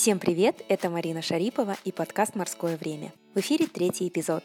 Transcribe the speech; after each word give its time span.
Всем 0.00 0.18
привет, 0.18 0.64
это 0.70 0.88
Марина 0.88 1.20
Шарипова 1.20 1.76
и 1.84 1.92
подкаст 1.92 2.34
«Морское 2.34 2.78
время». 2.78 3.12
В 3.34 3.40
эфире 3.40 3.66
третий 3.66 4.08
эпизод. 4.08 4.42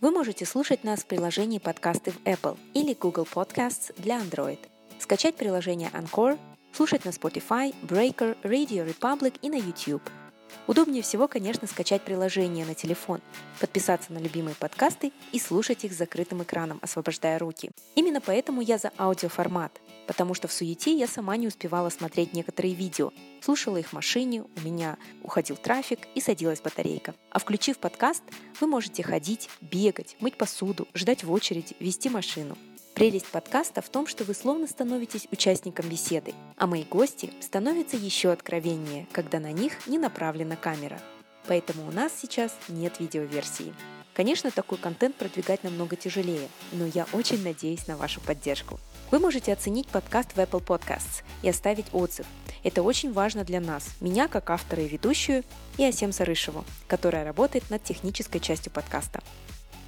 Вы 0.00 0.10
можете 0.10 0.46
слушать 0.46 0.84
нас 0.84 1.00
в 1.00 1.06
приложении 1.06 1.58
подкасты 1.58 2.12
в 2.12 2.22
Apple 2.24 2.56
или 2.72 2.94
Google 2.94 3.28
Podcasts 3.30 3.92
для 4.00 4.18
Android. 4.18 4.58
Скачать 4.98 5.34
приложение 5.34 5.90
Anchor, 5.92 6.38
слушать 6.72 7.04
на 7.04 7.10
Spotify, 7.10 7.74
Breaker, 7.82 8.38
Radio 8.42 8.90
Republic 8.90 9.34
и 9.42 9.50
на 9.50 9.56
YouTube– 9.56 10.00
Удобнее 10.66 11.02
всего, 11.02 11.28
конечно, 11.28 11.66
скачать 11.66 12.02
приложение 12.02 12.66
на 12.66 12.74
телефон, 12.74 13.20
подписаться 13.60 14.12
на 14.12 14.18
любимые 14.18 14.56
подкасты 14.56 15.12
и 15.32 15.38
слушать 15.38 15.84
их 15.84 15.92
с 15.92 15.96
закрытым 15.96 16.42
экраном, 16.42 16.78
освобождая 16.82 17.38
руки. 17.38 17.70
Именно 17.94 18.20
поэтому 18.20 18.60
я 18.60 18.78
за 18.78 18.92
аудиоформат, 18.98 19.80
потому 20.06 20.34
что 20.34 20.48
в 20.48 20.52
суете 20.52 20.96
я 20.96 21.06
сама 21.06 21.36
не 21.36 21.46
успевала 21.46 21.88
смотреть 21.90 22.32
некоторые 22.32 22.74
видео, 22.74 23.12
слушала 23.40 23.76
их 23.76 23.88
в 23.88 23.92
машине, 23.92 24.42
у 24.42 24.60
меня 24.60 24.96
уходил 25.22 25.56
трафик 25.56 26.00
и 26.14 26.20
садилась 26.20 26.60
батарейка. 26.60 27.14
А 27.30 27.38
включив 27.38 27.78
подкаст, 27.78 28.22
вы 28.60 28.66
можете 28.66 29.02
ходить, 29.02 29.48
бегать, 29.60 30.16
мыть 30.20 30.36
посуду, 30.36 30.88
ждать 30.94 31.22
в 31.22 31.30
очереди, 31.30 31.76
вести 31.78 32.08
машину. 32.08 32.56
Прелесть 32.96 33.26
подкаста 33.26 33.82
в 33.82 33.90
том, 33.90 34.06
что 34.06 34.24
вы 34.24 34.32
словно 34.32 34.66
становитесь 34.66 35.28
участником 35.30 35.86
беседы, 35.86 36.32
а 36.56 36.66
мои 36.66 36.82
гости 36.82 37.30
становятся 37.42 37.98
еще 37.98 38.32
откровеннее, 38.32 39.06
когда 39.12 39.38
на 39.38 39.52
них 39.52 39.86
не 39.86 39.98
направлена 39.98 40.56
камера. 40.56 40.98
Поэтому 41.46 41.86
у 41.86 41.92
нас 41.92 42.10
сейчас 42.18 42.56
нет 42.68 42.98
видеоверсии. 42.98 43.74
Конечно, 44.14 44.50
такой 44.50 44.78
контент 44.78 45.14
продвигать 45.16 45.62
намного 45.62 45.94
тяжелее, 45.94 46.48
но 46.72 46.86
я 46.86 47.06
очень 47.12 47.44
надеюсь 47.44 47.86
на 47.86 47.98
вашу 47.98 48.22
поддержку. 48.22 48.80
Вы 49.10 49.18
можете 49.18 49.52
оценить 49.52 49.88
подкаст 49.88 50.32
в 50.32 50.38
Apple 50.38 50.64
Podcasts 50.64 51.22
и 51.42 51.50
оставить 51.50 51.92
отзыв. 51.92 52.24
Это 52.64 52.82
очень 52.82 53.12
важно 53.12 53.44
для 53.44 53.60
нас, 53.60 53.90
меня 54.00 54.26
как 54.26 54.48
автора 54.48 54.82
и 54.82 54.88
ведущую, 54.88 55.44
и 55.76 55.84
Асем 55.84 56.12
Сарышеву, 56.12 56.64
которая 56.88 57.26
работает 57.26 57.68
над 57.68 57.84
технической 57.84 58.40
частью 58.40 58.72
подкаста. 58.72 59.22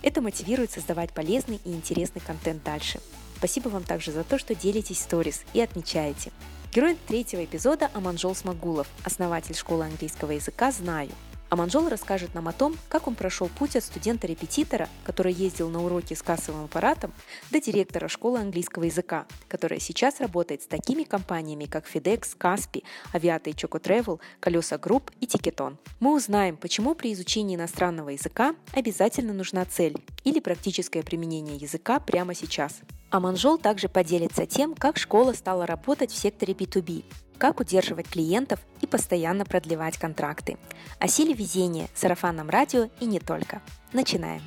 Это 0.02 0.20
мотивирует 0.20 0.70
создавать 0.70 1.12
полезный 1.12 1.60
и 1.64 1.72
интересный 1.72 2.20
контент 2.20 2.62
дальше. 2.62 3.00
Спасибо 3.36 3.68
вам 3.68 3.84
также 3.84 4.12
за 4.12 4.24
то, 4.24 4.38
что 4.38 4.54
делитесь 4.54 5.00
сторис 5.00 5.42
и 5.52 5.60
отмечаете. 5.60 6.32
Герой 6.72 6.96
третьего 7.06 7.44
эпизода 7.44 7.90
Аманжол 7.94 8.34
Смогулов, 8.34 8.88
основатель 9.04 9.56
школы 9.56 9.84
английского 9.84 10.32
языка 10.32 10.70
«Знаю». 10.70 11.10
Аманжол 11.50 11.88
расскажет 11.88 12.34
нам 12.34 12.46
о 12.48 12.52
том, 12.52 12.76
как 12.88 13.06
он 13.06 13.14
прошел 13.14 13.48
путь 13.48 13.74
от 13.74 13.82
студента-репетитора, 13.82 14.88
который 15.04 15.32
ездил 15.32 15.70
на 15.70 15.82
уроки 15.82 16.12
с 16.12 16.22
кассовым 16.22 16.64
аппаратом, 16.64 17.12
до 17.50 17.60
директора 17.60 18.08
школы 18.08 18.38
английского 18.38 18.84
языка, 18.84 19.26
которая 19.48 19.80
сейчас 19.80 20.20
работает 20.20 20.62
с 20.62 20.66
такими 20.66 21.04
компаниями, 21.04 21.64
как 21.64 21.86
FedEx, 21.86 22.36
Kaspi, 22.38 22.82
Aviata 23.14 23.48
и 23.48 23.52
Choco 23.52 23.80
Travel, 23.80 24.20
Колёса 24.40 24.76
Group 24.76 25.10
и 25.20 25.26
Ticketon. 25.26 25.78
Мы 26.00 26.14
узнаем, 26.14 26.56
почему 26.58 26.94
при 26.94 27.14
изучении 27.14 27.56
иностранного 27.56 28.10
языка 28.10 28.54
обязательно 28.74 29.32
нужна 29.32 29.64
цель 29.64 29.96
или 30.24 30.40
практическое 30.40 31.02
применение 31.02 31.56
языка 31.56 31.98
прямо 31.98 32.34
сейчас. 32.34 32.80
Аманжол 33.10 33.56
также 33.56 33.88
поделится 33.88 34.44
тем, 34.44 34.74
как 34.74 34.98
школа 34.98 35.32
стала 35.32 35.64
работать 35.64 36.10
в 36.10 36.16
секторе 36.16 36.52
B2B, 36.52 37.04
как 37.38 37.60
удерживать 37.60 38.08
клиентов 38.08 38.60
и 38.80 38.86
постоянно 38.86 39.44
продлевать 39.44 39.96
контракты. 39.96 40.58
О 40.98 41.08
силе 41.08 41.32
везения, 41.32 41.88
сарафанном 41.94 42.50
радио 42.50 42.88
и 43.00 43.06
не 43.06 43.20
только. 43.20 43.62
Начинаем. 43.92 44.42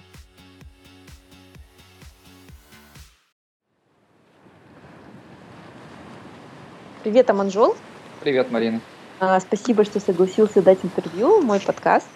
Привет, 7.03 7.29
Аманжол. 7.31 7.75
Привет, 8.19 8.51
Марина. 8.51 8.79
А, 9.19 9.39
спасибо, 9.39 9.83
что 9.85 9.99
согласился 9.99 10.61
дать 10.61 10.79
интервью 10.83 11.41
мой 11.41 11.59
подкаст. 11.59 12.07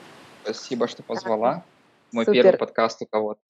Спасибо, 0.43 0.87
что 0.87 1.01
позвала. 1.01 1.63
Мой 2.11 2.25
Супер. 2.25 2.43
первый 2.43 2.57
подкаст 2.59 3.01
у 3.01 3.07
кого-то. 3.07 3.41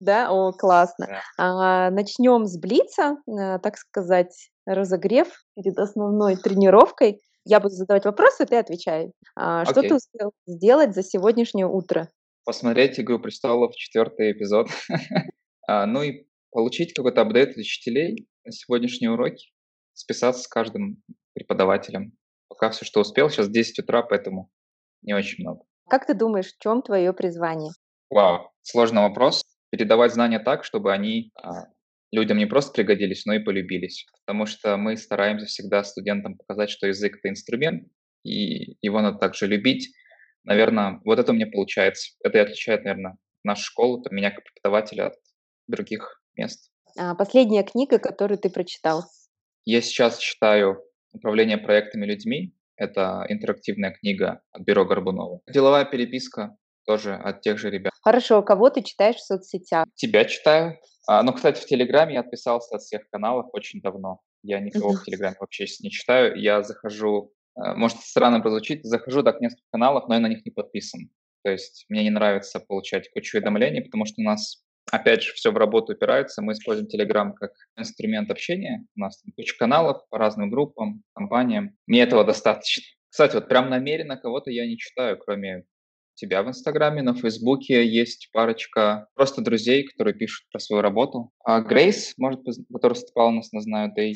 Да, 0.00 0.32
о, 0.32 0.50
классно. 0.50 1.06
Да. 1.06 1.22
А, 1.38 1.90
начнем 1.90 2.46
с 2.46 2.58
Блица, 2.58 3.18
а, 3.28 3.60
так 3.60 3.76
сказать, 3.76 4.50
разогрев 4.66 5.28
перед 5.56 5.78
основной 5.78 6.36
тренировкой. 6.36 7.20
Я 7.44 7.60
буду 7.60 7.74
задавать 7.74 8.04
вопросы, 8.04 8.46
ты 8.46 8.56
отвечай. 8.56 9.12
А, 9.34 9.64
что 9.64 9.82
ты 9.82 9.94
успел 9.94 10.32
сделать 10.46 10.94
за 10.94 11.02
сегодняшнее 11.02 11.66
утро? 11.66 12.08
Посмотреть 12.44 12.98
«Игру 13.00 13.18
престолов», 13.18 13.74
четвертый 13.74 14.32
эпизод. 14.32 14.68
а, 15.68 15.86
ну 15.86 16.02
и 16.02 16.26
получить 16.50 16.92
какой-то 16.92 17.22
апдейт 17.22 17.50
от 17.50 17.56
учителей 17.56 18.28
на 18.44 18.52
сегодняшние 18.52 19.10
уроки, 19.10 19.52
списаться 19.92 20.42
с 20.42 20.48
каждым 20.48 21.02
преподавателем. 21.34 22.12
Пока 22.48 22.70
все, 22.70 22.84
что 22.84 23.00
успел. 23.00 23.30
Сейчас 23.30 23.48
10 23.48 23.80
утра, 23.80 24.02
поэтому 24.02 24.50
не 25.02 25.14
очень 25.14 25.42
много. 25.42 25.64
Как 25.88 26.06
ты 26.06 26.14
думаешь, 26.14 26.52
в 26.52 26.58
чем 26.58 26.82
твое 26.82 27.12
призвание? 27.12 27.72
Вау, 28.10 28.50
сложный 28.62 29.02
вопрос 29.02 29.42
передавать 29.72 30.12
знания 30.12 30.38
так, 30.38 30.64
чтобы 30.64 30.92
они 30.92 31.32
а, 31.42 31.64
людям 32.12 32.38
не 32.38 32.46
просто 32.46 32.72
пригодились, 32.72 33.26
но 33.26 33.34
и 33.34 33.38
полюбились. 33.40 34.06
Потому 34.24 34.46
что 34.46 34.76
мы 34.76 34.96
стараемся 34.96 35.46
всегда 35.46 35.82
студентам 35.82 36.36
показать, 36.36 36.70
что 36.70 36.86
язык— 36.86 37.16
это 37.18 37.30
инструмент, 37.30 37.88
и 38.22 38.76
его 38.82 39.00
надо 39.00 39.18
также 39.18 39.46
любить. 39.46 39.92
Наверное, 40.44 41.00
вот 41.04 41.18
это 41.18 41.32
у 41.32 41.34
меня 41.34 41.46
получается. 41.46 42.14
Это 42.22 42.38
и 42.38 42.40
отличает, 42.42 42.84
наверное, 42.84 43.16
нашу 43.44 43.64
школу, 43.64 44.04
меня 44.10 44.30
как 44.30 44.44
преподавателя 44.44 45.06
от 45.06 45.14
других 45.66 46.22
мест. 46.36 46.70
А 46.98 47.14
последняя 47.14 47.62
книга, 47.62 47.98
которую 47.98 48.38
ты 48.38 48.50
прочитал? 48.50 49.04
Я 49.64 49.80
сейчас 49.80 50.18
читаю 50.18 50.82
«Управление 51.12 51.58
проектами 51.58 52.04
людьми». 52.04 52.54
Это 52.76 53.24
интерактивная 53.28 53.92
книга 53.92 54.42
от 54.50 54.62
Бюро 54.62 54.84
Горбунова. 54.84 55.40
Деловая 55.48 55.84
переписка 55.84 56.56
тоже 56.84 57.14
от 57.14 57.40
тех 57.42 57.58
же 57.58 57.70
ребят. 57.70 57.92
Хорошо, 58.02 58.42
кого 58.42 58.70
ты 58.70 58.82
читаешь 58.82 59.16
в 59.16 59.24
соцсетях? 59.24 59.86
Тебя 59.94 60.24
читаю. 60.24 60.78
А, 61.06 61.22
ну, 61.22 61.32
кстати, 61.32 61.60
в 61.60 61.66
Телеграме 61.66 62.14
я 62.14 62.20
отписался 62.20 62.76
от 62.76 62.82
всех 62.82 63.08
каналов 63.10 63.46
очень 63.52 63.80
давно. 63.80 64.20
Я 64.42 64.60
никого 64.60 64.92
в 64.92 65.04
Телеграме 65.04 65.36
вообще 65.40 65.66
не 65.80 65.90
читаю. 65.90 66.36
Я 66.36 66.62
захожу, 66.62 67.32
э, 67.56 67.74
может, 67.74 67.98
странно 67.98 68.40
прозвучит, 68.40 68.84
захожу 68.84 69.22
так 69.22 69.38
в 69.38 69.40
несколько 69.40 69.66
каналов, 69.70 70.08
но 70.08 70.14
я 70.14 70.20
на 70.20 70.28
них 70.28 70.44
не 70.44 70.50
подписан. 70.50 71.10
То 71.44 71.50
есть 71.50 71.86
мне 71.88 72.04
не 72.04 72.10
нравится 72.10 72.60
получать 72.60 73.10
кучу 73.10 73.36
уведомлений, 73.36 73.82
потому 73.82 74.04
что 74.06 74.20
у 74.20 74.24
нас, 74.24 74.64
опять 74.90 75.22
же, 75.22 75.32
все 75.32 75.50
в 75.50 75.56
работу 75.56 75.92
упирается. 75.92 76.40
Мы 76.40 76.52
используем 76.52 76.88
Telegram 76.88 77.32
как 77.34 77.52
инструмент 77.76 78.30
общения. 78.30 78.84
У 78.96 79.00
нас 79.00 79.20
там 79.20 79.32
куча 79.32 79.56
каналов 79.58 80.08
по 80.08 80.18
разным 80.18 80.50
группам, 80.50 81.02
компаниям. 81.14 81.76
Мне 81.86 82.02
этого 82.02 82.24
достаточно. 82.24 82.84
Кстати, 83.08 83.34
вот 83.34 83.48
прям 83.48 83.68
намеренно 83.70 84.16
кого-то 84.16 84.50
я 84.50 84.66
не 84.66 84.78
читаю, 84.78 85.18
кроме 85.18 85.64
тебя 86.14 86.42
в 86.42 86.48
Инстаграме, 86.48 87.02
на 87.02 87.14
Фейсбуке 87.14 87.86
есть 87.86 88.30
парочка 88.32 89.08
просто 89.14 89.42
друзей, 89.42 89.84
которые 89.84 90.14
пишут 90.14 90.46
про 90.50 90.58
свою 90.58 90.82
работу. 90.82 91.32
А 91.44 91.60
Грейс, 91.60 92.14
может 92.18 92.40
которая 92.72 92.94
выступала 92.94 93.28
у 93.28 93.32
нас 93.32 93.52
на 93.52 93.60
Знаю 93.60 93.92
Дэй, 93.94 94.14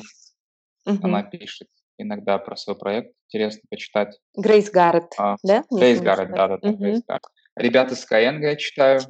uh-huh. 0.87 0.99
она 1.01 1.23
пишет 1.23 1.67
иногда 1.97 2.37
про 2.37 2.55
свой 2.55 2.77
проект. 2.77 3.13
Интересно 3.27 3.61
почитать. 3.69 4.17
Грейс 4.35 4.69
Гаррет, 4.69 5.11
а, 5.17 5.37
да? 5.43 5.63
Грейс 5.71 5.99
Гаррет, 5.99 6.31
да-да-да, 6.31 6.69
uh-huh. 6.69 6.77
Грейс 6.77 7.01
Гаррет. 7.07 7.23
Ребята 7.55 7.95
с 7.95 8.05
Skyeng 8.05 8.39
я 8.41 8.55
читаю. 8.55 9.01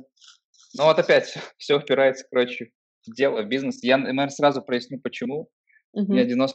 Ну 0.78 0.86
вот 0.86 0.98
опять, 0.98 1.38
все 1.58 1.78
упирается, 1.78 2.26
короче, 2.30 2.72
в 3.06 3.14
дело, 3.14 3.42
в 3.42 3.48
бизнес. 3.48 3.84
Я, 3.84 3.98
наверное, 3.98 4.30
сразу 4.30 4.62
проясню, 4.62 5.00
почему. 5.02 5.50
Uh-huh. 5.96 6.04
У 6.04 6.12
меня 6.14 6.26
90% 6.26 6.48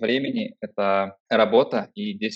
времени— 0.00 0.54
это 0.60 1.16
работа, 1.28 1.90
и 1.94 2.16
10% 2.18 2.28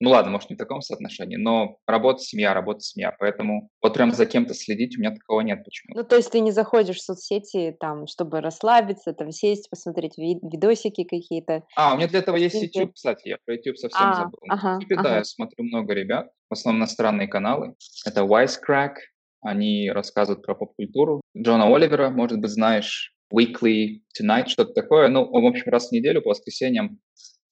ну 0.00 0.10
ладно, 0.10 0.32
может, 0.32 0.50
не 0.50 0.56
в 0.56 0.58
таком 0.58 0.82
соотношении, 0.82 1.36
но 1.36 1.78
работа, 1.86 2.20
семья, 2.20 2.52
работа, 2.52 2.80
семья. 2.80 3.14
Поэтому 3.18 3.70
вот 3.82 3.94
прям 3.94 4.12
за 4.12 4.26
кем-то 4.26 4.54
следить 4.54 4.96
у 4.96 5.00
меня 5.00 5.12
такого 5.12 5.40
нет 5.40 5.64
почему. 5.64 5.96
Ну, 5.96 6.04
то 6.04 6.16
есть 6.16 6.30
ты 6.30 6.40
не 6.40 6.52
заходишь 6.52 6.96
в 6.96 7.02
соцсети, 7.02 7.74
там, 7.78 8.06
чтобы 8.06 8.40
расслабиться, 8.40 9.12
там, 9.12 9.30
сесть, 9.30 9.70
посмотреть 9.70 10.18
вид- 10.18 10.42
видосики 10.42 11.04
какие-то? 11.04 11.64
А, 11.76 11.94
у 11.94 11.96
меня 11.96 12.08
для 12.08 12.18
этого 12.18 12.36
есть 12.36 12.60
YouTube, 12.60 12.94
кстати, 12.94 13.28
я 13.28 13.38
про 13.44 13.54
YouTube 13.54 13.78
совсем 13.78 14.08
а, 14.08 14.14
забыл. 14.14 14.38
Ага, 14.48 14.78
YouTube, 14.80 14.98
ага. 14.98 15.08
да, 15.08 15.16
я 15.18 15.24
смотрю 15.24 15.64
много 15.64 15.94
ребят, 15.94 16.30
в 16.50 16.52
основном 16.52 16.80
иностранные 16.80 17.28
каналы. 17.28 17.74
Это 18.04 18.20
Wisecrack, 18.20 18.96
они 19.40 19.90
рассказывают 19.90 20.44
про 20.44 20.54
поп-культуру. 20.54 21.20
Джона 21.36 21.74
Оливера, 21.74 22.10
может 22.10 22.38
быть, 22.38 22.50
знаешь, 22.50 23.14
Weekly 23.34 24.00
Tonight, 24.20 24.48
что-то 24.48 24.72
такое. 24.72 25.08
Ну, 25.08 25.24
в 25.28 25.46
общем, 25.46 25.70
раз 25.70 25.88
в 25.88 25.92
неделю 25.92 26.22
по 26.22 26.30
воскресеньям 26.30 26.98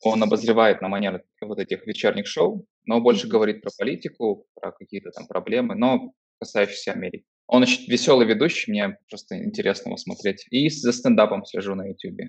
он 0.04 0.22
обозревает 0.22 0.80
на 0.80 0.88
манер 0.88 1.24
вот 1.40 1.58
этих 1.58 1.86
вечерних 1.86 2.26
шоу, 2.26 2.66
но 2.84 3.00
больше 3.00 3.26
говорит 3.26 3.62
про 3.62 3.70
политику, 3.76 4.46
про 4.54 4.72
какие-то 4.72 5.10
там 5.10 5.26
проблемы, 5.26 5.74
но 5.74 6.12
касающиеся 6.38 6.92
Америки. 6.92 7.24
Он 7.46 7.62
очень 7.62 7.90
веселый 7.90 8.26
ведущий, 8.26 8.70
мне 8.70 8.96
просто 9.08 9.42
интересно 9.44 9.90
его 9.90 9.96
смотреть. 9.96 10.46
И 10.50 10.68
за 10.68 10.92
стендапом 10.92 11.44
слежу 11.44 11.74
на 11.74 11.86
YouTube. 11.86 12.20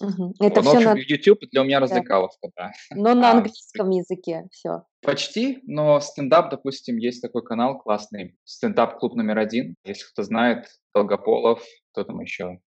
Угу. 0.00 0.34
Это 0.40 0.62
ну, 0.62 0.70
все 0.70 0.94
на... 0.94 0.98
YouTube 0.98 1.40
для 1.50 1.62
меня 1.62 1.80
развлекаловка, 1.80 2.48
да. 2.56 2.72
Но 2.90 3.14
на 3.14 3.30
а, 3.30 3.32
английском 3.34 3.90
языке 3.90 4.46
все. 4.50 4.82
Почти, 5.02 5.60
но 5.64 6.00
стендап, 6.00 6.50
допустим, 6.50 6.96
есть 6.96 7.22
такой 7.22 7.44
канал 7.44 7.78
классный, 7.78 8.36
стендап-клуб 8.44 9.14
номер 9.14 9.38
один. 9.38 9.76
Если 9.84 10.04
кто 10.04 10.22
знает, 10.22 10.66
Долгополов, 10.94 11.62
кто 11.92 12.04
там 12.04 12.20
еще, 12.20 12.60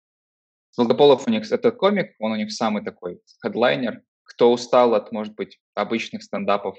Долгополов 0.76 1.26
у 1.26 1.30
них, 1.30 1.50
это 1.50 1.70
комик, 1.70 2.14
он 2.18 2.32
у 2.32 2.36
них 2.36 2.52
самый 2.52 2.84
такой 2.84 3.20
хедлайнер. 3.42 4.02
кто 4.24 4.52
устал 4.52 4.94
от, 4.94 5.12
может 5.12 5.34
быть, 5.34 5.58
обычных 5.74 6.22
стендапов, 6.22 6.76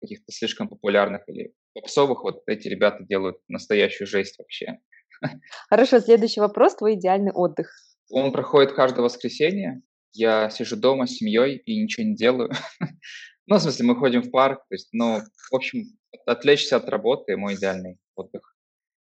каких-то 0.00 0.32
слишком 0.32 0.68
популярных 0.68 1.22
или 1.28 1.52
попсовых, 1.74 2.22
вот 2.22 2.42
эти 2.46 2.68
ребята 2.68 3.04
делают 3.04 3.38
настоящую 3.48 4.06
жесть 4.06 4.38
вообще. 4.38 4.78
Хорошо, 5.70 6.00
следующий 6.00 6.40
вопрос, 6.40 6.76
твой 6.76 6.94
идеальный 6.94 7.32
отдых. 7.32 7.70
Он 8.10 8.32
проходит 8.32 8.72
каждое 8.72 9.02
воскресенье. 9.02 9.82
Я 10.12 10.50
сижу 10.50 10.76
дома 10.76 11.06
с 11.06 11.16
семьей 11.16 11.56
и 11.56 11.82
ничего 11.82 12.06
не 12.06 12.14
делаю. 12.14 12.50
ну, 13.46 13.56
в 13.56 13.60
смысле, 13.60 13.86
мы 13.86 13.96
ходим 13.96 14.22
в 14.22 14.30
парк. 14.30 14.60
То 14.68 14.74
есть, 14.74 14.88
ну, 14.92 15.20
в 15.50 15.54
общем, 15.54 15.84
отвлечься 16.26 16.76
от 16.76 16.88
работы– 16.88 17.36
мой 17.38 17.54
идеальный 17.54 17.98
отдых. 18.14 18.56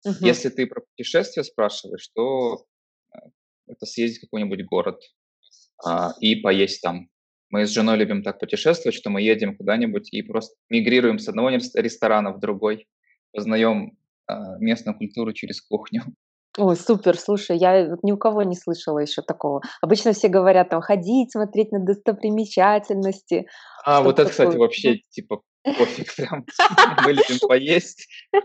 Угу. 0.05 0.16
Если 0.20 0.49
ты 0.49 0.66
про 0.66 0.81
путешествия 0.81 1.44
спрашиваешь, 1.44 2.08
то 2.14 2.64
это 3.69 3.87
съездить 3.87 4.19
в 4.19 4.20
какой-нибудь 4.23 4.65
город 4.65 5.00
а, 5.85 6.12
и 6.20 6.37
поесть 6.37 6.82
там. 6.82 7.09
Мы 7.50 7.67
с 7.67 7.70
женой 7.70 7.97
любим 7.97 8.23
так 8.23 8.38
путешествовать, 8.38 8.94
что 8.94 9.11
мы 9.11 9.23
едем 9.23 9.56
куда-нибудь 9.56 10.12
и 10.12 10.23
просто 10.23 10.55
мигрируем 10.69 11.19
с 11.19 11.29
одного 11.29 11.50
ресторана 11.50 12.32
в 12.32 12.41
другой, 12.41 12.87
познаем 13.32 13.97
а, 14.26 14.59
местную 14.59 14.97
культуру 14.97 15.32
через 15.32 15.62
кухню. 15.62 16.03
Ой, 16.59 16.76
супер, 16.76 17.17
слушай, 17.17 17.56
я 17.56 17.88
вот 17.88 18.03
ни 18.03 18.11
у 18.11 18.17
кого 18.17 18.43
не 18.43 18.56
слышала 18.56 18.99
еще 18.99 19.23
такого. 19.23 19.62
Обычно 19.81 20.12
все 20.12 20.29
говорят 20.29 20.70
там 20.70 20.81
ходить, 20.81 21.31
смотреть 21.31 21.70
на 21.70 21.79
достопримечательности. 21.79 23.47
А, 23.85 24.03
вот 24.03 24.19
это, 24.19 24.31
кстати, 24.31 24.56
вообще 24.56 24.99
типа 25.11 25.43
пофиг 25.62 26.15
прям. 26.17 26.44
Мы 27.05 27.12
любим 27.12 27.38
поесть. 27.47 28.09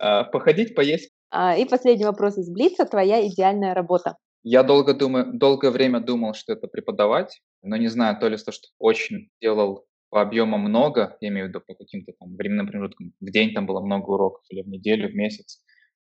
А, 0.00 0.24
походить, 0.24 0.74
поесть. 0.74 1.10
А, 1.30 1.56
и 1.56 1.64
последний 1.64 2.04
вопрос 2.04 2.38
из 2.38 2.50
Блица. 2.50 2.84
Твоя 2.84 3.26
идеальная 3.26 3.74
работа? 3.74 4.16
Я 4.42 4.62
долго 4.62 4.94
думаю, 4.94 5.32
долгое 5.34 5.70
время 5.70 6.00
думал, 6.00 6.34
что 6.34 6.52
это 6.52 6.66
преподавать, 6.66 7.42
но 7.62 7.76
не 7.76 7.88
знаю, 7.88 8.18
то 8.18 8.28
ли 8.28 8.36
то, 8.38 8.52
что 8.52 8.68
очень 8.78 9.28
делал 9.40 9.86
по 10.08 10.22
объемам 10.22 10.60
много, 10.62 11.16
я 11.20 11.28
имею 11.28 11.46
в 11.46 11.48
виду 11.50 11.60
по 11.60 11.74
каким-то 11.74 12.12
там 12.18 12.36
временным 12.36 12.66
промежуткам, 12.66 13.12
в 13.20 13.30
день 13.30 13.52
там 13.52 13.66
было 13.66 13.80
много 13.80 14.10
уроков 14.10 14.42
или 14.48 14.62
в 14.62 14.68
неделю, 14.68 15.10
в 15.10 15.14
месяц. 15.14 15.62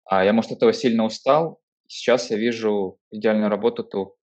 А 0.04 0.24
я, 0.24 0.32
может, 0.32 0.52
этого 0.52 0.72
сильно 0.72 1.04
устал. 1.04 1.60
Сейчас 1.86 2.30
я 2.30 2.36
вижу 2.36 2.98
идеальную 3.10 3.48
работу 3.48 3.82
то 3.82 4.14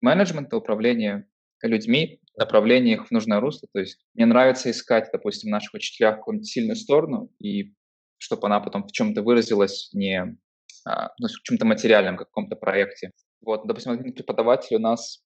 менеджмента, 0.00 0.56
управления 0.56 1.26
людьми, 1.62 2.20
направление 2.36 2.94
их 2.94 3.08
в 3.08 3.10
нужное 3.10 3.40
русло. 3.40 3.68
То 3.72 3.80
есть 3.80 3.98
мне 4.14 4.26
нравится 4.26 4.70
искать, 4.70 5.08
допустим, 5.12 5.50
наших 5.50 5.74
учителях 5.74 6.16
какую-нибудь 6.16 6.48
сильную 6.48 6.76
сторону, 6.76 7.30
и 7.38 7.72
чтобы 8.18 8.46
она 8.46 8.60
потом 8.60 8.86
в 8.86 8.92
чем-то 8.92 9.22
выразилась 9.22 9.90
не 9.92 10.36
а, 10.84 11.10
ну, 11.18 11.28
в 11.28 11.42
чем-то 11.42 11.64
материальном, 11.64 12.16
каком-то 12.16 12.56
проекте. 12.56 13.12
Вот, 13.40 13.66
допустим, 13.66 13.92
один 13.92 14.12
преподаватель 14.12 14.76
у 14.76 14.80
нас 14.80 15.22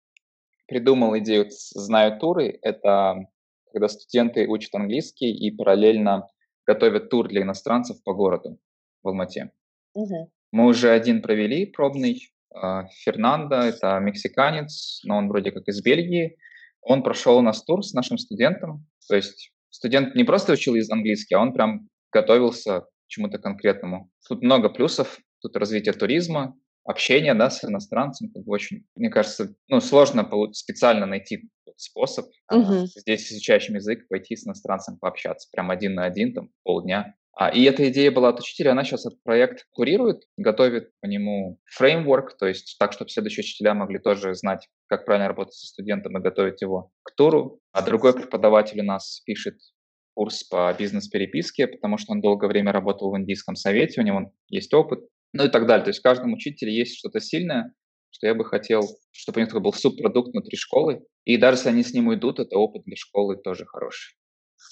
придумал 0.67 1.17
идею 1.19 1.47
«Знаю 1.51 2.19
туры». 2.19 2.59
Это 2.63 3.27
когда 3.73 3.89
студенты 3.89 4.47
учат 4.47 4.75
английский 4.75 5.31
и 5.31 5.51
параллельно 5.51 6.29
готовят 6.67 7.11
тур 7.11 7.29
для 7.29 7.43
иностранцев 7.43 8.03
по 8.05 8.15
городу 8.15 8.59
в 9.03 9.09
Алмате. 9.09 9.53
Угу. 9.95 10.31
Мы 10.53 10.67
уже 10.67 10.91
один 10.91 11.23
провели 11.23 11.67
пробный. 11.67 12.31
А, 12.55 12.87
Фернандо, 12.89 13.57
это 13.57 13.99
мексиканец, 13.99 15.01
но 15.05 15.19
он 15.19 15.29
вроде 15.29 15.53
как 15.53 15.69
из 15.69 15.83
Бельгии. 15.83 16.37
Он 16.81 17.03
прошел 17.03 17.39
у 17.39 17.43
нас 17.43 17.63
тур 17.65 17.85
с 17.85 17.93
нашим 17.93 18.19
студентом. 18.19 18.87
То 19.09 19.17
есть 19.17 19.53
студент 19.71 20.15
не 20.15 20.25
просто 20.25 20.53
учил 20.53 20.75
из 20.75 20.91
английский, 20.91 21.35
а 21.35 21.41
он 21.41 21.53
прям 21.53 21.89
готовился 22.13 22.81
к 22.81 22.89
чему-то 23.09 23.39
конкретному. 23.39 24.11
Тут 24.27 24.43
много 24.43 24.69
плюсов. 24.69 25.19
Тут 25.41 25.57
развитие 25.57 25.93
туризма, 25.93 26.57
общение 26.85 27.35
да, 27.35 27.51
с 27.51 27.65
иностранцем. 27.65 28.31
Как 28.33 28.45
бы 28.45 28.53
очень, 28.53 28.87
мне 28.97 29.11
кажется, 29.11 29.55
ну, 29.69 29.81
сложно 29.81 30.29
специально 30.53 31.07
найти 31.07 31.49
способ 31.77 32.27
uh-huh. 32.53 32.87
здесь 32.87 33.31
изучающим 33.33 33.77
язык 33.77 34.09
пойти 34.09 34.37
с 34.37 34.47
иностранцем 34.47 34.99
пообщаться. 34.99 35.49
Прям 35.53 35.71
один 35.71 35.95
на 35.95 36.05
один, 36.05 36.35
там, 36.35 36.51
полдня. 36.65 37.15
А, 37.41 37.51
и 37.51 37.63
эта 37.63 37.89
идея 37.89 38.11
была 38.11 38.31
от 38.31 38.41
учителя, 38.41 38.73
она 38.73 38.83
сейчас 38.83 39.07
этот 39.07 39.23
проект 39.23 39.65
курирует, 39.71 40.25
готовит 40.37 40.91
по 41.01 41.07
нему 41.07 41.61
фреймворк, 41.67 42.37
то 42.37 42.49
есть 42.49 42.77
так, 42.81 42.93
чтобы 42.93 43.11
следующие 43.11 43.45
учителя 43.45 43.75
могли 43.75 44.01
тоже 44.01 44.35
знать, 44.35 44.69
как 44.89 45.05
правильно 45.05 45.29
работать 45.29 45.55
со 45.55 45.69
студентом 45.69 46.19
и 46.19 46.21
готовить 46.21 46.61
его 46.63 46.91
к 47.05 47.15
туру. 47.15 47.61
А 47.71 47.83
другой 47.83 48.15
преподаватель 48.15 48.81
у 48.81 48.85
нас 48.85 49.23
пишет 49.25 49.55
курс 50.15 50.43
по 50.43 50.75
бизнес-переписке, 50.77 51.69
потому 51.69 51.97
что 51.97 52.13
он 52.13 52.21
долгое 52.21 52.49
время 52.49 52.73
работал 52.73 53.13
в 53.13 53.17
индийском 53.17 53.55
совете, 53.55 54.01
у 54.01 54.05
него 54.05 54.33
есть 54.49 54.75
опыт, 54.75 54.99
ну 55.33 55.45
и 55.45 55.49
так 55.49 55.67
далее. 55.67 55.85
То 55.85 55.91
есть 55.91 56.01
в 56.01 56.03
каждом 56.03 56.33
учителе 56.33 56.77
есть 56.77 56.99
что-то 56.99 57.21
сильное, 57.21 57.73
что 58.11 58.27
я 58.27 58.35
бы 58.35 58.45
хотел, 58.45 58.83
чтобы 59.13 59.41
у 59.41 59.45
них 59.45 59.53
был 59.55 59.73
субпродукт 59.73 60.33
внутри 60.33 60.57
школы. 60.57 61.05
И 61.25 61.37
даже 61.37 61.59
если 61.59 61.69
они 61.71 61.83
с 61.83 61.93
ним 61.93 62.09
уйдут, 62.09 62.41
это 62.41 62.57
опыт 62.57 62.83
для 62.85 62.97
школы 62.97 63.37
тоже 63.37 63.67
хороший. 63.67 64.17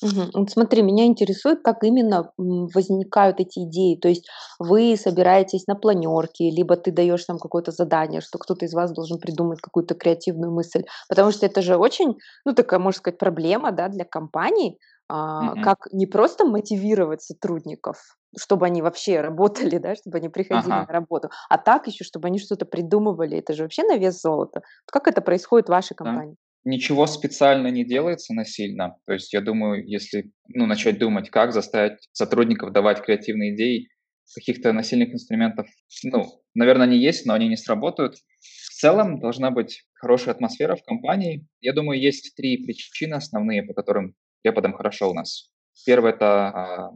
Угу. 0.02 0.30
Вот 0.34 0.50
смотри, 0.50 0.82
меня 0.82 1.06
интересует, 1.06 1.60
как 1.62 1.82
именно 1.82 2.30
возникают 2.36 3.40
эти 3.40 3.60
идеи. 3.60 3.96
То 3.96 4.08
есть 4.08 4.26
вы 4.58 4.96
собираетесь 4.96 5.66
на 5.66 5.74
планерке, 5.74 6.50
либо 6.50 6.76
ты 6.76 6.92
даешь 6.92 7.24
там 7.24 7.38
какое-то 7.38 7.70
задание, 7.70 8.20
что 8.20 8.38
кто-то 8.38 8.66
из 8.66 8.74
вас 8.74 8.92
должен 8.92 9.18
придумать 9.18 9.60
какую-то 9.60 9.94
креативную 9.94 10.52
мысль. 10.52 10.82
Потому 11.08 11.30
что 11.30 11.46
это 11.46 11.62
же 11.62 11.76
очень, 11.76 12.16
ну 12.44 12.52
такая, 12.52 12.80
можно 12.80 12.98
сказать, 12.98 13.18
проблема 13.18 13.72
да, 13.72 13.88
для 13.88 14.04
компаний, 14.04 14.78
а, 15.08 15.52
угу. 15.52 15.62
как 15.62 15.88
не 15.92 16.06
просто 16.06 16.44
мотивировать 16.44 17.22
сотрудников, 17.22 17.96
чтобы 18.38 18.66
они 18.66 18.82
вообще 18.82 19.20
работали, 19.20 19.78
да, 19.78 19.94
чтобы 19.94 20.18
они 20.18 20.28
приходили 20.28 20.72
ага. 20.72 20.86
на 20.86 20.92
работу, 20.92 21.30
а 21.48 21.58
так 21.58 21.86
еще, 21.86 22.04
чтобы 22.04 22.28
они 22.28 22.38
что-то 22.38 22.66
придумывали. 22.66 23.38
Это 23.38 23.54
же 23.54 23.62
вообще 23.62 23.84
на 23.84 23.96
вес 23.96 24.20
золота. 24.20 24.62
Как 24.90 25.06
это 25.06 25.20
происходит 25.20 25.66
в 25.66 25.70
вашей 25.70 25.94
компании? 25.94 26.34
Да 26.34 26.46
ничего 26.66 27.06
специально 27.06 27.68
не 27.68 27.84
делается 27.84 28.34
насильно. 28.34 28.96
То 29.06 29.14
есть 29.14 29.32
я 29.32 29.40
думаю, 29.40 29.86
если 29.86 30.32
ну, 30.48 30.66
начать 30.66 30.98
думать, 30.98 31.30
как 31.30 31.52
заставить 31.52 32.08
сотрудников 32.12 32.72
давать 32.72 33.02
креативные 33.02 33.54
идеи, 33.54 33.88
каких-то 34.34 34.72
насильных 34.72 35.14
инструментов, 35.14 35.68
ну, 36.02 36.42
наверное, 36.54 36.88
они 36.88 36.98
есть, 36.98 37.24
но 37.24 37.34
они 37.34 37.48
не 37.48 37.56
сработают. 37.56 38.16
В 38.40 38.80
целом 38.80 39.20
должна 39.20 39.52
быть 39.52 39.84
хорошая 39.94 40.34
атмосфера 40.34 40.74
в 40.74 40.82
компании. 40.82 41.46
Я 41.60 41.72
думаю, 41.72 42.00
есть 42.00 42.34
три 42.36 42.58
причины 42.58 43.14
основные, 43.14 43.62
по 43.62 43.72
которым 43.72 44.14
преподам 44.50 44.74
хорошо 44.74 45.10
у 45.10 45.14
нас. 45.14 45.50
Первое– 45.84 46.12
это 46.14 46.48
а, 46.48 46.90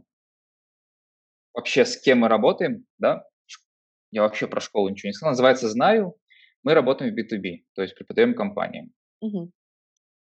вообще 1.53 1.85
с 1.85 1.99
кем 1.99 2.19
мы 2.19 2.27
работаем, 2.27 2.85
да, 2.97 3.23
я 4.11 4.23
вообще 4.23 4.47
про 4.47 4.59
школу 4.59 4.89
ничего 4.89 5.09
не 5.09 5.13
сказал, 5.13 5.31
называется 5.31 5.69
«Знаю», 5.69 6.15
мы 6.63 6.73
работаем 6.73 7.13
в 7.13 7.17
B2B, 7.17 7.63
то 7.73 7.81
есть 7.81 7.95
преподаем 7.95 8.35
компаниям. 8.35 8.91
Угу. 9.21 9.51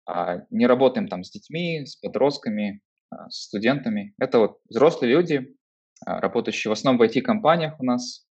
А, 0.06 0.47
не 0.50 0.66
работаем 0.66 1.08
там 1.08 1.25
с 1.25 1.30
детьми, 1.30 1.85
с 1.85 1.97
подростками, 1.97 2.80
а, 3.11 3.28
с 3.30 3.44
студентами. 3.44 4.14
Это 4.18 4.38
вот 4.38 4.58
взрослые 4.68 5.12
люди, 5.12 5.56
а, 6.04 6.20
работающие 6.20 6.70
в 6.70 6.73
основном 6.73 6.99
в 6.99 7.11
IT-компаниях 7.11 7.78
у 7.80 7.85
нас. 7.85 8.26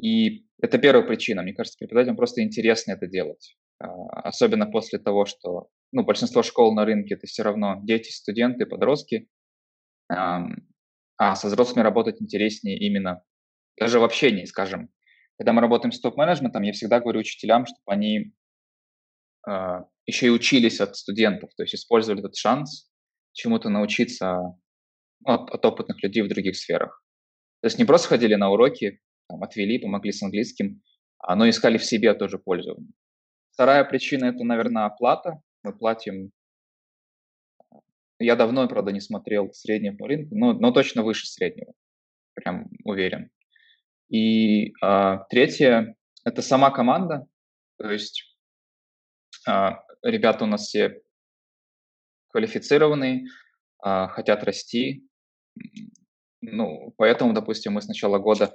И 0.00 0.46
это 0.62 0.78
первая 0.78 1.06
причина. 1.06 1.42
Мне 1.42 1.52
кажется, 1.52 1.78
преподавателям 1.78 2.16
просто 2.16 2.42
интересно 2.42 2.92
это 2.92 3.06
делать. 3.06 3.56
Особенно 3.78 4.66
после 4.66 4.98
того, 4.98 5.26
что 5.26 5.68
ну, 5.92 6.04
большинство 6.04 6.42
школ 6.42 6.74
на 6.74 6.84
рынке 6.84 7.14
это 7.14 7.26
все 7.26 7.42
равно 7.42 7.80
дети, 7.82 8.10
студенты, 8.10 8.66
подростки. 8.66 9.28
А 10.08 11.34
со 11.34 11.46
взрослыми 11.48 11.84
работать 11.84 12.20
интереснее 12.22 12.78
именно 12.78 13.22
даже 13.78 14.00
в 14.00 14.04
общении, 14.04 14.44
скажем. 14.44 14.90
Когда 15.38 15.52
мы 15.52 15.60
работаем 15.60 15.92
с 15.92 16.00
топ-менеджментом, 16.00 16.62
я 16.62 16.72
всегда 16.72 17.00
говорю 17.00 17.20
учителям, 17.20 17.66
чтобы 17.66 17.82
они 17.86 18.32
еще 20.06 20.26
и 20.26 20.30
учились 20.30 20.80
от 20.80 20.96
студентов, 20.96 21.50
то 21.56 21.62
есть 21.62 21.74
использовали 21.74 22.20
этот 22.20 22.36
шанс 22.36 22.90
чему-то 23.32 23.68
научиться 23.68 24.38
от, 25.24 25.50
от 25.50 25.64
опытных 25.64 26.02
людей 26.02 26.22
в 26.22 26.28
других 26.28 26.56
сферах. 26.56 27.02
То 27.62 27.66
есть 27.66 27.78
не 27.78 27.84
просто 27.84 28.08
ходили 28.08 28.34
на 28.34 28.50
уроки, 28.50 29.00
там, 29.28 29.42
отвели, 29.42 29.78
помогли 29.78 30.12
с 30.12 30.22
английским, 30.22 30.82
а, 31.18 31.36
но 31.36 31.48
искали 31.48 31.78
в 31.78 31.84
себе 31.84 32.14
тоже 32.14 32.38
пользу. 32.38 32.78
Вторая 33.52 33.84
причина– 33.84 34.24
это, 34.26 34.42
наверное, 34.44 34.86
оплата. 34.86 35.40
Мы 35.62 35.76
платим 35.76 36.32
я 38.20 38.36
давно, 38.36 38.68
правда, 38.68 38.92
не 38.92 39.00
смотрел 39.00 39.50
среднего 39.52 39.96
по 39.96 40.06
рынку, 40.06 40.36
но, 40.36 40.52
но 40.52 40.72
точно 40.72 41.02
выше 41.02 41.26
среднего, 41.26 41.72
прям 42.34 42.68
уверен. 42.84 43.30
И 44.10 44.74
а, 44.82 45.24
третье– 45.30 45.96
это 46.24 46.42
сама 46.42 46.70
команда, 46.70 47.26
то 47.78 47.90
есть 47.90 48.36
а, 49.48 49.82
ребята 50.02 50.44
у 50.44 50.46
нас 50.46 50.66
все 50.66 51.00
квалифицированные, 52.28 53.24
а, 53.78 54.08
хотят 54.08 54.44
расти. 54.44 55.08
Ну, 56.42 56.92
поэтому, 56.98 57.32
допустим, 57.32 57.72
мы 57.72 57.82
с 57.82 57.88
начала 57.88 58.18
года... 58.18 58.54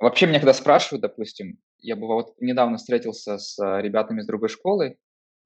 Вообще 0.00 0.28
меня 0.28 0.38
когда 0.38 0.52
спрашивают, 0.52 1.02
допустим, 1.02 1.58
я 1.78 1.96
бы 1.96 2.06
вот 2.06 2.40
недавно 2.40 2.76
встретился 2.76 3.38
с 3.38 3.58
ребятами 3.80 4.20
из 4.20 4.26
другой 4.26 4.48
школы, 4.48 4.96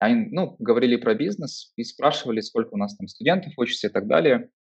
они, 0.03 0.29
ну, 0.33 0.57
говорили 0.59 0.97
про 0.97 1.15
бизнес 1.15 1.73
и 1.77 1.85
спрашивали, 1.85 2.41
сколько 2.41 2.75
у 2.75 2.77
нас 2.77 2.97
там 2.97 3.07
студентов 3.07 3.53
учатся 3.57 3.87
и 3.87 3.91
так 3.91 4.09
далее. 4.09 4.51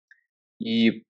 И 0.61 1.04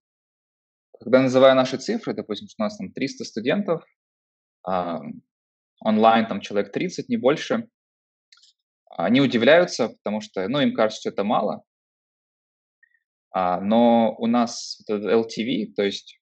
когда 0.99 1.21
называю 1.21 1.55
наши 1.55 1.77
цифры, 1.77 2.15
допустим, 2.15 2.49
что 2.49 2.63
у 2.63 2.65
нас 2.65 2.79
там 2.79 2.93
300 2.93 3.25
студентов, 3.25 3.85
а, 4.67 5.01
онлайн 5.81 6.27
там 6.27 6.41
человек 6.41 6.73
30, 6.73 7.09
не 7.09 7.17
больше, 7.17 7.69
Они 8.95 9.23
удивляются, 9.23 9.89
потому 9.89 10.21
что, 10.21 10.47
ну, 10.49 10.61
им 10.61 10.75
кажется, 10.75 11.01
что 11.01 11.09
это 11.11 11.25
мало. 11.25 11.63
А, 13.31 13.61
но 13.61 14.15
у 14.19 14.27
нас 14.27 14.83
LTV, 14.89 15.73
то 15.75 15.83
есть 15.83 16.21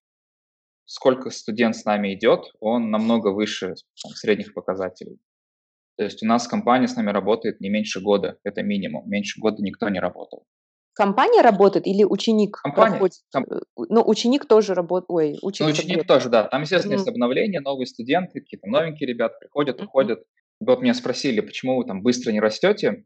сколько 0.84 1.30
студент 1.30 1.76
с 1.76 1.84
нами 1.84 2.14
идет, 2.14 2.52
он 2.60 2.90
намного 2.90 3.28
выше 3.32 3.74
там, 4.02 4.12
средних 4.12 4.54
показателей. 4.54 5.18
То 6.00 6.04
есть 6.04 6.22
у 6.22 6.26
нас 6.26 6.48
компания 6.48 6.88
с 6.88 6.96
нами 6.96 7.10
работает 7.10 7.60
не 7.60 7.68
меньше 7.68 8.00
года, 8.00 8.38
это 8.42 8.62
минимум. 8.62 9.06
Меньше 9.06 9.38
года 9.38 9.62
никто 9.62 9.86
не 9.90 10.00
работал. 10.00 10.46
Компания 10.94 11.42
работает 11.42 11.86
или 11.86 12.04
ученик 12.04 12.56
Компания, 12.56 12.92
проходит? 12.92 13.16
Ком... 13.30 13.44
Ну, 13.76 14.02
ученик 14.06 14.46
тоже 14.46 14.72
работает. 14.72 15.10
Ой, 15.10 15.38
ученик. 15.42 15.76
Ну, 15.76 15.78
ученик 15.78 16.06
тоже, 16.06 16.30
да. 16.30 16.44
Там, 16.44 16.62
естественно, 16.62 16.94
mm-hmm. 16.94 16.96
есть 16.96 17.08
обновления, 17.08 17.60
новые 17.60 17.86
студенты, 17.86 18.40
какие-то 18.40 18.66
новенькие 18.66 19.08
ребята 19.08 19.34
приходят, 19.38 19.78
уходят. 19.82 20.24
Вот 20.58 20.80
меня 20.80 20.94
спросили, 20.94 21.42
почему 21.42 21.76
вы 21.76 21.84
там 21.84 22.00
быстро 22.00 22.32
не 22.32 22.40
растете? 22.40 23.04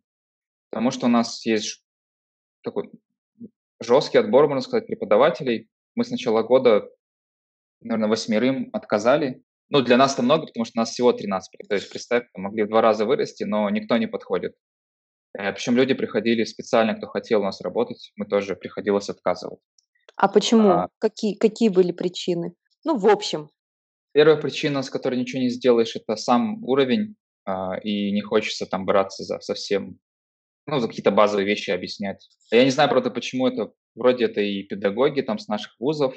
Потому 0.71 0.93
что 0.93 1.07
у 1.07 1.11
нас 1.11 1.45
есть 1.45 1.85
такой 2.63 2.93
жесткий 3.83 4.19
отбор, 4.19 4.47
можно 4.47 4.61
сказать, 4.61 4.87
преподавателей. 4.87 5.69
Мы 5.97 6.05
с 6.05 6.11
начала 6.11 6.45
года, 6.45 6.89
наверное, 7.81 8.09
восьмерым 8.09 8.71
отказали. 8.73 9.43
Ну, 9.75 9.83
для 9.83 9.97
нас 9.97 10.13
это 10.13 10.23
много, 10.23 10.47
потому 10.47 10.65
что 10.65 10.79
нас 10.79 10.91
всего 10.91 11.13
13. 11.13 11.51
То 11.69 11.75
есть, 11.75 11.91
представь, 11.91 12.29
могли 12.37 12.63
в 12.63 12.69
два 12.69 12.81
раза 12.81 13.07
вырасти, 13.07 13.43
но 13.43 13.69
никто 13.71 13.97
не 13.97 14.07
подходит. 14.07 14.55
Э, 15.37 15.53
Причем 15.53 15.75
люди 15.75 15.95
приходили 15.95 16.45
специально, 16.45 16.95
кто 16.95 17.09
хотел 17.09 17.41
у 17.41 17.45
нас 17.45 17.61
работать, 17.61 18.13
мы 18.15 18.25
тоже 18.27 18.55
приходилось 18.55 19.11
отказывать. 19.11 19.59
А 20.15 20.29
почему? 20.29 20.69
А, 20.69 20.89
какие, 21.01 21.35
какие 21.35 21.71
были 21.71 21.91
причины? 21.91 22.55
Ну, 22.85 22.97
в 22.97 23.09
общем. 23.09 23.51
Первая 24.13 24.37
причина, 24.37 24.83
с 24.83 24.91
которой 24.91 25.19
ничего 25.19 25.43
не 25.43 25.49
сделаешь, 25.49 25.97
это 25.97 26.15
сам 26.15 26.63
уровень, 26.63 27.17
а, 27.45 27.77
и 27.83 28.13
не 28.13 28.21
хочется 28.21 28.67
там 28.67 28.85
браться 28.85 29.25
за 29.25 29.41
совсем, 29.41 29.99
ну, 30.69 30.79
за 30.79 30.87
какие-то 30.87 31.11
базовые 31.11 31.47
вещи 31.47 31.73
объяснять. 31.73 32.29
Я 32.53 32.63
не 32.63 32.71
знаю, 32.71 32.89
правда, 32.91 33.11
почему 33.11 33.49
это, 33.49 33.73
вроде 33.97 34.27
это 34.27 34.41
и 34.41 34.63
педагоги 34.63 35.23
там 35.23 35.41
с 35.41 35.49
наших 35.49 35.75
вузов, 35.81 36.15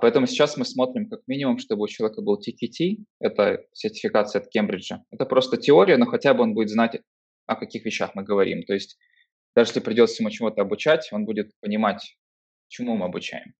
поэтому 0.00 0.26
сейчас 0.26 0.56
мы 0.56 0.64
смотрим 0.64 1.08
как 1.08 1.20
минимум, 1.26 1.58
чтобы 1.58 1.82
у 1.82 1.88
человека 1.88 2.22
был 2.22 2.40
TKT, 2.40 3.04
это 3.20 3.64
сертификация 3.72 4.40
от 4.40 4.48
Кембриджа. 4.48 5.02
Это 5.10 5.26
просто 5.26 5.56
теория, 5.56 5.96
но 5.96 6.06
хотя 6.06 6.32
бы 6.32 6.42
он 6.42 6.54
будет 6.54 6.70
знать 6.70 7.00
о 7.46 7.56
каких 7.56 7.84
вещах 7.84 8.14
мы 8.14 8.22
говорим. 8.22 8.62
То 8.62 8.72
есть 8.72 8.96
даже 9.54 9.70
если 9.70 9.80
придется 9.80 10.22
ему 10.22 10.30
чему-то 10.30 10.62
обучать, 10.62 11.08
он 11.12 11.24
будет 11.24 11.52
понимать, 11.60 12.16
чему 12.68 12.96
мы 12.96 13.06
обучаем. 13.06 13.54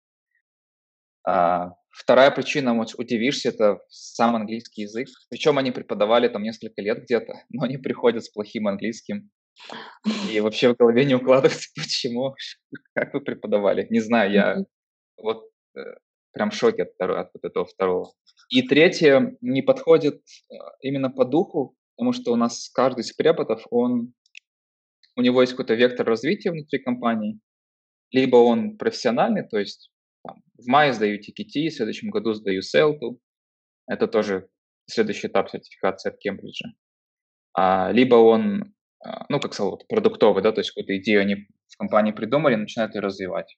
А, 1.26 1.73
вторая 1.90 2.31
причина, 2.31 2.75
вот 2.75 2.95
удивишься, 2.99 3.50
это 3.50 3.78
сам 3.88 4.35
английский 4.37 4.83
язык. 4.83 5.09
Причем 5.31 5.59
они 5.59 5.71
преподавали 5.71 6.28
там 6.28 6.43
несколько 6.43 6.83
лет 6.83 7.02
где-то, 7.02 7.35
но 7.50 7.64
они 7.64 7.78
приходят 7.78 8.25
с 8.25 8.31
плохим 8.31 8.69
английским. 8.69 9.31
И 10.31 10.40
вообще 10.40 10.73
в 10.73 10.76
голове 10.76 11.04
не 11.04 11.14
укладывается, 11.14 11.69
почему, 11.76 12.35
как 12.95 13.14
вы 13.14 13.21
преподавали. 13.21 13.87
Не 13.90 14.00
знаю, 14.00 14.33
я 14.33 14.57
вот 15.16 15.49
э, 15.76 15.81
прям 16.34 16.50
в 16.50 16.54
шоке 16.54 16.82
от, 16.82 17.00
от 17.00 17.30
вот 17.32 17.44
этого 17.44 17.64
второго. 17.64 18.12
И 18.50 18.62
третье, 18.62 19.36
не 19.40 19.62
подходит 19.62 20.16
э, 20.50 20.54
именно 20.82 21.10
по 21.10 21.24
духу 21.24 21.76
потому 21.96 22.12
что 22.12 22.32
у 22.32 22.36
нас 22.36 22.68
каждый 22.70 23.00
из 23.00 23.12
преподов, 23.12 23.64
он, 23.70 24.14
у 25.16 25.22
него 25.22 25.40
есть 25.40 25.52
какой-то 25.52 25.74
вектор 25.74 26.06
развития 26.06 26.50
внутри 26.50 26.78
компании, 26.80 27.40
либо 28.10 28.36
он 28.36 28.76
профессиональный, 28.76 29.46
то 29.46 29.58
есть 29.58 29.90
там, 30.26 30.42
в 30.58 30.66
мае 30.66 30.92
сдаю 30.92 31.18
TKT, 31.18 31.68
в 31.68 31.74
следующем 31.74 32.10
году 32.10 32.32
сдаю 32.34 32.62
SELTU, 32.62 33.18
это 33.86 34.06
тоже 34.06 34.48
следующий 34.86 35.28
этап 35.28 35.50
сертификации 35.50 36.10
от 36.10 36.18
Кембриджа. 36.18 36.70
А, 37.56 37.92
либо 37.92 38.16
он, 38.16 38.74
а, 39.04 39.26
ну, 39.28 39.40
как 39.40 39.54
сказал, 39.54 39.80
продуктовый, 39.88 40.42
да, 40.42 40.52
то 40.52 40.60
есть 40.60 40.70
какую-то 40.70 40.96
идею 40.98 41.20
они 41.20 41.46
в 41.68 41.76
компании 41.76 42.12
придумали, 42.12 42.56
начинают 42.56 42.94
ее 42.94 43.00
развивать. 43.00 43.56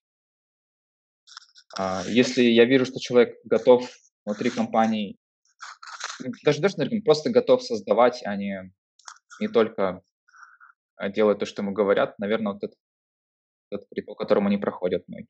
А, 1.77 2.03
если 2.07 2.43
я 2.43 2.65
вижу, 2.65 2.85
что 2.85 3.01
человек 3.01 3.37
готов 3.45 3.89
внутри 4.25 4.51
компании 4.51 5.19
даже, 6.45 6.61
даже 6.61 6.79
наверное, 6.79 7.03
просто 7.03 7.31
готов 7.31 7.63
создавать, 7.63 8.23
а 8.25 8.37
не, 8.37 8.73
не 9.41 9.49
только 9.49 10.03
а, 10.97 11.09
делать 11.09 11.39
то, 11.39 11.47
что 11.47 11.63
ему 11.63 11.73
говорят, 11.73 12.19
наверное, 12.19 12.55
вот 12.55 12.65
этот, 12.65 12.79
этот 13.71 14.07
по 14.07 14.15
которому 14.15 14.49
не 14.49 14.59
проходят 14.59 15.05
многие. 15.09 15.29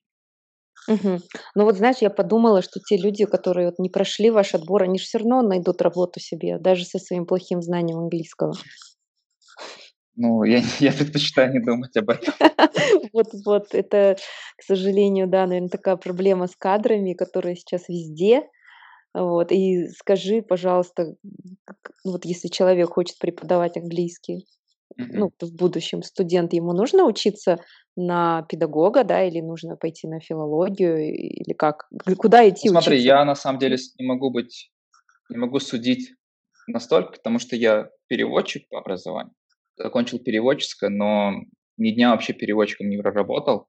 Угу. 0.89 1.19
Ну 1.57 1.65
вот 1.65 1.77
знаешь, 1.77 1.99
я 2.01 2.11
подумала, 2.11 2.63
что 2.63 2.79
те 2.79 2.97
люди, 2.97 3.25
которые 3.25 3.69
вот 3.69 3.79
не 3.79 3.89
прошли 3.89 4.31
ваш 4.31 4.55
отбор, 4.55 4.85
они 4.85 4.99
же 4.99 5.05
все 5.05 5.19
равно 5.19 5.43
найдут 5.43 5.83
работу 5.83 6.21
себе, 6.21 6.59
даже 6.59 6.85
со 6.85 6.99
своим 6.99 7.27
плохим 7.27 7.61
знанием 7.63 7.99
английского. 7.99 8.55
Ну, 10.17 10.45
я, 10.45 10.63
я 10.81 10.93
предпочитаю 10.93 11.53
не 11.53 11.61
думать 11.61 11.97
об 11.97 12.11
этом. 12.11 12.35
Вот, 13.13 13.29
вот, 13.47 13.75
это, 13.75 14.17
к 14.59 14.63
сожалению, 14.63 15.27
да, 15.27 15.47
наверное, 15.47 15.71
такая 15.71 15.97
проблема 15.97 16.47
с 16.47 16.57
кадрами, 16.57 17.15
которая 17.15 17.55
сейчас 17.55 17.89
везде. 17.89 18.43
Вот, 19.15 19.53
и 19.53 19.89
скажи, 19.89 20.43
пожалуйста, 20.43 21.15
вот 22.05 22.27
если 22.27 22.49
человек 22.49 22.91
хочет 22.91 23.19
преподавать 23.19 23.79
английский, 23.79 24.47
mm-hmm. 24.99 25.07
ну, 25.13 25.33
в 25.41 25.55
будущем 25.55 26.03
студент, 26.03 26.53
ему 26.53 26.73
нужно 26.75 27.05
учиться 27.05 27.59
на 27.97 28.43
педагога, 28.43 29.05
да, 29.05 29.25
или 29.25 29.41
нужно 29.41 29.77
пойти 29.77 30.07
на 30.07 30.21
филологию, 30.21 31.15
или 31.15 31.55
как? 31.55 31.89
Куда 32.19 32.47
идти 32.47 32.69
ну, 32.69 32.73
Смотри, 32.73 32.97
учиться? 32.97 33.07
я 33.07 33.25
на 33.25 33.35
самом 33.35 33.59
деле 33.59 33.79
не 33.99 34.07
могу 34.07 34.31
быть, 34.31 34.71
не 35.31 35.39
могу 35.39 35.59
судить 35.61 36.13
настолько, 36.67 37.13
потому 37.13 37.39
что 37.39 37.57
я 37.57 37.89
переводчик 38.09 38.69
по 38.69 38.79
образованию. 38.79 39.33
Закончил 39.77 40.19
переводческое, 40.19 40.91
но 40.91 41.33
ни 41.77 41.91
дня 41.91 42.11
вообще 42.11 42.33
переводчиком 42.33 42.89
не 42.89 42.97
проработал, 42.97 43.69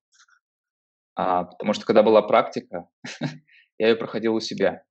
а, 1.15 1.45
потому 1.45 1.73
что 1.73 1.85
когда 1.85 2.03
была 2.03 2.21
практика, 2.21 2.87
я 3.77 3.89
ее 3.89 3.95
проходил 3.95 4.35
у 4.35 4.39
себя. 4.39 4.83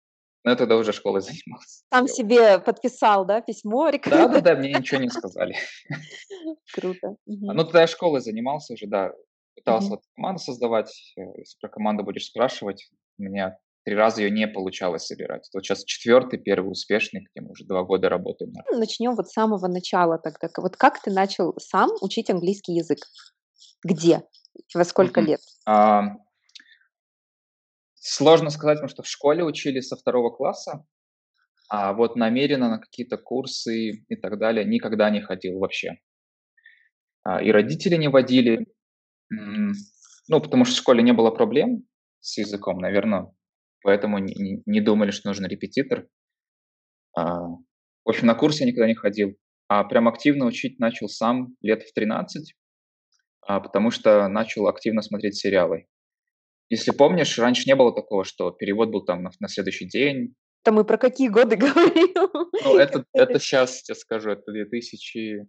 Но 0.45 0.51
я 0.51 0.57
тогда 0.57 0.77
уже 0.77 0.93
школой 0.93 1.21
занимался. 1.23 1.85
Сам 1.93 2.09
себе 2.09 2.59
подписал, 2.59 3.25
да, 3.25 3.41
письмо? 3.41 3.91
Да, 4.05 4.29
да, 4.29 4.41
да, 4.41 4.55
мне 4.55 4.73
ничего 4.75 5.01
не 5.01 5.09
сказали. 5.09 5.57
Круто. 6.75 7.17
Ну, 7.27 7.65
тогда 7.65 7.83
я 7.83 7.87
школой 7.87 8.21
занимался 8.21 8.75
уже, 8.75 8.87
да. 8.87 9.13
Пытался 9.55 9.99
команду 10.15 10.41
создавать. 10.41 11.15
Э, 11.17 11.23
если 11.39 11.59
про 11.61 11.69
команду 11.69 12.05
будешь 12.05 12.27
спрашивать, 12.27 12.91
у 13.19 13.23
меня 13.23 13.57
три 13.87 13.95
раза 13.95 14.21
ее 14.21 14.33
не 14.33 14.49
получалось 14.49 15.07
собирать. 15.07 15.49
Вот 15.55 15.65
сейчас 15.65 15.85
четвертый, 15.85 16.41
первый 16.41 16.73
успешный, 16.73 17.21
где 17.21 17.41
мы 17.41 17.53
уже 17.53 17.65
два 17.65 17.85
года 17.85 18.09
работаем. 18.09 18.53
Ну, 18.73 18.79
начнем 18.81 19.15
вот 19.15 19.29
с 19.29 19.33
самого 19.33 19.69
начала 19.69 20.19
тогда. 20.19 20.49
Вот 20.57 20.77
как 20.77 21.01
ты 21.01 21.13
начал 21.13 21.55
сам 21.59 21.91
учить 22.01 22.29
английский 22.29 22.73
язык? 22.73 22.99
Где? 23.85 24.23
Во 24.75 24.85
сколько 24.85 25.21
лет? 25.21 25.39
Сложно 27.95 28.51
сказать, 28.51 28.79
потому 28.79 28.89
что 28.89 29.05
в 29.05 29.07
школе 29.07 29.45
учили 29.45 29.79
со 29.79 29.97
второго 29.97 30.31
класса, 30.31 30.85
а 31.69 31.93
вот 31.93 32.17
намеренно 32.17 32.69
на 32.69 32.79
какие-то 32.79 33.19
курсы 33.19 33.91
и 34.09 34.17
так 34.17 34.39
далее 34.39 34.65
никогда 34.65 35.11
не 35.11 35.21
ходил 35.21 35.61
вообще. 35.61 35.93
А, 37.23 37.41
и 37.41 37.53
родители 37.53 37.97
не 37.97 38.09
водили, 38.09 38.67
ну, 39.31 40.41
потому 40.41 40.65
что 40.65 40.75
в 40.75 40.79
школе 40.79 41.05
не 41.05 41.13
было 41.13 41.31
проблем 41.31 41.85
с 42.21 42.39
языком, 42.39 42.79
наверное, 42.79 43.33
поэтому 43.83 44.19
не, 44.19 44.63
не 44.65 44.81
думали, 44.81 45.11
что 45.11 45.29
нужен 45.29 45.47
репетитор. 45.47 46.07
А, 47.17 47.49
в 47.49 48.09
общем, 48.09 48.27
на 48.27 48.35
курсы 48.35 48.63
я 48.63 48.67
никогда 48.67 48.87
не 48.87 48.95
ходил, 48.95 49.37
а 49.69 49.85
прям 49.85 50.09
активно 50.09 50.47
учить 50.47 50.79
начал 50.79 51.09
сам 51.09 51.55
лет 51.61 51.83
в 51.83 51.93
13, 51.93 52.55
а, 53.43 53.61
потому 53.61 53.91
что 53.91 54.29
начал 54.29 54.69
активно 54.69 55.03
смотреть 55.03 55.37
сериалы. 55.37 55.87
Если 56.69 56.91
помнишь, 56.91 57.39
раньше 57.39 57.65
не 57.67 57.77
было 57.77 57.95
такого, 57.95 58.25
что 58.25 58.51
перевод 58.51 58.91
был 58.91 59.05
там 59.05 59.23
на, 59.23 59.31
на 59.39 59.49
следующий 59.49 59.89
день. 59.89 60.35
Это 60.65 60.73
мы 60.73 60.85
про 60.85 60.99
какие 60.99 61.29
годы 61.29 61.57
говорим? 61.57 62.51
Ну, 62.65 62.77
это, 62.77 63.05
это 63.13 63.39
сейчас, 63.39 63.89
я 63.89 63.95
скажу, 63.95 64.31
это 64.31 64.51
2000 64.51 65.47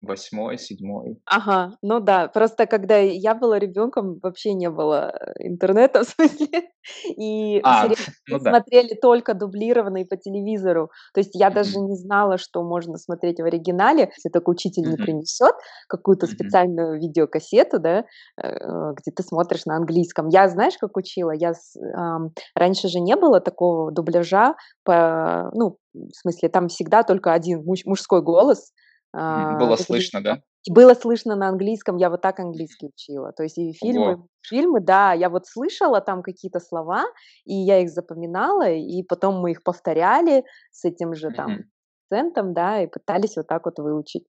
восьмой, 0.00 0.58
седьмой. 0.58 1.18
Ага, 1.26 1.76
ну 1.82 2.00
да, 2.00 2.28
просто 2.28 2.66
когда 2.66 2.98
я 2.98 3.34
была 3.34 3.58
ребенком, 3.58 4.18
вообще 4.22 4.54
не 4.54 4.70
было 4.70 5.12
э, 5.12 5.48
интернета, 5.48 6.00
в 6.04 6.08
смысле, 6.08 6.68
и 7.16 7.60
а, 7.64 7.88
ну 8.28 8.38
смотрели 8.38 8.90
да. 8.90 9.00
только 9.02 9.34
дублированные 9.34 10.06
по 10.06 10.16
телевизору. 10.16 10.90
То 11.14 11.20
есть 11.20 11.34
я 11.34 11.48
mm-hmm. 11.48 11.54
даже 11.54 11.78
не 11.80 11.96
знала, 11.96 12.38
что 12.38 12.62
можно 12.62 12.96
смотреть 12.96 13.40
в 13.40 13.44
оригинале, 13.44 14.10
если 14.16 14.28
только 14.32 14.50
учитель 14.50 14.86
mm-hmm. 14.86 14.90
не 14.90 14.96
принесет 14.96 15.54
какую-то 15.88 16.26
mm-hmm. 16.26 16.30
специальную 16.30 17.00
видеокассету, 17.00 17.80
да, 17.80 18.04
э, 18.40 18.92
где 18.96 19.10
ты 19.14 19.22
смотришь 19.22 19.66
на 19.66 19.76
английском. 19.76 20.28
Я, 20.28 20.48
знаешь, 20.48 20.78
как 20.78 20.96
учила? 20.96 21.32
Я 21.32 21.52
эм, 21.76 22.32
раньше 22.54 22.88
же 22.88 23.00
не 23.00 23.16
было 23.16 23.40
такого 23.40 23.90
дубляжа 23.90 24.54
по, 24.84 25.50
ну, 25.54 25.76
в 25.92 26.14
смысле, 26.14 26.48
там 26.48 26.68
всегда 26.68 27.02
только 27.02 27.32
один 27.32 27.64
муж, 27.64 27.80
мужской 27.84 28.22
голос, 28.22 28.72
а, 29.12 29.58
было 29.58 29.76
слышно, 29.76 30.22
да? 30.22 30.42
Было 30.70 30.94
слышно 30.94 31.34
на 31.34 31.48
английском, 31.48 31.96
я 31.96 32.10
вот 32.10 32.20
так 32.20 32.40
английский 32.40 32.88
учила. 32.88 33.32
То 33.32 33.42
есть 33.42 33.56
и 33.58 33.72
фильмы, 33.72 34.12
Ого. 34.12 34.26
фильмы, 34.42 34.80
да, 34.80 35.12
я 35.12 35.30
вот 35.30 35.46
слышала 35.46 36.00
там 36.00 36.22
какие-то 36.22 36.60
слова, 36.60 37.06
и 37.44 37.54
я 37.54 37.80
их 37.80 37.90
запоминала, 37.90 38.68
и 38.68 39.02
потом 39.02 39.40
мы 39.40 39.52
их 39.52 39.62
повторяли 39.62 40.44
с 40.70 40.84
этим 40.84 41.14
же 41.14 41.30
там 41.30 41.64
акцентом, 42.10 42.54
да, 42.54 42.82
и 42.82 42.86
пытались 42.86 43.36
вот 43.36 43.46
так 43.46 43.64
вот 43.64 43.78
выучить. 43.78 44.26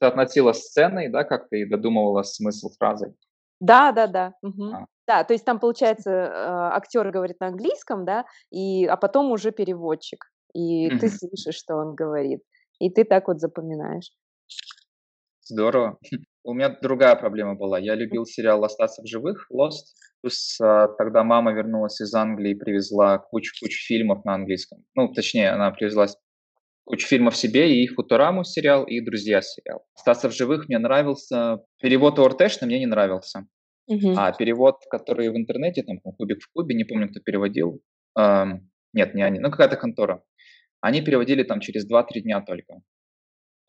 Ты 0.00 0.06
относила 0.06 0.52
сценой, 0.52 1.08
да, 1.08 1.24
как 1.24 1.48
ты 1.48 1.68
додумывала 1.68 2.22
смысл 2.22 2.70
фразы? 2.78 3.14
Да, 3.60 3.92
да, 3.92 4.06
да. 4.06 4.34
Угу. 4.42 4.64
А. 4.72 4.86
Да, 5.06 5.24
то 5.24 5.32
есть 5.32 5.44
там, 5.44 5.58
получается, 5.58 6.10
э, 6.10 6.30
актер 6.74 7.10
говорит 7.10 7.40
на 7.40 7.48
английском, 7.48 8.04
да, 8.04 8.24
и, 8.50 8.86
а 8.86 8.96
потом 8.96 9.30
уже 9.30 9.50
переводчик. 9.50 10.24
И 10.54 10.88
mm-hmm. 10.88 10.98
ты 10.98 11.08
слышишь, 11.08 11.56
что 11.56 11.76
он 11.76 11.94
говорит. 11.94 12.42
И 12.82 12.90
ты 12.90 13.04
так 13.04 13.28
вот 13.28 13.38
запоминаешь. 13.38 14.10
Здорово. 15.44 15.98
У 16.44 16.52
меня 16.52 16.76
другая 16.82 17.14
проблема 17.14 17.54
была. 17.54 17.78
Я 17.78 17.94
любил 17.94 18.24
сериал 18.26 18.64
«Остаться 18.64 19.02
в 19.02 19.06
живых», 19.06 19.46
Lost. 19.52 19.94
Плюс 20.20 20.60
а, 20.60 20.88
тогда 20.88 21.22
мама 21.22 21.52
вернулась 21.52 22.00
из 22.00 22.12
Англии 22.12 22.50
и 22.50 22.54
привезла 22.56 23.18
кучу-кучу 23.18 23.78
фильмов 23.86 24.24
на 24.24 24.34
английском. 24.34 24.84
Ну, 24.96 25.12
точнее, 25.12 25.50
она 25.50 25.70
привезла 25.70 26.06
кучу 26.84 27.06
фильмов 27.06 27.36
себе, 27.36 27.82
и 27.82 27.86
«Футураму» 27.86 28.42
сериал, 28.42 28.82
и 28.82 29.00
«Друзья» 29.00 29.42
сериал. 29.42 29.84
«Остаться 29.94 30.28
в 30.28 30.32
живых» 30.32 30.68
мне 30.68 30.78
нравился. 30.78 31.60
Перевод 31.80 32.18
ОРТшный 32.18 32.66
мне 32.66 32.80
не 32.80 32.86
нравился. 32.86 33.46
Uh-huh. 33.88 34.14
А 34.16 34.32
перевод, 34.32 34.78
который 34.90 35.30
в 35.30 35.36
интернете, 35.36 35.84
там, 35.84 36.00
«Кубик 36.00 36.42
в 36.42 36.50
кубе», 36.52 36.74
не 36.74 36.82
помню, 36.82 37.08
кто 37.10 37.20
переводил. 37.20 37.80
Эм, 38.18 38.70
нет, 38.92 39.14
не 39.14 39.22
они, 39.22 39.38
ну 39.38 39.52
какая-то 39.52 39.76
контора. 39.76 40.24
Они 40.82 41.00
переводили 41.00 41.44
там 41.44 41.60
через 41.60 41.90
2-3 41.90 42.20
дня 42.20 42.40
только. 42.42 42.82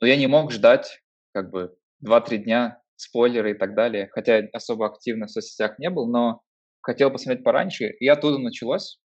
Но 0.02 0.08
я 0.08 0.18
не 0.18 0.28
мог 0.28 0.52
ждать 0.52 1.00
как 1.32 1.52
бы 1.52 1.78
2-3 2.06 2.38
дня, 2.40 2.82
спойлеры 2.96 3.52
и 3.52 3.54
так 3.54 3.76
далее. 3.76 4.10
Хотя 4.12 4.42
особо 4.52 4.88
активно 4.88 5.28
в 5.28 5.32
соцсетях 5.32 5.78
не 5.78 5.90
был, 5.92 6.08
но 6.08 6.42
хотел 6.82 7.12
посмотреть 7.12 7.44
пораньше. 7.44 7.90
И 8.00 8.08
оттуда 8.08 8.40
началось. 8.40 9.00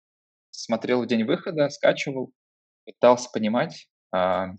Смотрел 0.50 1.02
в 1.02 1.06
день 1.06 1.24
выхода, 1.24 1.68
скачивал, 1.68 2.32
пытался 2.84 3.28
понимать. 3.32 3.88
А, 4.12 4.50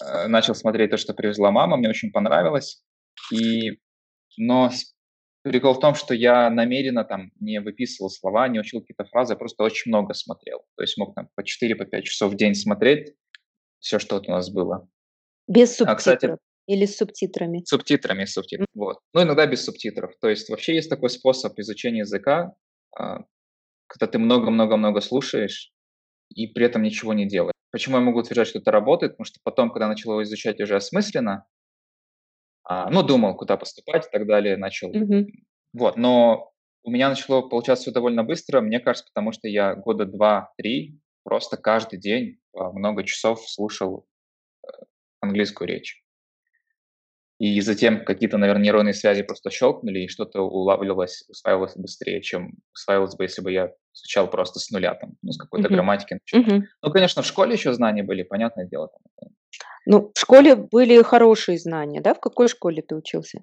а, 0.00 0.28
начал 0.28 0.54
смотреть 0.54 0.90
то, 0.90 0.98
что 0.98 1.14
привезла 1.14 1.50
мама, 1.50 1.78
мне 1.78 1.88
очень 1.88 2.12
понравилось. 2.12 2.84
И, 3.32 3.80
но 4.36 4.70
прикол 5.42 5.74
в 5.74 5.80
том, 5.80 5.94
что 5.94 6.14
я 6.14 6.48
намеренно 6.50 7.04
там 7.04 7.32
не 7.40 7.60
выписывал 7.60 8.10
слова, 8.10 8.48
не 8.48 8.60
учил 8.60 8.80
какие-то 8.80 9.04
фразы, 9.04 9.34
я 9.34 9.36
просто 9.36 9.64
очень 9.64 9.90
много 9.90 10.14
смотрел. 10.14 10.64
То 10.76 10.82
есть 10.82 10.96
мог 10.96 11.14
там 11.14 11.28
по 11.34 11.40
4-5 11.40 11.84
по 11.86 12.02
часов 12.02 12.32
в 12.32 12.36
день 12.36 12.54
смотреть 12.54 13.14
все, 13.80 13.98
что 13.98 14.16
вот 14.16 14.28
у 14.28 14.30
нас 14.30 14.50
было. 14.50 14.88
Без 15.48 15.70
субтитров? 15.70 15.94
А, 15.94 15.96
кстати, 15.96 16.36
или 16.66 16.86
с 16.86 16.96
субтитрами? 16.96 17.62
Субтитрами, 17.64 18.24
субтитрами, 18.24 18.66
mm-hmm. 18.66 18.78
вот. 18.78 18.98
Ну, 19.12 19.22
иногда 19.22 19.46
без 19.46 19.64
субтитров. 19.64 20.12
То 20.20 20.28
есть 20.28 20.48
вообще 20.48 20.76
есть 20.76 20.88
такой 20.88 21.10
способ 21.10 21.58
изучения 21.58 22.00
языка, 22.00 22.54
а, 22.96 23.24
когда 23.88 24.06
ты 24.06 24.18
много-много-много 24.18 25.00
слушаешь 25.00 25.72
и 26.34 26.46
при 26.46 26.64
этом 26.64 26.82
ничего 26.82 27.12
не 27.12 27.26
делаешь. 27.26 27.52
Почему 27.72 27.96
я 27.96 28.02
могу 28.02 28.20
утверждать, 28.20 28.48
что 28.48 28.58
это 28.58 28.70
работает? 28.70 29.12
Потому 29.12 29.24
что 29.24 29.40
потом, 29.42 29.70
когда 29.70 29.88
начал 29.88 30.12
его 30.12 30.22
изучать 30.22 30.60
уже 30.60 30.76
осмысленно, 30.76 31.46
а, 32.64 32.90
ну, 32.90 33.02
думал, 33.02 33.36
куда 33.36 33.56
поступать 33.56 34.06
и 34.06 34.10
так 34.10 34.26
далее, 34.26 34.56
начал. 34.56 34.92
Mm-hmm. 34.92 35.26
Вот, 35.74 35.96
но 35.96 36.52
у 36.84 36.90
меня 36.90 37.08
начало 37.08 37.42
получаться 37.42 37.84
все 37.84 37.92
довольно 37.92 38.24
быстро, 38.24 38.60
мне 38.60 38.80
кажется, 38.80 39.08
потому 39.12 39.32
что 39.32 39.48
я 39.48 39.74
года 39.74 40.04
два-три 40.04 40.98
просто 41.24 41.56
каждый 41.56 41.98
день 41.98 42.38
много 42.52 43.04
часов 43.04 43.48
слушал 43.48 44.06
э, 44.66 44.70
английскую 45.20 45.68
речь 45.68 46.02
и 47.42 47.60
затем 47.60 48.04
какие-то, 48.04 48.38
наверное, 48.38 48.62
нейронные 48.62 48.94
связи 48.94 49.24
просто 49.24 49.50
щелкнули, 49.50 50.04
и 50.04 50.08
что-то 50.08 50.42
улавливалось, 50.42 51.24
усваивалось 51.28 51.76
быстрее, 51.76 52.22
чем 52.22 52.52
усваивалось 52.72 53.16
бы, 53.16 53.24
если 53.24 53.42
бы 53.42 53.50
я 53.50 53.72
изучал 53.92 54.30
просто 54.30 54.60
с 54.60 54.70
нуля, 54.70 54.94
там, 54.94 55.14
ну, 55.22 55.32
с 55.32 55.38
какой-то 55.38 55.66
uh-huh. 55.66 55.72
грамматики. 55.72 56.20
Uh-huh. 56.32 56.62
Ну, 56.82 56.92
конечно, 56.92 57.22
в 57.22 57.26
школе 57.26 57.54
еще 57.54 57.72
знания 57.72 58.04
были, 58.04 58.22
понятное 58.22 58.68
дело. 58.68 58.90
Там. 59.20 59.30
Ну, 59.86 60.12
в 60.14 60.18
школе 60.18 60.54
были 60.56 61.02
хорошие 61.02 61.58
знания, 61.58 62.00
да? 62.00 62.14
В 62.14 62.20
какой 62.20 62.48
школе 62.48 62.82
ты 62.82 62.94
учился? 62.94 63.42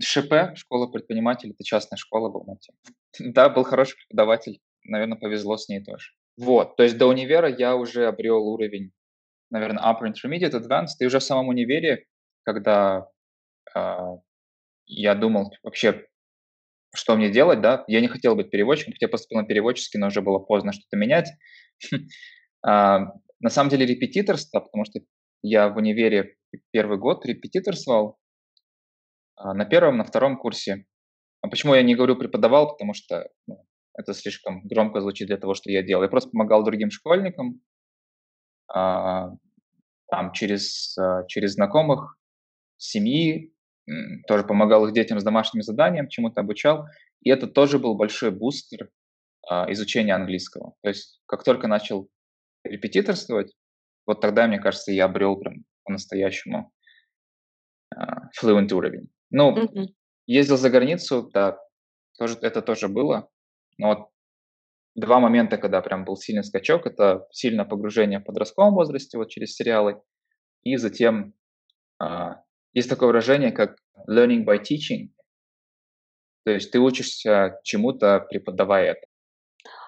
ШП, 0.00 0.54
школа 0.54 0.86
предпринимателей, 0.86 1.52
это 1.52 1.64
частная 1.64 1.96
школа 1.96 2.28
была. 2.28 2.56
Да, 3.18 3.48
был 3.48 3.64
хороший 3.64 3.96
преподаватель, 3.96 4.60
наверное, 4.84 5.18
повезло 5.18 5.56
с 5.56 5.68
ней 5.68 5.84
тоже. 5.84 6.12
Вот, 6.38 6.76
то 6.76 6.82
есть 6.82 6.96
до 6.96 7.06
универа 7.06 7.48
я 7.48 7.76
уже 7.76 8.06
обрел 8.06 8.38
уровень, 8.38 8.92
наверное, 9.50 9.82
upper 9.82 10.10
intermediate, 10.10 10.52
advanced, 10.52 10.96
и 11.00 11.06
уже 11.06 11.18
в 11.18 11.24
самом 11.24 11.48
универе, 11.48 12.06
когда 12.44 13.06
а, 13.74 14.16
я 14.86 15.14
думал 15.14 15.52
вообще, 15.62 16.06
что 16.94 17.16
мне 17.16 17.30
делать, 17.30 17.60
да, 17.60 17.84
я 17.86 18.00
не 18.00 18.08
хотел 18.08 18.34
быть 18.34 18.50
переводчиком, 18.50 18.94
хотя 18.94 19.08
поступил 19.08 19.40
на 19.40 19.46
переводческий, 19.46 19.98
но 19.98 20.06
уже 20.06 20.22
было 20.22 20.38
поздно 20.38 20.72
что-то 20.72 20.96
менять. 20.96 21.30
А, 22.64 23.08
на 23.40 23.50
самом 23.50 23.70
деле 23.70 23.84
репетиторство, 23.84 24.60
потому 24.60 24.84
что 24.84 25.00
я 25.42 25.68
в 25.68 25.76
универе 25.76 26.36
первый 26.70 26.98
год 26.98 27.26
репетиторствовал 27.26 28.18
а, 29.36 29.54
на 29.54 29.64
первом, 29.64 29.98
на 29.98 30.04
втором 30.04 30.38
курсе. 30.38 30.86
А 31.40 31.48
почему 31.48 31.74
я 31.74 31.82
не 31.82 31.94
говорю 31.94 32.16
преподавал, 32.16 32.68
потому 32.72 32.94
что 32.94 33.28
ну, 33.46 33.64
это 33.94 34.14
слишком 34.14 34.62
громко 34.66 35.00
звучит 35.00 35.26
для 35.26 35.36
того, 35.36 35.54
что 35.54 35.70
я 35.70 35.82
делал. 35.82 36.02
Я 36.02 36.08
просто 36.08 36.30
помогал 36.30 36.64
другим 36.64 36.90
школьникам, 36.90 37.60
там 38.68 40.32
через, 40.32 40.96
через 41.28 41.54
знакомых, 41.54 42.16
семьи, 42.76 43.52
тоже 44.28 44.44
помогал 44.44 44.86
их 44.86 44.94
детям 44.94 45.18
с 45.20 45.24
домашним 45.24 45.62
заданием, 45.62 46.08
чему-то 46.08 46.40
обучал. 46.40 46.86
И 47.22 47.30
это 47.30 47.46
тоже 47.46 47.78
был 47.78 47.94
большой 47.94 48.30
бустер 48.30 48.90
а, 49.48 49.70
изучения 49.72 50.14
английского. 50.14 50.74
То 50.82 50.88
есть 50.88 51.20
как 51.26 51.44
только 51.44 51.68
начал 51.68 52.08
репетиторствовать, 52.64 53.52
вот 54.06 54.20
тогда, 54.20 54.46
мне 54.46 54.58
кажется, 54.58 54.92
я 54.92 55.04
обрел 55.06 55.36
прям 55.36 55.64
по-настоящему 55.84 56.72
а, 57.94 58.28
fluent 58.40 58.72
уровень. 58.72 59.08
Ну, 59.30 59.56
mm-hmm. 59.56 59.86
ездил 60.26 60.56
за 60.56 60.70
границу, 60.70 61.30
да, 61.32 61.58
тоже, 62.18 62.38
это 62.42 62.62
тоже 62.62 62.88
было. 62.88 63.28
Но 63.78 63.88
вот 63.88 64.08
два 64.94 65.20
момента, 65.20 65.56
когда 65.56 65.80
прям 65.80 66.04
был 66.04 66.16
сильный 66.16 66.44
скачок, 66.44 66.86
это 66.86 67.26
сильное 67.30 67.64
погружение 67.64 68.20
в 68.20 68.24
подростковом 68.24 68.74
возрасте, 68.74 69.18
вот 69.18 69.30
через 69.30 69.54
сериалы, 69.54 70.00
и 70.62 70.76
затем 70.76 71.34
а, 71.98 72.42
есть 72.72 72.88
такое 72.88 73.08
выражение, 73.08 73.52
как 73.52 73.76
learning 74.08 74.44
by 74.44 74.60
teaching. 74.60 75.10
То 76.44 76.52
есть 76.52 76.72
ты 76.72 76.80
учишься 76.80 77.60
чему-то, 77.62 78.20
преподавая 78.28 78.92
это. 78.92 79.06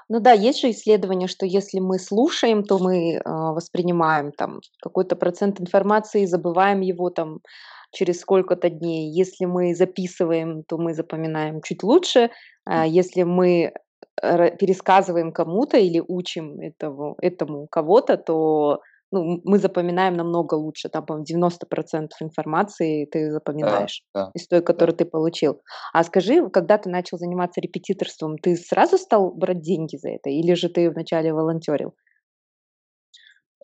Ну 0.09 0.21
да, 0.21 0.33
есть 0.33 0.61
же 0.61 0.71
исследование, 0.71 1.29
что 1.29 1.47
если 1.47 1.81
мы 1.81 1.99
слушаем, 1.99 2.63
то 2.65 2.79
мы 2.79 3.15
э, 3.15 3.21
воспринимаем 3.25 4.33
там 4.33 4.61
какой-то 4.83 5.17
процент 5.17 5.61
информации, 5.61 6.23
и 6.23 6.27
забываем 6.27 6.81
его 6.81 7.11
там 7.11 7.41
через 7.91 8.21
сколько-то 8.21 8.69
дней. 8.69 9.11
Если 9.11 9.47
мы 9.47 9.75
записываем, 9.75 10.65
то 10.65 10.77
мы 10.79 10.95
запоминаем 10.95 11.63
чуть 11.63 11.83
лучше. 11.83 12.31
А 12.67 12.87
если 12.87 13.23
мы 13.23 13.73
пересказываем 14.21 15.33
кому-то 15.33 15.77
или 15.77 16.03
учим 16.07 16.61
этого, 16.61 17.17
этому 17.21 17.67
кого-то, 17.67 18.17
то 18.17 18.81
ну, 19.15 19.41
мы 19.45 19.59
запоминаем 19.59 20.17
намного 20.17 20.55
лучше, 20.55 20.89
там, 20.89 21.07
по 21.07 21.13
90% 21.13 22.09
информации 22.21 23.07
ты 23.07 23.31
запоминаешь 23.31 24.03
да, 24.13 24.27
да, 24.27 24.31
из 24.35 24.47
той, 24.49 24.63
которую 24.63 24.97
да. 24.97 25.05
ты 25.05 25.11
получил. 25.11 25.63
А 25.93 26.03
скажи, 26.03 26.49
когда 26.51 26.79
ты 26.79 26.91
начал 26.91 27.19
заниматься 27.19 27.61
репетиторством, 27.61 28.39
ты 28.39 28.57
сразу 28.57 28.99
стал 28.99 29.33
брать 29.33 29.61
деньги 29.61 29.97
за 29.97 30.11
это, 30.11 30.31
или 30.31 30.55
же 30.55 30.69
ты 30.69 30.91
вначале 30.91 31.33
волонтерил? 31.33 31.95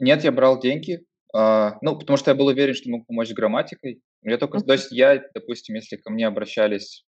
Нет, 0.00 0.24
я 0.24 0.32
брал 0.32 0.60
деньги, 0.60 1.04
Uh, 1.32 1.74
ну, 1.80 1.96
потому 1.96 2.16
что 2.16 2.32
я 2.32 2.34
был 2.34 2.46
уверен, 2.46 2.74
что 2.74 2.90
могу 2.90 3.04
помочь 3.04 3.28
с 3.28 3.32
грамматикой. 3.32 4.02
Я 4.22 4.36
только, 4.36 4.58
uh-huh. 4.58 4.66
то 4.66 4.72
есть 4.72 4.90
я, 4.90 5.22
допустим, 5.32 5.76
если 5.76 5.96
ко 5.96 6.10
мне 6.10 6.26
обращались 6.26 7.06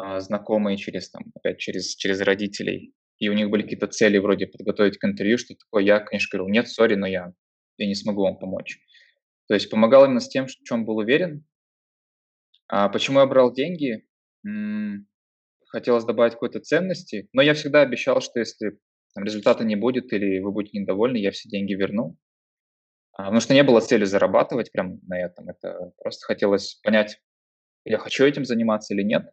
uh, 0.00 0.18
знакомые 0.20 0.78
через, 0.78 1.10
там, 1.10 1.24
опять 1.34 1.58
через, 1.58 1.94
через 1.94 2.22
родителей, 2.22 2.94
и 3.20 3.28
у 3.28 3.34
них 3.34 3.50
были 3.50 3.62
какие-то 3.62 3.86
цели 3.86 4.18
вроде 4.18 4.46
подготовить 4.46 4.98
к 4.98 5.04
интервью, 5.04 5.38
что 5.38 5.54
такое, 5.54 5.84
я, 5.84 6.00
конечно, 6.00 6.28
говорил, 6.36 6.52
нет, 6.52 6.68
сори, 6.68 6.94
но 6.94 7.06
я, 7.06 7.32
я 7.76 7.86
не 7.86 7.94
смогу 7.94 8.22
вам 8.22 8.38
помочь. 8.38 8.80
То 9.46 9.54
есть 9.54 9.70
помогал 9.70 10.06
именно 10.06 10.20
с 10.20 10.28
тем, 10.28 10.46
в 10.46 10.50
чем 10.50 10.86
был 10.86 10.96
уверен. 10.96 11.44
А 12.66 12.88
почему 12.88 13.20
я 13.20 13.26
брал 13.26 13.52
деньги? 13.52 14.06
Хотелось 15.66 16.04
добавить 16.04 16.32
какой-то 16.32 16.60
ценности, 16.60 17.28
но 17.32 17.42
я 17.42 17.54
всегда 17.54 17.82
обещал, 17.82 18.20
что 18.20 18.40
если 18.40 18.78
там, 19.14 19.24
результата 19.24 19.64
не 19.64 19.76
будет 19.76 20.12
или 20.12 20.40
вы 20.40 20.50
будете 20.50 20.78
недовольны, 20.78 21.18
я 21.18 21.30
все 21.30 21.48
деньги 21.48 21.74
верну. 21.74 22.16
А, 23.12 23.24
потому 23.24 23.40
что 23.40 23.54
не 23.54 23.62
было 23.62 23.80
цели 23.80 24.04
зарабатывать 24.04 24.72
прямо 24.72 24.98
на 25.06 25.20
этом. 25.20 25.50
Это 25.50 25.92
просто 25.98 26.26
хотелось 26.26 26.76
понять, 26.82 27.20
я 27.84 27.98
хочу 27.98 28.24
этим 28.24 28.44
заниматься 28.44 28.94
или 28.94 29.02
нет. 29.02 29.30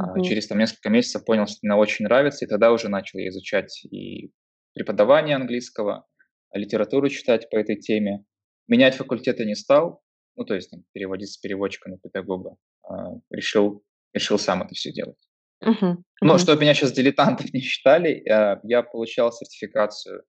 Mm-hmm. 0.00 0.22
Через 0.24 0.46
там, 0.46 0.58
несколько 0.58 0.90
месяцев 0.90 1.24
понял, 1.24 1.46
что 1.46 1.58
мне 1.62 1.74
очень 1.74 2.04
нравится, 2.04 2.44
и 2.44 2.48
тогда 2.48 2.72
уже 2.72 2.88
начал 2.88 3.18
я 3.18 3.28
изучать 3.28 3.84
и 3.84 4.30
преподавание 4.74 5.36
английского, 5.36 6.06
литературу 6.52 7.08
читать 7.08 7.48
по 7.50 7.56
этой 7.56 7.76
теме. 7.76 8.24
Менять 8.68 8.96
факультеты 8.96 9.44
не 9.46 9.54
стал, 9.54 10.02
ну, 10.36 10.44
то 10.44 10.54
есть 10.54 10.70
там, 10.70 10.84
переводить 10.92 11.32
с 11.32 11.38
переводчика 11.38 11.88
на 11.88 11.98
педагога. 11.98 12.56
А, 12.82 13.14
решил, 13.30 13.82
решил 14.12 14.38
сам 14.38 14.62
это 14.62 14.74
все 14.74 14.92
делать. 14.92 15.18
Uh-huh. 15.64 15.72
Uh-huh. 15.80 15.96
Ну, 16.20 16.38
чтобы 16.38 16.60
меня 16.60 16.74
сейчас 16.74 16.92
дилетантов 16.92 17.50
не 17.54 17.60
считали, 17.60 18.22
а, 18.28 18.60
я 18.64 18.82
получал 18.82 19.32
сертификацию 19.32 20.24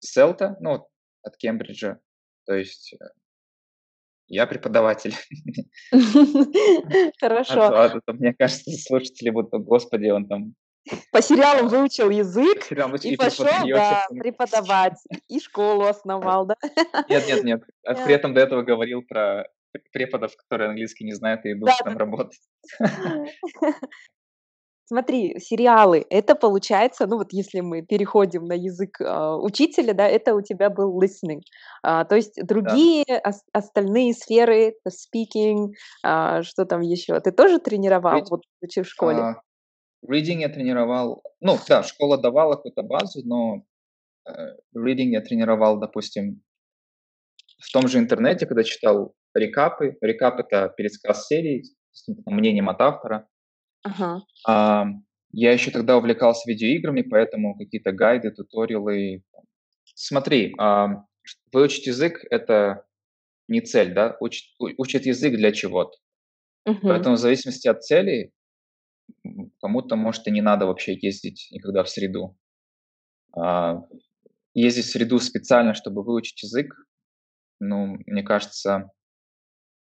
Селта, 0.00 0.56
ну, 0.60 0.88
от 1.22 1.36
Кембриджа. 1.36 2.00
То 2.46 2.54
есть 2.54 2.94
э, 2.94 3.04
я 4.28 4.46
преподаватель. 4.46 5.14
Хорошо. 7.20 7.62
А 7.62 8.00
то, 8.00 8.12
мне 8.12 8.34
кажется, 8.34 8.70
слушатели 8.72 9.30
будут, 9.30 9.64
господи, 9.64 10.08
он 10.08 10.26
там 10.26 10.54
по 11.10 11.20
сериалам 11.20 11.68
выучил 11.68 12.10
язык 12.10 12.64
сериал 12.64 12.94
и 12.94 13.08
и 13.08 13.16
пошел, 13.16 13.44
да, 13.44 14.06
преподавать. 14.10 14.98
И 15.28 15.40
школу 15.40 15.84
основал, 15.84 16.46
да? 16.46 16.54
Нет, 17.08 17.26
нет, 17.26 17.44
нет. 17.44 17.62
А 17.84 17.94
Да. 17.94 18.04
При 18.04 18.14
этом 18.14 18.34
до 18.34 18.40
этого 18.40 18.62
говорил 18.62 19.02
про 19.02 19.48
преподов, 19.92 20.36
которые 20.36 20.70
английский 20.70 21.04
не 21.04 21.12
знают 21.12 21.44
и 21.44 21.52
идут 21.52 21.68
Да, 21.68 21.76
там 21.84 21.94
да. 21.94 21.98
работать. 21.98 22.40
Смотри, 24.88 25.38
сериалы- 25.40 26.06
это 26.10 26.36
получается, 26.36 27.06
ну 27.08 27.16
вот 27.18 27.32
если 27.32 27.60
мы 27.60 27.82
переходим 27.82 28.44
на 28.44 28.52
язык, 28.52 29.00
а, 29.00 29.36
учителя, 29.36 29.94
да, 29.94 30.06
это 30.06 30.34
у 30.34 30.42
тебя 30.42 30.70
был 30.70 31.02
listening. 31.02 31.40
А, 31.82 32.04
то 32.04 32.14
есть 32.14 32.38
другие 32.46 33.04
ос 33.24 33.42
остальные 33.52 34.14
сферы, 34.14 34.74
speaking, 34.88 35.72
а, 36.04 36.42
что 36.42 36.66
там 36.66 36.82
еще, 36.82 37.18
ты 37.20 37.32
тоже 37.32 37.58
тренировал, 37.58 38.14
Ведь, 38.14 38.30
вот 38.30 38.42
в 38.62 38.84
школе? 38.84 39.18
а, 39.18 39.34
Reading 40.08 40.40
я 40.40 40.48
тренировал, 40.48 41.22
ну 41.40 41.56
да, 41.68 41.82
школа 41.82 42.16
давала 42.16 42.54
какую-то 42.54 42.82
базу, 42.82 43.22
но 43.24 43.64
э, 44.28 44.56
reading 44.76 45.10
я 45.10 45.20
тренировал, 45.20 45.78
допустим, 45.78 46.42
в 47.58 47.72
том 47.72 47.88
же 47.88 47.98
интернете, 47.98 48.46
когда 48.46 48.62
читал 48.62 49.14
рекапы. 49.34 49.96
Рекап– 50.00 50.38
это 50.38 50.72
пересказ 50.76 51.26
серии 51.26 51.64
с 51.90 52.06
мнением 52.26 52.68
от 52.68 52.80
автора. 52.80 53.26
Ага. 53.86 54.22
А, 54.46 54.86
я 55.32 55.52
еще 55.52 55.70
тогда 55.70 55.96
увлекался 55.96 56.50
видеоиграми, 56.50 57.02
поэтому 57.02 57.56
какие-то 57.56 57.92
гайды, 57.92 58.32
туториалы. 58.32 59.22
Смотри, 59.94 60.54
а, 60.58 61.04
выучить 61.52 61.86
язык– 61.86 62.24
это 62.30 62.84
не 63.46 63.60
цель, 63.60 63.94
да? 63.94 64.16
Учит, 64.18 64.44
учит 64.58 65.06
язык 65.06 65.36
для 65.36 65.52
чего-то. 65.52 65.96
Мгм. 66.64 66.80
Поэтому 66.82 67.14
в 67.14 67.20
зависимости 67.20 67.68
от 67.68 67.84
цели 67.84 68.32
кому-то, 69.60 69.94
может, 69.94 70.26
и 70.26 70.32
не 70.32 70.42
надо 70.42 70.66
вообще 70.66 70.98
ездить 71.00 71.48
никогда 71.52 71.84
в 71.84 71.88
среду. 71.88 72.36
А, 73.36 73.84
ездить 74.52 74.86
в 74.86 74.90
среду 74.90 75.20
специально, 75.20 75.74
чтобы 75.74 76.02
выучить 76.02 76.42
язык, 76.42 76.74
ну, 77.60 77.98
мне 78.06 78.24
кажется, 78.24 78.90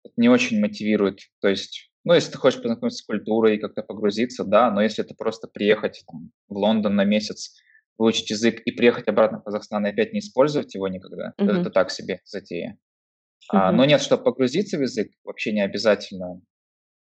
это 0.03 0.15
не 0.17 0.29
очень 0.29 0.61
мотивирует. 0.61 1.21
То 1.41 1.49
есть, 1.49 1.94
ну, 2.05 2.15
если 2.15 2.33
ты 2.33 2.39
хочешь 2.39 2.61
познакомиться 2.63 3.03
с 3.03 3.07
культурой 3.07 3.57
и 3.57 3.61
как-то 3.61 3.83
погрузиться, 3.83 4.45
да, 4.45 4.71
но 4.71 4.83
если 4.83 5.05
это 5.05 5.15
просто 5.15 5.49
приехать 5.49 6.05
там, 6.11 6.31
в 6.49 6.57
Лондон 6.57 6.97
на 6.97 7.05
месяц, 7.05 7.55
выучить 7.99 8.31
язык 8.31 8.61
и 8.65 8.73
приехать 8.73 9.09
обратно 9.09 9.39
в 9.41 9.45
Казахстан 9.45 9.87
и 9.87 9.91
опять 9.91 10.13
не 10.13 10.19
использовать 10.21 10.75
его 10.75 10.89
никогда, 10.89 11.35
то 11.45 11.53
Мгм. 11.53 11.53
это 11.53 11.71
так 11.71 11.91
себе 11.91 12.21
затея. 12.25 12.79
А, 13.49 13.71
Мгм. 13.71 13.77
но 13.77 13.85
нет, 13.85 14.03
чтобы 14.03 14.25
погрузиться 14.25 14.79
в 14.79 14.83
язык, 14.83 15.13
вообще 15.25 15.53
не 15.53 15.63
обязательно 15.63 16.41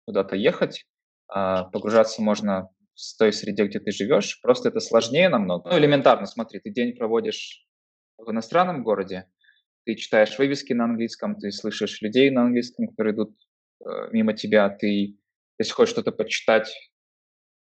куда-то 0.05 0.35
ехать. 0.35 0.85
А, 1.27 1.65
погружаться 1.65 2.21
можно 2.21 2.69
в 2.95 3.17
той 3.17 3.33
среде, 3.33 3.65
где 3.67 3.79
ты 3.79 3.91
живешь. 3.91 4.39
Просто 4.41 4.69
это 4.69 4.79
сложнее 4.79 5.29
намного. 5.29 5.69
Ну, 5.71 5.77
элементарно, 5.77 6.25
смотри, 6.25 6.59
ты 6.59 6.71
день 6.71 6.95
проводишь 6.95 7.65
в 8.17 8.29
иностранном 8.31 8.83
городе, 8.83 9.27
ты 9.85 9.95
читаешь 9.95 10.37
вывески 10.39 10.73
на 10.73 10.85
английском, 10.85 11.35
ты 11.37 11.51
слышишь 11.51 12.01
людей 12.01 12.31
на 12.31 12.43
английском, 12.43 12.87
которые 12.87 13.15
идут 13.15 13.37
мимо 14.11 14.33
тебя, 14.33 14.69
ты, 14.69 15.17
если 15.57 15.73
хочешь 15.73 15.93
что-то 15.93 16.11
почитать, 16.11 16.73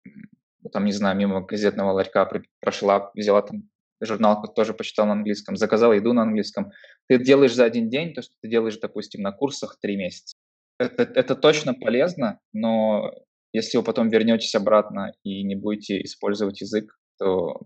ну, 0.05 0.69
там, 0.71 0.85
не 0.85 0.91
знаю, 0.91 1.17
мимо 1.17 1.41
газетного 1.41 1.91
ларька 1.91 2.29
прошла, 2.59 3.11
взяла 3.13 3.41
там 3.41 3.69
журнал, 4.01 4.41
тоже 4.53 4.73
почитал 4.73 5.05
на 5.05 5.13
английском, 5.13 5.55
заказала 5.55 5.93
еду 5.93 6.13
на 6.13 6.23
английском. 6.23 6.71
Ты 7.07 7.17
делаешь 7.17 7.53
за 7.53 7.65
один 7.65 7.89
день 7.89 8.13
то, 8.13 8.21
что 8.21 8.33
ты 8.41 8.49
делаешь, 8.49 8.77
допустим, 8.77 9.21
на 9.21 9.31
курсах 9.31 9.77
три 9.79 9.95
месяца. 9.95 10.35
Это, 10.77 11.03
это 11.03 11.35
точно 11.35 11.73
полезно, 11.73 12.39
но 12.51 13.11
если 13.53 13.77
вы 13.77 13.83
потом 13.83 14.09
вернетесь 14.09 14.55
обратно 14.55 15.13
и 15.23 15.43
не 15.43 15.55
будете 15.55 16.01
использовать 16.03 16.59
язык, 16.59 16.97
то 17.17 17.61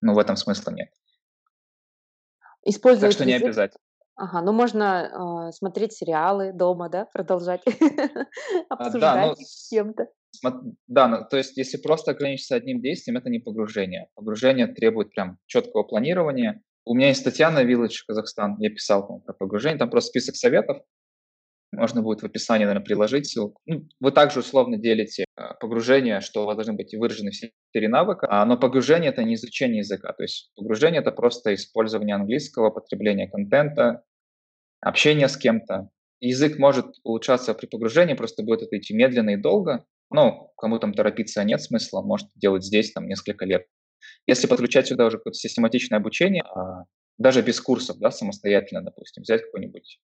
ну, 0.00 0.14
в 0.14 0.18
этом 0.18 0.36
смысла 0.36 0.70
нет. 0.70 0.88
Так 2.62 2.74
Использовать 2.74 3.14
что 3.14 3.24
не 3.26 3.32
язык 3.32 3.48
обязательно. 3.48 3.80
Ага, 4.18 4.42
ну 4.42 4.52
можно, 4.52 5.46
а, 5.46 5.52
смотреть 5.52 5.92
сериалы 5.92 6.52
дома, 6.52 6.88
да, 6.88 7.04
продолжать 7.04 7.62
А, 8.68 8.90
да, 8.90 9.26
ну, 9.26 9.30
обсуждать 9.30 9.38
с 9.38 9.68
кем-то. 9.70 10.08
да, 10.88 11.06
ну, 11.06 11.18
то 11.30 11.36
есть 11.36 11.56
если 11.56 11.76
просто 11.76 12.10
ограничиться 12.10 12.56
одним 12.56 12.80
действием, 12.80 13.16
это 13.16 13.30
не 13.30 13.38
погружение. 13.38 14.08
Погружение 14.16 14.66
требует 14.66 15.10
прям 15.10 15.38
четкого 15.46 15.84
планирования. 15.84 16.60
У 16.84 16.94
меня 16.94 17.08
есть 17.08 17.20
статья 17.20 17.52
на 17.52 17.62
Village 17.62 18.04
Казахстан, 18.08 18.56
я 18.58 18.70
писал 18.70 19.20
про 19.24 19.32
погружение, 19.34 19.78
там 19.78 19.88
просто 19.88 20.08
список 20.08 20.34
советов, 20.34 20.78
можно 21.70 22.02
будет 22.02 22.22
в 22.22 22.26
описании, 22.26 22.64
наверное, 22.64 22.84
приложить 22.84 23.28
ссылку. 23.28 23.60
Ну, 23.66 23.86
вы 24.00 24.10
также 24.10 24.40
условно 24.40 24.78
делите 24.78 25.26
а, 25.36 25.54
погружение, 25.54 26.20
что 26.20 26.42
у 26.42 26.46
вас 26.46 26.56
должны 26.56 26.74
быть 26.74 26.94
выражены 26.94 27.30
все 27.30 27.52
четыре 27.68 27.88
навыка, 27.88 28.44
но 28.46 28.56
погружение– 28.56 29.10
это 29.12 29.22
не 29.22 29.34
изучение 29.34 29.78
языка, 29.78 30.12
то 30.12 30.22
есть 30.22 30.50
погружение– 30.56 31.00
это 31.02 31.12
просто 31.12 31.54
использование 31.54 32.16
английского, 32.16 32.70
потребление 32.70 33.28
контента, 33.28 34.02
общение 34.80 35.28
с 35.28 35.36
кем-то. 35.36 35.90
Язык 36.20 36.58
может 36.58 36.86
улучшаться 37.04 37.54
при 37.54 37.66
погружении, 37.66 38.14
просто 38.14 38.42
будет 38.42 38.62
это 38.62 38.78
идти 38.78 38.94
медленно 38.94 39.30
и 39.30 39.36
долго. 39.36 39.84
Ну, 40.10 40.52
кому 40.56 40.78
там 40.78 40.94
торопиться 40.94 41.44
нет 41.44 41.62
смысла, 41.62 42.02
может 42.02 42.28
делать 42.34 42.64
здесь 42.64 42.92
там 42.92 43.06
несколько 43.06 43.44
лет. 43.44 43.66
Если 44.26 44.46
подключать 44.46 44.88
сюда 44.88 45.06
уже 45.06 45.18
какое-то 45.18 45.38
систематичное 45.38 45.98
обучение, 45.98 46.42
а, 46.42 46.84
даже 47.18 47.42
без 47.42 47.60
курсов, 47.60 47.98
да, 47.98 48.10
самостоятельно, 48.10 48.82
допустим, 48.82 49.22
взять 49.22 49.42
какой-нибудь 49.42 50.00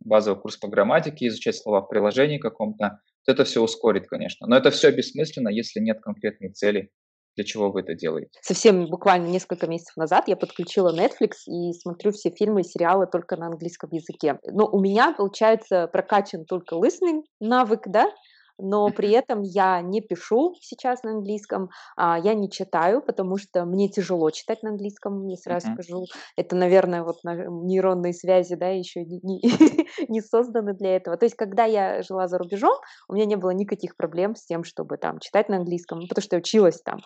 базовый 0.00 0.40
курс 0.40 0.56
по 0.56 0.68
грамматике, 0.68 1.28
изучать 1.28 1.56
слова 1.56 1.82
в 1.82 1.88
приложении 1.88 2.38
каком-то, 2.38 3.00
то 3.24 3.32
это 3.32 3.44
все 3.44 3.62
ускорит, 3.62 4.06
конечно. 4.06 4.46
Но 4.46 4.56
это 4.56 4.70
все 4.70 4.90
бессмысленно, 4.90 5.48
если 5.48 5.80
нет 5.80 6.00
конкретной 6.00 6.50
цели, 6.50 6.90
для 7.36 7.44
чего 7.44 7.70
вы 7.70 7.80
это 7.80 7.94
делаете. 7.94 8.30
Совсем 8.40 8.86
буквально 8.86 9.26
несколько 9.26 9.66
месяцев 9.66 9.96
назад 9.96 10.28
я 10.28 10.36
подключила 10.36 10.94
Netflix 10.94 11.32
и 11.46 11.72
смотрю 11.72 12.12
все 12.12 12.30
фильмы 12.30 12.60
и 12.60 12.64
сериалы 12.64 13.06
только 13.06 13.36
на 13.36 13.46
английском 13.46 13.90
языке. 13.92 14.38
Но 14.44 14.66
у 14.66 14.80
меня, 14.80 15.14
получается, 15.16 15.88
прокачан 15.88 16.44
только 16.44 16.76
listening 16.76 17.22
навык, 17.40 17.82
да, 17.86 18.10
но 18.58 18.90
при 18.90 19.10
этом 19.10 19.42
я 19.42 19.80
не 19.82 20.00
пишу 20.00 20.54
сейчас 20.60 21.02
на 21.02 21.12
английском, 21.12 21.70
а, 21.96 22.18
я 22.18 22.34
не 22.34 22.50
читаю, 22.50 23.02
потому 23.02 23.36
что 23.36 23.64
мне 23.64 23.88
тяжело 23.88 24.30
читать 24.30 24.62
на 24.62 24.70
английском, 24.70 25.26
не 25.26 25.36
сразу 25.36 25.66
Мгм. 25.66 25.72
скажу. 25.72 26.06
Это, 26.36 26.56
наверное, 26.56 27.02
вот 27.02 27.24
на- 27.24 27.46
нейронные 27.46 28.12
связи, 28.12 28.54
да, 28.54 28.68
еще 28.68 29.04
не, 29.04 29.20
не- 29.22 29.40
не 30.08 30.20
созданы 30.20 30.74
для 30.74 30.96
этого. 30.96 31.16
То 31.16 31.24
есть, 31.26 31.36
когда 31.36 31.64
я 31.64 32.02
жила 32.02 32.28
за 32.28 32.38
рубежом, 32.38 32.76
у 33.08 33.14
меня 33.14 33.26
не 33.26 33.36
было 33.36 33.50
никаких 33.50 33.96
проблем 33.96 34.34
с 34.36 34.44
тем, 34.44 34.64
чтобы 34.64 34.96
там 34.96 35.18
читать 35.18 35.48
на 35.48 35.56
английском, 35.56 36.06
потому 36.08 36.22
что 36.22 36.36
я 36.36 36.40
училась 36.40 36.80
там. 36.82 37.00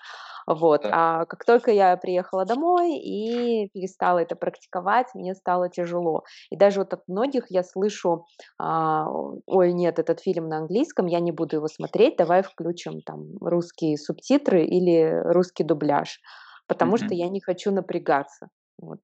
Вот. 0.51 0.87
Да. 0.87 0.91
А 0.91 1.27
как 1.27 1.45
только 1.45 1.71
я 1.73 1.95
приехала 1.99 2.47
домой 2.47 2.97
и 2.97 3.69
перестала 3.75 4.21
это 4.21 4.35
практиковать, 4.35 5.09
мне 5.15 5.35
стало 5.35 5.69
тяжело. 5.69 6.25
И 6.51 6.57
даже 6.57 6.81
вот 6.81 6.95
от 6.95 7.07
многих 7.07 7.51
я 7.51 7.63
слышу, 7.63 8.25
а, 8.59 9.07
ой, 9.47 9.73
нет, 9.75 9.99
этот 9.99 10.21
фильм 10.21 10.49
на 10.49 10.59
английском, 10.59 11.05
я 11.07 11.21
не 11.21 11.33
буду 11.33 11.57
его 11.57 11.69
смотреть, 11.69 12.17
давай 12.17 12.43
включим 12.43 13.03
там 13.03 13.37
русские 13.41 13.99
субтитры 13.99 14.65
или 14.65 15.21
русский 15.33 15.65
дубляж, 15.65 16.19
потому 16.67 16.97
что 16.97 17.13
Мгм. 17.13 17.15
я 17.15 17.29
не 17.29 17.41
хочу 17.43 17.71
напрягаться. 17.71 18.49
Вот. 18.81 19.01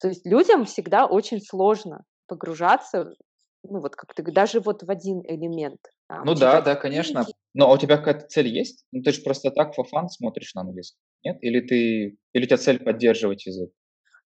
То 0.00 0.08
есть 0.08 0.24
людям 0.26 0.64
всегда 0.64 1.06
очень 1.06 1.40
сложно 1.40 2.04
погружаться, 2.26 3.14
ну 3.64 3.80
вот 3.80 3.96
как 3.96 4.14
ты, 4.14 4.22
г- 4.22 4.32
даже 4.32 4.60
вот 4.60 4.82
в 4.82 4.90
один 4.90 5.20
элемент. 5.24 5.80
там, 6.08 6.26
Ну 6.26 6.34
да, 6.34 6.60
да, 6.60 6.76
конечно. 6.76 7.26
Но 7.58 7.68
а 7.68 7.74
у 7.74 7.76
тебя 7.76 7.96
какая-то 7.96 8.28
цель 8.28 8.46
есть? 8.46 8.84
Ну 8.92 9.02
ты 9.02 9.10
же 9.10 9.20
просто 9.20 9.50
так 9.50 9.72
for 9.76 9.84
fun 9.92 10.06
смотришь 10.06 10.54
на 10.54 10.60
английском, 10.60 11.00
нет? 11.24 11.38
Или 11.40 11.60
ты, 11.60 12.16
или 12.32 12.44
у 12.44 12.46
тебя 12.46 12.56
цель 12.56 12.78
поддерживать 12.78 13.46
язык? 13.46 13.70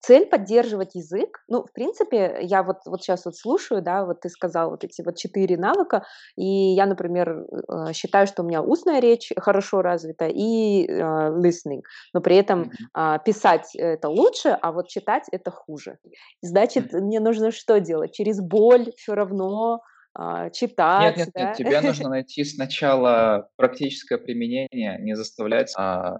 Цель 0.00 0.26
поддерживать 0.26 0.94
язык. 0.96 1.38
Ну, 1.48 1.64
в 1.64 1.72
принципе, 1.72 2.40
я 2.42 2.62
вот, 2.62 2.78
вот 2.84 3.02
сейчас 3.02 3.24
вот 3.24 3.36
слушаю, 3.36 3.80
да, 3.80 4.04
вот 4.04 4.20
ты 4.20 4.28
сказал 4.28 4.70
вот 4.70 4.84
эти 4.84 5.00
вот 5.00 5.16
четыре 5.16 5.56
навыка, 5.56 6.04
и 6.36 6.44
я, 6.44 6.84
например, 6.86 7.30
э, 7.30 7.92
считаю, 7.94 8.26
что 8.26 8.42
у 8.42 8.46
меня 8.46 8.60
устная 8.60 9.00
речь 9.00 9.32
хорошо 9.38 9.80
развита 9.80 10.26
и 10.26 10.84
э, 10.86 10.92
listening, 10.92 11.82
но 12.12 12.20
при 12.20 12.36
этом 12.36 12.70
а, 12.92 13.18
писать 13.18 13.74
это 13.76 14.10
лучше, 14.10 14.58
а 14.60 14.72
вот 14.72 14.88
читать 14.88 15.24
это 15.32 15.50
хуже. 15.50 15.96
Значит, 16.42 16.92
мне 16.92 17.20
нужно 17.20 17.50
что 17.50 17.80
делать? 17.80 18.12
Через 18.12 18.42
боль 18.42 18.92
все 18.96 19.14
равно 19.14 19.80
а, 20.14 20.50
Нет, 20.96 21.16
читать, 21.16 21.16
нет, 21.16 21.30
да? 21.34 21.38
нет, 21.38 21.52
тебе 21.52 21.80
нужно 21.80 22.08
найти 22.10 22.44
сначала 22.44 23.48
практическое 23.56 24.18
применение, 24.18 24.98
не 25.00 25.16
заставлять. 25.16 25.72
а, 25.76 26.16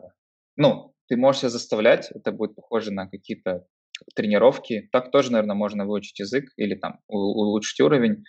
ну, 0.57 0.94
ты 1.09 1.16
можешь 1.16 1.40
себя 1.42 1.50
заставлять, 1.50 2.11
это 2.11 2.33
будет 2.33 2.55
похоже 2.55 2.90
на 2.90 3.07
какие-то 3.07 3.66
тренировки. 4.14 4.88
Так 4.92 5.11
тоже, 5.11 5.31
наверное, 5.33 5.57
можно 5.57 5.85
выучить 5.87 6.18
язык 6.20 6.46
или 6.57 6.74
там 6.74 7.00
улучшить 7.07 7.81
уровень. 7.81 8.24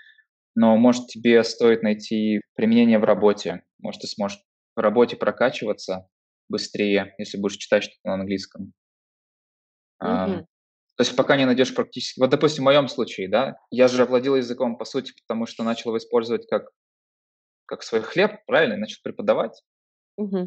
Но, 0.55 0.77
может, 0.77 1.07
тебе 1.07 1.43
стоит 1.43 1.83
найти 1.83 2.41
применение 2.55 2.99
в 2.99 3.05
работе. 3.05 3.63
Может, 3.79 4.01
ты 4.01 4.07
сможешь 4.07 4.39
в 4.75 4.79
работе 4.81 5.17
прокачиваться 5.17 6.09
быстрее, 6.49 7.15
если 7.19 7.37
будешь 7.39 7.57
читать 7.57 7.83
что-то 7.83 7.99
на 8.05 8.15
английском. 8.15 8.73
Мгм. 10.01 10.45
То 10.95 11.01
есть 11.01 11.15
пока 11.15 11.37
не 11.37 11.45
найдешь 11.45 11.73
практически 11.73 12.19
Вот, 12.19 12.29
допустим, 12.29 12.63
в 12.63 12.65
моем 12.65 12.87
случае, 12.87 13.27
да, 13.27 13.57
я 13.71 13.87
же 13.87 14.03
овладел 14.03 14.35
языком, 14.35 14.77
по 14.77 14.85
сути, 14.85 15.13
потому 15.21 15.45
что 15.47 15.63
начал 15.63 15.89
его 15.89 15.97
использовать 15.97 16.47
как 16.47 16.69
как 17.65 17.81
свой 17.81 18.01
хлеб, 18.01 18.45
правильно? 18.45 18.77
Начал 18.77 18.99
преподавать. 19.03 19.63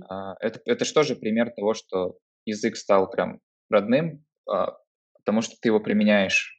А, 0.09 0.35
это 0.41 0.61
это 0.65 0.85
ж 0.85 0.93
тоже 0.93 1.17
пример 1.17 1.51
того, 1.57 1.75
что 1.75 2.19
язык 2.45 2.77
стал 2.77 3.11
прям 3.11 3.41
родным, 3.71 4.25
а, 4.49 4.77
потому 5.15 5.41
что 5.43 5.57
ты 5.61 5.69
его 5.69 5.81
применяешь 5.81 6.53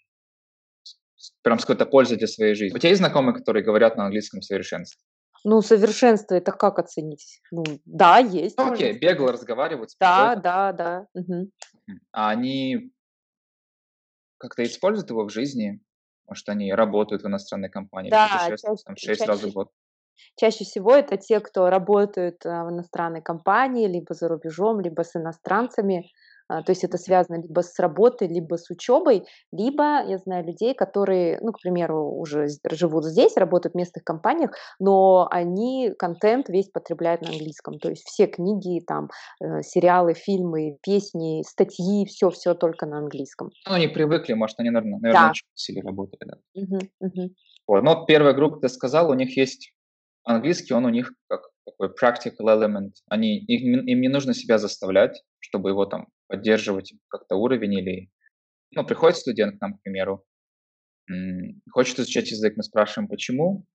прям 1.42 1.60
с 1.60 1.62
какой-то 1.62 1.86
пользой 1.86 2.18
для 2.18 2.28
своей 2.28 2.56
жизни. 2.56 2.76
У 2.76 2.80
тебя 2.80 2.90
есть 2.90 3.00
знакомые, 3.00 3.36
которые 3.36 3.64
говорят 3.64 3.98
на 3.98 4.06
английском 4.06 4.42
совершенстве? 4.42 5.02
Ну, 5.44 5.62
совершенство- 5.62 6.36
это 6.36 6.52
как 6.52 6.80
оценить? 6.80 7.42
Ну 7.52 7.64
да, 7.86 8.18
есть, 8.18 8.58
Ну 8.58 8.74
окей, 8.74 8.94
бегло 8.98 9.32
разговаривают 9.32 9.92
Да, 10.00 10.36
да, 10.36 10.74
да. 10.74 11.08
Мгм. 11.14 11.52
Мгм. 11.88 12.00
А 12.12 12.30
они 12.32 12.92
как-то 14.38 14.64
используют 14.64 15.10
его 15.10 15.26
в 15.26 15.30
жизни? 15.32 15.82
Может, 16.28 16.50
они 16.50 16.74
работают 16.74 17.24
в 17.24 17.28
иностранной 17.28 17.70
компании 17.70 18.12
Да, 18.12 18.52
путешествуют 18.52 18.62
чаще 18.62 18.84
там 18.86 18.96
6 18.98 19.26
раз 19.28 19.44
в 19.44 19.52
год? 19.52 19.72
чаще 20.36 20.64
всего 20.66 20.94
это 20.96 21.18
те, 21.18 21.40
кто 21.40 21.70
работают, 21.70 22.46
а, 22.46 22.66
в 22.66 22.70
иностранной 22.72 23.22
компании, 23.22 23.88
либо 23.88 24.14
за 24.14 24.28
рубежом, 24.28 24.80
либо 24.80 25.02
с 25.04 25.16
иностранцами. 25.16 26.10
А, 26.50 26.64
то 26.64 26.72
есть 26.72 26.84
это 26.84 26.98
связано 26.98 27.42
либо 27.42 27.62
с 27.62 27.78
работой, 27.80 28.28
либо 28.28 28.56
с 28.58 28.70
учебой, 28.70 29.26
либо 29.52 29.84
я 30.06 30.18
знаю 30.18 30.46
людей, 30.46 30.74
которые, 30.74 31.40
ну, 31.42 31.52
к 31.52 31.60
примеру, 31.62 32.10
уже 32.12 32.48
живут 32.72 33.06
здесь, 33.06 33.36
работают 33.38 33.74
в 33.74 33.78
местных 33.78 34.04
компаниях, 34.04 34.52
но 34.80 35.28
они 35.32 35.92
контент 35.98 36.50
весь 36.50 36.70
потребляют 36.70 37.22
на 37.22 37.30
английском. 37.32 37.80
То 37.80 37.90
есть 37.90 38.06
все 38.08 38.28
книги, 38.28 38.82
там, 38.86 39.10
э, 39.42 39.62
сериалы, 39.64 40.14
фильмы, 40.14 40.78
песни, 40.82 41.44
статьи, 41.48 42.06
всё 42.06 42.32
только 42.56 42.86
на 42.86 43.00
английском. 43.00 43.52
Ну, 43.66 43.74
они 43.74 43.88
привыкли, 43.88 44.34
может, 44.34 44.60
они, 44.60 44.70
наверно 44.70 44.98
наверно, 45.00 45.32
Да. 45.32 45.38
или 45.68 45.80
работали, 45.82 46.20
да. 46.30 46.38
Мгм, 46.56 46.90
мгм. 47.00 47.36
Вот, 47.68 47.84
вот 47.84 48.06
1 48.08 48.34
группа, 48.34 48.60
ты 48.62 48.70
сказал, 48.70 49.10
у 49.10 49.14
них 49.14 49.36
есть 49.38 49.74
английский, 50.24 50.74
он 50.74 50.86
у 50.86 50.90
них 50.90 51.14
как 51.28 51.50
такой 51.68 51.90
practical 51.90 52.48
element. 52.48 52.94
Они 53.10 53.42
не 53.50 53.58
им 53.94 54.02
не 54.02 54.10
нужно 54.10 54.34
себя 54.36 54.60
заставлять, 54.60 55.24
чтобы 55.42 55.72
его 55.72 55.86
там 55.88 56.08
поддерживать 56.30 56.94
как-то 57.10 57.38
уровень 57.38 57.76
или 57.76 58.10
Ну, 58.74 58.86
приходит 58.86 59.18
студент 59.20 59.58
к 59.60 59.62
нам, 59.62 59.76
к 59.76 59.84
примеру, 59.84 60.26
хочет 61.72 62.00
изучать 62.00 62.32
язык, 62.32 62.56
мы 62.58 62.64
спрашиваем: 62.64 63.10
"Почему?" 63.10 63.66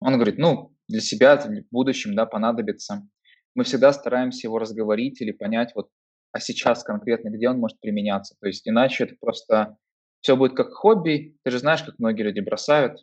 Он 0.00 0.14
говорит: 0.14 0.38
"Ну, 0.38 0.74
для 0.88 1.00
себя, 1.00 1.36
там, 1.38 1.54
в 1.56 1.64
будущем, 1.72 2.14
да, 2.16 2.26
понадобится". 2.26 3.08
Мы 3.56 3.64
всегда 3.64 3.92
стараемся 3.92 4.46
его 4.48 4.58
разговорить 4.60 5.20
или 5.22 5.32
понять, 5.32 5.72
вот, 5.76 5.88
а 6.32 6.40
сейчас 6.40 6.84
конкретно 6.84 7.30
где 7.30 7.48
он 7.50 7.58
может 7.60 7.80
применяться. 7.80 8.36
То 8.40 8.48
есть 8.48 8.68
иначе 8.68 9.04
это 9.04 9.16
просто 9.20 9.76
всё 10.22 10.36
будет 10.36 10.54
как 10.56 10.72
хобби. 10.74 11.36
Ты 11.44 11.50
же 11.52 11.58
знаешь, 11.60 11.82
как 11.84 11.98
многие 12.00 12.22
люди 12.24 12.40
бросают, 12.40 13.00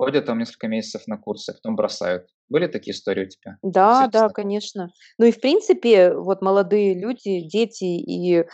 ходят 0.00 0.24
там 0.24 0.38
несколько 0.38 0.66
месяцев 0.68 1.02
на 1.06 1.18
курсы, 1.18 1.50
а 1.50 1.54
потом 1.54 1.76
бросают. 1.76 2.26
Были 2.48 2.66
такие 2.68 2.94
истории 2.94 3.26
у 3.26 3.28
тебя 3.28 3.58
Да, 3.62 4.06
да, 4.06 4.28
конечно. 4.30 4.88
Ну 5.18 5.26
и 5.26 5.30
в 5.32 5.40
принципе, 5.40 6.14
вот 6.14 6.40
молодые 6.42 6.98
люди, 6.98 7.40
дети 7.42 7.84
и 7.84 8.46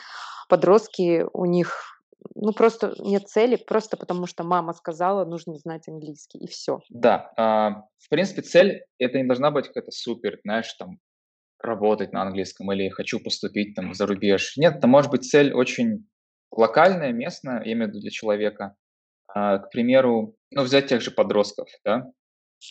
подростки, 0.48 1.24
у 1.32 1.44
них, 1.44 2.02
ну, 2.35 2.52
просто 2.52 2.94
нет 2.98 3.28
цели, 3.28 3.56
просто 3.56 3.96
потому 3.96 4.26
что 4.26 4.42
мама 4.44 4.72
сказала, 4.72 5.24
нужно 5.24 5.54
знать 5.56 5.87
английский, 5.88 6.38
и 6.38 6.48
всё. 6.48 6.80
Да, 6.90 7.32
а, 7.37 7.70
в 7.98 8.09
принципе, 8.11 8.42
цель- 8.42 8.82
это 8.98 9.18
не 9.18 9.24
должна 9.24 9.50
быть 9.52 9.68
какая-то 9.68 9.92
супер, 9.92 10.38
знаешь, 10.44 10.72
там, 10.74 10.98
работать 11.62 12.12
на 12.12 12.22
английском 12.22 12.72
или 12.72 12.88
хочу 12.90 13.20
поступить 13.20 13.74
там 13.76 13.94
за 13.94 14.06
рубеж. 14.06 14.56
Нет, 14.56 14.76
это 14.78 14.87
может 14.88 15.11
быть 15.11 15.24
цель 15.24 15.52
очень 15.54 16.06
локальная, 16.52 17.12
местная, 17.12 17.62
я 17.64 17.72
имею 17.72 17.87
в 17.87 17.90
виду 17.90 18.00
для 18.00 18.11
человека. 18.11 18.76
А, 19.28 19.59
к 19.59 19.70
примеру, 19.70 20.37
ну, 20.52 20.62
взять 20.62 20.88
тех 20.88 21.00
же 21.02 21.11
подростков, 21.11 21.68
да. 21.85 22.12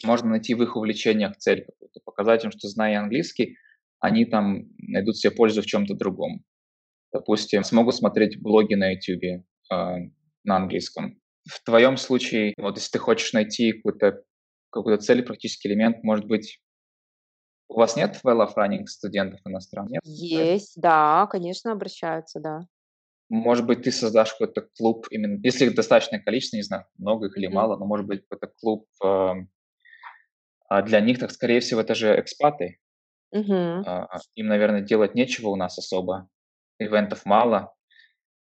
Можно 0.04 0.32
найти 0.32 0.56
в 0.56 0.64
их 0.64 0.76
увлечениях 0.78 1.38
цель 1.38 1.66
какую-то, 1.66 2.02
показать 2.06 2.46
им, 2.46 2.52
что, 2.52 2.68
зная 2.70 3.00
английский, 3.00 3.58
они 4.00 4.26
там 4.26 4.66
найдут 4.80 5.18
се 5.18 5.32
пользу 5.32 5.62
в 5.62 5.68
чём-то 5.68 5.96
другом. 5.96 6.44
Допустим, 7.14 7.64
смогут 7.64 7.96
смотреть 7.96 8.42
блоги 8.42 8.76
на 8.76 8.92
"Ютубе", 8.94 9.46
а, 9.72 9.98
на 10.46 10.58
английском. 10.58 11.20
В 11.50 11.64
твоем 11.66 11.98
случае, 11.98 12.54
вот 12.58 12.78
если 12.78 12.92
ты 12.94 13.00
хочешь 13.00 13.34
найти 13.34 13.74
какую-то 13.74 14.24
какую-то 14.72 15.04
цель, 15.04 15.24
практический 15.24 15.70
элемент, 15.70 16.04
может 16.04 16.26
быть 16.28 16.58
У 17.70 17.76
вас 17.80 17.96
нет 17.96 18.20
Well 18.24 18.46
of 18.46 18.56
Running 18.56 18.86
студентов 18.86 19.40
иностранных? 19.46 19.92
Нет? 19.92 20.02
Есть, 20.04 20.74
да, 20.80 21.28
конечно, 21.32 21.72
обращаются, 21.72 22.40
да. 22.40 22.68
Может 23.30 23.66
быть, 23.66 23.84
ты 23.84 23.92
создашь 23.92 24.32
какой-то 24.34 24.62
клуб 24.78 25.08
именно 25.10 25.40
если 25.44 25.66
их 25.66 25.76
достаточное 25.76 26.20
количество, 26.20 26.58
не 26.58 26.64
знаю, 26.64 26.86
много 26.98 27.28
их 27.28 27.38
или 27.38 27.48
мало, 27.48 27.78
но, 27.78 27.86
может 27.86 28.06
быть, 28.06 28.22
какой-то 28.28 28.54
клуб, 28.60 28.88
а 30.68 30.82
для 30.82 31.00
них, 31.00 31.20
так, 31.20 31.32
скорее 31.32 31.60
всего, 31.60 31.82
это 31.82 31.96
же 31.96 32.20
экспаты. 32.20 32.80
А, 33.86 34.20
им, 34.36 34.48
наверно, 34.48 34.82
делать 34.82 35.16
нечего 35.16 35.50
у 35.50 35.56
нас 35.56 35.78
особо, 35.78 36.30
ивентов 36.80 37.26
мало. 37.26 37.74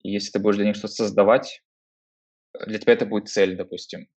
И 0.02 0.10
если 0.10 0.32
ты 0.32 0.38
будешь 0.38 0.56
для 0.56 0.66
них 0.66 0.76
что-то 0.76 0.94
создавать, 0.94 1.62
э, 2.54 2.66
для 2.66 2.78
тебя 2.78 2.92
это 2.94 3.06
будет 3.06 3.28
цель, 3.28 3.56
допустим. 3.56 4.08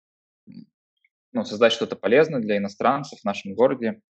Ну, 1.34 1.43
создать 1.43 1.74
что-то 1.74 1.95
полезное 1.95 2.39
для 2.39 2.58
иностранцев 2.58 3.19
в 3.19 3.26
нашем 3.26 3.54
городе. 3.56 4.02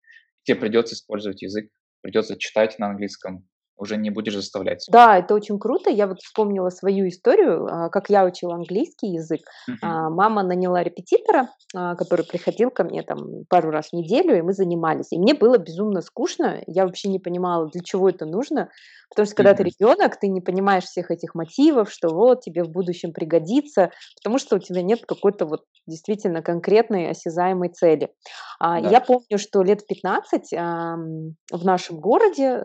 Те 0.44 0.54
придется 0.54 0.94
использовать 0.94 1.42
язык, 1.42 1.70
придется 2.00 2.38
читать 2.38 2.78
на 2.78 2.88
английском, 2.88 3.48
уже 3.80 3.96
не 3.96 4.10
будешь 4.10 4.34
заставлять. 4.34 4.86
Да, 4.90 5.18
это 5.18 5.34
очень 5.34 5.58
круто. 5.58 5.88
Я 5.90 6.06
вот 6.06 6.20
вспомнила 6.20 6.68
свою 6.70 7.08
историю, 7.08 7.66
а, 7.66 7.88
как 7.90 8.10
я 8.10 8.24
учила 8.24 8.54
английский 8.54 9.08
язык. 9.08 9.40
А, 9.82 10.10
мама 10.10 10.42
наняла 10.42 10.82
репетитора, 10.82 11.50
а, 11.74 11.94
который 11.94 12.24
приходил 12.24 12.70
ко 12.70 12.84
мне 12.84 13.02
там 13.02 13.44
пару 13.48 13.70
раз 13.70 13.90
в 13.90 13.92
неделю, 13.92 14.36
и 14.36 14.42
мы 14.42 14.52
занимались. 14.52 15.12
И 15.12 15.18
мне 15.18 15.34
было 15.34 15.58
безумно 15.58 16.00
скучно. 16.02 16.62
Я 16.66 16.86
вообще 16.86 17.08
не 17.08 17.18
понимала, 17.20 17.68
для 17.70 17.82
чего 17.82 18.08
это 18.08 18.26
нужно. 18.26 18.70
Потому 19.10 19.26
что 19.26 19.34
когда 19.36 19.54
ты 19.54 19.62
Мгм. 19.62 19.70
ребенок, 19.70 20.18
ты 20.20 20.28
не 20.28 20.40
понимаешь 20.40 20.84
всех 20.84 21.10
этих 21.10 21.34
мотивов, 21.34 21.90
что 21.90 22.10
вот 22.10 22.42
тебе 22.42 22.62
в 22.64 22.70
будущем 22.70 23.12
пригодится, 23.12 23.90
потому 24.22 24.38
что 24.38 24.56
у 24.56 24.58
тебя 24.60 24.82
нет 24.82 25.00
какой-то 25.06 25.46
вот 25.46 25.64
действительно 25.86 26.42
конкретной 26.42 27.10
осязаемой 27.10 27.70
цели. 27.70 28.10
А, 28.60 28.78
и 28.80 28.86
я 28.86 29.00
Да. 29.00 29.00
помню, 29.00 29.38
что 29.38 29.62
лет 29.62 29.80
в 29.82 29.86
15, 29.86 30.52
ам, 30.56 31.34
в 31.50 31.64
нашем 31.64 31.98
городе, 32.00 32.62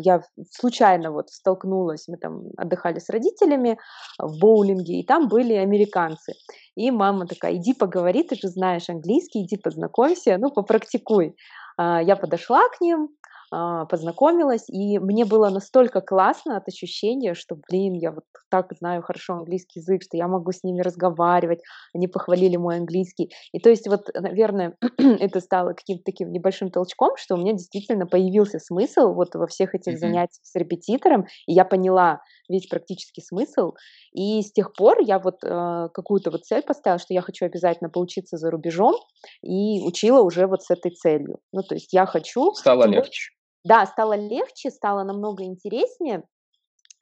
я 0.00 0.22
случайно 0.50 1.12
вот 1.12 1.30
столкнулась, 1.30 2.08
мы 2.08 2.16
там 2.16 2.42
отдыхали 2.56 2.98
с 2.98 3.08
родителями 3.10 3.78
в 4.18 4.38
боулинге, 4.38 5.00
и 5.00 5.06
там 5.06 5.28
были 5.28 5.54
американцы. 5.54 6.32
И 6.74 6.90
мама 6.90 7.26
такая: 7.26 7.56
"Иди 7.56 7.74
поговори, 7.74 8.22
ты 8.22 8.36
же 8.36 8.48
знаешь 8.48 8.88
английский, 8.88 9.42
иди 9.42 9.56
познакомься, 9.56 10.36
ну, 10.38 10.50
попрактикуй". 10.50 11.36
А, 11.76 12.02
я 12.02 12.16
подошла 12.16 12.68
к 12.68 12.80
ним, 12.80 13.08
познакомилась, 13.50 14.68
и 14.68 14.98
мне 14.98 15.24
было 15.24 15.50
настолько 15.50 16.00
классно 16.00 16.56
от 16.56 16.68
ощущения, 16.68 17.34
что, 17.34 17.56
блин, 17.68 17.94
я 17.94 18.12
вот 18.12 18.24
так 18.50 18.72
знаю 18.78 19.02
хорошо 19.02 19.34
английский 19.34 19.80
язык, 19.80 20.02
что 20.02 20.16
я 20.16 20.28
могу 20.28 20.52
с 20.52 20.62
ними 20.62 20.80
разговаривать. 20.82 21.60
Они 21.94 22.08
похвалили 22.08 22.56
мой 22.56 22.76
английский. 22.78 23.30
И 23.52 23.58
то 23.60 23.70
есть 23.70 23.88
вот, 23.88 24.08
наверное, 24.14 24.76
это 24.98 25.40
стало 25.40 25.72
каким-то 25.74 26.02
таким 26.04 26.32
небольшим 26.32 26.70
толчком, 26.70 27.16
что 27.16 27.34
у 27.34 27.38
меня 27.38 27.52
действительно 27.52 28.06
появился 28.06 28.58
смысл 28.58 29.12
вот 29.14 29.34
во 29.34 29.46
всех 29.46 29.74
этих 29.74 29.96
Мгм. 29.96 29.98
занятиях 29.98 30.40
с 30.44 30.54
репетитором, 30.54 31.26
и 31.46 31.52
я 31.52 31.64
поняла 31.64 32.20
весь 32.48 32.66
практический 32.66 33.22
смысл. 33.22 33.72
И 34.12 34.42
с 34.42 34.52
тех 34.52 34.72
пор 34.72 34.98
я 35.00 35.18
вот, 35.18 35.36
а, 35.44 35.88
какую-то 35.88 36.30
вот 36.30 36.44
цель 36.44 36.62
поставила, 36.62 36.98
что 36.98 37.14
я 37.14 37.20
хочу 37.22 37.44
обязательно 37.46 37.90
поучиться 37.90 38.36
за 38.36 38.50
рубежом, 38.50 38.94
и 39.42 39.80
учила 39.82 40.22
уже 40.22 40.46
вот 40.46 40.62
с 40.62 40.70
этой 40.70 40.90
целью. 40.92 41.38
Ну, 41.52 41.62
то 41.62 41.74
есть 41.74 41.92
я 41.92 42.06
хочу, 42.06 42.52
Стало 42.52 42.86
легче. 42.86 43.35
Да, 43.66 43.86
стало 43.86 44.14
легче, 44.14 44.70
стало 44.70 45.02
намного 45.04 45.44
интереснее. 45.44 46.24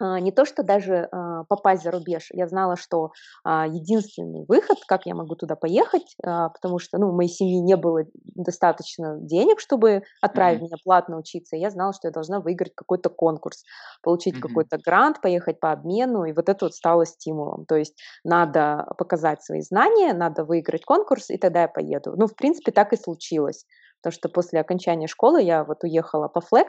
А, 0.01 0.21
не 0.21 0.33
то, 0.33 0.45
что 0.45 0.63
даже, 0.65 1.09
а, 1.13 1.45
попасть 1.45 1.85
за 1.85 1.93
рубеж. 1.93 2.29
Я 2.33 2.49
знала, 2.49 2.77
что, 2.77 3.13
а, 3.45 3.67
единственный 3.67 4.45
выход, 4.49 4.79
как 4.89 5.07
я 5.07 5.15
могу 5.15 5.37
туда 5.37 5.57
поехать, 5.57 6.17
потому 6.23 6.79
что, 6.81 6.99
ну, 6.99 7.11
у 7.11 7.13
моей 7.13 7.31
семьи 7.31 7.61
не 7.61 7.77
было 7.77 8.03
достаточно 8.15 9.19
денег, 9.21 9.61
чтобы 9.61 10.03
отправить 10.23 10.61
Мгм. 10.61 10.63
меня 10.63 10.77
платно 10.85 11.19
учиться. 11.19 11.57
Я 11.57 11.71
знала, 11.71 11.93
что 11.95 12.09
я 12.09 12.13
должна 12.13 12.41
выиграть 12.41 12.75
какой-то 12.75 13.11
конкурс, 13.11 13.65
получить 14.03 14.39
Мгм. 14.39 14.41
какой-то 14.41 14.79
грант, 14.79 15.21
поехать 15.21 15.61
по 15.61 15.73
обмену, 15.73 16.25
и 16.25 16.33
вот 16.33 16.49
это 16.49 16.67
вот 16.67 16.75
стало 16.75 17.07
стимулом. 17.07 17.67
То 17.67 17.77
есть 17.77 17.97
надо 18.25 18.87
показать 18.99 19.43
свои 19.45 19.61
знания, 19.63 20.13
надо 20.15 20.45
выиграть 20.45 20.85
конкурс, 20.85 21.31
и 21.31 21.39
тогда 21.39 21.63
я 21.63 21.69
поеду. 21.69 22.15
Ну, 22.17 22.27
в 22.27 22.35
принципе, 22.37 22.73
так 22.73 22.93
и 22.93 22.97
случилось. 22.97 23.67
Потому 24.05 24.13
что 24.13 24.29
после 24.29 24.61
окончания 24.61 25.07
школы 25.07 25.43
я 25.43 25.65
вот 25.65 25.83
уехала 25.83 26.29
по 26.29 26.41
Flex, 26.41 26.69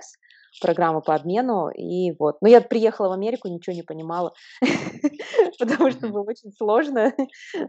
программа 0.61 1.01
по 1.01 1.15
обмену, 1.15 1.69
и 1.69 2.13
вот. 2.17 2.37
Но 2.39 2.47
я 2.47 2.61
приехала 2.61 3.09
в 3.09 3.11
Америку, 3.11 3.49
ничего 3.49 3.75
не 3.75 3.83
понимала, 3.83 4.33
потому 5.59 5.91
что 5.91 6.07
было 6.07 6.21
очень 6.21 6.53
сложно. 6.53 7.13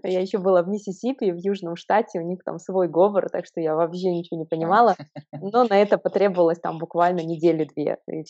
Я 0.04 0.20
еще 0.20 0.38
была 0.38 0.62
в 0.62 0.68
Миссисипи, 0.68 1.32
в 1.32 1.38
южном 1.38 1.74
штате, 1.74 2.20
у 2.20 2.22
них 2.22 2.44
там 2.44 2.60
свой 2.60 2.88
говор, 2.88 3.28
так 3.28 3.44
что 3.44 3.60
я 3.60 3.74
вообще 3.74 4.12
ничего 4.12 4.38
не 4.38 4.46
понимала. 4.46 4.94
Но 5.32 5.64
на 5.64 5.82
это 5.82 5.98
потребовалось 5.98 6.60
там 6.60 6.78
буквально 6.78 7.22
недели 7.22 7.68
2, 7.74 7.96
и 8.06 8.22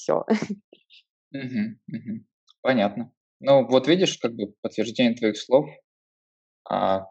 мгм. 1.87 2.27
Понятно. 2.63 3.13
Ну, 3.41 3.67
вот 3.67 3.89
видишь, 3.89 4.17
как 4.17 4.33
бы 4.33 4.55
подтверждение 4.63 5.15
твоих 5.15 5.37
слов. 5.37 5.67
А, 6.67 7.09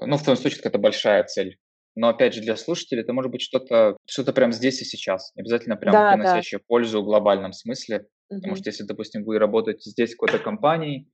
ну, 0.00 0.16
в 0.16 0.22
твоем 0.24 0.36
случае 0.36 0.62
это 0.64 0.80
большая 0.80 1.22
цель. 1.22 1.60
Но 1.96 2.08
опять 2.08 2.34
же, 2.34 2.42
для 2.42 2.56
слушателей 2.56 3.02
это 3.02 3.12
может 3.12 3.32
быть 3.32 3.40
что-то 3.42 3.96
что 4.06 4.30
прям 4.32 4.52
здесь 4.52 4.80
и 4.82 4.84
сейчас. 4.84 5.32
Не 5.34 5.42
обязательно 5.42 5.76
прям 5.76 5.92
Да, 5.92 6.10
да. 6.10 6.12
приносящее 6.12 6.60
пользу 6.60 7.02
в 7.02 7.04
глобальном 7.04 7.52
смысле. 7.52 8.06
Потому 8.28 8.54
Мгм. 8.54 8.56
что 8.56 8.68
если, 8.68 8.84
допустим, 8.84 9.24
вы 9.24 9.38
работаете 9.38 9.90
здесь 9.90 10.12
в 10.14 10.18
какой-то 10.18 10.38
компании, 10.38 11.08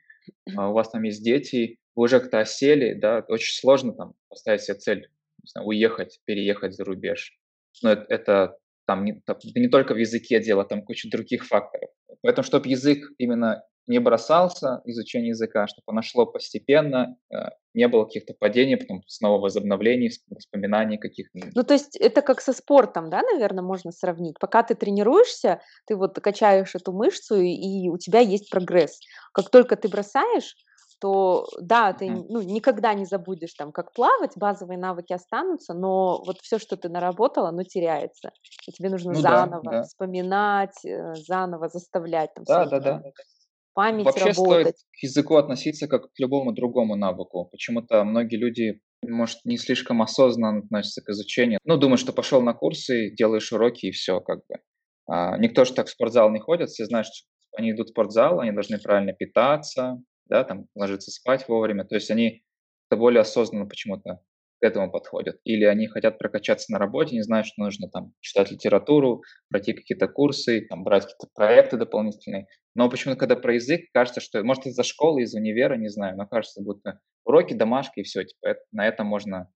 а 0.57 0.71
у 0.71 0.73
вас 0.73 0.91
там 0.91 1.03
есть 1.05 1.25
дети, 1.25 1.79
вы 1.95 2.05
уже 2.05 2.21
как-то 2.21 2.41
осели, 2.41 2.95
да, 2.95 3.25
очень 3.29 3.55
сложно 3.55 3.95
там 3.95 4.15
поставить 4.29 4.63
себе 4.63 4.77
цель, 4.79 5.01
не 5.43 5.49
знаю, 5.49 5.69
уехать, 5.69 6.21
переехать 6.25 6.75
за 6.75 6.85
рубеж. 6.85 7.39
Но 7.83 7.93
это, 7.93 8.07
это 8.09 8.57
там 8.87 9.05
не, 9.05 9.21
там, 9.25 9.39
да 9.43 9.61
не 9.61 9.69
только 9.69 9.95
в 9.95 9.99
языке 9.99 10.41
дело, 10.41 10.65
там 10.65 10.83
куча 10.83 11.09
других 11.11 11.47
факторов. 11.47 11.91
Поэтому, 12.23 12.45
чтобы 12.45 12.69
язык 12.69 13.09
именно 13.19 13.65
не 13.87 13.99
бросался, 13.99 14.81
изучение 14.85 15.31
языка, 15.31 15.67
чтобы 15.67 15.85
оно 15.87 16.03
шло 16.03 16.27
постепенно, 16.27 17.17
э, 17.31 17.37
не 17.75 17.89
было 17.89 18.05
каких-то 18.05 18.35
падений, 18.35 18.77
потом 18.77 19.03
снова 19.07 19.41
возобновлений, 19.41 20.11
воспоминаний 20.29 20.99
каких-то. 20.99 21.39
Ну, 21.55 21.63
то 21.65 21.75
есть 21.75 21.97
это 21.97 22.23
как 22.23 22.41
со 22.41 22.53
спортом, 22.53 23.11
да, 23.11 23.23
наверное, 23.23 23.65
можно 23.65 23.93
сравнить. 23.93 24.39
Пока 24.39 24.63
ты 24.63 24.75
тренируешься, 24.75 25.61
ты 25.87 25.97
вот 25.97 26.15
качаешь 26.21 26.75
эту 26.75 26.93
мышцу, 26.93 27.37
и, 27.37 27.51
и 27.51 27.89
у 27.89 27.99
тебя 27.99 28.21
есть 28.21 28.51
прогресс. 28.51 29.01
Как 29.33 29.51
только 29.51 29.77
ты 29.77 29.89
бросаешь, 29.89 30.55
то 31.03 31.49
да, 31.61 31.93
ты 31.93 32.09
ну, 32.09 32.43
никогда 32.43 32.95
не 32.95 33.07
забудешь 33.07 33.55
там, 33.55 33.73
как 33.73 33.93
плавать, 33.93 34.37
базовые 34.37 34.79
навыки 34.79 35.13
останутся, 35.13 35.75
но 35.75 36.23
вот 36.25 36.39
все, 36.43 36.61
что 36.61 36.77
ты 36.77 36.89
наработал, 36.89 37.47
оно 37.47 37.65
теряется. 37.65 38.31
И 38.69 38.71
тебе 38.71 38.89
нужно 38.89 39.13
Ну 39.13 39.21
да, 39.21 39.39
заново 39.39 39.63
да, 39.65 39.83
вспоминать, 39.83 40.85
э, 40.85 41.17
заново 41.17 41.69
заставлять 41.69 42.33
там 42.35 42.45
да, 42.45 42.67
да, 42.67 42.81
там 42.81 43.03
да. 43.03 43.11
Память 43.75 44.05
Вообще 44.05 44.33
стоит 44.33 44.67
работать. 44.67 44.85
к 44.93 45.03
языку 45.03 45.37
относиться 45.37 45.89
как 45.89 46.13
к 46.13 46.19
любому 46.19 46.53
другому 46.53 46.97
навыку. 46.97 47.49
Почему-то 47.51 48.05
многие 48.05 48.37
люди, 48.37 48.81
может, 49.03 49.39
не 49.45 49.59
слишком 49.59 50.03
осознанно 50.03 50.61
относятся 50.61 51.03
к 51.03 51.09
изучению. 51.11 51.59
Ну, 51.65 51.77
думают, 51.77 52.01
что 52.01 52.13
пошел 52.13 52.43
на 52.43 52.55
курсы, 52.55 53.11
делаешь 53.11 53.53
уроки 53.53 53.87
и 53.87 53.91
все, 53.93 54.21
как 54.21 54.41
бы. 54.49 54.57
А, 55.09 55.37
никто 55.39 55.65
же 55.65 55.75
так 55.75 55.87
в 55.87 55.91
спортзал 55.91 56.31
не 56.31 56.39
ходит, 56.41 56.71
все 56.71 56.85
знают, 56.87 57.07
что 57.07 57.27
они 57.57 57.73
идут 57.73 57.89
в 57.89 57.91
спортзал, 57.91 58.41
они 58.41 58.53
должны 58.53 58.79
правильно 58.79 59.13
питаться, 59.13 60.01
да, 60.27 60.45
там, 60.45 60.67
ложиться 60.75 61.11
спать 61.11 61.47
вовремя. 61.49 61.85
То 61.85 61.97
есть 61.97 62.11
они 62.11 62.45
это 62.91 62.99
более 62.99 63.21
осознанно 63.21 63.67
почему-то 63.67 64.21
к 64.63 64.65
этому 64.65 64.93
подходят. 64.93 65.39
Или 65.43 65.65
они 65.65 65.89
хотят 65.89 66.19
прокачаться 66.19 66.71
на 66.73 66.79
работе, 66.79 67.17
не 67.17 67.23
знают, 67.23 67.47
что 67.49 67.61
нужно 67.63 67.89
там 67.91 68.13
читать 68.21 68.53
литературу, 68.53 69.23
пройти 69.51 69.73
какие-то 69.73 70.07
курсы, 70.07 70.65
там, 70.69 70.85
брать 70.85 71.03
какие-то 71.03 71.27
проекты 71.35 71.77
дополнительные. 71.77 72.47
Но 72.77 72.89
почему-то, 72.89 73.19
когда 73.19 73.35
про 73.35 73.55
язык, 73.55 73.87
кажется, 73.93 74.21
что, 74.21 74.43
может, 74.45 74.67
из-за 74.67 74.85
школы, 74.85 75.23
из 75.23 75.35
универа, 75.35 75.75
не 75.75 75.89
знаю, 75.89 76.17
но 76.17 76.27
кажется, 76.27 76.63
будто 76.63 77.01
уроки, 77.25 77.55
домашки 77.55 78.01
и 78.01 78.03
все, 78.05 78.23
типа, 78.23 78.47
это- 78.47 78.61
на 78.71 78.87
этом 78.87 79.09
можно 79.09 79.49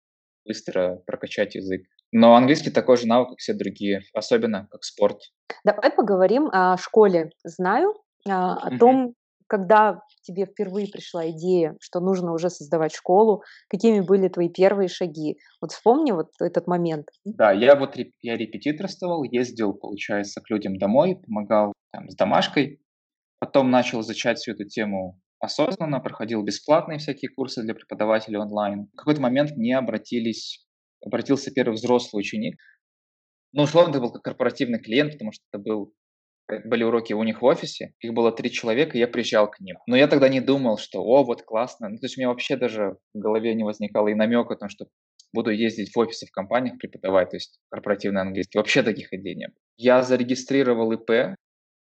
быстро 0.44 1.02
прокачать 1.06 1.54
язык. 1.54 1.84
Но 2.12 2.36
английский 2.36 2.72
такой 2.72 2.98
же 2.98 3.08
навык, 3.08 3.30
как 3.30 3.38
все 3.40 3.54
другие, 3.54 4.02
особенно 4.14 4.68
как 4.72 4.84
спорт. 4.84 5.20
Давай 5.64 5.92
поговорим 5.92 6.50
о 6.52 6.78
школе. 6.78 7.30
Знаю, 7.44 7.94
а, 8.28 8.56
о 8.56 8.78
том, 8.80 9.14
когда 9.48 10.02
тебе 10.22 10.46
впервые 10.46 10.88
пришла 10.88 11.30
идея, 11.30 11.76
что 11.80 12.00
нужно 12.00 12.34
уже 12.34 12.50
создавать 12.50 12.94
школу, 12.94 13.44
какими 13.70 14.00
были 14.00 14.28
твои 14.28 14.50
первые 14.50 14.88
шаги. 14.88 15.38
Вот 15.62 15.72
вспомни 15.72 16.12
вот 16.12 16.30
этот 16.40 16.68
момент. 16.68 17.08
Да, 17.24 17.52
я 17.52 17.76
вот 17.76 17.96
я 18.22 18.38
репетиторствовал, 18.38 19.24
ездил, 19.24 19.74
получается, 19.74 20.42
к 20.42 20.50
людям 20.50 20.78
домой, 20.78 21.20
помогал 21.26 21.74
там, 21.92 22.10
с 22.10 22.16
домашкой, 22.16 22.82
потом 23.40 23.70
начал 23.70 24.02
изучать 24.02 24.38
всю 24.38 24.54
эту 24.54 24.66
тему 24.66 25.20
осознанно, 25.40 26.00
проходил 26.00 26.44
бесплатные 26.44 26.98
всякие 26.98 27.30
курсы 27.30 27.62
для 27.62 27.76
преподавателей 27.76 28.38
онлайн. 28.38 28.88
В 28.94 28.98
какой-то 28.98 29.22
момент 29.22 29.52
мне 29.52 29.78
обратились, 29.78 30.66
обратился 31.06 31.52
первый 31.52 31.76
взрослый 31.76 32.22
ученик. 32.22 32.58
Ну, 33.54 33.64
условно, 33.64 33.92
это 33.92 34.02
был 34.02 34.12
как 34.12 34.24
корпоративный 34.24 34.80
клиент, 34.80 35.14
потому 35.14 35.32
что 35.32 35.44
это 35.52 35.62
был 35.62 35.94
были 36.48 36.84
уроки 36.84 37.14
у 37.14 37.24
них 37.24 37.42
в 37.42 37.46
офисе, 37.46 37.94
их 38.00 38.14
было 38.14 38.32
три 38.32 38.52
человека, 38.52 38.98
и 38.98 39.00
я 39.00 39.08
приезжал 39.08 39.50
к 39.50 39.60
ним. 39.60 39.78
Но 39.88 39.96
я 39.96 40.08
тогда 40.08 40.30
не 40.30 40.42
думал, 40.42 40.78
что, 40.78 41.04
о, 41.04 41.24
вот 41.24 41.42
классно. 41.42 41.90
Ну, 41.90 41.98
то 41.98 42.06
есть 42.06 42.18
у 42.18 42.22
меня 42.22 42.30
вообще 42.30 42.56
даже 42.56 42.98
в 43.14 43.20
голове 43.20 43.54
не 43.56 43.64
возникало 43.64 44.10
и 44.10 44.14
намека 44.14 44.54
о 44.54 44.58
том, 44.58 44.70
что 44.70 44.88
буду 45.34 45.50
ездить 45.50 45.94
в 45.94 46.00
офисы 46.00 46.26
в 46.26 46.32
компаниях 46.32 46.78
преподавать, 46.78 47.32
то 47.32 47.36
есть 47.36 47.60
корпоративный 47.70 48.22
английский. 48.22 48.58
Вообще 48.58 48.84
таких 48.84 49.12
идей 49.14 49.36
не 49.36 49.48
было. 49.48 49.58
Я 49.78 50.02
зарегистрировал 50.02 50.92
ИП, 50.94 51.36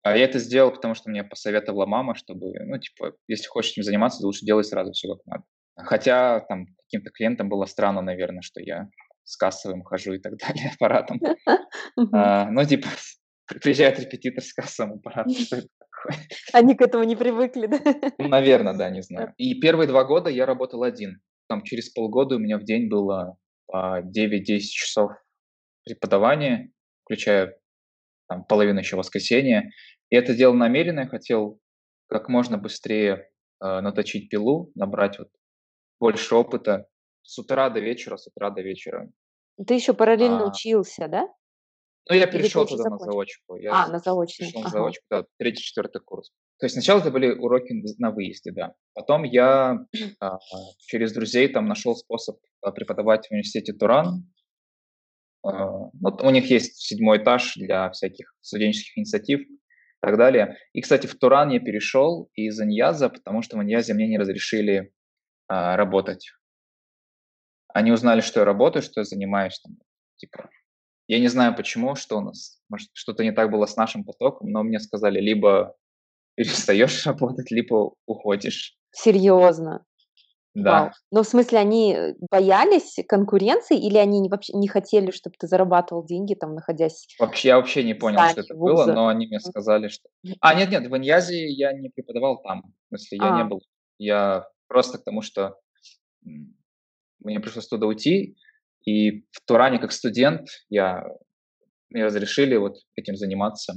а 0.03 0.17
я 0.17 0.25
это 0.25 0.39
сделал, 0.39 0.71
потому 0.71 0.95
что 0.95 1.09
мне 1.09 1.23
посоветовала 1.23 1.85
мама, 1.85 2.15
чтобы, 2.15 2.53
ну, 2.65 2.77
типа, 2.79 3.13
если 3.27 3.47
хочешь 3.47 3.71
этим 3.73 3.83
заниматься, 3.83 4.21
то 4.21 4.27
лучше 4.27 4.45
делай 4.45 4.63
сразу 4.63 4.93
все 4.93 5.13
как 5.13 5.25
надо. 5.25 5.43
Хотя 5.75 6.39
там 6.41 6.65
каким-то 6.85 7.11
клиентам 7.11 7.49
было 7.49 7.65
странно, 7.65 8.01
наверное, 8.01 8.41
что 8.41 8.61
я 8.61 8.89
с 9.23 9.37
кассовым 9.37 9.83
хожу 9.83 10.13
и 10.13 10.19
так 10.19 10.33
далее, 10.37 10.71
аппаратом. 10.73 11.19
А, 12.13 12.49
ну, 12.49 12.65
типа, 12.65 12.87
приезжает 13.59 13.99
репетитор 13.99 14.43
с 14.43 14.53
кассовым 14.53 14.99
аппаратом, 14.99 15.33
что 15.33 15.57
это 15.57 15.67
такое? 15.79 16.17
Они 16.53 16.75
к 16.75 16.81
этому 16.81 17.03
не 17.03 17.15
привыкли, 17.15 17.67
да? 17.67 17.79
Ну, 18.17 18.27
наверное, 18.27 18.73
да, 18.73 18.89
не 18.89 19.01
знаю. 19.01 19.33
И 19.37 19.59
первые 19.59 19.87
два 19.87 20.03
года 20.03 20.29
я 20.29 20.45
работал 20.45 20.83
один. 20.83 21.21
Там 21.47 21.63
через 21.63 21.89
полгода 21.89 22.35
у 22.35 22.39
меня 22.39 22.57
в 22.57 22.63
день 22.63 22.89
было 22.89 23.37
по 23.67 24.01
9-10 24.01 24.59
часов 24.59 25.11
преподавания, 25.83 26.71
включая 27.03 27.57
там, 28.27 28.45
половину 28.45 28.79
еще 28.79 28.95
воскресенья. 28.95 29.69
И 30.09 30.15
это 30.15 30.33
делал 30.35 30.53
намеренно, 30.53 31.01
я 31.01 31.07
хотел 31.07 31.59
как 32.07 32.29
можно 32.29 32.57
быстрее 32.57 33.29
э, 33.61 33.79
наточить 33.81 34.29
пилу, 34.29 34.71
набрать 34.75 35.19
вот 35.19 35.29
больше 35.99 36.35
опыта 36.35 36.87
с 37.23 37.37
утра 37.37 37.69
до 37.69 37.79
вечера, 37.79 38.17
с 38.17 38.27
утра 38.27 38.49
до 38.49 38.61
вечера. 38.61 39.09
Ты 39.65 39.75
еще 39.75 39.93
параллельно 39.93 40.45
А, 40.45 40.49
учился, 40.49 41.07
да? 41.07 41.27
Ну, 42.09 42.15
я 42.15 42.27
перешел 42.27 42.65
туда 42.65 42.83
на 42.85 42.97
закончил? 42.97 43.11
заочку. 43.11 43.55
Я 43.57 43.71
А, 43.73 43.87
на 43.87 43.99
заочный. 43.99 44.47
пришел 44.47 44.61
на 44.61 44.67
Ага. 44.67 44.77
заочку, 44.77 45.05
да, 45.09 45.25
третий, 45.37 45.63
четвертый 45.63 46.01
курс. 46.01 46.31
То 46.59 46.65
есть 46.65 46.73
сначала 46.73 46.99
это 46.99 47.11
были 47.11 47.31
уроки 47.31 47.73
на 47.99 48.11
выезде, 48.11 48.51
да. 48.51 48.73
Потом 48.93 49.23
я 49.23 49.79
а, 50.19 50.37
через 50.79 51.11
друзей 51.13 51.47
там 51.47 51.67
нашел 51.67 51.95
способ 51.95 52.37
а, 52.61 52.71
преподавать 52.71 53.27
в 53.27 53.31
университете 53.31 53.73
Туран. 53.73 54.31
А, 55.43 55.49
ну, 55.93 56.17
у 56.21 56.29
них 56.29 56.49
есть 56.51 56.77
седьмой 56.77 57.17
этаж 57.17 57.55
для 57.55 57.89
всяких 57.91 58.35
студенческих 58.41 58.97
инициатив 58.97 59.39
и 59.41 59.57
так 60.01 60.17
далее. 60.17 60.57
И, 60.73 60.81
кстати, 60.81 61.07
в 61.07 61.15
Туран 61.17 61.49
я 61.49 61.59
перешел 61.59 62.29
из 62.35 62.59
Иньяза, 62.61 63.09
потому 63.09 63.41
что 63.41 63.57
в 63.57 63.63
Иньязе 63.63 63.93
мне 63.93 64.07
не 64.07 64.17
разрешили 64.19 64.93
а, 65.47 65.75
работать. 65.77 66.31
Они 67.73 67.91
узнали, 67.91 68.21
что 68.21 68.41
я 68.41 68.45
работаю, 68.45 68.83
что 68.83 68.99
я 68.99 69.05
занимаюсь 69.05 69.59
там, 69.61 69.77
типа, 70.17 70.49
я 71.11 71.19
не 71.19 71.27
знаю 71.27 71.53
почему, 71.53 71.95
что 71.95 72.19
у 72.19 72.21
нас, 72.21 72.61
может, 72.69 72.87
что-то 72.93 73.25
не 73.25 73.33
так 73.33 73.51
было 73.51 73.65
с 73.65 73.75
нашим 73.75 74.05
потоком, 74.05 74.49
но 74.49 74.63
мне 74.63 74.79
сказали, 74.79 75.19
либо 75.19 75.75
перестаешь 76.35 77.05
работать, 77.05 77.51
либо 77.51 77.95
уходишь. 78.05 78.77
Серьезно. 78.91 79.83
Вау. 80.55 80.63
Да. 80.63 80.91
Ну, 81.11 81.23
в 81.23 81.27
смысле, 81.27 81.59
они 81.59 81.93
э, 81.93 82.13
боялись 82.29 82.95
конкуренции 83.09 83.77
или 83.77 83.97
они 83.97 84.21
не- 84.21 84.29
вообще 84.29 84.53
не 84.53 84.69
хотели, 84.69 85.11
чтобы 85.11 85.35
ты 85.37 85.47
зарабатывал 85.47 86.05
деньги, 86.05 86.33
там, 86.33 86.55
находясь 86.55 87.07
Вообще, 87.19 87.49
я 87.49 87.57
вообще 87.57 87.83
не 87.83 87.93
понял, 87.93 88.29
что 88.29 88.39
это 88.39 88.55
было, 88.55 88.83
вуза? 88.83 88.93
но 88.93 89.09
они 89.09 89.27
мне 89.27 89.41
сказали, 89.41 89.89
что... 89.89 90.07
А, 90.39 90.55
нет-нет, 90.55 90.87
в 90.87 90.95
Иньязе 90.97 91.45
я 91.49 91.73
не 91.73 91.89
преподавал 91.89 92.41
там. 92.41 92.73
В 92.85 92.87
смысле, 92.87 93.17
я 93.17 93.35
не 93.35 93.41
А, 93.41 93.45
был. 93.45 93.61
Я 93.97 94.47
просто 94.67 94.97
к 94.97 95.03
тому, 95.03 95.21
что 95.21 95.57
мне 97.19 97.39
пришлось 97.41 97.67
туда 97.67 97.85
уйти, 97.85 98.37
и 98.85 99.21
в 99.31 99.41
Туране 99.45 99.79
как 99.79 99.91
студент 99.91 100.47
я, 100.69 101.03
мне 101.89 102.05
разрешили 102.05 102.55
вот 102.55 102.77
этим 102.95 103.15
заниматься. 103.15 103.73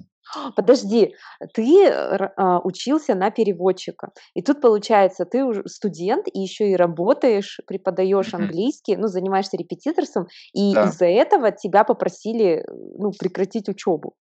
подожди, 0.57 1.15
ты 1.53 1.89
а, 1.89 2.61
учился 2.61 3.15
на 3.15 3.31
переводчика, 3.31 4.13
и 4.35 4.43
тут 4.43 4.61
получается, 4.61 5.25
ты 5.25 5.45
уже 5.45 5.63
студент 5.67 6.27
и 6.33 6.41
еще 6.41 6.71
и 6.71 6.77
работаешь, 6.77 7.61
преподаешь 7.67 8.33
английский, 8.35 8.97
ну, 8.97 9.09
занимаешься 9.09 9.57
репетиторством, 9.57 10.27
и 10.53 10.75
Да. 10.75 10.85
из-за 10.89 11.07
этого 11.07 11.53
тебя 11.53 11.85
попросили, 11.85 12.65
ну, 12.99 13.13
прекратить 13.13 13.69
учебу. 13.69 14.15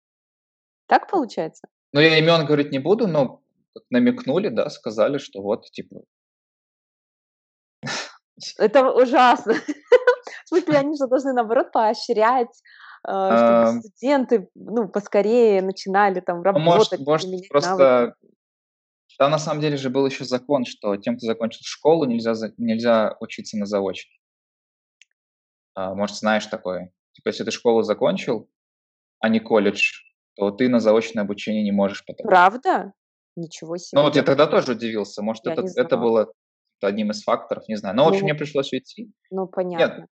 Так 0.88 1.10
получается? 1.10 1.68
Ну, 1.93 2.01
я 2.01 2.18
имен 2.18 2.45
говорить 2.45 2.72
не 2.72 2.80
буду, 2.80 3.08
но 3.08 3.41
намекнули, 3.89 4.49
да, 4.49 4.70
сказали, 4.70 5.18
что 5.18 5.41
вот, 5.41 5.66
типа, 5.72 6.01
Это 8.58 8.91
ужасно. 8.91 9.55
Смысле, 10.52 10.78
они 10.80 10.97
же 10.97 11.08
должны, 11.08 11.34
наоборот, 11.34 11.72
поощрять, 11.72 12.62
а, 13.04 13.68
чтобы 13.68 13.82
студенты, 13.82 14.49
ну, 14.54 14.88
поскорее 14.89 15.62
начинали 15.62 16.20
там 16.20 16.41
ну, 16.41 16.60
может, 16.60 16.91
работать, 16.91 17.08
может, 17.08 17.30
навыки. 17.30 17.47
просто 17.49 18.16
Там 19.18 19.32
на 19.32 19.39
самом 19.39 19.62
деле 19.62 19.78
же 19.78 19.89
был 19.89 20.06
еще 20.06 20.26
закон, 20.26 20.66
что 20.66 20.97
тем, 20.97 21.18
кто 21.18 21.26
закончил 21.26 21.62
школу, 21.64 22.06
нельзя, 22.06 22.34
нельзя 22.58 23.16
учиться 23.20 23.58
на 23.58 23.66
заочке. 23.66 24.12
А, 25.74 25.95
может, 25.95 26.18
знаешь 26.18 26.45
такое? 26.45 26.91
Типа, 27.14 27.30
если 27.30 27.43
ты 27.43 27.52
школу 27.52 27.82
закончил, 27.82 28.49
а 29.20 29.30
не 29.30 29.39
колледж, 29.39 30.02
то 30.36 30.52
ты 30.52 30.70
на 30.70 30.80
заочное 30.80 31.24
обучение 31.24 31.64
не 31.64 31.72
можешь 31.72 32.06
потом. 32.06 32.28
Правда? 32.28 32.93
Ничего 33.36 33.78
себе. 33.78 33.99
Ну 33.99 34.06
вот 34.06 34.16
я 34.16 34.24
тогда 34.24 34.47
тоже 34.47 34.74
удивился. 34.74 35.22
Может, 35.22 35.47
это, 35.47 35.64
это 35.76 35.97
было 35.97 36.32
одним 36.82 37.12
из 37.12 37.24
факторов, 37.24 37.68
не 37.68 37.76
знаю. 37.76 37.95
Но, 37.95 38.04
ну, 38.04 38.10
в 38.10 38.14
общем, 38.14 38.26
мне 38.26 38.36
пришлось 38.36 38.74
уйти. 38.74 39.12
Ну, 39.30 39.47
понятно. 39.47 40.02
Нет, 40.02 40.10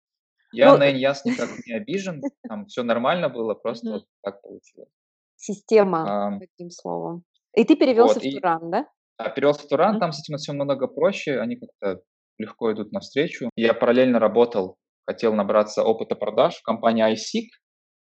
я 0.52 0.72
ну, 0.72 0.78
на 0.78 0.92
Иньяс 0.92 1.26
никак 1.26 1.50
не 1.66 1.74
обижен, 1.74 2.22
там 2.48 2.66
все 2.68 2.84
нормально 2.84 3.30
было, 3.30 3.54
просто 3.54 3.92
вот 3.92 4.06
так 4.24 4.42
получилось. 4.42 4.90
Система, 5.36 6.36
а, 6.36 6.40
таким 6.40 6.70
словом. 6.72 7.24
И 7.56 7.64
ты 7.64 7.76
перевелся 7.76 8.16
вот, 8.16 8.24
в 8.24 8.32
Туран, 8.32 8.68
и, 8.68 8.72
да? 8.72 8.88
Да, 9.20 9.30
перевелся 9.30 9.64
в 9.64 9.68
Туран, 9.68 9.96
mm-hmm. 9.96 10.00
там 10.00 10.12
с 10.12 10.20
этим 10.20 10.38
все 10.38 10.54
намного 10.54 10.88
проще, 10.88 11.40
они 11.40 11.58
как-то 11.58 12.02
легко 12.38 12.72
идут 12.72 12.92
навстречу. 12.92 13.50
Я 13.56 13.74
параллельно 13.74 14.20
работал, 14.20 14.78
хотел 15.06 15.34
набраться 15.34 15.84
опыта 15.84 16.16
продаж 16.16 16.56
в 16.56 16.64
компании 16.64 17.14
iSeek, 17.14 17.48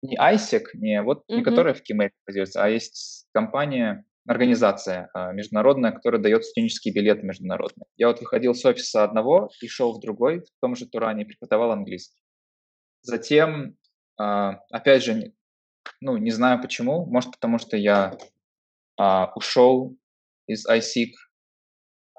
не 0.02 0.18
ISEC, 0.18 0.64
не 0.74 1.02
вот 1.02 1.20
mm-hmm. 1.20 1.36
не 1.36 1.44
которая 1.44 1.74
в 1.74 1.82
Кимейт 1.82 2.12
продается, 2.26 2.64
а 2.64 2.70
есть 2.70 3.28
компания, 3.34 4.06
организация 4.28 5.10
а, 5.14 5.34
международная, 5.34 5.92
которая 5.92 6.22
дает 6.22 6.46
студенческие 6.46 6.94
билеты 6.94 7.26
международные. 7.26 7.86
Я 7.98 8.08
вот 8.08 8.20
выходил 8.20 8.54
с 8.54 8.64
офиса 8.66 9.04
одного 9.04 9.50
и 9.62 9.68
шел 9.68 9.94
в 9.94 10.00
другой, 10.00 10.40
в 10.40 10.62
том 10.62 10.76
же 10.76 10.88
Туране, 10.88 11.26
преподавал 11.26 11.72
английский. 11.72 12.23
Затем, 13.04 13.78
а, 14.18 14.60
опять 14.72 15.04
же, 15.04 15.34
ну, 16.00 16.18
не 16.18 16.32
знаю 16.32 16.62
почему, 16.62 17.06
может, 17.06 17.32
потому 17.32 17.60
что 17.60 17.76
я 17.76 18.18
а, 18.98 19.32
ушел 19.36 19.96
из 20.48 20.66
iSeek, 20.68 21.12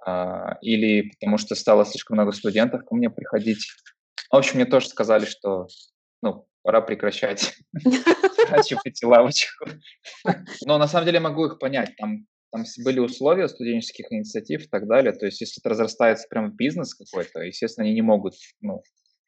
а, 0.07 0.59
или 0.61 1.11
потому 1.11 1.39
что 1.39 1.55
стало 1.55 1.87
слишком 1.87 2.17
много 2.17 2.33
студентов 2.33 2.85
ко 2.85 2.95
мне 2.95 3.09
приходить. 3.09 3.67
В 4.31 4.37
общем, 4.37 4.57
мне 4.57 4.67
тоже 4.67 4.89
сказали, 4.89 5.25
что, 5.25 5.67
ну, 6.23 6.47
пора 6.63 6.83
прекращать 6.83 7.55
сворачивать 8.35 9.03
лавочку. 9.03 9.67
Но 10.67 10.79
на 10.79 10.87
самом 10.87 11.07
деле 11.07 11.21
могу 11.21 11.47
их 11.47 11.59
понять. 11.59 11.97
Там, 11.97 12.27
там 12.53 12.65
были 12.85 12.99
условия 12.99 13.49
студенческих 13.49 14.13
инициатив 14.13 14.65
и 14.65 14.69
так 14.69 14.87
далее. 14.87 15.13
То 15.13 15.25
есть, 15.25 15.41
если 15.41 15.61
это 15.61 15.71
разрастается 15.71 16.27
прямо 16.29 16.49
бизнес 16.49 16.95
какой-то, 16.95 17.41
естественно, 17.41 17.87
они 17.87 17.95
не 17.95 18.03
могут 18.03 18.35
ну, 18.61 18.83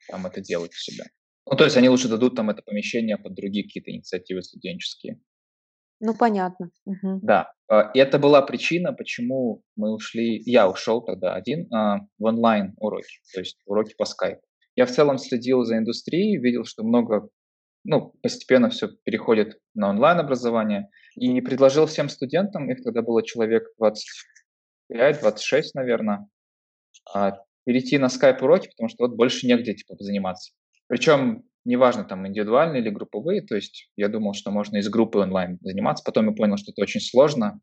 там 0.09 0.27
это 0.27 0.41
делать 0.41 0.73
у 0.73 0.79
себя. 0.79 1.05
Ну, 1.49 1.57
то 1.57 1.65
есть 1.65 1.77
они 1.77 1.89
лучше 1.89 2.09
дадут 2.09 2.35
там 2.35 2.51
это 2.51 2.63
помещение 2.63 3.17
под 3.19 3.35
другие 3.35 3.65
какие-то 3.65 3.91
инициативы 3.93 4.43
студенческие. 4.43 5.21
Ну, 6.01 6.15
понятно. 6.15 6.71
Угу. 6.85 7.21
Да. 7.23 7.53
А, 7.69 7.91
и 7.95 7.99
это 7.99 8.19
была 8.19 8.43
причина, 8.43 8.93
почему 8.93 9.63
мы 9.77 9.95
ушли, 9.95 10.43
я 10.45 10.69
ушел 10.69 11.03
тогда 11.03 11.35
один 11.35 11.73
а, 11.73 12.01
в 12.19 12.25
онлайн 12.25 12.75
уроки, 12.79 13.21
то 13.33 13.41
есть 13.41 13.61
уроки 13.65 13.95
по 13.97 14.05
скайпу. 14.05 14.43
Я 14.75 14.85
в 14.87 14.91
целом 14.91 15.19
следил 15.19 15.65
за 15.65 15.79
индустрией, 15.79 16.37
видел, 16.37 16.65
что 16.65 16.85
много, 16.85 17.31
ну, 17.85 18.13
постепенно 18.23 18.69
все 18.69 18.89
переходит 19.05 19.59
на 19.75 19.89
онлайн 19.89 20.19
образование, 20.19 20.91
и 21.15 21.41
предложил 21.41 21.87
всем 21.87 22.11
студентам, 22.11 22.71
их 22.71 22.83
тогда 22.83 23.01
было 23.01 23.23
человек 23.23 23.69
25-26, 24.93 25.63
наверное, 25.75 26.29
а, 27.15 27.39
перейти 27.65 27.97
на 27.97 28.11
скайп 28.11 28.43
уроки, 28.43 28.69
потому 28.69 28.91
что 28.91 29.07
вот 29.07 29.17
больше 29.17 29.47
негде 29.47 29.75
типа 29.75 29.95
заниматься. 29.99 30.53
Причем 30.89 31.45
неважно, 31.67 32.05
там, 32.05 32.27
индивидуальные 32.27 32.81
или 32.81 32.91
групповые, 32.91 33.43
то 33.43 33.57
есть 33.57 33.91
я 33.97 34.09
думал, 34.09 34.33
что 34.35 34.51
можно 34.51 34.77
из 34.79 34.89
группы 34.89 35.19
онлайн 35.19 35.59
заниматься, 35.61 36.05
потом 36.05 36.29
я 36.29 36.33
понял, 36.33 36.57
что 36.57 36.71
это 36.71 36.83
очень 36.83 37.01
сложно, 37.01 37.61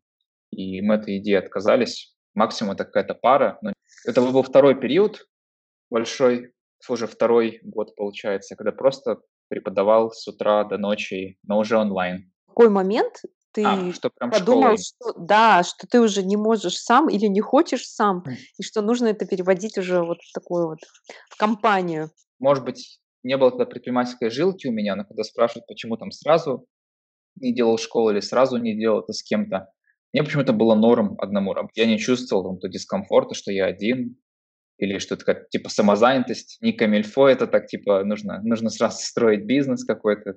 и 0.52 0.82
мы 0.82 0.96
от 0.96 1.04
этой 1.04 1.18
идеи 1.18 1.36
отказались. 1.36 2.16
Максимум 2.36 2.74
это 2.74 2.86
какая-то 2.86 3.16
пара. 3.16 3.58
Но 3.62 3.74
это 4.06 4.22
был 4.22 4.44
второй 4.44 4.76
период, 4.80 5.26
большой, 5.90 6.54
уже 6.90 7.08
второй 7.08 7.60
год 7.64 7.96
получается, 7.96 8.56
когда 8.56 8.72
просто 8.72 9.20
преподавал 9.48 10.12
с 10.12 10.28
утра 10.28 10.64
до 10.66 10.78
ночи, 10.78 11.38
но 11.44 11.58
уже 11.60 11.78
онлайн. 11.78 12.32
В 12.46 12.50
какой 12.50 12.70
момент 12.70 13.22
ты 13.52 13.64
а, 13.64 13.94
что 13.94 14.10
прям 14.10 14.32
подумал, 14.32 14.78
что 14.78 15.14
да, 15.18 15.64
что 15.64 15.88
ты 15.88 16.02
уже 16.02 16.24
не 16.24 16.38
можешь 16.38 16.78
сам 16.78 17.08
или 17.08 17.28
не 17.28 17.40
хочешь 17.40 17.88
сам, 17.88 18.24
и 18.58 18.64
что 18.64 18.82
нужно 18.82 19.08
это 19.08 19.26
переводить 19.26 19.78
уже 19.78 20.04
вот 20.04 20.18
в 20.22 20.34
такую 20.34 20.68
вот 20.70 20.80
в 21.30 21.38
компанию? 21.38 22.10
Может 22.40 22.66
быть, 22.66 23.00
не 23.24 23.38
было 23.38 23.52
тогда 23.52 23.66
предпринимательской 23.66 24.30
жилки 24.30 24.68
у 24.68 24.72
меня, 24.72 24.96
но 24.96 25.06
когда 25.06 25.24
спрашивают, 25.24 25.68
почему 25.68 25.98
там 25.98 26.12
сразу 26.12 26.66
не 27.36 27.54
делал 27.54 27.78
школу 27.78 28.12
или 28.12 28.20
сразу 28.20 28.58
не 28.58 28.78
делал 28.78 29.02
это 29.02 29.14
с 29.14 29.24
кем-то, 29.24 29.70
мне 30.14 30.24
почему-то 30.24 30.54
было 30.54 30.76
норм 30.76 31.16
одному. 31.20 31.56
Я 31.74 31.86
не 31.88 31.98
чувствовал 31.98 32.44
там, 32.44 32.60
то 32.60 32.68
дискомфорта, 32.68 33.34
что 33.34 33.52
я 33.52 33.66
один, 33.66 34.18
или 34.78 35.00
что 35.00 35.16
это 35.16 35.26
как 35.26 35.50
типа 35.50 35.70
самозанятость, 35.70 36.58
не 36.62 36.74
камильфо, 36.74 37.28
это 37.28 37.48
так 37.48 37.68
типа 37.68 38.04
нужно, 38.04 38.42
нужно 38.44 38.70
сразу 38.70 38.98
строить 39.00 39.46
бизнес 39.46 39.84
какой-то. 39.86 40.36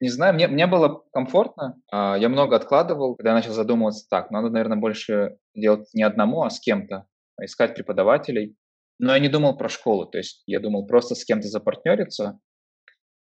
Не 0.00 0.08
знаю, 0.08 0.34
мне, 0.34 0.48
мне 0.48 0.66
было 0.66 1.04
комфортно, 1.12 1.76
а, 1.90 2.16
я 2.18 2.28
много 2.28 2.56
откладывал, 2.56 3.14
когда 3.14 3.30
я 3.30 3.36
начал 3.36 3.52
задумываться, 3.52 4.06
так, 4.08 4.30
надо, 4.30 4.50
наверное, 4.50 4.78
больше 4.78 5.36
делать 5.54 5.88
не 5.92 6.02
одному, 6.02 6.42
а 6.42 6.50
с 6.50 6.58
кем-то, 6.58 7.06
искать 7.40 7.74
преподавателей. 7.74 8.56
Но 8.98 9.12
я 9.12 9.18
не 9.18 9.28
думал 9.28 9.56
про 9.56 9.68
школу, 9.68 10.06
то 10.06 10.18
есть 10.18 10.42
я 10.46 10.60
думал 10.60 10.86
просто 10.86 11.14
с 11.14 11.24
кем-то 11.24 11.48
запартнериться, 11.48 12.38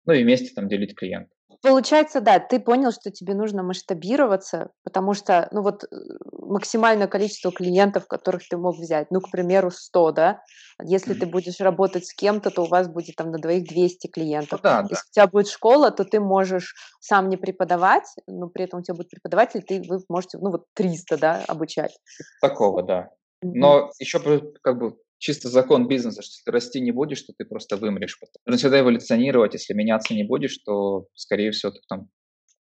ну 0.05 0.13
и 0.13 0.23
вместе 0.23 0.53
там 0.53 0.67
делить 0.67 0.95
клиентов. 0.95 1.37
Получается, 1.61 2.21
да, 2.21 2.39
ты 2.39 2.59
понял, 2.59 2.91
что 2.91 3.11
тебе 3.11 3.33
нужно 3.33 3.63
масштабироваться, 3.63 4.69
потому 4.83 5.13
что, 5.13 5.49
ну 5.51 5.61
вот, 5.61 5.83
э, 5.83 5.87
максимальное 6.31 7.07
количество 7.07 7.51
клиентов, 7.51 8.07
которых 8.07 8.47
ты 8.47 8.55
мог 8.55 8.77
взять, 8.77 9.11
ну, 9.11 9.19
к 9.19 9.29
примеру, 9.29 9.69
100, 9.69 10.11
да, 10.11 10.41
если 10.81 11.13
ты 11.13 11.25
будешь 11.25 11.59
работать 11.59 12.05
с 12.05 12.13
кем-то, 12.13 12.49
то 12.49 12.63
у 12.63 12.67
вас 12.67 12.87
будет 12.87 13.15
там 13.17 13.31
на 13.31 13.39
двоих 13.39 13.67
200 13.67 14.07
клиентов. 14.07 14.61
Ну, 14.63 14.69
да, 14.69 14.79
Если 14.89 14.95
да. 14.95 15.01
у 15.09 15.13
тебя 15.13 15.27
будет 15.27 15.47
школа, 15.49 15.91
то 15.91 16.05
ты 16.05 16.21
можешь 16.21 16.75
сам 17.01 17.27
не 17.27 17.35
преподавать, 17.35 18.07
но 18.25 18.47
при 18.47 18.63
этом 18.63 18.79
у 18.79 18.83
тебя 18.83 18.95
будет 18.95 19.09
преподаватель, 19.09 19.61
ты, 19.61 19.81
вы 19.81 19.99
можете, 20.07 20.37
ну, 20.37 20.51
вот 20.51 20.65
300, 20.75 21.17
да, 21.17 21.43
обучать. 21.47 21.97
Такого, 22.41 22.83
да. 22.83 23.09
Но 23.41 23.89
еще 23.99 24.19
как 24.61 24.77
бы 24.77 24.97
чисто 25.19 25.49
закон 25.49 25.87
бизнеса, 25.87 26.21
что 26.21 26.31
если 26.31 26.43
ты 26.45 26.51
расти 26.51 26.81
не 26.81 26.91
будешь, 26.91 27.21
то 27.21 27.33
ты 27.37 27.45
просто 27.45 27.77
вымрешь. 27.77 28.17
Нужно 28.45 28.57
всегда 28.57 28.79
эволюционировать. 28.79 29.53
Если 29.53 29.73
меняться 29.73 30.13
не 30.13 30.23
будешь, 30.23 30.57
то, 30.59 31.07
скорее 31.13 31.51
всего, 31.51 31.73
там, 31.87 32.09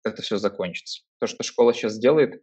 это 0.04 0.22
все 0.22 0.38
закончится. 0.38 1.04
То, 1.20 1.28
что 1.28 1.44
школа 1.44 1.74
сейчас 1.74 2.00
делает, 2.00 2.42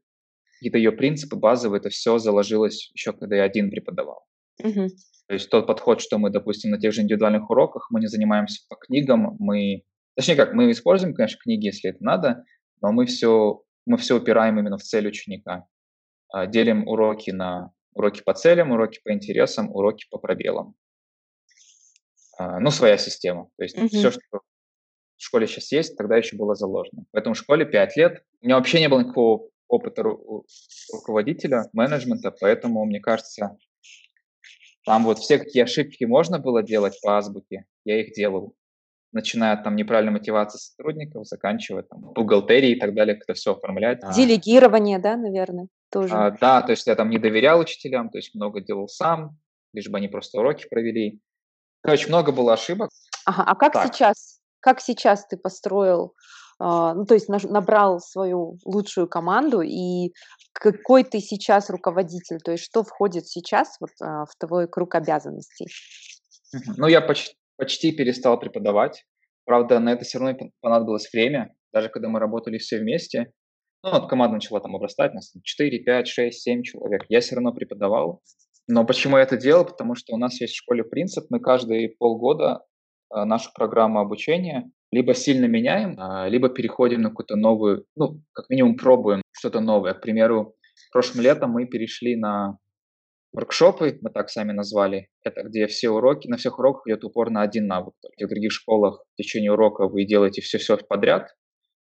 какие-то 0.58 0.78
ее 0.78 0.92
принципы 0.92 1.36
базовые, 1.36 1.80
это 1.80 1.88
все 1.88 2.18
заложилось 2.18 2.90
еще, 2.94 3.12
когда 3.12 3.36
я 3.36 3.44
один 3.44 3.70
преподавал. 3.70 4.24
Угу. 4.62 4.88
То 5.28 5.34
есть 5.34 5.50
тот 5.50 5.66
подход, 5.66 6.00
что 6.00 6.18
мы, 6.18 6.30
допустим, 6.30 6.70
на 6.70 6.78
тех 6.78 6.92
же 6.92 7.02
индивидуальных 7.02 7.48
уроках, 7.50 7.88
мы 7.90 8.00
не 8.00 8.06
занимаемся 8.06 8.62
по 8.68 8.76
книгам, 8.76 9.36
мы, 9.38 9.82
точнее 10.14 10.36
как, 10.36 10.52
мы 10.52 10.70
используем, 10.70 11.14
конечно, 11.14 11.38
книги, 11.42 11.66
если 11.66 11.90
это 11.90 12.04
надо, 12.04 12.44
но 12.82 12.92
мы 12.92 13.06
все, 13.06 13.62
мы 13.86 13.96
все 13.96 14.18
упираем 14.18 14.58
именно 14.58 14.76
в 14.76 14.82
цель 14.82 15.08
ученика. 15.08 15.66
А, 16.32 16.46
делим 16.46 16.86
уроки 16.86 17.30
на 17.30 17.72
Уроки 17.95 18.22
по 18.22 18.34
целям, 18.34 18.72
уроки 18.72 19.01
по 19.05 19.12
интересам, 19.12 19.70
уроки 19.70 20.07
по 20.11 20.18
пробелам. 20.18 20.74
А, 22.38 22.59
ну, 22.61 22.70
своя 22.70 22.97
система. 22.97 23.49
То 23.57 23.64
есть 23.64 23.76
mm-hmm. 23.76 23.88
все, 23.88 24.11
что 24.11 24.20
в 24.30 25.22
школе 25.22 25.47
сейчас 25.47 25.70
есть, 25.72 25.97
тогда 25.97 26.16
еще 26.16 26.36
было 26.36 26.55
заложено. 26.55 27.05
Поэтому 27.12 27.34
в 27.34 27.38
школе 27.38 27.64
5 27.64 27.97
лет. 27.97 28.24
У 28.40 28.47
меня 28.47 28.57
вообще 28.57 28.80
не 28.80 28.88
было 28.88 29.01
никакого 29.01 29.49
опыта 29.68 30.03
ру- 30.03 30.45
руководителя, 30.93 31.68
менеджмента, 31.72 32.30
поэтому, 32.40 32.84
мне 32.84 33.01
кажется, 33.01 33.57
там 34.84 35.05
вот 35.05 35.18
все, 35.18 35.38
какие 35.38 35.62
ошибки 35.62 36.05
можно 36.05 36.38
было 36.38 36.62
делать 36.62 36.99
по 37.03 37.16
азбуке, 37.16 37.64
я 37.84 38.01
их 38.01 38.12
делал. 38.14 38.55
Начиная 39.12 39.53
от 39.53 39.64
там 39.64 39.76
неправильной 39.76 40.12
мотивации 40.12 40.59
сотрудников, 40.59 41.26
заканчивая 41.26 41.82
там 41.82 42.01
бухгалтерией 42.14 42.76
и 42.76 42.80
так 42.80 42.95
далее, 42.95 43.14
как 43.14 43.24
это 43.24 43.34
все 43.34 43.53
оформлять. 43.53 44.01
Делегирование, 44.14 44.99
да, 44.99 45.16
наверное? 45.16 45.68
Тоже. 45.93 46.14
А, 46.14 46.30
да, 46.30 46.62
то 46.62 46.72
есть 46.72 46.86
я 46.86 46.97
там 46.97 47.11
не 47.11 47.18
доверял 47.18 47.61
учителям, 47.61 48.11
то 48.11 48.18
есть 48.18 48.34
много 48.34 48.61
делал 48.61 48.88
сам, 48.88 49.38
лишь 49.72 49.88
бы 49.88 49.99
они 49.99 50.09
просто 50.09 50.38
уроки 50.38 50.66
провели. 50.68 51.20
Короче, 51.82 52.09
много 52.09 52.32
было 52.32 52.55
ошибок. 52.55 52.90
Ага, 53.26 53.45
а 53.47 53.55
как 53.55 53.72
так. 53.74 53.86
сейчас, 53.86 54.40
как 54.61 54.80
сейчас 54.80 55.26
ты 55.26 55.36
построил, 55.36 56.14
э, 56.61 56.64
ну, 56.64 57.05
то 57.05 57.14
есть 57.14 57.28
набрал 57.28 58.01
свою 58.01 58.59
лучшую 58.64 59.09
команду, 59.09 59.61
и 59.61 60.12
какой 60.53 61.05
ты 61.05 61.20
сейчас 61.20 61.70
руководитель, 61.70 62.38
то 62.38 62.53
есть 62.53 62.64
что 62.64 62.82
входит 62.82 63.26
сейчас 63.26 63.76
вот 63.80 63.90
э, 64.01 64.05
в 64.05 64.34
твой 64.38 64.68
круг 64.68 64.95
обязанностей? 64.95 65.66
Ну, 66.76 66.86
я 66.86 67.01
почти, 67.01 67.34
почти 67.57 67.93
перестал 67.93 68.38
преподавать. 68.38 69.05
Правда, 69.45 69.80
на 69.80 69.93
это 69.93 70.05
все 70.05 70.18
равно 70.18 70.38
понадобилось 70.61 71.12
время. 71.12 71.55
Даже 71.72 71.88
когда 71.88 72.09
мы 72.09 72.20
работали 72.20 72.59
все 72.59 72.78
вместе, 72.78 73.32
ну, 73.83 73.91
вот 73.91 74.09
команда 74.09 74.35
начала 74.35 74.61
там 74.61 74.76
обрастать, 74.76 75.14
нас 75.14 75.33
4, 75.43 75.78
5, 75.80 76.09
6, 76.09 76.41
7 76.41 76.62
человек. 76.62 77.05
Я 77.09 77.20
все 77.20 77.35
равно 77.35 77.53
преподавал. 77.53 78.22
Но 78.68 78.87
почему 78.87 79.16
я 79.16 79.24
это 79.24 79.37
делал? 79.37 79.64
Потому 79.64 79.95
что 79.95 80.14
у 80.14 80.18
нас 80.18 80.41
есть 80.41 80.55
в 80.55 80.59
школе 80.59 80.85
принцип, 80.85 81.26
мы 81.30 81.41
каждые 81.41 81.89
полгода 81.89 82.62
э, 83.12 83.24
нашу 83.24 83.51
программу 83.55 84.01
обучения 84.01 84.70
либо 84.93 85.14
сильно 85.14 85.47
меняем, 85.47 85.99
э, 85.99 86.28
либо 86.28 86.49
переходим 86.49 87.03
на 87.03 87.09
какую-то 87.09 87.35
новую, 87.35 87.87
ну, 87.97 88.20
как 88.33 88.49
минимум 88.51 88.76
пробуем 88.76 89.22
что-то 89.33 89.61
новое. 89.61 89.95
К 89.95 90.03
примеру, 90.03 90.55
прошлым 90.93 91.24
летом 91.24 91.51
мы 91.51 91.66
перешли 91.66 92.14
на 92.14 92.59
воркшопы, 93.33 93.99
мы 94.03 94.11
так 94.11 94.28
сами 94.28 94.53
назвали. 94.53 95.09
Это 95.24 95.43
где 95.43 95.66
все 95.66 95.91
уроки, 95.91 96.28
на 96.28 96.37
всех 96.37 96.59
уроках 96.59 96.87
идет 96.87 97.05
упор 97.05 97.30
на 97.30 97.43
один 97.43 97.66
навык. 97.66 97.95
В 98.03 98.28
других 98.28 98.53
школах 98.53 99.03
в 99.14 99.16
течение 99.16 99.53
урока 99.53 99.89
вы 99.89 100.05
делаете 100.05 100.43
все-все 100.43 100.76
подряд. 100.76 101.28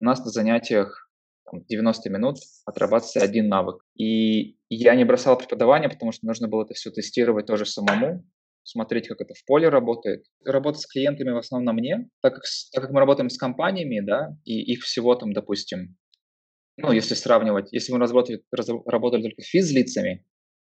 У 0.01 0.05
нас 0.05 0.25
на 0.25 0.31
занятиях 0.31 1.04
90 1.53 2.11
минут 2.11 2.37
отрабатывать 2.65 3.17
один 3.17 3.49
навык. 3.49 3.85
И 3.97 4.57
я 4.69 4.95
не 4.95 5.05
бросал 5.05 5.39
преподавание, 5.39 5.89
потому 5.89 6.13
что 6.13 6.27
нужно 6.27 6.49
было 6.49 6.65
это 6.65 6.75
все 6.75 6.91
тестировать 6.91 7.47
тоже 7.47 7.67
самому, 7.67 8.25
смотреть, 8.63 9.09
как 9.09 9.21
это 9.21 9.35
в 9.35 9.45
поле 9.45 9.69
работает. 9.69 10.25
Работать 10.45 10.81
с 10.83 10.87
клиентами 10.87 11.31
в 11.31 11.37
основном 11.37 11.77
мне, 11.77 12.09
так 12.23 12.35
как, 12.35 12.45
так 12.73 12.83
как 12.83 12.93
мы 12.93 13.01
работаем 13.01 13.31
с 13.31 13.39
компаниями, 13.39 14.01
да, 14.01 14.37
и 14.45 14.61
их 14.61 14.83
всего 14.83 15.15
там, 15.15 15.33
допустим, 15.33 15.97
ну, 16.77 16.91
если 16.91 17.15
сравнивать, 17.15 17.69
если 17.73 17.93
мы 17.93 18.01
работали, 18.01 18.43
работали 18.87 19.23
только 19.23 19.43
физлицами, 19.43 20.27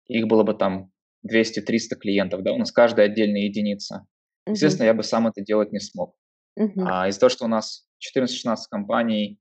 их 0.07 0.27
было 0.27 0.45
бы 0.45 0.55
там 0.55 0.91
200-300 1.31 1.97
клиентов, 2.01 2.43
да, 2.43 2.53
у 2.53 2.59
нас 2.59 2.73
каждая 2.73 3.07
отдельная 3.07 3.43
единица. 3.43 4.07
Естественно, 4.47 4.85
uh-huh. 4.85 4.93
я 4.93 4.95
бы 4.95 5.03
сам 5.03 5.27
это 5.27 5.43
делать 5.43 5.73
не 5.73 5.81
смог. 5.81 6.17
Uh-huh. 6.59 6.87
А 6.87 7.09
из-за 7.09 7.21
того, 7.21 7.31
что 7.31 7.45
у 7.45 7.49
нас 7.49 7.87
14-16 8.17 8.57
компаний, 8.71 9.39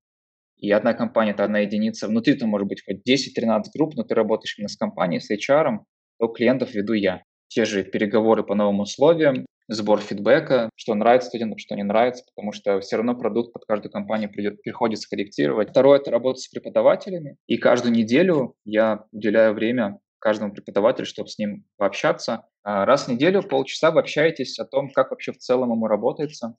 и 0.60 0.72
одна 0.72 0.94
компания– 0.94 1.32
это 1.34 1.44
одна 1.44 1.60
единица, 1.60 2.08
внутри 2.08 2.36
там 2.36 2.50
может 2.50 2.68
быть 2.68 2.84
хоть 2.86 2.98
10-13 3.08 3.64
групп, 3.74 3.96
но 3.96 4.04
ты 4.04 4.14
работаешь 4.14 4.56
именно 4.58 4.70
с 4.70 4.76
компанией, 4.76 5.22
с 5.22 5.32
HR, 5.32 5.80
то 6.20 6.28
клиентов 6.28 6.74
веду 6.74 6.94
я. 6.94 7.24
Те 7.48 7.66
же 7.66 7.84
переговоры 7.84 8.44
по 8.44 8.56
новым 8.56 8.82
условиям, 8.82 9.46
сбор 9.70 10.02
фидбэка, 10.02 10.70
что 10.76 10.94
нравится 10.96 11.30
студентам, 11.30 11.58
что 11.58 11.76
не 11.76 11.84
нравится, 11.84 12.24
потому 12.36 12.52
что 12.52 12.80
все 12.82 12.98
равно 12.98 13.16
продукт 13.16 13.54
под 13.54 13.66
каждую 13.66 13.92
компанию 13.92 14.30
придет, 14.30 14.62
приходится 14.62 15.08
корректировать. 15.10 15.70
Второе– 15.70 16.00
это 16.02 16.12
работа 16.12 16.40
с 16.40 16.48
преподавателями. 16.48 17.38
И 17.48 17.58
каждую 17.58 17.94
неделю 17.94 18.56
я 18.66 19.06
уделяю 19.12 19.54
время 19.54 20.00
каждому 20.20 20.54
преподавателю, 20.54 21.06
чтобы 21.06 21.30
с 21.30 21.38
ним 21.38 21.64
пообщаться. 21.78 22.46
А 22.64 22.86
раз 22.86 23.06
в 23.06 23.12
неделю 23.12 23.42
полчаса 23.42 23.92
вы 23.92 24.02
общаетесь 24.02 24.60
о 24.60 24.66
том, 24.66 24.92
как 24.92 25.12
вообще 25.12 25.32
в 25.32 25.38
целом 25.38 25.72
ему 25.72 25.88
работается 25.88 26.56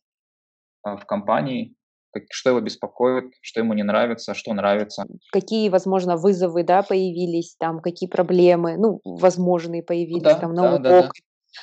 а, 0.82 0.96
в 0.96 1.04
компании, 1.04 1.74
как, 2.12 2.24
что 2.30 2.50
его 2.50 2.60
беспокоит, 2.60 3.32
что 3.40 3.60
ему 3.60 3.74
не 3.74 3.82
нравится, 3.82 4.34
что 4.34 4.52
нравится. 4.52 5.06
Какие, 5.32 5.68
возможно, 5.68 6.16
вызовы, 6.16 6.64
да, 6.64 6.82
появились, 6.82 7.56
там, 7.58 7.80
какие 7.80 8.08
проблемы, 8.08 8.76
ну, 8.76 9.00
возможные 9.04 9.82
появились, 9.82 10.22
да, 10.22 10.34
там, 10.34 10.54
новый 10.54 10.80
да, 10.80 10.90
да, 10.90 11.02
да. 11.02 11.10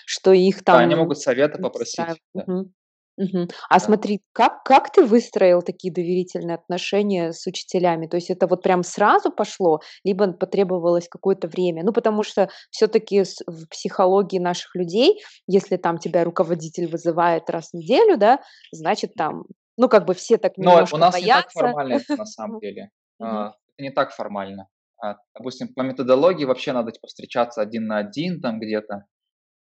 что 0.05 0.31
их 0.33 0.63
там... 0.63 0.77
Да, 0.77 0.83
они 0.83 0.95
могут 0.95 1.19
совета 1.19 1.59
попросить. 1.59 2.05
Да. 2.33 2.43
Угу. 2.43 2.71
Угу. 3.17 3.47
А 3.69 3.79
да. 3.79 3.79
смотри, 3.79 4.21
как, 4.31 4.63
как 4.63 4.91
ты 4.91 5.03
выстроил 5.03 5.63
такие 5.63 5.91
доверительные 5.91 6.55
отношения 6.55 7.33
с 7.33 7.47
учителями? 7.47 8.05
То 8.05 8.17
есть 8.17 8.29
это 8.29 8.45
вот 8.45 8.61
прям 8.61 8.83
сразу 8.83 9.31
пошло, 9.31 9.81
либо 10.03 10.31
потребовалось 10.33 11.09
какое-то 11.09 11.47
время? 11.47 11.83
Ну, 11.83 11.91
потому 11.93 12.21
что 12.21 12.49
все-таки 12.69 13.23
в 13.47 13.67
психологии 13.69 14.37
наших 14.37 14.75
людей, 14.75 15.19
если 15.47 15.77
там 15.77 15.97
тебя 15.97 16.23
руководитель 16.23 16.87
вызывает 16.87 17.49
раз 17.49 17.71
в 17.71 17.73
неделю, 17.73 18.17
да, 18.17 18.39
значит 18.71 19.15
там, 19.15 19.45
ну, 19.77 19.89
как 19.89 20.05
бы 20.05 20.13
все 20.13 20.37
так 20.37 20.57
немножко 20.57 20.97
Но 20.97 20.97
у 20.97 20.99
нас 20.99 21.13
боятся. 21.13 21.25
не 21.25 21.43
так 21.43 21.51
формально 21.51 21.93
это 21.93 22.15
на 22.15 22.25
самом 22.25 22.59
деле. 22.59 22.89
Это 23.19 23.55
не 23.77 23.91
так 23.91 24.11
формально. 24.11 24.67
А, 25.01 25.17
допустим, 25.35 25.73
по 25.73 25.81
методологии 25.81 26.45
вообще 26.45 26.73
надо 26.73 26.91
типа, 26.91 27.07
встречаться 27.07 27.61
один 27.61 27.85
на 27.85 27.97
один 27.97 28.41
там 28.41 28.59
где-то. 28.59 29.05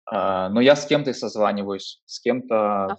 А, 0.06 0.48
но 0.48 0.61
я 0.61 0.74
с 0.74 0.86
кем-то 0.86 1.11
и 1.11 1.14
созваниваюсь, 1.14 2.02
с 2.06 2.20
кем-то 2.20 2.96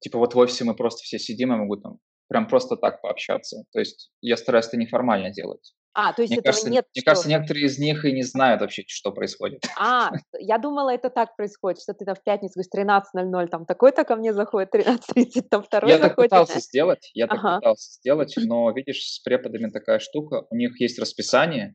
Типа 0.00 0.18
вот 0.18 0.34
в 0.34 0.38
офисе 0.38 0.64
мы 0.64 0.74
просто 0.74 1.02
все 1.02 1.18
сидим, 1.18 1.50
я 1.50 1.56
могу 1.56 1.76
там 1.76 1.98
прям 2.28 2.46
просто 2.46 2.76
так 2.76 3.00
пообщаться. 3.00 3.64
То 3.72 3.78
есть 3.78 4.10
я 4.20 4.36
стараюсь 4.36 4.66
это 4.66 4.76
неформально 4.76 5.30
делать. 5.30 5.74
А, 6.00 6.12
то 6.12 6.22
есть 6.22 6.30
мне 6.30 6.38
этого 6.38 6.52
кажется, 6.52 6.70
нет. 6.70 6.84
Мне 6.94 7.00
что? 7.00 7.10
кажется, 7.10 7.28
некоторые 7.28 7.66
из 7.66 7.76
них 7.80 8.04
и 8.04 8.12
не 8.12 8.22
знают 8.22 8.60
вообще, 8.60 8.84
что 8.86 9.10
происходит. 9.10 9.66
А, 9.76 10.12
я 10.38 10.58
думала, 10.58 10.90
это 10.90 11.10
так 11.10 11.34
происходит, 11.34 11.82
что 11.82 11.92
ты 11.92 12.04
там 12.04 12.14
в 12.14 12.22
пятницу 12.22 12.54
говоришь 12.54 13.02
13.00, 13.16 13.48
там 13.48 13.66
такой-то 13.66 14.04
ко 14.04 14.14
мне 14.14 14.32
заходит, 14.32 14.72
13.30, 14.72 15.48
там 15.50 15.64
второй 15.64 15.90
Я 15.90 15.98
заходит. 15.98 16.30
так 16.30 16.44
пытался 16.44 16.60
сделать, 16.60 17.10
я 17.14 17.24
ага. 17.24 17.36
так 17.36 17.56
пытался 17.56 17.92
сделать, 17.94 18.32
но, 18.46 18.70
видишь, 18.70 19.02
с 19.02 19.18
преподами 19.18 19.70
такая 19.70 19.98
штука, 19.98 20.46
у 20.50 20.54
них 20.54 20.80
есть 20.80 21.00
расписание, 21.00 21.74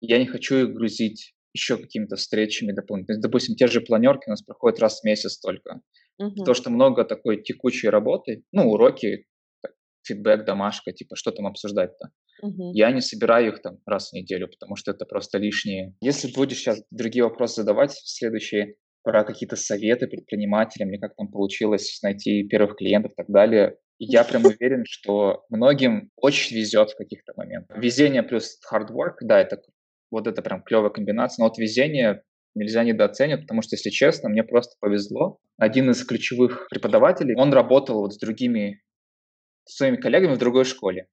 я 0.00 0.18
не 0.18 0.26
хочу 0.26 0.56
их 0.56 0.72
грузить 0.72 1.34
еще 1.52 1.76
какими-то 1.76 2.16
встречами 2.16 2.72
дополнительными. 2.72 3.20
Допустим, 3.20 3.56
те 3.56 3.66
же 3.66 3.82
планерки 3.82 4.28
у 4.28 4.30
нас 4.30 4.40
проходят 4.40 4.80
раз 4.80 5.00
в 5.00 5.04
месяц 5.04 5.38
только. 5.38 5.82
Угу. 6.18 6.44
То, 6.44 6.54
что 6.54 6.70
много 6.70 7.04
такой 7.04 7.42
текучей 7.42 7.90
работы, 7.90 8.42
ну, 8.52 8.70
уроки, 8.70 9.26
фидбэк, 10.04 10.46
домашка, 10.46 10.92
типа, 10.92 11.14
что 11.16 11.30
там 11.30 11.46
обсуждать-то. 11.46 12.08
Угу. 12.42 12.72
Я 12.74 12.90
не 12.92 13.00
собираю 13.00 13.52
их 13.52 13.62
там 13.62 13.78
раз 13.86 14.10
в 14.10 14.12
неделю, 14.14 14.48
потому 14.48 14.76
что 14.76 14.90
это 14.90 15.04
просто 15.04 15.38
лишние. 15.38 15.94
Если 16.00 16.32
будешь 16.32 16.58
сейчас 16.58 16.82
другие 16.90 17.24
вопросы 17.24 17.56
задавать, 17.62 17.92
следующие 17.92 18.74
про 19.02 19.24
какие-то 19.24 19.56
советы 19.56 20.06
предпринимателям, 20.06 20.90
или 20.90 20.98
как 20.98 21.14
там 21.16 21.28
получилось 21.28 22.00
найти 22.02 22.46
первых 22.46 22.76
клиентов 22.76 23.12
и 23.12 23.16
так 23.16 23.28
далее, 23.28 23.76
я 23.98 24.24
прям 24.24 24.44
уверен, 24.46 24.84
что 24.86 25.44
многим 25.48 26.10
очень 26.16 26.56
везет 26.56 26.90
в 26.90 26.96
каких-то 26.96 27.32
моментах. 27.36 27.76
Везение 27.78 28.22
плюс 28.22 28.58
hard 28.72 28.88
work, 28.90 29.16
да, 29.22 29.40
это 29.40 29.62
вот 30.10 30.26
это 30.26 30.42
прям 30.42 30.62
клевая 30.62 30.90
комбинация. 30.90 31.42
Но 31.42 31.48
вот 31.48 31.58
везение 31.58 32.22
нельзя 32.54 32.82
недооценивать, 32.82 33.42
потому 33.42 33.62
что, 33.62 33.76
если 33.76 33.90
честно, 33.90 34.28
мне 34.28 34.42
просто 34.42 34.74
повезло. 34.80 35.38
Один 35.56 35.90
из 35.90 36.04
ключевых 36.04 36.66
преподавателей, 36.68 37.36
он 37.36 37.52
работал 37.52 38.00
вот 38.00 38.14
с 38.14 38.18
другими 38.18 38.82
своими 39.66 39.96
коллегами 39.96 40.34
в 40.34 40.38
другой 40.38 40.64
школе. 40.64 41.06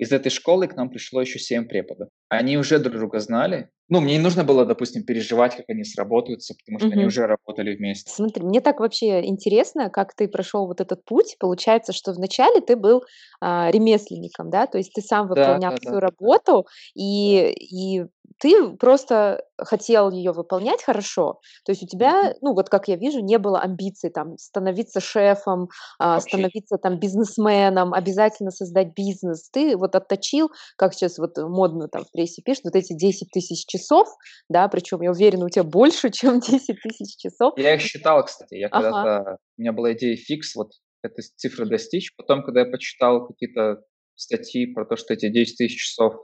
Из 0.00 0.12
этой 0.12 0.30
школы 0.30 0.66
к 0.66 0.76
нам 0.76 0.88
пришло 0.88 1.20
еще 1.20 1.38
семь 1.38 1.68
преподов. 1.68 2.08
Они 2.30 2.56
уже 2.56 2.78
друг 2.78 2.96
друга 2.96 3.20
знали. 3.20 3.68
Ну, 3.90 4.00
мне 4.00 4.16
не 4.16 4.22
нужно 4.22 4.44
было, 4.44 4.64
допустим, 4.64 5.04
переживать, 5.04 5.56
как 5.56 5.66
они 5.68 5.84
сработаются, 5.84 6.54
потому 6.54 6.78
что 6.78 6.88
угу. 6.88 6.94
они 6.96 7.04
уже 7.04 7.26
работали 7.26 7.76
вместе. 7.76 8.10
Смотри, 8.10 8.42
мне 8.42 8.62
так 8.62 8.80
вообще 8.80 9.22
интересно, 9.26 9.90
как 9.90 10.14
ты 10.14 10.26
прошел 10.26 10.66
вот 10.66 10.80
этот 10.80 11.04
путь. 11.04 11.36
Получается, 11.38 11.92
что 11.92 12.12
вначале 12.12 12.62
ты 12.62 12.76
был 12.76 13.02
а, 13.42 13.70
ремесленником, 13.70 14.48
да, 14.48 14.66
то 14.66 14.78
есть 14.78 14.92
ты 14.94 15.02
сам 15.02 15.28
выполнял 15.28 15.72
да, 15.72 15.76
да, 15.76 15.76
всю 15.76 15.90
да, 15.90 16.00
работу, 16.00 16.64
да. 16.64 16.70
И, 16.94 17.52
и 17.52 18.04
ты 18.40 18.76
просто 18.76 19.44
хотел 19.58 20.10
ее 20.10 20.32
выполнять 20.32 20.82
хорошо. 20.82 21.40
То 21.64 21.72
есть 21.72 21.82
у 21.82 21.86
тебя, 21.86 22.34
ну 22.40 22.54
вот 22.54 22.70
как 22.70 22.88
я 22.88 22.96
вижу, 22.96 23.20
не 23.20 23.38
было 23.38 23.60
амбиций 23.60 24.10
там 24.10 24.38
становиться 24.38 25.00
шефом, 25.00 25.68
а, 25.98 26.20
становиться 26.20 26.78
там 26.78 26.98
бизнесменом, 26.98 27.92
обязательно 27.92 28.50
создать 28.50 28.94
бизнес. 28.94 29.50
Ты 29.50 29.76
вот 29.76 29.94
отточил, 29.94 30.50
как 30.76 30.94
сейчас 30.94 31.18
вот 31.18 31.36
модно 31.36 31.88
там 31.88 32.04
в 32.04 32.10
прессе 32.12 32.42
пишут, 32.42 32.64
вот 32.64 32.76
эти 32.76 32.94
10 32.94 33.30
тысяч 33.30 33.66
часов, 33.66 34.08
да, 34.48 34.66
причем 34.68 35.02
я 35.02 35.10
уверена, 35.10 35.44
у 35.44 35.50
тебя 35.50 35.64
больше, 35.64 36.10
чем 36.10 36.40
10 36.40 36.76
тысяч 36.82 37.16
часов. 37.18 37.54
Я 37.58 37.74
их 37.74 37.82
считал, 37.82 38.24
кстати. 38.24 38.54
Я 38.54 38.68
ага. 38.68 38.90
когда-то, 38.90 39.36
у 39.58 39.60
меня 39.60 39.72
была 39.72 39.92
идея 39.92 40.16
фикс, 40.16 40.56
вот 40.56 40.70
этой 41.02 41.22
цифры 41.36 41.66
достичь. 41.66 42.14
Потом, 42.16 42.42
когда 42.42 42.60
я 42.60 42.66
почитал 42.66 43.26
какие-то 43.26 43.82
статьи 44.14 44.66
про 44.66 44.84
то, 44.84 44.96
что 44.96 45.14
эти 45.14 45.28
10 45.28 45.56
тысяч 45.56 45.78
часов 45.78 46.14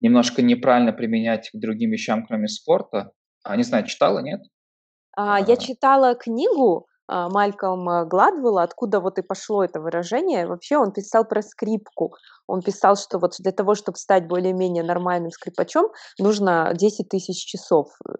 немножко 0.00 0.42
неправильно 0.42 0.92
применять 0.92 1.50
к 1.50 1.58
другим 1.58 1.90
вещам, 1.90 2.26
кроме 2.26 2.48
спорта. 2.48 3.12
А, 3.44 3.56
не 3.56 3.62
знаю, 3.62 3.86
читала, 3.86 4.20
нет? 4.20 4.40
А, 5.16 5.40
я 5.40 5.56
читала 5.56 6.14
книгу 6.14 6.86
а, 7.08 7.28
Малькольма 7.30 8.04
Гладвелла, 8.04 8.62
откуда 8.62 9.00
вот 9.00 9.18
и 9.18 9.22
пошло 9.22 9.64
это 9.64 9.80
выражение. 9.80 10.46
Вообще 10.46 10.76
он 10.76 10.92
писал 10.92 11.24
про 11.24 11.42
скрипку. 11.42 12.14
Он 12.46 12.62
писал, 12.62 12.96
что 12.96 13.18
вот 13.18 13.34
для 13.38 13.52
того, 13.52 13.74
чтобы 13.74 13.96
стать 13.96 14.26
более-менее 14.28 14.82
нормальным 14.82 15.30
скрипачом, 15.30 15.90
нужно 16.18 16.72
10 16.74 17.08
тысяч 17.08 17.44
часов 17.44 17.88
э, 18.06 18.12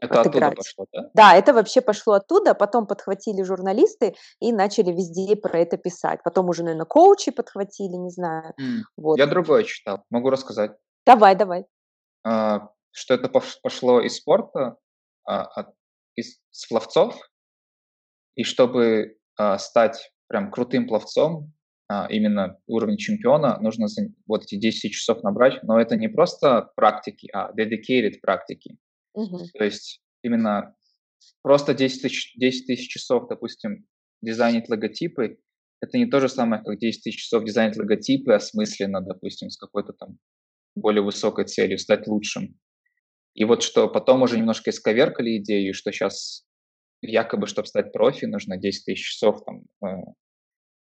это 0.00 0.20
отыграть. 0.20 0.52
оттуда 0.52 0.56
пошло, 0.56 0.86
да? 0.92 1.10
Да, 1.14 1.34
это 1.34 1.52
вообще 1.52 1.80
пошло 1.80 2.14
оттуда, 2.14 2.54
потом 2.54 2.86
подхватили 2.86 3.42
журналисты 3.42 4.14
и 4.40 4.52
начали 4.52 4.92
везде 4.92 5.36
про 5.36 5.58
это 5.58 5.76
писать. 5.76 6.20
Потом 6.24 6.48
уже, 6.48 6.62
наверное, 6.62 6.86
коучи 6.86 7.30
подхватили, 7.32 7.96
не 7.96 8.10
знаю. 8.10 8.54
Mm. 8.60 8.82
Вот. 8.96 9.18
Я 9.18 9.26
другое 9.26 9.64
читал, 9.64 10.04
могу 10.10 10.30
рассказать. 10.30 10.72
Давай, 11.06 11.36
давай. 11.36 11.64
А, 12.24 12.68
что 12.90 13.14
это 13.14 13.28
пошло 13.28 14.00
из 14.00 14.16
спорта, 14.16 14.76
а, 15.24 15.72
из 16.16 16.40
с 16.50 16.66
пловцов, 16.66 17.16
и 18.34 18.42
чтобы 18.42 19.16
а, 19.38 19.58
стать 19.58 20.12
прям 20.26 20.50
крутым 20.50 20.88
пловцом, 20.88 21.52
именно 22.10 22.58
уровень 22.66 22.96
чемпиона, 22.96 23.60
нужно 23.60 23.86
вот 24.26 24.42
эти 24.42 24.56
10 24.56 24.92
часов 24.92 25.22
набрать, 25.22 25.62
но 25.62 25.80
это 25.80 25.94
не 25.94 26.08
просто 26.08 26.72
практики, 26.74 27.30
а 27.32 27.52
dedicated 27.52 28.18
практики. 28.20 28.76
Угу. 29.14 29.38
То 29.56 29.62
есть 29.62 30.02
именно 30.24 30.74
просто 31.42 31.74
10 31.74 32.02
тысяч, 32.02 32.34
10 32.36 32.66
тысяч 32.66 32.88
часов, 32.88 33.28
допустим, 33.28 33.86
дизайнить 34.20 34.68
логотипы, 34.68 35.38
это 35.80 35.96
не 35.96 36.06
то 36.06 36.18
же 36.18 36.28
самое, 36.28 36.60
как 36.60 36.76
10 36.76 37.04
тысяч 37.04 37.22
часов 37.22 37.44
дизайнить 37.44 37.76
логотипы 37.76 38.32
осмысленно, 38.32 39.00
допустим, 39.00 39.50
с 39.50 39.56
какой-то 39.56 39.92
там 39.92 40.18
более 40.76 41.02
высокой 41.02 41.46
целью, 41.46 41.78
стать 41.78 42.06
лучшим. 42.06 42.56
И 43.34 43.44
вот 43.44 43.62
что 43.62 43.88
потом 43.88 44.22
уже 44.22 44.38
немножко 44.38 44.70
исковеркали 44.70 45.38
идею, 45.38 45.74
что 45.74 45.92
сейчас 45.92 46.44
якобы, 47.02 47.46
чтобы 47.46 47.66
стать 47.66 47.92
профи, 47.92 48.26
нужно 48.26 48.56
10 48.56 48.84
тысяч 48.84 49.12
часов. 49.12 49.44
Там, 49.44 49.62
э. 49.84 50.02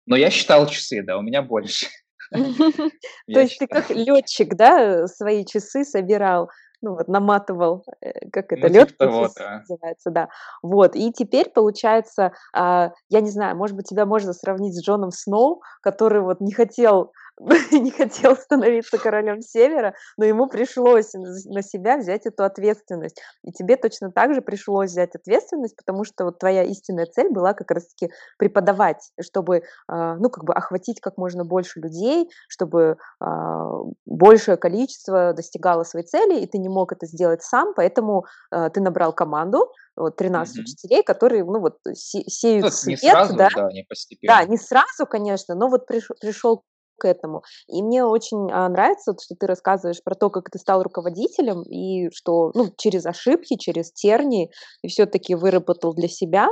Но 0.06 0.16
я 0.16 0.30
считал 0.30 0.68
часы, 0.68 1.04
да, 1.04 1.18
у 1.18 1.22
меня 1.22 1.42
больше. 1.42 1.88
То 2.32 3.40
есть 3.40 3.60
ты 3.60 3.68
как 3.68 3.90
летчик, 3.90 4.56
да, 4.56 5.08
свои 5.08 5.46
часы 5.46 5.84
собирал? 5.84 6.50
ну 6.82 6.96
вот 6.96 7.08
наматывал, 7.08 7.86
э, 8.02 8.30
как 8.32 8.52
это, 8.52 8.68
ну, 8.68 8.74
лед 8.74 8.90
типа 8.90 9.06
того, 9.06 9.30
да. 9.38 9.60
называется, 9.60 10.10
да. 10.10 10.30
Вот, 10.62 10.96
и 10.96 11.12
теперь 11.12 11.50
получается, 11.50 12.34
а, 12.54 12.92
я 13.10 13.22
не 13.22 13.30
знаю, 13.30 13.56
может 13.56 13.76
быть, 13.76 13.88
тебя 13.88 14.06
можно 14.06 14.34
сравнить 14.34 14.76
с 14.76 14.84
Джоном 14.84 15.12
Сноу, 15.12 15.62
который 15.82 16.22
вот 16.22 16.42
не 16.42 16.52
хотел 16.52 17.14
не 17.72 17.92
хотел 17.92 18.36
становиться 18.36 18.98
королем 18.98 19.42
севера, 19.42 19.96
но 20.18 20.26
ему 20.26 20.48
пришлось 20.48 21.14
на 21.14 21.62
себя 21.62 21.98
взять 21.98 22.26
эту 22.26 22.44
ответственность. 22.44 23.22
И 23.44 23.52
тебе 23.52 23.78
точно 23.78 24.12
так 24.12 24.34
же 24.34 24.42
пришлось 24.42 24.92
взять 24.92 25.16
ответственность, 25.16 25.76
потому 25.76 26.04
что 26.04 26.26
вот 26.26 26.40
твоя 26.40 26.64
истинная 26.64 27.06
цель 27.06 27.30
была 27.30 27.54
как 27.54 27.72
раз-таки 27.72 28.12
преподавать, 28.38 29.12
чтобы, 29.20 29.64
а, 29.88 30.16
ну, 30.18 30.30
как 30.30 30.44
бы 30.44 30.54
охватить 30.54 31.02
как 31.02 31.18
можно 31.18 31.44
больше 31.44 31.80
людей, 31.80 32.30
чтобы 32.48 32.98
а, 33.20 33.70
большее 34.06 34.58
количество 34.58 35.34
достигало 35.34 35.84
своей 35.84 36.06
цели, 36.06 36.40
и 36.42 36.48
ты 36.48 36.58
не 36.58 36.70
мог 36.70 36.92
это 36.92 37.06
сделать 37.06 37.44
сам, 37.44 37.74
поэтому 37.76 38.26
а, 38.52 38.70
ты 38.70 38.82
набрал 38.82 39.14
команду, 39.14 39.72
вот 39.96 40.16
13 40.16 40.56
mm-hmm. 40.56 40.62
учителей, 40.62 41.04
которые, 41.04 41.44
ну 41.44 41.60
вот, 41.60 41.78
се- 41.94 42.24
сеют 42.28 42.66
ну, 42.66 42.72
свет, 42.72 43.02
не 43.04 43.10
сразу, 43.10 43.36
да? 43.36 43.50
да, 43.56 43.72
не 43.72 43.84
постепенно. 43.84 44.38
Да, 44.38 44.44
не 44.46 44.58
сразу, 44.58 45.06
конечно, 45.10 45.56
но 45.56 45.68
вот 45.68 45.90
приш- 45.90 46.16
пришел 46.20 46.64
к 47.02 47.08
этому. 47.08 47.42
И 47.68 47.82
мне 47.82 48.06
очень 48.06 48.52
а, 48.52 48.70
нравится, 48.70 49.16
что 49.20 49.36
ты 49.36 49.48
рассказываешь 49.48 50.04
про 50.04 50.14
то, 50.14 50.30
как 50.30 50.52
ты 50.52 50.60
стал 50.60 50.84
руководителем, 50.84 51.64
и 51.64 52.12
что 52.14 52.52
ну, 52.54 52.70
через 52.78 53.08
ошибки, 53.08 53.58
через 53.58 53.92
тернии, 53.92 54.52
и 54.84 54.88
все-таки 54.88 55.34
выработал 55.34 55.96
для 55.96 56.08
себя, 56.08 56.50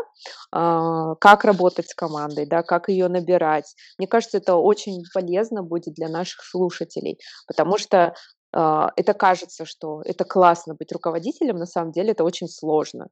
а, 0.52 1.14
как 1.16 1.46
работать 1.46 1.90
с 1.90 1.94
командой, 1.94 2.48
да, 2.48 2.64
как 2.64 2.90
ее 2.90 3.08
набирать. 3.08 3.76
Мне 4.00 4.08
кажется, 4.08 4.38
это 4.38 4.56
очень 4.56 5.04
полезно 5.14 5.62
будет 5.62 5.94
для 5.94 6.10
наших 6.10 6.44
слушателей, 6.44 7.20
потому 7.48 7.78
что 7.78 8.16
а, 8.52 8.90
это 8.96 9.14
кажется, 9.14 9.66
что 9.66 10.02
это 10.04 10.26
классно 10.26 10.74
быть 10.74 10.92
руководителем, 10.92 11.58
на 11.58 11.68
самом 11.68 11.92
деле 11.92 12.12
это 12.12 12.24
очень 12.24 12.48
сложно. 12.48 13.10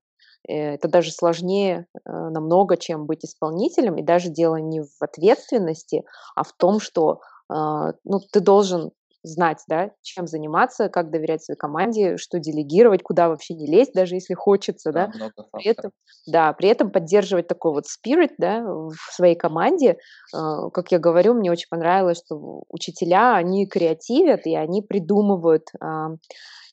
Э, 0.48 0.76
это 0.76 0.88
даже 0.88 1.12
сложнее 1.12 1.88
э, 1.94 2.12
намного, 2.12 2.78
чем 2.78 3.06
быть 3.06 3.26
исполнителем. 3.26 3.96
И 3.98 4.04
даже 4.04 4.30
дело 4.30 4.58
не 4.58 4.82
в 4.82 5.02
ответственности, 5.02 6.04
а 6.36 6.44
в 6.44 6.54
том, 6.54 6.80
что 6.80 7.22
а, 7.50 7.94
ну, 8.04 8.20
ты 8.32 8.42
должен 8.42 8.92
знать, 9.24 9.64
да, 9.68 9.92
чем 10.02 10.28
заниматься, 10.28 10.90
как 10.90 11.10
доверять 11.12 11.44
своей 11.44 11.58
команде, 11.58 12.18
что 12.18 12.40
делегировать, 12.40 13.04
куда 13.04 13.30
вообще 13.30 13.56
не 13.56 13.68
лезть, 13.68 13.94
даже 13.94 14.16
если 14.16 14.34
хочется, 14.34 14.92
да. 14.92 15.12
да? 15.20 15.32
При 15.52 15.66
этом, 15.66 15.92
да, 16.26 16.54
при 16.54 16.70
этом 16.70 16.92
поддерживать 16.92 17.48
такой 17.48 17.72
вот 17.72 17.86
spirit, 17.86 18.32
да, 18.38 18.64
в 18.64 18.96
своей 19.12 19.36
команде. 19.36 19.98
А, 20.34 20.70
как 20.70 20.92
я 20.92 21.00
говорю, 21.00 21.34
мне 21.34 21.52
очень 21.52 21.68
понравилось, 21.70 22.22
что 22.26 22.64
учителя, 22.70 23.36
они 23.36 23.68
креативят, 23.68 24.46
и 24.46 24.56
они 24.56 24.82
придумывают 24.82 25.70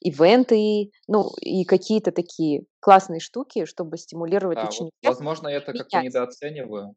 ивенты, 0.05 0.91
ну, 1.09 1.31
и 1.41 1.65
какие-то 1.65 2.13
такие 2.13 2.65
классные 2.81 3.21
штуки, 3.21 3.65
чтобы 3.65 3.97
стимулировать 3.97 4.59
да, 4.59 4.69
учеников. 4.69 4.93
Вот, 5.03 5.09
возможно, 5.09 5.49
я 5.49 5.57
это 5.57 5.73
как-то 5.73 6.03
недооцениваю. 6.03 6.95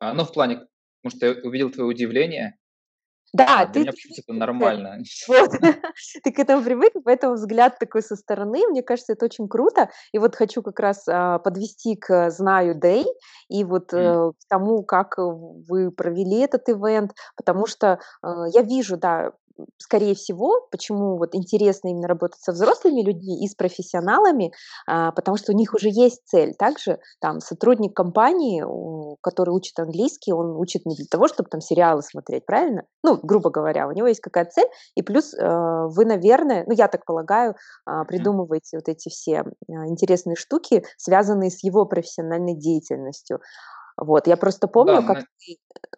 А, 0.00 0.12
ну, 0.14 0.24
в 0.24 0.32
плане, 0.32 0.66
потому 1.02 1.16
что 1.16 1.26
я 1.26 1.32
увидел 1.48 1.70
твое 1.70 1.88
удивление, 1.88 2.58
да, 3.32 3.60
а, 3.60 3.66
ты... 3.66 3.82
Для 3.82 3.92
меня 3.92 3.92
это 4.16 4.32
нормально. 4.32 4.98
Вот. 5.28 5.50
ты 6.24 6.32
к 6.32 6.38
этому 6.38 6.62
привык, 6.62 6.92
поэтому 7.04 7.34
взгляд 7.34 7.78
такой 7.78 8.02
со 8.02 8.16
стороны, 8.16 8.66
мне 8.68 8.82
кажется, 8.82 9.12
это 9.12 9.26
очень 9.26 9.48
круто. 9.48 9.90
И 10.12 10.18
вот 10.18 10.36
хочу 10.36 10.62
как 10.62 10.80
раз 10.80 11.06
а, 11.08 11.38
подвести 11.38 11.96
к 11.96 12.30
«Знаю 12.30 12.78
Day» 12.78 13.04
и 13.48 13.64
вот 13.64 13.92
mm. 13.92 14.32
к 14.32 14.48
тому, 14.48 14.82
как 14.84 15.18
вы 15.18 15.90
провели 15.90 16.38
этот 16.38 16.68
ивент, 16.68 17.12
потому 17.36 17.66
что 17.66 17.98
а, 18.22 18.46
я 18.54 18.62
вижу, 18.62 18.96
да, 18.96 19.32
скорее 19.78 20.14
всего, 20.14 20.66
почему 20.70 21.16
вот 21.18 21.34
интересно 21.34 21.88
именно 21.88 22.08
работать 22.08 22.40
со 22.40 22.52
взрослыми 22.52 23.02
людьми 23.02 23.44
и 23.44 23.48
с 23.48 23.54
профессионалами, 23.54 24.52
а, 24.86 25.12
потому 25.12 25.36
что 25.36 25.52
у 25.52 25.56
них 25.56 25.74
уже 25.74 25.88
есть 25.88 26.22
цель. 26.26 26.54
Также 26.54 26.98
там 27.20 27.40
сотрудник 27.40 27.94
компании, 27.94 28.64
который 29.22 29.50
учит 29.50 29.78
английский, 29.78 30.32
он 30.32 30.56
учит 30.56 30.86
не 30.86 30.96
для 30.96 31.06
того, 31.10 31.28
чтобы 31.28 31.48
там 31.48 31.60
сериалы 31.60 32.02
смотреть, 32.02 32.46
правильно? 32.46 32.84
Ну, 33.02 33.18
грубо 33.22 33.50
говоря, 33.50 33.86
у 33.88 33.92
него 33.92 34.06
есть 34.06 34.20
какая-то 34.20 34.50
цель, 34.50 34.68
и 34.94 35.02
плюс 35.02 35.34
э, 35.34 35.86
вы, 35.88 36.04
наверное, 36.04 36.64
ну, 36.66 36.72
я 36.74 36.88
так 36.88 37.04
полагаю, 37.04 37.54
а, 37.84 38.04
придумываете 38.04 38.78
вот 38.78 38.88
эти 38.88 39.08
все 39.08 39.40
а, 39.40 39.44
интересные 39.86 40.36
штуки, 40.36 40.84
связанные 40.96 41.50
с 41.50 41.62
его 41.62 41.86
профессиональной 41.86 42.56
деятельностью. 42.56 43.40
Вот, 43.96 44.26
я 44.26 44.36
просто 44.36 44.68
помню, 44.68 45.00
да, 45.00 45.06
как 45.06 45.16
мы... 45.16 45.22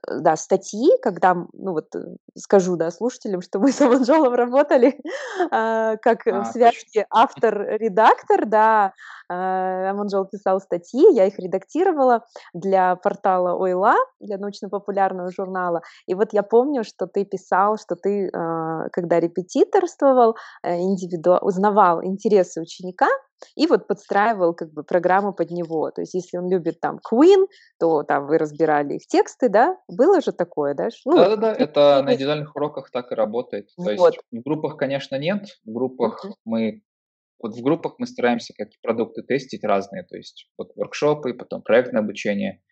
Э, 0.08 0.20
да, 0.20 0.36
статьи, 0.36 0.90
когда, 1.02 1.34
ну 1.34 1.72
вот, 1.72 1.94
э, 1.96 2.16
скажу, 2.36 2.76
да, 2.76 2.90
слушателям, 2.90 3.42
что 3.42 3.58
мы 3.58 3.72
с 3.72 3.80
Аманжолом 3.80 4.34
работали 4.34 5.00
э, 5.50 5.96
как 5.96 6.26
а, 6.26 6.42
в 6.42 6.46
связке 6.46 7.06
автор-редактор, 7.10 8.46
да, 8.46 8.92
э, 9.28 9.34
Аманжол 9.34 10.26
писал 10.26 10.60
статьи, 10.60 11.12
я 11.14 11.26
их 11.26 11.38
редактировала 11.38 12.24
для 12.54 12.94
портала 12.96 13.54
Ойла, 13.58 13.96
для 14.20 14.38
научно-популярного 14.38 15.32
журнала, 15.32 15.82
и 16.06 16.14
вот 16.14 16.32
я 16.32 16.44
помню, 16.44 16.84
что 16.84 17.06
ты 17.06 17.24
писал, 17.24 17.78
что 17.78 17.96
ты, 17.96 18.28
э, 18.28 18.88
когда 18.92 19.18
репетиторствовал, 19.18 20.36
э, 20.62 20.76
индивиду... 20.78 21.38
узнавал 21.40 22.04
интересы 22.04 22.60
ученика, 22.60 23.08
и 23.56 23.66
вот 23.66 23.86
подстраивал 23.86 24.54
как 24.54 24.72
бы 24.72 24.82
программу 24.82 25.32
под 25.32 25.50
него. 25.50 25.90
То 25.90 26.02
есть 26.02 26.14
если 26.14 26.38
он 26.38 26.50
любит 26.50 26.80
там 26.80 26.98
Queen, 26.98 27.46
то 27.78 28.02
там 28.02 28.26
вы 28.26 28.38
разбирали 28.38 28.94
их 28.94 29.06
тексты, 29.06 29.48
да? 29.48 29.76
Было 29.88 30.20
же 30.20 30.32
такое, 30.32 30.74
да? 30.74 30.88
Ну, 31.04 31.16
Да-да-да, 31.16 31.52
это 31.52 32.02
на 32.02 32.14
индивидуальных 32.14 32.54
уроках 32.56 32.90
так 32.90 33.12
и 33.12 33.14
работает. 33.14 33.68
То 33.76 33.82
вот. 33.96 34.14
есть 34.14 34.18
в 34.30 34.42
группах, 34.42 34.76
конечно, 34.76 35.16
нет. 35.16 35.46
В 35.64 35.72
группах 35.72 36.24
uh-huh. 36.24 36.32
мы 36.44 36.82
вот 37.40 37.54
в 37.54 37.62
группах 37.62 37.94
мы 37.98 38.06
стараемся 38.06 38.52
как 38.56 38.68
продукты 38.82 39.22
тестить 39.22 39.62
разные, 39.62 40.02
то 40.02 40.16
есть 40.16 40.50
вот 40.58 40.72
воркшопы, 40.74 41.34
потом 41.34 41.62
проектное 41.62 42.02
обучение. 42.02 42.62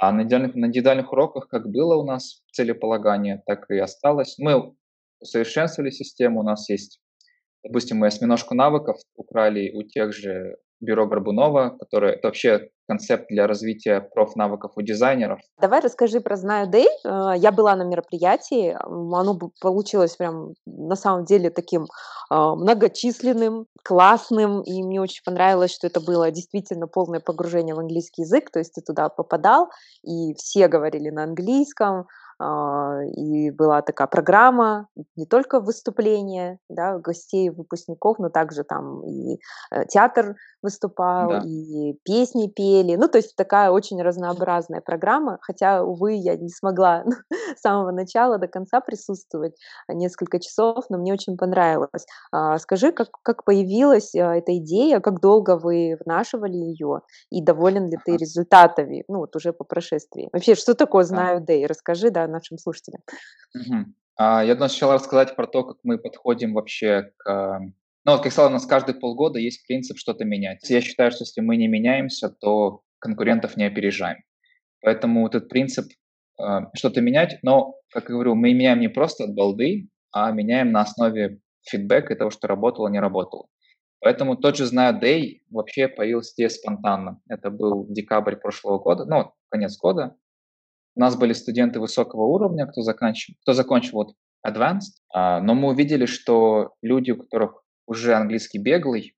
А 0.00 0.12
на 0.12 0.22
индивидуальных, 0.22 0.54
на 0.54 0.66
индивидуальных 0.66 1.12
уроках, 1.12 1.48
как 1.48 1.68
было 1.68 1.96
у 1.96 2.04
нас 2.04 2.42
целеполагание, 2.52 3.42
так 3.46 3.68
и 3.70 3.78
осталось. 3.78 4.36
Мы 4.38 4.74
усовершенствовали 5.20 5.90
систему, 5.90 6.40
у 6.40 6.42
нас 6.44 6.68
есть 6.68 7.00
Допустим, 7.64 7.98
мы 7.98 8.06
осьминожку 8.06 8.54
навыков 8.54 8.96
украли 9.16 9.70
у 9.74 9.82
тех 9.82 10.12
же 10.12 10.56
бюро 10.80 11.06
Горбунова, 11.06 11.76
которое 11.78 12.12
это 12.12 12.28
вообще 12.28 12.68
концепт 12.88 13.26
для 13.28 13.46
развития 13.46 14.00
профнавыков 14.14 14.72
у 14.76 14.82
дизайнеров. 14.82 15.40
Давай 15.60 15.80
расскажи 15.80 16.20
про 16.20 16.36
Знаю 16.36 16.68
Дэй. 16.68 16.86
Э, 17.04 17.32
я 17.36 17.52
была 17.52 17.76
на 17.76 17.82
мероприятии, 17.82 18.76
оно 18.80 19.38
получилось 19.60 20.16
прям 20.16 20.54
на 20.66 20.94
самом 20.94 21.24
деле 21.24 21.50
таким 21.50 21.86
а, 22.30 22.54
многочисленным, 22.54 23.66
классным, 23.82 24.60
и 24.62 24.82
мне 24.82 25.00
очень 25.00 25.22
понравилось, 25.24 25.72
что 25.72 25.86
это 25.86 26.00
было 26.00 26.30
действительно 26.30 26.86
полное 26.86 27.20
погружение 27.20 27.74
в 27.74 27.78
английский 27.78 28.22
язык, 28.22 28.50
то 28.50 28.58
есть 28.58 28.74
ты 28.74 28.82
туда 28.82 29.08
попадал, 29.08 29.70
и 30.02 30.34
все 30.34 30.68
говорили 30.68 31.08
на 31.08 31.24
английском, 31.24 32.06
и 32.40 33.50
была 33.50 33.82
такая 33.82 34.06
программа, 34.06 34.86
не 35.16 35.26
только 35.26 35.58
выступления 35.58 36.60
да, 36.68 36.98
гостей, 36.98 37.50
выпускников, 37.50 38.18
но 38.20 38.28
также 38.28 38.62
там 38.62 39.04
и 39.04 39.40
э, 39.72 39.84
театр 39.86 40.36
выступал, 40.62 41.30
да. 41.30 41.42
и 41.44 41.94
песни 42.04 42.48
пели. 42.48 42.94
Ну, 42.96 43.08
то 43.08 43.18
есть 43.18 43.34
такая 43.34 43.70
очень 43.70 44.00
разнообразная 44.00 44.80
программа, 44.80 45.38
хотя, 45.40 45.82
увы, 45.82 46.14
я 46.14 46.36
не 46.36 46.48
смогла 46.48 47.04
с 47.56 47.60
самого 47.60 47.90
начала 47.90 48.38
до 48.38 48.46
конца 48.46 48.80
присутствовать 48.80 49.56
несколько 49.88 50.38
часов, 50.38 50.84
но 50.90 50.98
мне 50.98 51.12
очень 51.12 51.36
понравилось. 51.36 52.06
А, 52.30 52.58
скажи, 52.58 52.92
как, 52.92 53.08
как 53.22 53.44
появилась 53.44 54.14
а, 54.14 54.36
эта 54.36 54.56
идея, 54.58 55.00
как 55.00 55.20
долго 55.20 55.56
вы 55.56 55.96
внашивали 56.04 56.56
ее, 56.56 57.00
и 57.30 57.42
доволен 57.42 57.88
ли 57.88 57.98
ты 58.04 58.16
результатами, 58.16 59.04
ну, 59.08 59.18
вот 59.18 59.34
уже 59.34 59.52
по 59.52 59.64
прошествии? 59.64 60.28
Вообще, 60.32 60.54
что 60.54 60.74
такое 60.74 61.02
«Знаю 61.02 61.40
Дэй»? 61.40 61.66
Расскажи, 61.66 62.10
да, 62.10 62.27
нашим 62.30 62.58
слушателям. 62.58 63.02
Угу. 63.54 63.84
А, 64.16 64.44
я 64.44 64.54
думаю, 64.54 64.68
сначала 64.68 64.94
рассказать 64.94 65.36
про 65.36 65.46
то, 65.46 65.64
как 65.64 65.78
мы 65.82 65.98
подходим 65.98 66.54
вообще 66.54 67.12
к... 67.16 67.60
Ну, 68.04 68.12
вот, 68.12 68.22
как 68.22 68.32
сказал, 68.32 68.50
у 68.50 68.52
нас 68.52 68.66
каждые 68.66 68.96
полгода 68.96 69.38
есть 69.38 69.66
принцип 69.66 69.98
что-то 69.98 70.24
менять. 70.24 70.68
Я 70.68 70.80
считаю, 70.80 71.10
что 71.10 71.24
если 71.24 71.40
мы 71.40 71.56
не 71.56 71.68
меняемся, 71.68 72.28
то 72.28 72.82
конкурентов 72.98 73.56
не 73.56 73.64
опережаем. 73.64 74.18
Поэтому 74.80 75.22
вот 75.22 75.34
этот 75.34 75.48
принцип 75.48 75.86
э, 76.40 76.44
что-то 76.74 77.00
менять, 77.00 77.38
но, 77.42 77.74
как 77.92 78.08
я 78.08 78.14
говорю, 78.14 78.34
мы 78.34 78.54
меняем 78.54 78.80
не 78.80 78.88
просто 78.88 79.24
от 79.24 79.34
балды, 79.34 79.88
а 80.10 80.30
меняем 80.30 80.72
на 80.72 80.80
основе 80.82 81.40
фидбэка 81.62 82.14
и 82.14 82.16
того, 82.16 82.30
что 82.30 82.48
работало, 82.48 82.88
не 82.88 83.00
работало. 83.00 83.46
Поэтому 84.00 84.36
тот 84.36 84.56
же 84.56 84.64
«Знаю 84.64 84.98
Day» 85.00 85.40
вообще 85.50 85.88
появился 85.88 86.32
здесь 86.32 86.56
спонтанно. 86.56 87.20
Это 87.28 87.50
был 87.50 87.86
декабрь 87.88 88.36
прошлого 88.36 88.78
года, 88.78 89.04
ну, 89.04 89.32
конец 89.48 89.76
года. 89.76 90.16
У 90.98 91.00
нас 91.00 91.16
были 91.16 91.32
студенты 91.32 91.78
высокого 91.78 92.22
уровня, 92.22 92.66
кто, 92.66 92.82
заканчивал, 92.82 93.36
кто 93.42 93.52
закончил 93.52 93.98
вот 93.98 94.14
advanced, 94.44 94.98
а, 95.14 95.40
но 95.40 95.54
мы 95.54 95.68
увидели, 95.68 96.06
что 96.06 96.74
люди, 96.82 97.12
у 97.12 97.18
которых 97.18 97.62
уже 97.86 98.14
английский 98.14 98.58
беглый, 98.58 99.14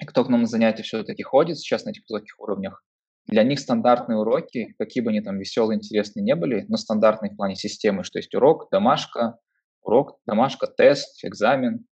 и 0.00 0.06
кто 0.06 0.24
к 0.24 0.30
нам 0.30 0.40
на 0.40 0.46
занятия 0.46 0.82
все-таки 0.82 1.22
ходит 1.22 1.58
сейчас 1.58 1.84
на 1.84 1.90
этих 1.90 2.04
высоких 2.08 2.40
уровнях, 2.40 2.82
для 3.26 3.42
них 3.42 3.60
стандартные 3.60 4.16
уроки, 4.16 4.74
какие 4.78 5.04
бы 5.04 5.10
они 5.10 5.20
там 5.20 5.36
веселые, 5.36 5.76
интересные 5.76 6.22
не 6.22 6.34
были, 6.34 6.64
но 6.68 6.78
стандартные 6.78 7.32
в 7.32 7.36
плане 7.36 7.54
системы, 7.54 8.02
что 8.02 8.18
есть 8.18 8.34
урок, 8.34 8.68
домашка, 8.72 9.36
урок, 9.82 10.18
домашка, 10.26 10.66
тест, 10.66 11.22
экзамен, 11.22 11.86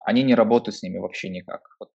они 0.00 0.22
не 0.22 0.34
работают 0.34 0.76
с 0.76 0.82
ними 0.82 0.98
вообще 0.98 1.30
никак. 1.30 1.62
Вот 1.80 1.88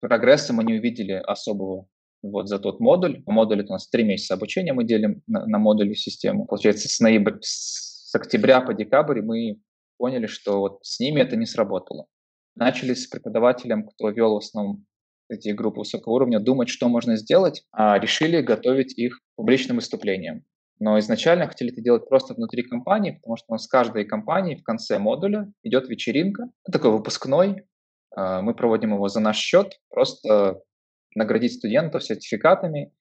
прогресса 0.00 0.52
мы 0.52 0.64
не 0.64 0.74
увидели 0.74 1.12
особого 1.12 1.86
вот 2.30 2.48
за 2.48 2.58
тот 2.58 2.80
модуль. 2.80 3.22
Модуль 3.26 3.60
это 3.60 3.70
у 3.70 3.72
нас 3.72 3.88
три 3.88 4.04
месяца 4.04 4.34
обучения 4.34 4.72
мы 4.72 4.84
делим 4.84 5.22
на, 5.26 5.46
на 5.46 5.58
модули 5.58 5.94
систему. 5.94 6.46
Получается, 6.46 6.88
с 6.88 7.00
ноября, 7.00 7.36
с 7.40 8.14
октября 8.14 8.60
по 8.60 8.74
декабрь 8.74 9.22
мы 9.22 9.60
поняли, 9.98 10.26
что 10.26 10.60
вот 10.60 10.78
с 10.82 11.00
ними 11.00 11.20
это 11.20 11.36
не 11.36 11.46
сработало. 11.46 12.06
Начали 12.54 12.94
с 12.94 13.06
преподавателем, 13.06 13.86
кто 13.86 14.10
вел 14.10 14.34
в 14.34 14.38
основном 14.38 14.84
эти 15.28 15.50
группы 15.50 15.80
высокого 15.80 16.14
уровня, 16.14 16.38
думать, 16.40 16.68
что 16.68 16.88
можно 16.88 17.16
сделать, 17.16 17.64
а 17.72 17.98
решили 17.98 18.40
готовить 18.40 18.96
их 18.96 19.20
публичным 19.34 19.76
выступлениям. 19.76 20.44
Но 20.78 20.98
изначально 20.98 21.48
хотели 21.48 21.72
это 21.72 21.80
делать 21.80 22.08
просто 22.08 22.34
внутри 22.34 22.62
компании, 22.62 23.12
потому 23.12 23.36
что 23.36 23.46
у 23.48 23.54
нас 23.54 23.64
с 23.64 23.68
каждой 23.68 24.04
компании 24.04 24.56
в 24.56 24.62
конце 24.62 24.98
модуля 24.98 25.50
идет 25.62 25.88
вечеринка, 25.88 26.50
такой 26.70 26.90
выпускной. 26.90 27.64
А, 28.14 28.42
мы 28.42 28.54
проводим 28.54 28.94
его 28.94 29.08
за 29.08 29.20
наш 29.20 29.38
счет, 29.38 29.80
просто 29.88 30.60
наградить 31.16 31.54
студентов 31.54 32.04
сертификатами, 32.04 32.92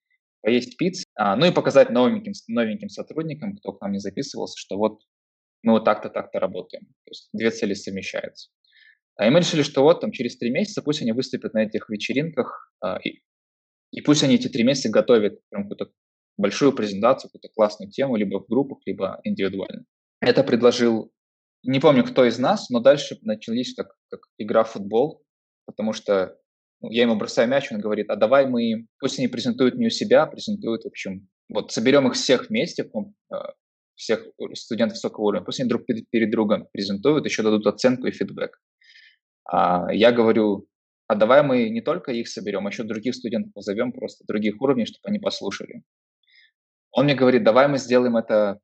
поесть 0.41 0.77
пиццы, 0.77 1.05
а, 1.15 1.35
ну 1.35 1.45
и 1.45 1.51
показать 1.51 1.89
новеньким, 1.89 2.33
новеньким 2.47 2.89
сотрудникам, 2.89 3.57
кто 3.57 3.73
к 3.73 3.81
нам 3.81 3.91
не 3.91 3.99
записывался, 3.99 4.57
что 4.57 4.77
вот 4.77 5.01
мы 5.63 5.73
вот 5.73 5.85
так-то, 5.85 6.09
так-то 6.09 6.39
работаем. 6.39 6.85
То 6.85 7.11
есть 7.11 7.29
две 7.33 7.51
цели 7.51 7.73
совмещаются. 7.73 8.49
А, 9.17 9.27
и 9.27 9.29
мы 9.29 9.39
решили, 9.39 9.61
что 9.61 9.83
вот 9.83 10.01
там 10.01 10.11
через 10.11 10.37
три 10.37 10.49
месяца 10.49 10.81
пусть 10.81 11.01
они 11.01 11.11
выступят 11.11 11.53
на 11.53 11.63
этих 11.63 11.89
вечеринках, 11.89 12.73
и, 13.03 13.21
и 13.91 14.01
пусть 14.01 14.23
они 14.23 14.35
эти 14.35 14.47
три 14.47 14.63
месяца 14.63 14.89
готовят 14.89 15.39
прям 15.49 15.63
какую-то 15.63 15.91
большую 16.37 16.73
презентацию, 16.73 17.29
какую-то 17.29 17.49
классную 17.53 17.91
тему, 17.91 18.15
либо 18.15 18.39
в 18.39 18.47
группах, 18.47 18.79
либо 18.85 19.19
индивидуально. 19.23 19.85
Это 20.21 20.43
предложил, 20.43 21.11
не 21.63 21.79
помню, 21.79 22.03
кто 22.03 22.25
из 22.25 22.37
нас, 22.37 22.69
но 22.69 22.79
дальше 22.79 23.17
начались 23.21 23.73
как, 23.73 23.95
как 24.09 24.21
игра 24.37 24.63
в 24.63 24.71
футбол, 24.71 25.23
потому 25.65 25.93
что 25.93 26.37
я 26.81 27.03
ему 27.03 27.15
бросаю 27.15 27.47
мяч, 27.47 27.71
он 27.71 27.79
говорит, 27.79 28.09
а 28.09 28.15
давай 28.15 28.47
мы, 28.47 28.87
пусть 28.99 29.19
они 29.19 29.27
презентуют 29.27 29.75
не 29.75 29.87
у 29.87 29.89
себя, 29.89 30.25
презентуют, 30.25 30.83
в 30.83 30.87
общем, 30.87 31.27
вот 31.49 31.71
соберем 31.71 32.07
их 32.07 32.13
всех 32.13 32.49
вместе, 32.49 32.83
э, 32.83 33.35
всех 33.95 34.27
студентов 34.53 34.97
высокого 34.97 35.25
уровня, 35.25 35.45
пусть 35.45 35.59
они 35.59 35.69
друг 35.69 35.83
перед 35.85 36.31
другом 36.31 36.67
презентуют, 36.71 37.25
еще 37.25 37.43
дадут 37.43 37.65
оценку 37.67 38.07
и 38.07 38.11
фидбэк. 38.11 38.59
А 39.47 39.93
я 39.93 40.11
говорю, 40.11 40.67
а 41.07 41.15
давай 41.15 41.43
мы 41.43 41.69
не 41.69 41.81
только 41.81 42.11
их 42.11 42.27
соберем, 42.27 42.65
а 42.65 42.69
еще 42.69 42.83
других 42.83 43.15
студентов 43.15 43.53
позовем, 43.53 43.91
просто 43.91 44.25
других 44.27 44.59
уровней, 44.61 44.85
чтобы 44.85 45.01
они 45.05 45.19
послушали. 45.19 45.83
Он 46.91 47.05
мне 47.05 47.15
говорит, 47.15 47.43
давай 47.43 47.67
мы 47.67 47.77
сделаем 47.77 48.17
это 48.17 48.59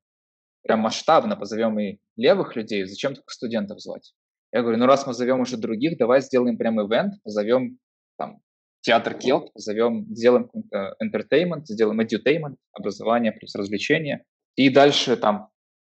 прям 0.62 0.80
масштабно, 0.80 1.36
позовем 1.36 1.78
и 1.78 1.98
левых 2.16 2.56
людей, 2.56 2.84
зачем 2.84 3.14
только 3.14 3.32
студентов 3.32 3.80
звать? 3.80 4.14
Я 4.52 4.62
говорю, 4.62 4.78
ну 4.78 4.86
раз 4.86 5.06
мы 5.06 5.14
зовем 5.14 5.40
уже 5.40 5.56
других, 5.56 5.98
давай 5.98 6.20
сделаем 6.20 6.58
прям 6.58 6.80
ивент, 6.80 7.14
позовем 7.22 7.78
там 8.22 8.40
театр 8.82 9.14
Келт, 9.14 9.52
позовем, 9.52 10.06
сделаем 10.14 10.44
какой-то 10.44 10.94
entertainment, 11.02 11.64
сделаем 11.64 12.00
edutainment, 12.00 12.56
образование 12.72 13.32
плюс 13.32 13.54
развлечение. 13.54 14.24
И 14.56 14.70
дальше 14.70 15.16
там 15.16 15.48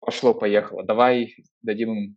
пошло-поехало. 0.00 0.84
Давай 0.84 1.34
дадим 1.62 1.92
им 1.92 2.16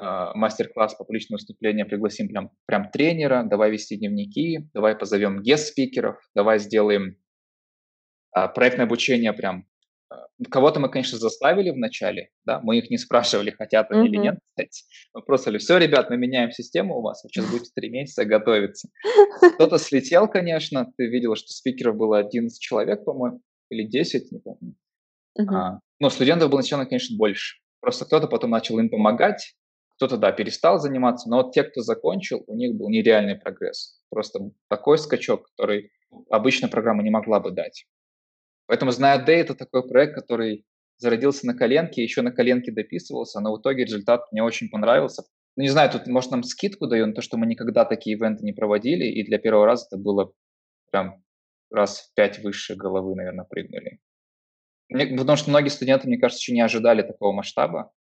э, 0.00 0.04
мастер-класс 0.34 0.94
по 0.94 1.04
публичному 1.04 1.36
выступлению, 1.36 1.88
пригласим 1.88 2.28
прям, 2.28 2.50
прям 2.66 2.90
тренера, 2.90 3.42
давай 3.44 3.70
вести 3.70 3.96
дневники, 3.96 4.68
давай 4.74 4.96
позовем 4.96 5.42
гест-спикеров, 5.42 6.16
давай 6.34 6.58
сделаем 6.58 7.16
а, 8.32 8.48
проектное 8.48 8.86
обучение 8.86 9.32
прям 9.32 9.66
Кого-то 10.50 10.80
мы, 10.80 10.88
конечно, 10.88 11.18
заставили 11.18 11.70
в 11.70 11.76
начале, 11.76 12.30
да, 12.44 12.60
мы 12.60 12.78
их 12.78 12.90
не 12.90 12.98
спрашивали, 12.98 13.50
хотят 13.50 13.90
они 13.90 14.02
mm-hmm. 14.02 14.08
или 14.08 14.16
нет, 14.16 14.38
кстати. 14.44 14.84
Мы 15.14 15.22
просто 15.22 15.46
говорили, 15.46 15.62
все, 15.62 15.78
ребят, 15.78 16.10
мы 16.10 16.16
меняем 16.16 16.50
систему 16.50 16.98
у 16.98 17.02
вас, 17.02 17.22
вы 17.22 17.30
сейчас 17.30 17.50
будете 17.50 17.70
три 17.74 17.90
месяца 17.90 18.24
готовиться. 18.24 18.88
Кто-то 19.54 19.78
слетел, 19.78 20.28
конечно, 20.28 20.92
ты 20.96 21.06
видел, 21.06 21.36
что 21.36 21.48
спикеров 21.48 21.96
было 21.96 22.18
11 22.18 22.60
человек, 22.60 23.04
по-моему, 23.04 23.40
или 23.70 23.86
10, 23.86 24.32
не 24.32 24.40
помню. 24.40 24.74
Mm-hmm. 25.38 25.54
А, 25.54 25.78
но 26.00 26.10
студентов 26.10 26.50
было 26.50 26.60
сначала, 26.62 26.84
конечно, 26.86 27.16
больше. 27.16 27.58
Просто 27.80 28.04
кто-то 28.04 28.26
потом 28.26 28.50
начал 28.50 28.78
им 28.78 28.90
помогать, 28.90 29.54
кто-то, 29.96 30.16
да, 30.16 30.32
перестал 30.32 30.78
заниматься, 30.78 31.28
но 31.28 31.42
вот 31.42 31.52
те, 31.52 31.62
кто 31.62 31.80
закончил, 31.80 32.42
у 32.46 32.56
них 32.56 32.74
был 32.74 32.88
нереальный 32.88 33.36
прогресс. 33.36 34.00
Просто 34.10 34.50
такой 34.68 34.98
скачок, 34.98 35.48
который 35.50 35.92
обычная 36.30 36.68
программа 36.68 37.02
не 37.02 37.10
могла 37.10 37.40
бы 37.40 37.52
дать. 37.52 37.86
Поэтому 38.72 38.90
зная 38.90 39.22
Day 39.22 39.34
это 39.34 39.54
такой 39.54 39.86
проект, 39.86 40.14
который 40.14 40.64
зародился 40.96 41.46
на 41.46 41.52
коленке, 41.52 42.02
еще 42.02 42.22
на 42.22 42.32
коленке 42.32 42.72
дописывался, 42.72 43.38
но 43.40 43.54
в 43.54 43.60
итоге 43.60 43.84
результат 43.84 44.32
мне 44.32 44.42
очень 44.42 44.70
понравился. 44.70 45.24
Ну, 45.56 45.64
не 45.64 45.68
знаю, 45.68 45.90
тут, 45.90 46.06
может, 46.06 46.30
нам 46.30 46.42
скидку 46.42 46.86
дают 46.86 47.08
на 47.08 47.14
то, 47.14 47.20
что 47.20 47.36
мы 47.36 47.44
никогда 47.44 47.84
такие 47.84 48.16
ивенты 48.16 48.46
не 48.46 48.54
проводили, 48.54 49.04
и 49.04 49.26
для 49.26 49.36
первого 49.36 49.66
раза 49.66 49.88
это 49.90 49.98
было 49.98 50.32
прям 50.90 51.22
раз 51.70 52.00
в 52.00 52.14
пять 52.14 52.38
выше 52.38 52.74
головы, 52.74 53.14
наверное, 53.14 53.44
прыгнули. 53.44 54.00
Мне, 54.88 55.18
потому 55.18 55.36
что 55.36 55.50
многие 55.50 55.68
студенты, 55.68 56.08
мне 56.08 56.16
кажется, 56.16 56.40
еще 56.40 56.54
не 56.54 56.62
ожидали 56.62 57.02
такого 57.02 57.32
масштаба. 57.32 57.92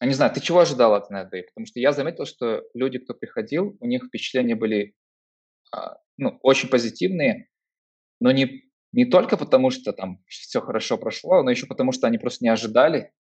Я 0.00 0.06
не 0.06 0.14
знаю, 0.14 0.32
ты 0.32 0.40
чего 0.40 0.60
ожидал 0.60 0.94
от 0.94 1.10
NetDay? 1.10 1.42
Потому 1.42 1.66
что 1.66 1.80
я 1.80 1.92
заметил, 1.92 2.24
что 2.24 2.64
люди, 2.72 2.98
кто 2.98 3.12
приходил, 3.12 3.76
у 3.78 3.86
них 3.86 4.06
впечатления 4.06 4.54
были 4.56 4.94
а, 5.70 5.98
ну, 6.16 6.38
очень 6.40 6.70
позитивные, 6.70 7.50
но 8.20 8.30
не 8.30 8.69
не 8.92 9.04
только 9.04 9.36
потому, 9.36 9.70
что 9.70 9.92
там 9.92 10.18
все 10.26 10.60
хорошо 10.60 10.98
прошло, 10.98 11.42
но 11.42 11.50
еще 11.50 11.66
потому, 11.66 11.92
что 11.92 12.06
они 12.06 12.18
просто 12.18 12.44
не 12.44 12.50
ожидали, 12.50 13.12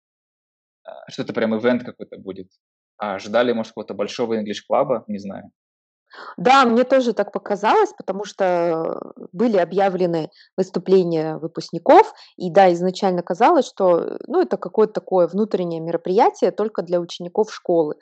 а, 0.84 1.09
что 1.09 1.24
это 1.24 1.34
прям 1.34 1.57
ивент 1.57 1.84
какой-то 1.84 2.17
будет. 2.17 2.49
А 2.97 3.15
ожидали, 3.15 3.53
может, 3.53 3.72
какого-то 3.72 3.93
большого 3.93 4.41
English 4.41 4.61
клаба, 4.67 5.03
не 5.07 5.20
знаю. 5.20 5.51
Да, 6.38 6.65
мне 6.65 6.84
тоже 6.84 7.13
так 7.13 7.32
показалось, 7.32 7.93
потому 7.95 8.26
что 8.26 8.99
были 9.32 9.57
объявлены 9.57 10.32
выступления 10.57 11.38
выпускников, 11.38 12.13
и 12.36 12.51
да, 12.51 12.74
изначально 12.74 13.22
казалось, 13.22 13.67
что 13.67 14.17
ну, 14.28 14.41
это 14.41 14.57
какое-то 14.57 14.93
такое 14.93 15.28
внутреннее 15.28 15.80
мероприятие 15.80 16.51
только 16.51 16.82
для 16.82 16.99
учеников 16.99 17.53
школы. 17.53 17.95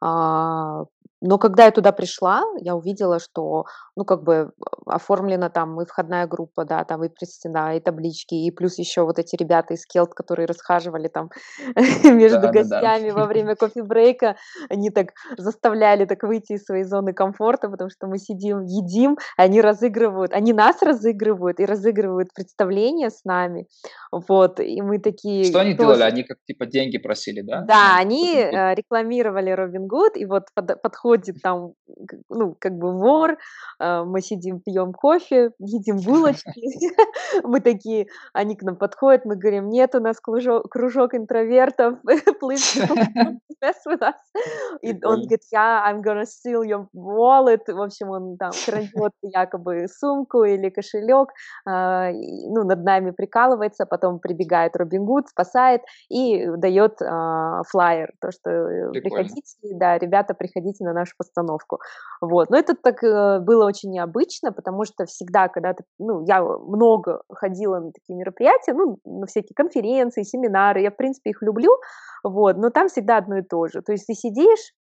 А, 0.00 0.84
но 1.26 1.38
когда 1.38 1.64
я 1.64 1.70
туда 1.70 1.90
пришла, 1.92 2.42
я 2.60 2.76
увидела, 2.76 3.18
что, 3.18 3.64
ну, 3.96 4.04
как 4.04 4.22
бы 4.22 4.52
оформлена 4.84 5.48
там 5.48 5.80
и 5.80 5.86
входная 5.86 6.26
группа, 6.26 6.66
да, 6.66 6.84
там 6.84 7.02
и 7.02 7.08
предстена, 7.08 7.76
и 7.76 7.80
таблички, 7.80 8.34
и 8.34 8.50
плюс 8.50 8.78
еще 8.78 9.04
вот 9.04 9.18
эти 9.18 9.34
ребята 9.34 9.72
из 9.72 9.86
Келт, 9.86 10.12
которые 10.12 10.44
расхаживали 10.44 11.08
там 11.08 11.30
между 12.04 12.42
да, 12.42 12.52
гостями 12.52 13.08
да, 13.08 13.14
да. 13.14 13.20
во 13.20 13.26
время 13.26 13.56
кофе-брейка, 13.56 14.36
они 14.68 14.90
так 14.90 15.12
заставляли 15.38 16.04
так 16.04 16.22
выйти 16.24 16.52
из 16.52 16.64
своей 16.64 16.84
зоны 16.84 17.14
комфорта, 17.14 17.70
потому 17.70 17.88
что 17.88 18.06
мы 18.06 18.18
сидим, 18.18 18.60
едим, 18.60 19.16
они 19.38 19.62
разыгрывают, 19.62 20.34
они 20.34 20.52
нас 20.52 20.82
разыгрывают 20.82 21.58
и 21.58 21.64
разыгрывают 21.64 22.34
представление 22.34 23.08
с 23.08 23.24
нами, 23.24 23.66
вот, 24.12 24.60
и 24.60 24.82
мы 24.82 24.98
такие... 24.98 25.44
Что 25.44 25.60
они 25.60 25.74
тоже... 25.74 25.94
делали? 25.94 26.02
Они 26.02 26.22
как 26.24 26.36
типа 26.46 26.66
деньги 26.66 26.98
просили, 26.98 27.40
да? 27.40 27.62
Да, 27.62 27.96
они 27.96 28.34
э, 28.36 28.74
рекламировали 28.74 29.50
Робин 29.50 29.86
Гуд, 29.86 30.18
и 30.18 30.26
вот 30.26 30.48
под, 30.54 30.82
подходит 30.82 31.13
приходит 31.14 31.42
там, 31.42 31.72
ну, 32.28 32.56
как 32.58 32.72
бы 32.72 32.92
вор, 32.92 33.36
а, 33.78 34.04
мы 34.04 34.20
сидим, 34.20 34.60
пьем 34.60 34.92
кофе, 34.92 35.50
едим 35.58 35.98
булочки, 35.98 36.52
мы 37.44 37.60
такие, 37.60 38.06
они 38.32 38.56
к 38.56 38.62
нам 38.62 38.76
подходят, 38.76 39.24
мы 39.24 39.36
говорим, 39.36 39.68
нет, 39.68 39.94
у 39.94 40.00
нас 40.00 40.18
кружок, 40.20 41.14
интровертов, 41.14 41.98
please 42.42 42.78
mess 43.62 43.76
with 43.86 44.00
us. 44.00 44.14
И 44.82 44.92
он 45.04 45.22
говорит, 45.22 45.42
yeah, 45.52 45.84
I'm 45.86 46.02
gonna 46.02 46.24
steal 46.24 46.62
your 46.62 46.86
wallet, 46.94 47.62
в 47.68 47.80
общем, 47.80 48.10
он 48.10 48.36
там 48.36 48.52
крадет 48.64 49.12
якобы 49.22 49.86
сумку 49.88 50.44
или 50.44 50.70
кошелек, 50.70 51.30
а, 51.66 52.10
ну, 52.12 52.64
над 52.64 52.84
нами 52.84 53.10
прикалывается, 53.10 53.86
потом 53.86 54.18
прибегает 54.18 54.76
Робин 54.76 55.04
Гуд, 55.04 55.28
спасает 55.28 55.82
и 56.08 56.46
дает 56.56 57.00
а, 57.02 57.62
флайер, 57.70 58.12
то, 58.20 58.30
что 58.30 58.50
э, 58.50 58.90
приходите, 58.92 59.42
да, 59.74 59.98
ребята, 59.98 60.34
приходите 60.34 60.84
на 60.84 60.92
наш 60.92 61.03
нашу 61.04 61.14
постановку. 61.16 61.78
Вот. 62.20 62.50
Но 62.50 62.56
это 62.56 62.74
так 62.74 63.02
э, 63.02 63.40
было 63.40 63.66
очень 63.66 63.90
необычно, 63.90 64.52
потому 64.52 64.84
что 64.84 65.04
всегда, 65.06 65.48
когда 65.48 65.74
ты, 65.74 65.84
ну, 65.98 66.24
я 66.26 66.42
много 66.42 67.22
ходила 67.28 67.80
на 67.80 67.92
такие 67.92 68.16
мероприятия, 68.16 68.74
ну, 68.74 68.98
на 69.04 69.26
всякие 69.26 69.54
конференции, 69.54 70.22
семинары, 70.22 70.80
я, 70.80 70.90
в 70.90 70.96
принципе, 70.96 71.30
их 71.30 71.42
люблю, 71.42 71.70
вот, 72.22 72.56
но 72.56 72.70
там 72.70 72.88
всегда 72.88 73.18
одно 73.18 73.38
и 73.38 73.42
то 73.42 73.66
же. 73.68 73.82
То 73.82 73.92
есть 73.92 74.06
ты 74.06 74.14
сидишь, 74.14 74.72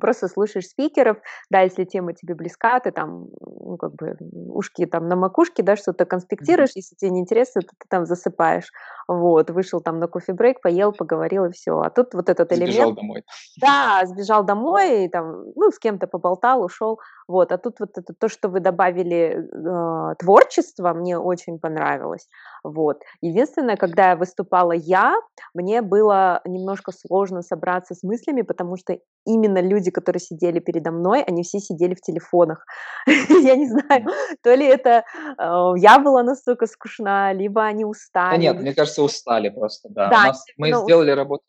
просто 0.00 0.28
слушаешь 0.28 0.66
спикеров, 0.66 1.18
да, 1.50 1.60
если 1.60 1.84
тема 1.84 2.12
тебе 2.14 2.34
близка, 2.34 2.80
ты 2.80 2.90
там, 2.90 3.28
ну, 3.40 3.76
как 3.76 3.94
бы, 3.94 4.16
ушки 4.48 4.86
там 4.86 5.08
на 5.08 5.16
макушке, 5.16 5.62
да, 5.62 5.76
что-то 5.76 6.04
конспектируешь, 6.04 6.70
mm-hmm. 6.70 6.76
если 6.76 6.94
тебе 6.96 7.10
не 7.10 7.20
интересно, 7.20 7.62
то 7.62 7.68
ты 7.68 7.86
там 7.88 8.06
засыпаешь, 8.06 8.70
вот, 9.08 9.50
вышел 9.50 9.80
там 9.80 9.98
на 9.98 10.06
кофе-брейк, 10.06 10.60
поел, 10.60 10.92
поговорил, 10.92 11.46
и 11.46 11.52
все, 11.52 11.80
а 11.80 11.90
тут 11.90 12.14
вот 12.14 12.28
этот 12.28 12.52
элемент... 12.52 12.72
Сбежал 12.72 12.92
домой. 12.92 13.24
Да, 13.60 14.02
сбежал 14.04 14.44
домой, 14.44 15.04
и 15.04 15.08
там, 15.08 15.44
ну, 15.54 15.70
с 15.70 15.78
кем-то 15.78 16.06
поболтал, 16.06 16.62
ушел, 16.62 17.00
Вот, 17.28 17.52
а 17.52 17.58
тут 17.58 17.80
вот 17.80 17.98
это 17.98 18.14
то, 18.18 18.28
что 18.28 18.48
вы 18.48 18.60
добавили 18.60 19.48
э, 19.52 20.14
творчество, 20.18 20.92
мне 20.92 21.18
очень 21.18 21.58
понравилось. 21.58 22.28
Вот. 22.64 23.02
Единственное, 23.20 23.76
когда 23.76 24.10
я 24.10 24.16
выступала 24.16 24.72
я, 24.72 25.14
мне 25.54 25.82
было 25.82 26.40
немножко 26.44 26.92
сложно 26.92 27.42
собраться 27.42 27.94
с 27.94 28.02
мыслями, 28.02 28.42
потому 28.42 28.76
что 28.76 28.98
именно 29.24 29.60
люди, 29.60 29.81
которые 29.90 30.20
сидели 30.20 30.60
передо 30.60 30.90
мной, 30.90 31.22
они 31.22 31.42
все 31.42 31.58
сидели 31.58 31.94
в 31.94 32.00
телефонах. 32.00 32.64
Я 33.06 33.56
не 33.56 33.68
знаю, 33.68 34.06
то 34.42 34.54
ли 34.54 34.66
это 34.66 35.04
э, 35.38 35.72
я 35.76 35.98
была 35.98 36.22
настолько 36.22 36.66
скучна, 36.66 37.32
либо 37.32 37.64
они 37.64 37.84
устали. 37.84 38.40
нет, 38.40 38.60
мне 38.60 38.74
кажется, 38.74 39.02
устали 39.02 39.48
просто, 39.48 39.88
да. 39.90 40.32
Мы 40.56 40.72
сделали 40.72 41.10
работу 41.10 41.42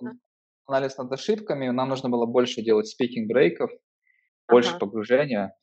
анализ 0.65 0.97
над 0.97 1.11
ошибками, 1.11 1.69
нам 1.69 1.89
нужно 1.89 2.09
было 2.09 2.25
больше 2.25 2.61
делать 2.61 2.87
спикинг-брейков, 2.87 3.69
больше 4.49 4.77
погружения. 4.77 5.55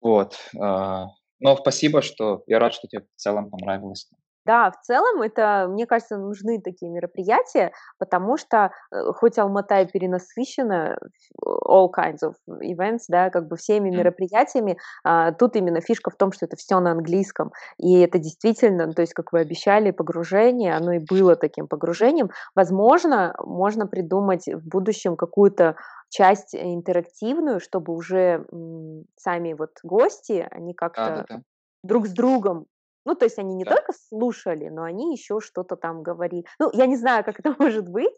Вот. 0.00 0.36
А, 0.58 1.06
но 1.38 1.56
спасибо, 1.56 2.02
что 2.02 2.42
я 2.46 2.58
рад, 2.58 2.74
что 2.74 2.88
тебе 2.88 3.02
в 3.02 3.20
целом 3.20 3.50
понравилось. 3.50 4.10
Да, 4.46 4.70
в 4.70 4.80
целом 4.80 5.22
это, 5.22 5.66
мне 5.68 5.86
кажется, 5.86 6.16
нужны 6.16 6.60
такие 6.60 6.90
мероприятия, 6.90 7.72
потому 7.98 8.36
что 8.36 8.72
э, 8.92 9.12
хоть 9.14 9.38
Алмата 9.38 9.80
и 9.82 9.86
перенасыщена 9.86 10.98
all 11.44 11.88
kinds 11.94 12.18
of 12.24 12.34
events, 12.62 13.04
да, 13.08 13.30
как 13.30 13.48
бы 13.48 13.56
всеми 13.56 13.90
мероприятиями, 13.90 14.78
а, 15.04 15.32
тут 15.32 15.56
именно 15.56 15.80
фишка 15.80 16.10
в 16.10 16.16
том, 16.16 16.32
что 16.32 16.46
это 16.46 16.56
все 16.56 16.80
на 16.80 16.92
английском, 16.92 17.52
и 17.78 18.00
это 18.00 18.18
действительно, 18.18 18.92
то 18.92 19.02
есть, 19.02 19.12
как 19.14 19.32
вы 19.32 19.40
обещали, 19.40 19.90
погружение, 19.90 20.74
оно 20.74 20.92
и 20.92 20.98
было 20.98 21.36
таким 21.36 21.68
погружением. 21.68 22.30
Возможно, 22.54 23.34
можно 23.38 23.86
придумать 23.86 24.46
в 24.46 24.66
будущем 24.68 25.16
какую-то 25.16 25.76
часть 26.08 26.54
интерактивную, 26.54 27.60
чтобы 27.60 27.92
уже 27.94 28.44
м, 28.52 29.04
сами 29.16 29.52
вот 29.52 29.70
гости, 29.82 30.46
они 30.50 30.74
как-то 30.74 31.10
да, 31.10 31.24
да, 31.28 31.36
да. 31.36 31.42
друг 31.82 32.06
с 32.06 32.12
другом 32.12 32.66
ну, 33.04 33.14
то 33.14 33.24
есть 33.24 33.38
они 33.38 33.54
не 33.54 33.64
да. 33.64 33.76
только 33.76 33.92
слушали, 34.08 34.68
но 34.68 34.82
они 34.82 35.12
еще 35.12 35.40
что-то 35.40 35.76
там 35.76 36.02
говорили. 36.02 36.44
Ну, 36.58 36.70
я 36.72 36.86
не 36.86 36.96
знаю, 36.96 37.24
как 37.24 37.40
это 37.40 37.54
может 37.58 37.88
быть. 37.88 38.12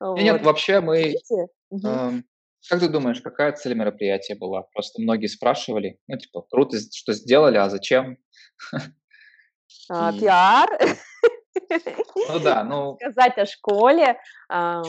Вот. 0.00 0.18
Нет, 0.18 0.42
вообще 0.42 0.80
мы... 0.80 1.14
Э, 1.14 2.22
как 2.68 2.80
ты 2.80 2.88
думаешь, 2.88 3.20
какая 3.20 3.52
цель 3.52 3.74
мероприятия 3.74 4.34
была? 4.34 4.62
Просто 4.62 5.00
многие 5.00 5.28
спрашивали, 5.28 5.98
ну, 6.08 6.18
типа, 6.18 6.42
круто, 6.50 6.78
что 6.92 7.12
сделали, 7.12 7.56
а 7.56 7.68
зачем? 7.70 8.18
А, 9.88 10.12
И... 10.12 10.20
Пиар. 10.20 10.68
Ну 12.28 12.40
да, 12.40 12.64
ну... 12.64 12.96
Сказать 13.00 13.38
о 13.38 13.46
школе, 13.46 14.18
а, 14.48 14.82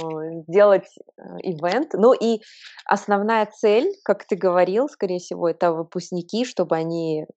сделать 0.48 0.88
э, 1.18 1.22
ивент. 1.44 1.94
Ну 1.94 2.14
и 2.14 2.42
основная 2.86 3.46
цель, 3.46 3.94
как 4.04 4.26
ты 4.26 4.36
говорил, 4.36 4.88
скорее 4.90 5.20
всего, 5.20 5.50
это 5.50 5.72
выпускники, 5.72 6.46
чтобы 6.46 6.76
они 6.76 7.24
а, 7.24 7.28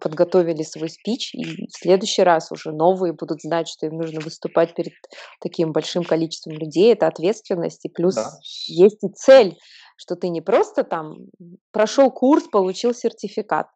подготовили 0.00 0.62
свой 0.62 0.90
спич, 0.90 1.34
и 1.34 1.66
в 1.66 1.72
следующий 1.72 2.22
раз 2.22 2.50
уже 2.52 2.72
новые 2.72 3.12
будут 3.12 3.42
знать, 3.42 3.68
что 3.68 3.86
им 3.86 3.98
нужно 3.98 4.20
выступать 4.20 4.74
перед 4.74 4.92
таким 5.40 5.72
большим 5.72 6.04
количеством 6.04 6.54
людей. 6.54 6.92
Это 6.92 7.06
ответственность, 7.06 7.84
и 7.84 7.88
плюс 7.88 8.14
да. 8.14 8.30
есть 8.66 9.02
и 9.02 9.08
цель, 9.08 9.58
что 9.96 10.16
ты 10.16 10.28
не 10.28 10.40
просто 10.40 10.82
там 10.84 11.26
прошел 11.72 12.10
курс, 12.10 12.48
получил 12.48 12.94
сертификат, 12.94 13.68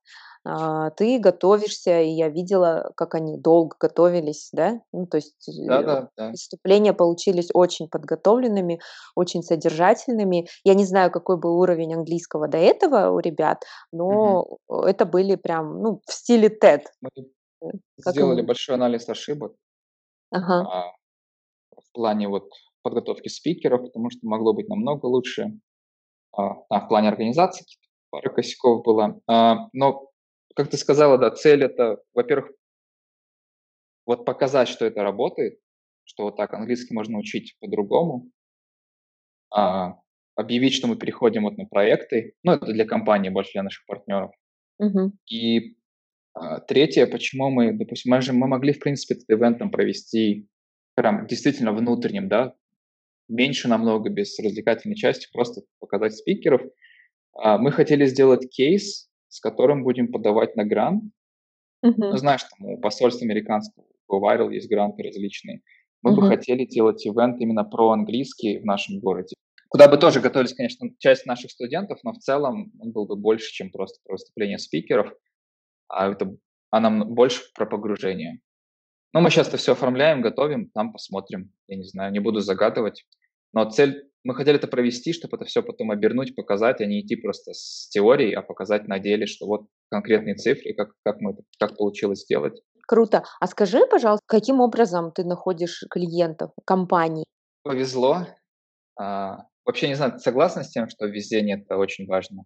а, 0.44 0.90
ты 0.90 1.18
готовишься, 1.18 2.02
и 2.02 2.10
я 2.10 2.28
видела, 2.28 2.92
как 2.96 3.14
они 3.14 3.38
долго 3.38 3.76
готовились, 3.80 4.50
да, 4.52 4.80
ну, 4.92 5.06
то 5.06 5.16
есть 5.16 5.34
да, 5.66 5.82
да, 5.82 6.08
да. 6.16 6.30
выступления 6.30 6.92
получились 6.92 7.48
очень 7.54 7.88
подготовленными, 7.88 8.80
очень 9.14 9.42
содержательными. 9.42 10.46
Я 10.62 10.74
не 10.74 10.84
знаю, 10.84 11.10
какой 11.10 11.38
был 11.38 11.58
уровень 11.58 11.94
английского 11.94 12.46
до 12.46 12.58
этого 12.58 13.10
у 13.10 13.20
ребят, 13.20 13.62
но 13.90 14.42
угу. 14.42 14.82
это 14.82 15.06
были 15.06 15.36
прям, 15.36 15.80
ну, 15.80 16.00
в 16.06 16.12
стиле 16.12 16.48
TED. 16.48 16.82
Мы 17.00 17.10
э, 17.62 17.70
как 18.02 18.12
сделали 18.12 18.40
им... 18.40 18.46
большой 18.46 18.74
анализ 18.74 19.08
ошибок 19.08 19.54
ага. 20.30 20.60
а, 20.70 20.92
в 21.76 21.92
плане 21.92 22.28
вот 22.28 22.50
подготовки 22.82 23.28
спикеров, 23.28 23.82
потому 23.82 24.10
что 24.10 24.20
могло 24.26 24.52
быть 24.52 24.68
намного 24.68 25.06
лучше. 25.06 25.58
А, 26.36 26.56
а 26.68 26.80
в 26.80 26.88
плане 26.88 27.08
организации 27.08 27.64
пара 28.10 28.28
косяков 28.30 28.84
было. 28.84 29.20
А, 29.26 29.68
но 29.72 30.10
как 30.54 30.70
ты 30.70 30.76
сказала, 30.76 31.18
да, 31.18 31.30
цель 31.30 31.64
это, 31.64 32.02
во-первых, 32.14 32.50
вот 34.06 34.24
показать, 34.24 34.68
что 34.68 34.84
это 34.84 35.02
работает, 35.02 35.58
что 36.04 36.24
вот 36.24 36.36
так 36.36 36.52
английский 36.54 36.94
можно 36.94 37.18
учить 37.18 37.56
по-другому, 37.60 38.30
а, 39.50 39.98
объявить, 40.36 40.74
что 40.74 40.86
мы 40.86 40.96
переходим 40.96 41.44
вот 41.44 41.56
на 41.56 41.66
проекты, 41.66 42.34
ну, 42.42 42.52
это 42.52 42.66
для 42.66 42.84
компании, 42.84 43.30
больше 43.30 43.52
для 43.52 43.62
наших 43.62 43.86
партнеров. 43.86 44.32
Uh-huh. 44.82 45.10
И 45.30 45.76
а, 46.34 46.60
третье, 46.60 47.06
почему 47.06 47.50
мы, 47.50 47.72
допустим, 47.72 48.10
мы, 48.12 48.20
же, 48.20 48.32
мы 48.32 48.46
могли, 48.48 48.72
в 48.72 48.80
принципе, 48.80 49.14
этот 49.14 49.30
ивент 49.30 49.58
там 49.58 49.70
провести 49.70 50.48
прям 50.94 51.26
действительно 51.26 51.72
внутренним, 51.72 52.28
да, 52.28 52.54
меньше 53.28 53.68
намного, 53.68 54.10
без 54.10 54.38
развлекательной 54.38 54.96
части, 54.96 55.28
просто 55.32 55.62
показать 55.78 56.14
спикеров. 56.14 56.62
А, 57.32 57.58
мы 57.58 57.72
хотели 57.72 58.06
сделать 58.06 58.50
кейс, 58.50 59.08
с 59.34 59.40
которым 59.40 59.82
будем 59.82 60.12
подавать 60.12 60.54
на 60.54 60.64
грант. 60.64 61.02
Uh-huh. 61.84 61.92
Ну, 61.96 62.16
знаешь, 62.16 62.44
там 62.44 62.68
у 62.68 62.78
посольства 62.78 63.24
американского 63.24 63.84
Viral 64.08 64.52
есть 64.52 64.70
гранты 64.70 65.02
различные. 65.02 65.60
Мы 66.02 66.12
uh-huh. 66.12 66.20
бы 66.20 66.28
хотели 66.28 66.64
делать 66.64 67.04
ивент 67.04 67.40
именно 67.40 67.64
про 67.64 67.90
английский 67.90 68.58
в 68.58 68.64
нашем 68.64 69.00
городе. 69.00 69.34
Куда 69.68 69.88
бы 69.88 69.96
тоже 69.96 70.20
готовились, 70.20 70.54
конечно, 70.54 70.88
часть 70.98 71.26
наших 71.26 71.50
студентов, 71.50 71.98
но 72.04 72.12
в 72.12 72.18
целом 72.18 72.72
он 72.78 72.92
был 72.92 73.06
бы 73.06 73.16
больше, 73.16 73.50
чем 73.52 73.70
просто 73.70 73.98
про 74.04 74.12
выступление 74.12 74.58
спикеров, 74.58 75.12
а 75.88 76.12
это 76.12 76.36
а 76.70 76.80
нам 76.80 77.12
больше 77.12 77.42
про 77.56 77.66
погружение. 77.66 78.40
Но 79.12 79.20
мы 79.20 79.30
сейчас 79.30 79.48
это 79.48 79.56
все 79.56 79.72
оформляем, 79.72 80.22
готовим, 80.22 80.70
там 80.70 80.92
посмотрим. 80.92 81.52
Я 81.66 81.76
не 81.76 81.84
знаю, 81.84 82.12
не 82.12 82.20
буду 82.20 82.40
загадывать. 82.40 83.04
Но 83.52 83.68
цель 83.68 84.08
мы 84.24 84.34
хотели 84.34 84.56
это 84.56 84.66
провести, 84.66 85.12
чтобы 85.12 85.36
это 85.36 85.44
все 85.44 85.62
потом 85.62 85.90
обернуть, 85.90 86.34
показать, 86.34 86.80
а 86.80 86.86
не 86.86 87.00
идти 87.00 87.14
просто 87.14 87.52
с 87.52 87.88
теорией, 87.90 88.34
а 88.34 88.42
показать 88.42 88.88
на 88.88 88.98
деле, 88.98 89.26
что 89.26 89.46
вот 89.46 89.66
конкретные 89.90 90.34
цифры, 90.34 90.74
как, 90.74 90.92
как, 91.04 91.20
мы, 91.20 91.36
как 91.60 91.76
получилось 91.76 92.22
сделать. 92.22 92.60
Круто. 92.88 93.24
А 93.40 93.46
скажи, 93.46 93.86
пожалуйста, 93.86 94.24
каким 94.26 94.60
образом 94.60 95.12
ты 95.12 95.24
находишь 95.24 95.84
клиентов, 95.90 96.50
компании? 96.66 97.24
Повезло. 97.62 98.26
А, 98.98 99.44
вообще 99.64 99.88
не 99.88 99.94
знаю, 99.94 100.18
согласна 100.18 100.64
с 100.64 100.70
тем, 100.70 100.88
что 100.88 101.06
везение 101.06 101.62
это 101.62 101.76
очень 101.76 102.06
важно? 102.06 102.44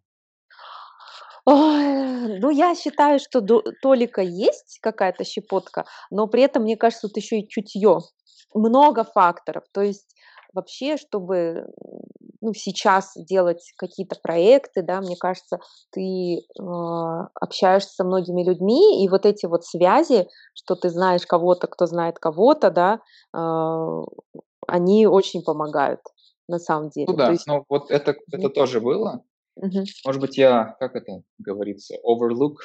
Ой, 1.45 2.39
ну, 2.41 2.51
я 2.51 2.75
считаю, 2.75 3.19
что 3.19 3.41
до, 3.41 3.63
толика 3.81 4.21
есть 4.21 4.81
какая-то 4.83 5.25
щепотка, 5.25 5.87
но 6.11 6.27
при 6.27 6.43
этом, 6.43 6.65
мне 6.65 6.77
кажется, 6.77 7.09
тут 7.09 7.17
еще 7.17 7.41
и 7.41 7.49
чутье. 7.49 8.01
Много 8.55 9.05
факторов. 9.05 9.65
То 9.73 9.83
есть 9.83 10.15
вообще, 10.53 10.97
чтобы 10.97 11.67
ну, 12.41 12.53
сейчас 12.55 13.13
делать 13.17 13.73
какие-то 13.77 14.17
проекты, 14.23 14.83
да, 14.83 15.01
мне 15.01 15.17
кажется, 15.17 15.59
ты 15.91 16.39
э, 16.39 16.63
общаешься 17.35 17.91
со 17.91 18.05
многими 18.05 18.45
людьми, 18.45 19.05
и 19.05 19.09
вот 19.09 19.27
эти 19.27 19.47
вот 19.47 19.65
связи, 19.65 20.29
что 20.55 20.75
ты 20.77 20.89
знаешь 20.89 21.27
кого-то, 21.27 21.67
кто 21.67 21.87
знает 21.87 22.19
кого-то, 22.19 22.71
да, 22.71 23.01
э, 23.35 24.03
они 24.67 25.07
очень 25.07 25.43
помогают 25.43 26.01
на 26.49 26.59
самом 26.59 26.91
деле. 26.91 27.07
Ну 27.09 27.17
да, 27.17 27.31
есть... 27.31 27.47
ну 27.47 27.65
вот 27.69 27.91
это, 27.91 28.15
это 28.33 28.49
тоже 28.49 28.81
было. 28.81 29.25
Угу. 29.57 29.85
Может 30.07 30.21
быть, 30.21 30.39
я, 30.39 30.77
как 30.79 30.95
это 30.95 31.23
говорится, 31.39 31.97
overlook, 32.05 32.57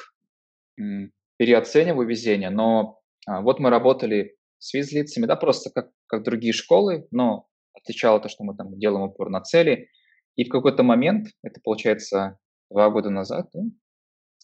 переоцениваю 1.36 2.06
везение, 2.06 2.50
но 2.50 3.00
а, 3.26 3.40
вот 3.40 3.58
мы 3.58 3.70
работали 3.70 4.36
с 4.58 4.72
визлицами, 4.74 5.26
да, 5.26 5.36
просто 5.36 5.70
как, 5.70 5.90
как 6.06 6.22
другие 6.22 6.52
школы, 6.52 7.06
но 7.10 7.46
отличало 7.74 8.20
то, 8.20 8.28
что 8.28 8.44
мы 8.44 8.56
там 8.56 8.78
делаем 8.78 9.04
упор 9.04 9.30
на 9.30 9.40
цели. 9.40 9.88
И 10.36 10.44
в 10.44 10.48
какой-то 10.48 10.82
момент, 10.82 11.28
это 11.42 11.60
получается 11.62 12.38
два 12.70 12.90
года 12.90 13.10
назад, 13.10 13.48
да, 13.52 13.60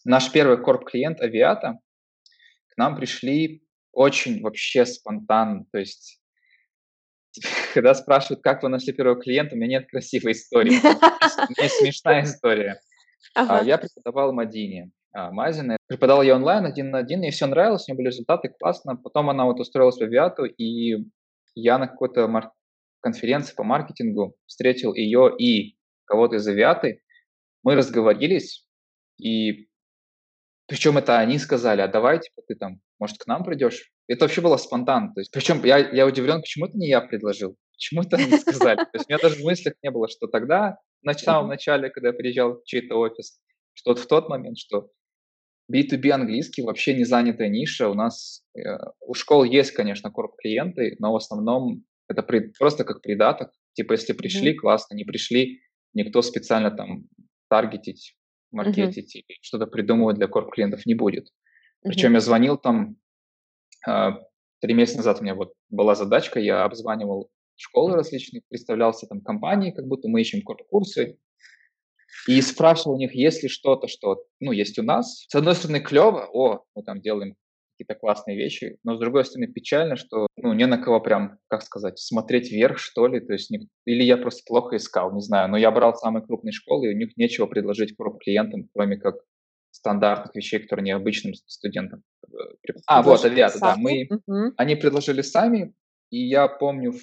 наш 0.04 0.30
первый 0.30 0.62
корп-клиент 0.62 1.20
Авиата, 1.20 1.78
к 2.68 2.76
нам 2.76 2.96
пришли 2.96 3.64
очень 3.92 4.40
вообще 4.40 4.86
спонтанно, 4.86 5.64
то 5.72 5.78
есть 5.78 6.20
когда 7.74 7.94
спрашивают, 7.94 8.42
как 8.42 8.62
вы 8.62 8.68
нашли 8.68 8.92
первого 8.92 9.20
клиента, 9.20 9.54
у 9.54 9.58
меня 9.58 9.78
нет 9.78 9.88
красивой 9.88 10.32
истории. 10.32 10.72
У 10.80 11.60
меня 11.60 11.68
смешная 11.68 12.22
история. 12.24 12.80
Ага. 13.34 13.64
Я 13.64 13.78
преподавал 13.78 14.32
Мадине. 14.32 14.90
А, 15.12 15.30
Мазина. 15.32 15.76
Преподавал 15.88 16.22
я 16.22 16.36
онлайн 16.36 16.64
один 16.64 16.90
на 16.90 16.98
один, 16.98 17.22
и 17.24 17.30
все 17.30 17.46
нравилось, 17.46 17.88
у 17.88 17.92
нее 17.92 17.96
были 17.96 18.08
результаты, 18.08 18.48
классно. 18.48 18.96
Потом 18.96 19.30
она 19.30 19.44
вот 19.44 19.58
устроилась 19.58 19.98
в 19.98 20.02
Авиату, 20.02 20.44
и 20.44 21.04
я 21.54 21.78
на 21.78 21.88
какой-то 21.88 22.28
конференции 23.00 23.54
по 23.54 23.64
маркетингу, 23.64 24.36
встретил 24.46 24.94
ее 24.94 25.34
и 25.38 25.76
кого-то 26.04 26.36
из 26.36 26.46
авиаты, 26.46 27.02
мы 27.62 27.74
разговорились, 27.74 28.66
и 29.18 29.68
причем 30.66 30.98
это 30.98 31.18
они 31.18 31.38
сказали, 31.38 31.80
а 31.80 31.88
давай, 31.88 32.20
типа, 32.20 32.42
ты 32.46 32.54
там, 32.54 32.80
может, 32.98 33.18
к 33.18 33.26
нам 33.26 33.44
придешь? 33.44 33.90
Это 34.08 34.24
вообще 34.24 34.40
было 34.40 34.56
спонтанно. 34.56 35.12
То 35.14 35.20
есть, 35.20 35.32
причем 35.32 35.64
я, 35.64 35.78
я 35.78 36.06
удивлен, 36.06 36.40
почему 36.40 36.66
это 36.66 36.78
не 36.78 36.88
я 36.88 37.00
предложил, 37.00 37.56
почему 37.72 38.02
это 38.02 38.16
они 38.16 38.38
сказали. 38.38 38.76
То 38.76 38.90
есть 38.94 39.06
у 39.08 39.12
меня 39.12 39.22
даже 39.22 39.36
в 39.36 39.44
мыслях 39.44 39.74
не 39.82 39.90
было, 39.90 40.08
что 40.08 40.26
тогда, 40.26 40.78
на 41.02 41.14
самом 41.14 41.48
начале, 41.48 41.90
когда 41.90 42.08
я 42.08 42.14
приезжал 42.14 42.60
в 42.60 42.64
чей-то 42.64 42.96
офис, 42.96 43.40
что 43.74 43.94
в 43.94 44.06
тот 44.06 44.28
момент, 44.28 44.58
что 44.58 44.90
B2B 45.72 46.10
английский 46.10 46.62
вообще 46.62 46.94
не 46.94 47.04
занятая 47.04 47.48
ниша. 47.48 47.88
У 47.88 47.94
нас 47.94 48.44
э, 48.56 48.60
у 49.00 49.14
школ 49.14 49.44
есть, 49.44 49.70
конечно, 49.72 50.10
корп-клиенты, 50.10 50.96
но 50.98 51.12
в 51.12 51.16
основном 51.16 51.84
это 52.10 52.22
при, 52.22 52.52
просто 52.58 52.84
как 52.84 53.02
придаток. 53.02 53.50
Типа, 53.74 53.92
если 53.92 54.12
пришли, 54.12 54.52
mm-hmm. 54.52 54.56
классно, 54.56 54.94
не 54.94 55.04
пришли, 55.04 55.60
никто 55.94 56.22
специально 56.22 56.70
там 56.70 57.04
таргетить, 57.48 58.16
маркетить 58.50 59.16
mm-hmm. 59.16 59.24
или 59.28 59.38
что-то 59.42 59.66
придумывать 59.66 60.16
для 60.16 60.26
корп-клиентов 60.26 60.86
не 60.86 60.94
будет. 60.94 61.28
Причем 61.82 62.10
mm-hmm. 62.10 62.14
я 62.14 62.20
звонил 62.20 62.58
там 62.58 62.96
э, 63.88 64.10
три 64.60 64.74
месяца 64.74 64.98
назад 64.98 65.20
у 65.20 65.22
меня 65.22 65.34
вот 65.34 65.52
была 65.68 65.94
задачка, 65.94 66.40
я 66.40 66.64
обзванивал 66.64 67.30
школы 67.56 67.94
различные, 67.94 68.42
представлялся 68.48 69.06
там 69.06 69.20
компании, 69.20 69.70
как 69.70 69.86
будто 69.86 70.08
мы 70.08 70.20
ищем 70.20 70.42
корп-курсы, 70.42 71.18
и 72.26 72.40
спрашивал 72.42 72.96
у 72.96 72.98
них, 72.98 73.14
есть 73.14 73.42
ли 73.42 73.48
что-то, 73.48 73.86
что, 73.86 74.24
ну, 74.40 74.52
есть 74.52 74.78
у 74.78 74.82
нас. 74.82 75.26
С 75.28 75.34
одной 75.34 75.54
стороны, 75.54 75.80
клево, 75.80 76.28
о, 76.32 76.64
мы 76.74 76.82
там 76.82 77.00
делаем 77.00 77.36
какие-то 77.80 77.98
классные 77.98 78.36
вещи, 78.36 78.76
но 78.84 78.96
с 78.96 79.00
другой 79.00 79.24
стороны, 79.24 79.50
печально, 79.50 79.96
что, 79.96 80.26
ну, 80.36 80.52
не 80.52 80.66
на 80.66 80.76
кого 80.76 81.00
прям, 81.00 81.38
как 81.48 81.62
сказать, 81.62 81.98
смотреть 81.98 82.50
вверх, 82.50 82.78
что 82.78 83.06
ли, 83.06 83.20
то 83.20 83.32
есть, 83.32 83.50
не, 83.50 83.68
или 83.86 84.02
я 84.02 84.18
просто 84.18 84.42
плохо 84.46 84.76
искал, 84.76 85.14
не 85.14 85.22
знаю, 85.22 85.50
но 85.50 85.56
я 85.56 85.70
брал 85.70 85.94
самые 85.94 86.24
крупные 86.24 86.52
школы, 86.52 86.86
и 86.86 86.94
у 86.94 86.96
них 86.96 87.16
нечего 87.16 87.46
предложить 87.46 87.96
клиентам, 87.96 88.68
кроме 88.74 88.98
как 88.98 89.16
стандартных 89.70 90.34
вещей, 90.34 90.60
которые 90.60 90.84
необычным 90.84 91.32
студентам. 91.34 92.02
Э, 92.26 92.72
а, 92.86 93.02
вот, 93.02 93.24
авиаты, 93.24 93.58
да, 93.60 93.76
мы, 93.76 94.06
угу. 94.10 94.52
они 94.56 94.76
предложили 94.76 95.22
сами, 95.22 95.72
и 96.10 96.18
я 96.28 96.48
помню, 96.48 96.92
в 96.92 97.00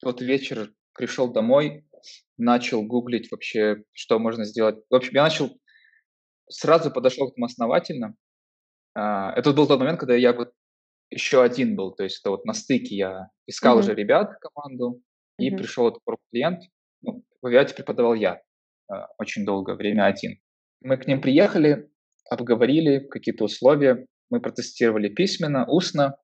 тот 0.00 0.20
вечер 0.20 0.72
пришел 0.96 1.32
домой, 1.32 1.86
начал 2.36 2.82
гуглить 2.82 3.30
вообще, 3.30 3.84
что 3.92 4.18
можно 4.18 4.44
сделать. 4.44 4.76
В 4.90 4.94
общем, 4.94 5.12
я 5.14 5.22
начал, 5.22 5.50
сразу 6.48 6.90
подошел 6.90 7.28
к 7.28 7.32
этому 7.32 7.46
основательно. 7.46 8.16
А, 8.94 9.32
это 9.36 9.52
был 9.52 9.66
тот 9.66 9.78
момент, 9.78 9.98
когда 9.98 10.14
я 10.14 10.32
вот 10.32 10.52
еще 11.10 11.42
один 11.42 11.76
был, 11.76 11.92
то 11.92 12.04
есть 12.04 12.20
это 12.20 12.30
вот 12.30 12.44
на 12.44 12.52
стыке 12.52 12.96
я 12.96 13.28
искал 13.46 13.76
mm-hmm. 13.76 13.80
уже 13.80 13.94
ребят, 13.94 14.32
команду, 14.40 15.02
и 15.38 15.50
mm-hmm. 15.50 15.56
пришел 15.56 15.88
этот 15.88 16.02
клиент, 16.30 16.60
ну, 17.02 17.24
в 17.40 17.46
авиате 17.46 17.74
преподавал 17.74 18.14
я 18.14 18.40
а, 18.88 19.08
очень 19.18 19.44
долгое 19.44 19.76
время 19.76 20.06
один. 20.06 20.38
Мы 20.80 20.96
к 20.96 21.06
ним 21.06 21.20
приехали, 21.20 21.90
обговорили 22.28 23.00
какие-то 23.00 23.44
условия, 23.44 24.06
мы 24.30 24.40
протестировали 24.40 25.08
письменно, 25.08 25.66
устно, 25.66 26.16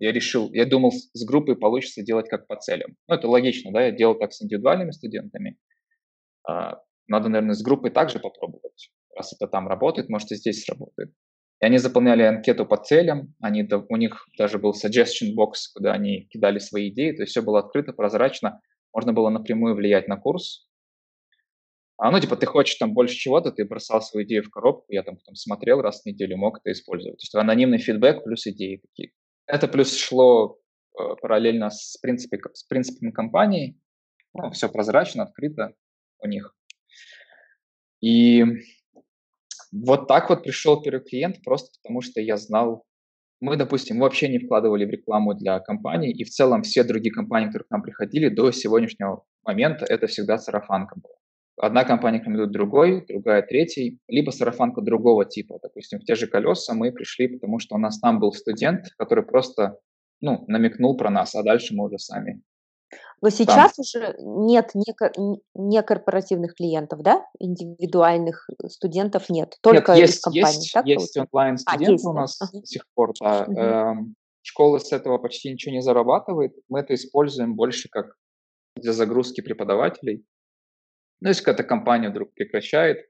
я 0.00 0.12
решил, 0.12 0.50
я 0.52 0.64
думал, 0.64 0.92
с 0.92 1.24
группой 1.24 1.56
получится 1.56 2.02
делать 2.02 2.28
как 2.28 2.46
по 2.46 2.56
целям. 2.56 2.96
Ну, 3.06 3.14
это 3.14 3.28
логично, 3.28 3.70
да, 3.70 3.82
я 3.84 3.90
делал 3.90 4.14
так 4.14 4.32
с 4.32 4.42
индивидуальными 4.42 4.92
студентами. 4.92 5.58
А, 6.48 6.80
надо, 7.06 7.28
наверное, 7.28 7.54
с 7.54 7.62
группой 7.62 7.90
также 7.90 8.18
попробовать. 8.18 8.90
Раз 9.14 9.34
это 9.34 9.46
там 9.46 9.68
работает, 9.68 10.08
может 10.08 10.32
и 10.32 10.36
здесь 10.36 10.64
сработает. 10.64 11.12
И 11.60 11.66
они 11.66 11.78
заполняли 11.78 12.22
анкету 12.22 12.64
по 12.64 12.76
целям, 12.78 13.34
они, 13.40 13.68
у 13.88 13.96
них 13.96 14.26
даже 14.38 14.58
был 14.58 14.72
suggestion 14.72 15.34
box, 15.36 15.72
куда 15.74 15.92
они 15.92 16.26
кидали 16.30 16.58
свои 16.58 16.88
идеи, 16.88 17.12
то 17.12 17.22
есть 17.22 17.32
все 17.32 17.42
было 17.42 17.58
открыто, 17.58 17.92
прозрачно, 17.92 18.60
можно 18.94 19.12
было 19.12 19.28
напрямую 19.28 19.74
влиять 19.74 20.08
на 20.08 20.16
курс. 20.16 20.66
А, 21.98 22.10
ну, 22.10 22.18
типа, 22.18 22.36
ты 22.36 22.46
хочешь 22.46 22.76
там 22.76 22.94
больше 22.94 23.14
чего-то, 23.14 23.52
ты 23.52 23.66
бросал 23.66 24.00
свою 24.00 24.26
идею 24.26 24.42
в 24.42 24.48
коробку, 24.48 24.86
я 24.88 25.02
там 25.02 25.16
потом 25.16 25.34
смотрел 25.34 25.82
раз 25.82 26.00
в 26.00 26.06
неделю, 26.06 26.38
мог 26.38 26.58
это 26.58 26.72
использовать. 26.72 27.18
То 27.18 27.24
есть 27.24 27.34
анонимный 27.34 27.76
фидбэк 27.76 28.24
плюс 28.24 28.46
идеи 28.46 28.76
какие-то. 28.76 29.14
Это 29.46 29.68
плюс 29.68 29.94
шло 29.94 30.58
э, 30.98 31.02
параллельно 31.20 31.68
с, 31.68 31.98
принципе, 32.00 32.40
с 32.54 32.64
принципами 32.64 33.10
компании. 33.10 33.78
Ну, 34.32 34.50
все 34.52 34.70
прозрачно, 34.70 35.24
открыто 35.24 35.74
у 36.20 36.26
них. 36.26 36.56
И 38.00 38.44
вот 39.72 40.08
так 40.08 40.30
вот 40.30 40.42
пришел 40.42 40.80
первый 40.82 41.02
клиент, 41.02 41.42
просто 41.42 41.70
потому 41.82 42.00
что 42.00 42.20
я 42.20 42.36
знал, 42.36 42.84
мы, 43.40 43.56
допустим, 43.56 43.98
вообще 44.00 44.28
не 44.28 44.38
вкладывали 44.38 44.84
в 44.84 44.90
рекламу 44.90 45.34
для 45.34 45.60
компаний, 45.60 46.10
и 46.10 46.24
в 46.24 46.30
целом 46.30 46.62
все 46.62 46.84
другие 46.84 47.12
компании, 47.12 47.46
которые 47.46 47.66
к 47.66 47.70
нам 47.70 47.82
приходили 47.82 48.28
до 48.28 48.50
сегодняшнего 48.52 49.24
момента, 49.44 49.86
это 49.88 50.06
всегда 50.06 50.38
сарафанка 50.38 50.96
была 51.00 51.20
одна 51.60 51.84
компания 51.84 52.18
рекомендует 52.18 52.50
другой, 52.50 53.04
другая 53.06 53.42
третий, 53.42 53.98
либо 54.08 54.30
сарафанка 54.30 54.80
другого 54.80 55.24
типа. 55.24 55.58
Допустим, 55.62 56.00
в 56.00 56.04
те 56.04 56.14
же 56.14 56.26
колеса 56.26 56.74
мы 56.74 56.90
пришли, 56.90 57.28
потому 57.28 57.58
что 57.58 57.74
у 57.76 57.78
нас 57.78 58.00
там 58.00 58.18
был 58.18 58.32
студент, 58.32 58.86
который 58.96 59.24
просто 59.24 59.78
ну, 60.20 60.44
намекнул 60.48 60.96
про 60.96 61.10
нас, 61.10 61.34
а 61.34 61.42
дальше 61.42 61.74
мы 61.74 61.86
уже 61.86 61.98
сами. 61.98 62.42
Но 63.22 63.28
сейчас 63.28 63.74
там. 63.74 63.82
уже 63.82 64.14
нет 64.18 64.70
не, 65.54 65.82
корпоративных 65.82 66.54
клиентов, 66.54 67.02
да? 67.02 67.26
Индивидуальных 67.38 68.48
студентов 68.68 69.28
нет, 69.28 69.56
только 69.60 69.92
нет, 69.92 70.00
есть, 70.00 70.14
из 70.14 70.20
компаний. 70.20 70.56
Есть, 70.56 70.72
так 70.72 70.86
есть 70.86 71.16
онлайн-студенты 71.16 72.02
а, 72.06 72.08
у 72.08 72.12
нас 72.14 72.40
ага. 72.40 72.60
до 72.60 72.66
сих 72.66 72.84
пор. 72.94 73.12
Да. 73.20 73.44
Угу. 73.46 73.58
Эм, 73.58 74.14
школа 74.42 74.78
с 74.78 74.92
этого 74.92 75.18
почти 75.18 75.52
ничего 75.52 75.74
не 75.74 75.82
зарабатывает. 75.82 76.52
Мы 76.68 76.80
это 76.80 76.94
используем 76.94 77.56
больше 77.56 77.88
как 77.90 78.16
для 78.76 78.92
загрузки 78.92 79.42
преподавателей. 79.42 80.24
Ну, 81.20 81.28
если 81.28 81.42
какая-то 81.42 81.64
компания 81.64 82.08
вдруг 82.08 82.32
прекращает, 82.32 83.06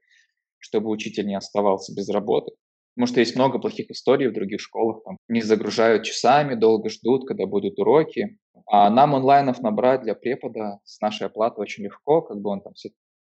чтобы 0.57 0.89
учитель 0.89 1.25
не 1.25 1.35
оставался 1.35 1.93
без 1.95 2.09
работы. 2.09 2.51
Потому 2.95 3.07
что 3.07 3.19
есть 3.21 3.35
много 3.35 3.59
плохих 3.59 3.89
историй 3.89 4.27
в 4.27 4.33
других 4.33 4.59
школах. 4.59 5.01
Там 5.03 5.17
не 5.29 5.41
загружают 5.41 6.03
часами, 6.03 6.55
долго 6.55 6.89
ждут, 6.89 7.27
когда 7.27 7.45
будут 7.45 7.79
уроки. 7.79 8.37
А 8.67 8.89
нам 8.89 9.15
онлайнов 9.15 9.61
набрать 9.61 10.01
для 10.01 10.13
препода 10.13 10.79
с 10.83 10.99
нашей 10.99 11.27
оплаты 11.27 11.61
очень 11.61 11.85
легко. 11.85 12.21
Как 12.21 12.37
бы 12.37 12.49
он 12.49 12.61
там 12.61 12.73
все 12.73 12.89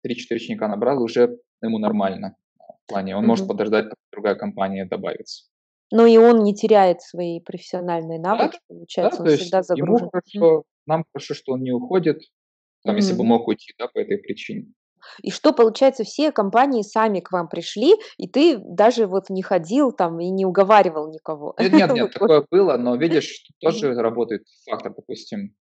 3-4 0.06 0.36
ученика 0.36 0.68
набрал, 0.68 1.02
уже 1.02 1.38
ему 1.62 1.78
нормально. 1.78 2.36
В 2.56 2.88
плане 2.88 3.16
он 3.16 3.24
mm-hmm. 3.24 3.26
может 3.26 3.48
подождать, 3.48 3.84
пока 3.86 4.00
другая 4.12 4.34
компания 4.36 4.84
добавится. 4.84 5.44
Но 5.90 6.06
и 6.06 6.16
он 6.18 6.42
не 6.42 6.54
теряет 6.54 7.00
свои 7.00 7.40
профессиональные 7.40 8.20
навыки, 8.20 8.59
да, 8.68 8.74
получается, 8.74 9.22
да, 9.22 9.30
он 9.30 9.36
всегда 9.36 9.62
загружен. 9.62 9.96
Ему 9.96 10.11
хорошо, 10.11 10.64
нам 10.86 11.04
хорошо, 11.12 11.34
что 11.34 11.52
он 11.52 11.62
не 11.62 11.72
уходит, 11.72 12.20
там, 12.84 12.94
mm-hmm. 12.94 12.98
если 12.98 13.14
бы 13.14 13.24
мог 13.24 13.48
уйти, 13.48 13.72
да, 13.78 13.88
по 13.88 13.98
этой 13.98 14.18
причине. 14.18 14.66
И 15.22 15.30
что, 15.30 15.53
получается, 15.53 16.05
все 16.05 16.32
компании 16.32 16.82
сами 16.82 17.20
к 17.20 17.32
вам 17.32 17.49
пришли, 17.49 17.94
и 18.16 18.28
ты 18.28 18.59
даже 18.59 19.07
вот 19.07 19.30
не 19.30 19.42
ходил 19.42 19.92
там 19.92 20.20
и 20.20 20.30
не 20.30 20.44
уговаривал 20.44 21.11
никого? 21.11 21.55
Нет, 21.59 21.72
нет, 21.72 21.92
нет 21.94 22.12
такое 22.12 22.44
было, 22.51 22.76
но 22.76 22.96
видишь, 22.96 23.46
тоже 23.61 23.94
работает 23.94 24.44
фактор, 24.68 24.94
допустим, 24.94 25.55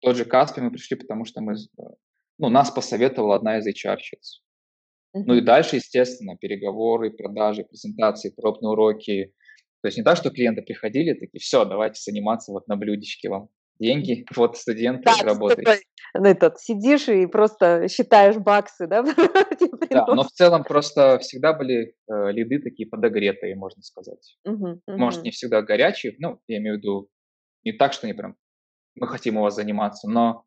тот 0.00 0.16
же 0.16 0.24
Каспи 0.24 0.60
мы 0.60 0.70
пришли, 0.70 0.96
потому 0.96 1.24
что 1.24 1.40
мы, 1.40 1.54
ну, 2.38 2.48
нас 2.48 2.70
посоветовала 2.70 3.36
одна 3.36 3.58
из 3.58 3.66
HR-щиц. 3.66 4.42
Ну 5.12 5.34
и 5.34 5.40
дальше, 5.40 5.76
естественно, 5.76 6.36
переговоры, 6.36 7.10
продажи, 7.10 7.64
презентации, 7.64 8.32
пробные 8.34 8.70
уроки. 8.70 9.32
То 9.82 9.88
есть 9.88 9.98
не 9.98 10.04
так, 10.04 10.16
что 10.16 10.30
клиенты 10.30 10.62
приходили, 10.62 11.14
такие, 11.14 11.40
все, 11.40 11.64
давайте 11.64 12.00
заниматься 12.00 12.52
вот 12.52 12.68
на 12.68 12.76
блюдечке 12.76 13.28
вам 13.28 13.48
деньги, 13.80 14.24
вот 14.36 14.56
студенты 14.56 15.04
да, 15.04 15.24
работаете. 15.24 15.82
Ну, 16.14 16.24
этот, 16.24 16.60
сидишь 16.60 17.08
и 17.08 17.26
просто 17.26 17.88
считаешь 17.88 18.36
баксы, 18.36 18.86
да? 18.86 19.02
да, 19.90 20.06
но 20.06 20.22
в 20.24 20.30
целом 20.30 20.64
просто 20.64 21.18
всегда 21.20 21.52
были 21.52 21.94
э, 22.08 22.32
лиды 22.32 22.60
такие 22.60 22.88
подогретые, 22.88 23.56
можно 23.56 23.82
сказать. 23.82 24.36
Угу, 24.44 24.68
угу. 24.68 24.80
Может, 24.86 25.22
не 25.22 25.30
всегда 25.30 25.62
горячие, 25.62 26.14
ну, 26.18 26.40
я 26.48 26.58
имею 26.58 26.76
в 26.76 26.78
виду, 26.78 27.08
не 27.64 27.72
так, 27.72 27.92
что 27.92 28.06
они 28.06 28.14
прям, 28.14 28.36
мы 28.96 29.06
хотим 29.06 29.36
у 29.36 29.42
вас 29.42 29.54
заниматься, 29.54 30.08
но 30.08 30.44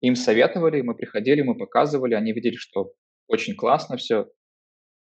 им 0.00 0.16
советовали, 0.16 0.82
мы 0.82 0.94
приходили, 0.94 1.42
мы 1.42 1.56
показывали, 1.56 2.14
они 2.14 2.32
видели, 2.32 2.56
что 2.56 2.92
очень 3.28 3.54
классно 3.54 3.96
все, 3.96 4.26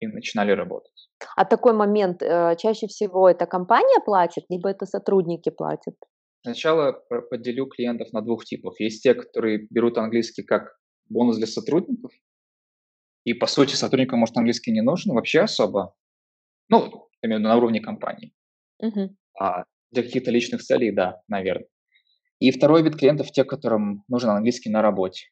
и 0.00 0.06
начинали 0.06 0.52
работать. 0.52 1.08
А 1.36 1.44
такой 1.44 1.72
момент, 1.72 2.22
э, 2.22 2.56
чаще 2.58 2.86
всего 2.88 3.28
это 3.28 3.46
компания 3.46 4.00
платит, 4.04 4.44
либо 4.48 4.68
это 4.68 4.84
сотрудники 4.84 5.50
платят? 5.50 5.94
Сначала 6.42 6.92
поделю 7.30 7.66
клиентов 7.66 8.12
на 8.12 8.20
двух 8.20 8.44
типов. 8.44 8.78
Есть 8.80 9.02
те, 9.02 9.14
которые 9.14 9.66
берут 9.70 9.96
английский 9.98 10.42
как 10.42 10.76
бонус 11.08 11.36
для 11.36 11.46
сотрудников, 11.46 12.12
и 13.24 13.34
по 13.34 13.46
сути 13.46 13.74
сотрудникам, 13.74 14.18
может, 14.18 14.36
английский 14.36 14.72
не 14.72 14.82
нужен 14.82 15.14
вообще 15.14 15.40
особо. 15.40 15.94
Ну, 16.68 17.08
именно 17.22 17.50
на 17.50 17.56
уровне 17.56 17.80
компании. 17.80 18.34
Uh-huh. 18.82 19.10
А 19.38 19.64
для 19.92 20.02
каких-то 20.02 20.30
личных 20.30 20.62
целей, 20.62 20.90
да, 20.90 21.22
наверное. 21.28 21.68
И 22.40 22.50
второй 22.50 22.82
вид 22.82 22.96
клиентов 22.96 23.30
те, 23.30 23.44
которым 23.44 24.02
нужен 24.08 24.30
английский 24.30 24.70
на 24.70 24.82
работе. 24.82 25.28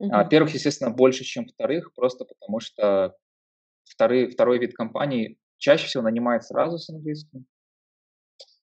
Uh-huh. 0.00 0.10
А, 0.12 0.24
первых, 0.24 0.54
естественно, 0.54 0.90
больше, 0.90 1.24
чем 1.24 1.46
вторых, 1.46 1.92
просто 1.94 2.24
потому 2.24 2.60
что 2.60 3.16
второй, 3.84 4.30
второй 4.30 4.58
вид 4.58 4.74
компаний 4.74 5.38
чаще 5.58 5.86
всего 5.86 6.04
нанимает 6.04 6.44
сразу 6.44 6.78
с 6.78 6.88
английским. 6.88 7.46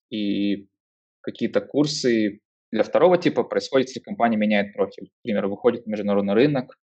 И 0.08 0.68
какие-то 1.22 1.60
курсы 1.60 2.40
для 2.70 2.82
второго 2.82 3.18
типа 3.18 3.44
происходит, 3.44 3.88
если 3.88 4.00
компания 4.00 4.36
меняет 4.36 4.74
профиль. 4.74 5.10
Например, 5.24 5.46
выходит 5.46 5.86
на 5.86 5.90
международный 5.92 6.34
рынок, 6.34 6.76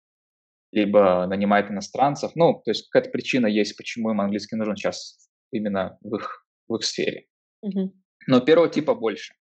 либо 0.73 1.27
нанимает 1.27 1.71
иностранцев. 1.71 2.33
Ну, 2.35 2.61
то 2.65 2.71
есть 2.71 2.89
какая-то 2.89 3.11
причина 3.11 3.47
есть, 3.47 3.77
почему 3.77 4.11
им 4.11 4.21
английский 4.21 4.57
нужен 4.57 4.77
сейчас 4.77 5.29
именно 5.51 5.99
в 6.03 6.17
их, 6.17 6.47
в 6.69 6.77
их 6.77 6.85
сфере. 6.85 7.27
Mm-hmm. 7.65 7.91
Но 8.27 8.41
первого 8.41 8.69
типа 8.69 8.95
больше. 8.95 9.35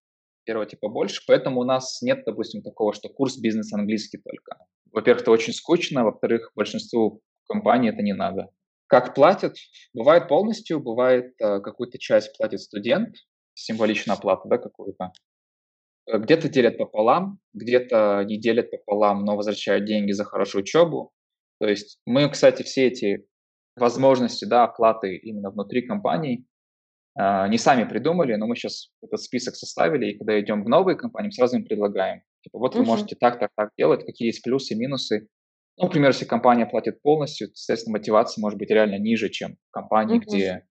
Первого 0.46 0.66
типа 0.66 0.88
больше, 0.88 1.22
поэтому 1.28 1.60
у 1.60 1.66
нас 1.66 2.02
нет, 2.02 2.24
допустим, 2.26 2.62
такого, 2.62 2.94
что 2.94 3.10
курс 3.10 3.38
бизнес 3.38 3.74
английский 3.74 4.18
только. 4.18 4.58
Во-первых, 4.94 5.24
это 5.24 5.32
очень 5.32 5.52
скучно, 5.52 6.06
во-вторых, 6.06 6.52
большинству 6.56 7.22
компаний 7.50 7.90
это 7.90 8.02
не 8.02 8.14
надо. 8.14 8.50
Как 8.88 9.14
платят? 9.14 9.58
Бывает 9.94 10.30
полностью, 10.30 10.80
бывает 10.80 11.34
э, 11.42 11.60
какую-то 11.60 12.00
часть 12.00 12.38
платит 12.38 12.62
студент, 12.62 13.16
символичную 13.58 14.18
оплату, 14.18 14.48
да, 14.48 14.58
какую-то. 14.58 15.12
Э, 16.08 16.18
где-то 16.18 16.50
делят 16.50 16.78
пополам, 16.78 17.40
где-то 17.54 18.24
не 18.26 18.40
делят 18.40 18.72
пополам, 18.72 19.26
но 19.26 19.36
возвращают 19.36 19.86
деньги 19.86 20.12
за 20.12 20.24
хорошую 20.24 20.64
учебу. 20.64 21.12
То 21.60 21.68
есть 21.68 22.00
мы, 22.06 22.30
кстати, 22.30 22.64
все 22.64 22.88
эти 22.88 23.26
возможности 23.76 24.46
да, 24.46 24.64
оплаты 24.64 25.16
именно 25.16 25.50
внутри 25.50 25.82
компаний 25.82 26.46
э, 27.20 27.48
не 27.50 27.58
сами 27.58 27.84
придумали, 27.84 28.36
но 28.36 28.48
мы 28.48 28.56
сейчас 28.56 28.92
этот 29.02 29.22
список 29.22 29.56
составили, 29.56 30.12
и 30.12 30.18
когда 30.18 30.40
идем 30.40 30.64
в 30.64 30.70
новые 30.70 30.96
компании, 30.96 31.32
сразу 31.32 31.58
им 31.58 31.66
предлагаем. 31.66 32.22
Типа, 32.42 32.60
вот 32.60 32.76
вы 32.76 32.86
можете 32.86 33.16
так, 33.16 33.40
так, 33.40 33.52
так 33.56 33.72
делать, 33.78 34.06
какие 34.06 34.28
есть 34.28 34.44
плюсы, 34.44 34.76
минусы. 34.76 35.28
Ну, 35.78 35.86
например, 35.86 36.10
если 36.10 36.26
компания 36.26 36.66
платит 36.66 37.02
полностью, 37.02 37.50
соответственно, 37.54 37.98
мотивация 37.98 38.42
может 38.42 38.58
быть 38.58 38.70
реально 38.70 38.98
ниже, 38.98 39.30
чем 39.30 39.58
в 39.70 39.72
компании, 39.72 40.18
uh-huh. 40.18 40.26
где, 40.26 40.68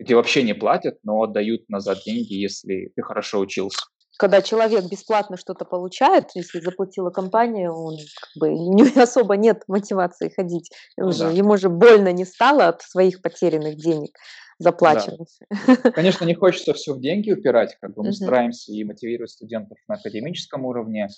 где 0.00 0.16
вообще 0.16 0.42
не 0.42 0.54
платят, 0.54 0.98
но 1.02 1.22
отдают 1.22 1.68
назад 1.68 1.98
деньги, 2.04 2.34
если 2.34 2.92
ты 2.94 3.02
хорошо 3.02 3.38
учился 3.40 3.80
когда 4.20 4.42
человек 4.42 4.84
бесплатно 4.84 5.38
что-то 5.38 5.64
получает, 5.64 6.32
если 6.34 6.60
заплатила 6.60 7.08
компания, 7.08 7.70
он 7.70 7.96
как 7.96 8.30
бы 8.38 8.50
не 8.50 8.82
особо 9.02 9.38
нет 9.38 9.62
мотивации 9.66 10.28
ходить. 10.28 10.70
Ну, 10.98 11.06
уже, 11.06 11.20
да. 11.20 11.30
Ему 11.30 11.56
же 11.56 11.70
больно 11.70 12.12
не 12.12 12.26
стало 12.26 12.68
от 12.68 12.82
своих 12.82 13.22
потерянных 13.22 13.76
денег 13.76 14.10
заплаченных. 14.58 15.26
Да. 15.48 15.90
Конечно, 15.92 16.26
не 16.26 16.34
хочется 16.34 16.74
все 16.74 16.92
в 16.92 17.00
деньги 17.00 17.32
упирать, 17.32 17.78
как 17.80 17.94
бы 17.94 18.02
мы 18.02 18.10
uh-huh. 18.10 18.12
стараемся 18.12 18.70
и 18.72 18.84
мотивировать 18.84 19.30
студентов 19.30 19.78
на 19.88 19.94
академическом 19.94 20.66
уровне, 20.66 21.08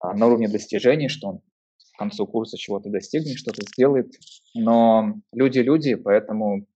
а, 0.00 0.12
на 0.12 0.26
уровне 0.26 0.46
достижений, 0.46 1.08
что 1.08 1.28
он 1.28 1.38
к 1.38 1.98
концу 1.98 2.26
курса 2.26 2.58
чего-то 2.58 2.90
достигнет, 2.90 3.38
что-то 3.38 3.62
сделает. 3.62 4.12
Но 4.54 5.14
люди 5.32 5.60
люди, 5.60 5.94
поэтому 5.94 6.66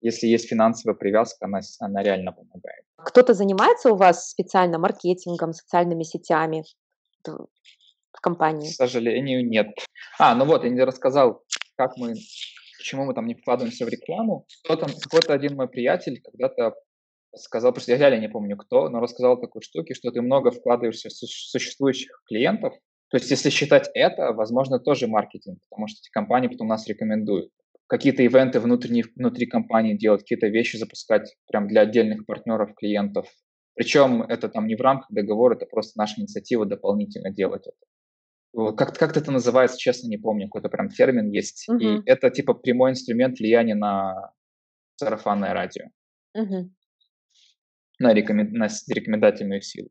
если 0.00 0.26
есть 0.26 0.48
финансовая 0.48 0.96
привязка, 0.96 1.46
она, 1.46 1.60
она 1.80 2.02
реально 2.02 2.32
помогает. 2.32 2.84
Кто-то 2.96 3.34
занимается 3.34 3.92
у 3.92 3.96
вас 3.96 4.30
специально 4.30 4.78
маркетингом, 4.78 5.52
социальными 5.52 6.02
сетями 6.02 6.64
в 7.24 8.20
компании? 8.20 8.68
К 8.68 8.74
сожалению, 8.74 9.46
нет. 9.46 9.68
А, 10.18 10.34
ну 10.34 10.44
вот, 10.44 10.64
я 10.64 10.70
не 10.70 10.82
рассказал, 10.82 11.42
как 11.76 11.96
мы, 11.96 12.14
почему 12.78 13.04
мы 13.04 13.14
там 13.14 13.26
не 13.26 13.34
вкладываемся 13.34 13.84
в 13.84 13.88
рекламу. 13.88 14.46
Кто-то, 14.64 14.86
какой-то 14.86 15.32
один 15.32 15.56
мой 15.56 15.68
приятель 15.68 16.20
когда-то 16.22 16.74
сказал, 17.36 17.72
просто 17.72 17.92
я 17.92 17.98
реально 17.98 18.22
не 18.22 18.28
помню 18.28 18.56
кто, 18.56 18.88
но 18.88 19.00
рассказал 19.00 19.40
такой 19.40 19.62
штуки, 19.62 19.94
что 19.94 20.10
ты 20.10 20.20
много 20.20 20.50
вкладываешься 20.50 21.08
в 21.08 21.12
существующих 21.12 22.22
клиентов. 22.26 22.74
То 23.10 23.16
есть, 23.16 23.30
если 23.30 23.50
считать 23.50 23.90
это, 23.94 24.32
возможно, 24.32 24.78
тоже 24.78 25.08
маркетинг, 25.08 25.58
потому 25.68 25.88
что 25.88 25.98
эти 26.00 26.10
компании 26.10 26.48
потом 26.48 26.68
нас 26.68 26.86
рекомендуют 26.86 27.50
какие-то 27.90 28.22
ивенты 28.22 28.60
внутренние, 28.60 29.04
внутри 29.16 29.46
компании 29.46 29.94
делать, 29.94 30.20
какие-то 30.20 30.46
вещи 30.46 30.76
запускать 30.76 31.36
прям 31.48 31.66
для 31.66 31.80
отдельных 31.80 32.24
партнеров, 32.24 32.72
клиентов. 32.76 33.26
Причем 33.74 34.22
это 34.22 34.48
там 34.48 34.68
не 34.68 34.76
в 34.76 34.80
рамках 34.80 35.10
договора, 35.10 35.56
это 35.56 35.66
просто 35.66 35.98
наша 35.98 36.20
инициатива 36.20 36.64
дополнительно 36.66 37.30
делать 37.30 37.64
это. 37.66 38.72
Как, 38.76 38.96
как 38.96 39.16
это 39.16 39.32
называется, 39.32 39.76
честно 39.76 40.08
не 40.08 40.18
помню, 40.18 40.46
какой-то 40.46 40.68
прям 40.68 40.88
термин 40.88 41.30
есть. 41.30 41.68
Uh-huh. 41.68 41.78
И 41.80 42.02
это 42.06 42.30
типа 42.30 42.54
прямой 42.54 42.92
инструмент 42.92 43.38
влияния 43.40 43.74
на 43.74 44.32
сарафанное 44.96 45.52
радио. 45.52 45.86
Uh-huh. 46.36 46.68
На, 47.98 48.14
рекомен... 48.14 48.52
на 48.52 48.68
рекомендательную 48.88 49.62
силу. 49.62 49.88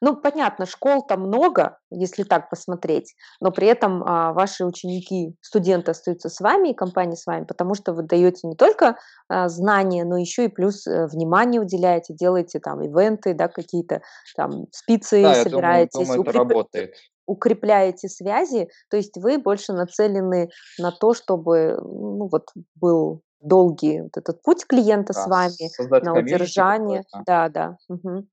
Ну, 0.00 0.16
понятно, 0.16 0.66
школ 0.66 1.02
там 1.06 1.22
много, 1.22 1.78
если 1.90 2.22
так 2.22 2.50
посмотреть, 2.50 3.14
но 3.40 3.50
при 3.50 3.68
этом 3.68 4.02
а, 4.04 4.32
ваши 4.32 4.64
ученики, 4.64 5.34
студенты 5.40 5.90
остаются 5.90 6.28
с 6.28 6.40
вами 6.40 6.70
и 6.70 6.74
компания 6.74 7.16
с 7.16 7.26
вами, 7.26 7.44
потому 7.44 7.74
что 7.74 7.92
вы 7.92 8.02
даете 8.02 8.46
не 8.46 8.56
только 8.56 8.96
а, 9.28 9.48
знания, 9.48 10.04
но 10.04 10.16
еще 10.16 10.44
и 10.44 10.48
плюс 10.48 10.86
а, 10.86 11.06
внимание 11.06 11.60
уделяете, 11.60 12.14
делаете 12.14 12.60
там 12.60 12.82
ивенты, 12.82 13.34
да, 13.34 13.48
какие-то 13.48 14.02
там 14.36 14.66
спицы 14.72 15.22
да, 15.22 15.34
собираетесь. 15.34 15.98
Я 15.98 16.04
думаю, 16.04 16.16
думаю, 16.16 16.20
укреп... 16.20 16.28
это 16.28 16.38
работает 16.38 16.94
укрепляете 17.26 18.08
связи, 18.08 18.68
то 18.88 18.96
есть 18.96 19.16
вы 19.16 19.38
больше 19.38 19.72
нацелены 19.72 20.48
на 20.78 20.92
то, 20.92 21.12
чтобы 21.12 21.76
ну, 21.82 22.28
вот 22.30 22.50
был 22.76 23.22
долгий 23.40 24.02
вот 24.02 24.16
этот 24.16 24.42
путь 24.42 24.64
клиента 24.66 25.12
да, 25.12 25.20
с 25.20 25.26
вами, 25.26 26.02
на 26.04 26.14
удержание. 26.14 27.04
Да, 27.26 27.48
да. 27.48 27.76
Угу 27.88 28.26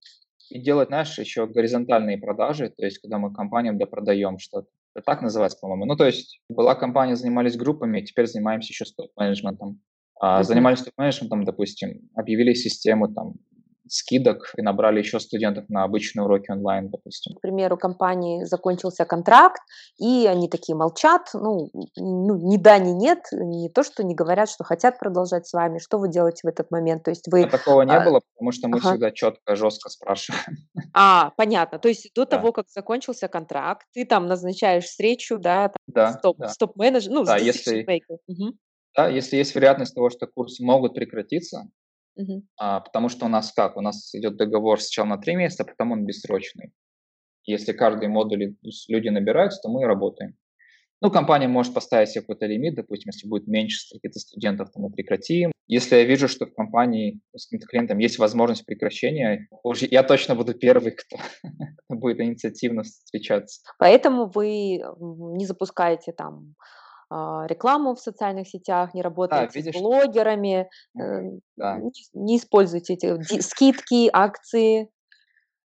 и 0.53 0.59
делать, 0.59 0.89
знаешь, 0.89 1.17
еще 1.17 1.47
горизонтальные 1.47 2.19
продажи, 2.19 2.69
то 2.69 2.85
есть 2.85 2.99
когда 2.99 3.17
мы 3.17 3.33
компаниям 3.33 3.79
допродаем 3.79 4.37
что-то. 4.37 4.67
Это 4.95 5.03
так 5.03 5.23
называется, 5.23 5.57
по-моему. 5.59 5.85
Ну, 5.85 5.95
то 5.95 6.05
есть 6.05 6.41
была 6.47 6.75
компания, 6.75 7.15
занимались 7.15 7.57
группами, 7.57 8.01
теперь 8.01 8.27
занимаемся 8.27 8.71
еще 8.71 8.85
стоп-менеджментом. 8.85 9.81
А, 10.21 10.43
занимались 10.43 10.79
стоп-менеджментом, 10.79 11.43
допустим, 11.43 12.07
объявили 12.13 12.53
систему 12.53 13.11
там 13.11 13.33
скидок 13.87 14.53
и 14.57 14.61
набрали 14.61 14.99
еще 14.99 15.19
студентов 15.19 15.65
на 15.69 15.83
обычные 15.83 16.23
уроки 16.23 16.51
онлайн, 16.51 16.89
допустим. 16.89 17.35
К 17.35 17.41
примеру, 17.41 17.77
компании 17.77 18.43
закончился 18.43 19.05
контракт, 19.05 19.61
и 19.99 20.25
они 20.27 20.49
такие 20.49 20.75
молчат, 20.75 21.29
ну, 21.33 21.69
ну, 21.95 22.35
ни 22.37 22.57
да, 22.57 22.77
ни 22.77 22.91
нет, 22.91 23.19
не 23.31 23.69
то, 23.69 23.83
что 23.83 24.03
не 24.03 24.15
говорят, 24.15 24.49
что 24.49 24.63
хотят 24.63 24.99
продолжать 24.99 25.47
с 25.47 25.53
вами, 25.53 25.79
что 25.79 25.97
вы 25.99 26.09
делаете 26.09 26.41
в 26.43 26.47
этот 26.47 26.71
момент, 26.71 27.03
то 27.03 27.11
есть 27.11 27.27
вы... 27.31 27.41
Но 27.41 27.49
такого 27.49 27.81
не 27.83 27.95
а, 27.95 28.03
было, 28.03 28.21
потому 28.33 28.51
что 28.51 28.67
мы 28.67 28.77
ага. 28.77 28.91
всегда 28.91 29.11
четко, 29.11 29.55
жестко 29.55 29.89
спрашиваем. 29.89 30.43
А, 30.93 31.31
понятно, 31.37 31.79
то 31.79 31.87
есть 31.89 32.11
до 32.15 32.25
да. 32.25 32.37
того, 32.37 32.51
как 32.51 32.69
закончился 32.69 33.27
контракт, 33.27 33.87
ты 33.93 34.05
там 34.05 34.27
назначаешь 34.27 34.85
встречу, 34.85 35.37
да, 35.39 35.69
там, 35.69 35.77
да, 35.87 36.13
стоп, 36.13 36.37
да. 36.37 36.47
стоп-менеджер, 36.49 37.11
ну, 37.11 37.23
да, 37.23 37.37
если, 37.37 37.85
угу. 38.27 38.53
да, 38.95 39.07
если 39.09 39.37
есть 39.37 39.55
вероятность 39.55 39.95
того, 39.95 40.09
что 40.09 40.27
курсы 40.27 40.63
могут 40.63 40.93
прекратиться, 40.93 41.67
Угу. 42.15 42.43
А, 42.57 42.79
потому 42.81 43.09
что 43.09 43.25
у 43.25 43.29
нас 43.29 43.51
как? 43.51 43.77
У 43.77 43.81
нас 43.81 44.13
идет 44.13 44.37
договор 44.37 44.79
сначала 44.79 45.07
на 45.07 45.17
три 45.17 45.35
месяца, 45.35 45.63
а 45.63 45.65
потом 45.65 45.91
он 45.91 46.05
бессрочный. 46.05 46.71
Если 47.45 47.73
каждый 47.73 48.07
модуль 48.07 48.55
люди 48.87 49.09
набираются, 49.09 49.61
то 49.61 49.69
мы 49.69 49.85
работаем. 49.85 50.35
Ну, 51.01 51.11
компания 51.11 51.49
может 51.49 51.73
поставить 51.73 52.09
себе 52.09 52.21
какой-то 52.21 52.45
лимит, 52.45 52.75
допустим, 52.75 53.11
если 53.13 53.27
будет 53.27 53.45
меньше 53.45 53.93
каких-то 53.93 54.19
студентов, 54.19 54.71
то 54.71 54.79
мы 54.79 54.89
прекратим. 54.89 55.51
Если 55.67 55.97
я 55.97 56.05
вижу, 56.05 56.29
что 56.29 56.45
в 56.45 56.53
компании 56.53 57.19
с 57.35 57.45
каким-то 57.45 57.67
клиентом 57.67 57.97
есть 57.97 58.19
возможность 58.19 58.65
прекращения, 58.65 59.49
уже 59.63 59.85
я 59.91 60.03
точно 60.03 60.35
буду 60.35 60.53
первый, 60.53 60.91
кто, 60.91 61.17
кто 61.43 61.95
будет 61.97 62.21
инициативно 62.21 62.83
встречаться. 62.83 63.61
Поэтому 63.79 64.27
вы 64.27 64.81
не 65.35 65.45
запускаете 65.45 66.13
там 66.13 66.55
рекламу 67.47 67.95
в 67.95 67.99
социальных 67.99 68.47
сетях, 68.47 68.93
не 68.93 69.01
работаете 69.01 69.61
да, 69.61 69.71
с 69.71 69.81
блогерами, 69.81 70.69
э, 70.99 71.39
да. 71.57 71.77
не, 71.77 71.91
не 72.13 72.37
используйте 72.37 72.93
эти 72.93 73.39
скидки, 73.41 74.09
акции. 74.11 74.89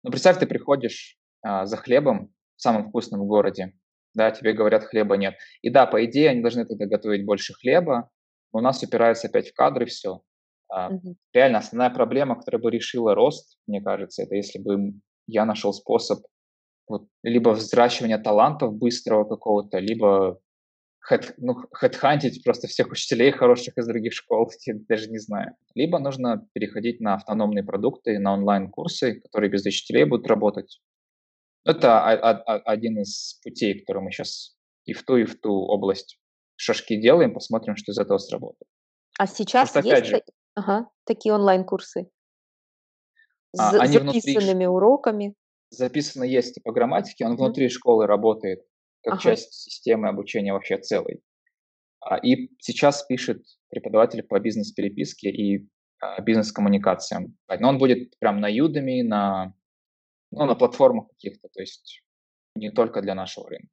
Ну, 0.04 0.12
представь, 0.12 0.40
ты 0.40 0.48
приходишь 0.48 1.18
а, 1.42 1.66
за 1.66 1.78
хлебом 1.78 2.34
в 2.56 2.62
самом 2.62 2.90
вкусном 2.90 3.28
городе, 3.28 3.74
да, 4.14 4.32
тебе 4.32 4.54
говорят, 4.54 4.84
хлеба 4.86 5.16
нет. 5.16 5.36
И 5.62 5.70
да, 5.70 5.86
по 5.86 6.04
идее, 6.06 6.30
они 6.30 6.42
должны 6.42 6.66
тогда 6.66 6.86
готовить 6.86 7.26
больше 7.26 7.54
хлеба, 7.54 8.10
но 8.54 8.60
у 8.60 8.62
нас 8.62 8.82
упирается 8.82 9.28
опять 9.28 9.50
в 9.50 9.54
кадры 9.54 9.86
все. 9.86 10.22
А, 10.70 10.90
угу. 10.90 11.16
Реально, 11.34 11.60
основная 11.60 11.90
проблема, 11.90 12.36
которая 12.36 12.62
бы 12.62 12.72
решила 12.72 13.16
рост, 13.16 13.58
мне 13.68 13.82
кажется, 13.82 14.24
это 14.24 14.36
если 14.36 14.60
бы 14.60 14.94
я 15.28 15.46
нашел 15.46 15.74
способ 15.74 16.20
вот, 16.88 17.08
либо 17.24 17.50
взращивания 17.50 18.18
талантов 18.18 18.74
быстрого 18.74 19.26
какого-то, 19.26 19.80
либо 19.80 20.40
хэт, 21.08 21.36
ну, 21.38 21.56
хедхантить 21.72 22.44
просто 22.44 22.68
всех 22.68 22.92
учителей 22.92 23.32
хороших 23.32 23.78
из 23.78 23.88
других 23.88 24.14
школ, 24.14 24.52
я 24.66 24.74
даже 24.90 25.10
не 25.10 25.20
знаю. 25.20 25.56
Либо 25.74 26.00
нужно 26.00 26.46
переходить 26.54 27.00
на 27.00 27.16
автономные 27.16 27.64
продукты, 27.64 28.20
на 28.20 28.34
онлайн-курсы, 28.34 29.22
которые 29.22 29.50
без 29.50 29.66
учителей 29.66 30.04
будут 30.04 30.28
работать. 30.28 30.82
Это 31.66 32.06
один 32.06 33.02
из 33.02 33.40
путей, 33.44 33.80
который 33.80 34.04
мы 34.04 34.12
сейчас 34.12 34.58
и 34.86 34.94
в 34.94 35.04
ту, 35.04 35.18
и 35.18 35.26
в 35.26 35.40
ту 35.40 35.52
область 35.52 36.18
шашки 36.56 37.00
делаем, 37.00 37.34
посмотрим, 37.34 37.76
что 37.76 37.92
из 37.92 37.98
этого 37.98 38.18
сработает. 38.18 38.70
А 39.18 39.28
сейчас 39.28 39.72
Просто, 39.72 39.90
есть 39.90 40.06
же, 40.06 40.22
ага, 40.56 40.90
такие 41.06 41.34
онлайн-курсы 41.34 42.10
с 43.54 43.60
а, 43.60 43.86
записанными 43.86 44.66
внутри, 44.66 44.68
уроками? 44.68 45.36
Записано 45.70 46.24
есть 46.24 46.62
по 46.64 46.72
грамматике, 46.72 47.26
он 47.26 47.34
mm-hmm. 47.34 47.38
внутри 47.38 47.70
школы 47.70 48.08
работает 48.08 48.62
как 49.04 49.16
ага. 49.16 49.24
часть 49.24 49.54
системы 49.54 50.10
обучения 50.10 50.54
вообще 50.54 50.78
целой. 50.78 51.22
А, 52.00 52.18
и 52.18 52.50
сейчас 52.60 53.04
пишет 53.04 53.44
преподаватель 53.70 54.24
по 54.24 54.40
бизнес-переписке 54.40 55.30
и 55.30 55.68
а, 56.00 56.22
бизнес-коммуникациям. 56.22 57.38
Но 57.60 57.70
он 57.70 57.78
будет 57.78 58.18
прям 58.20 58.40
на 58.40 58.50
Udemy, 58.52 59.04
на, 59.04 59.54
ну, 60.32 60.46
на 60.46 60.56
платформах 60.56 61.08
каких-то, 61.10 61.48
то 61.50 61.62
есть 61.62 62.04
не 62.56 62.72
только 62.72 63.02
для 63.02 63.16
нашего 63.16 63.50
рынка. 63.50 63.70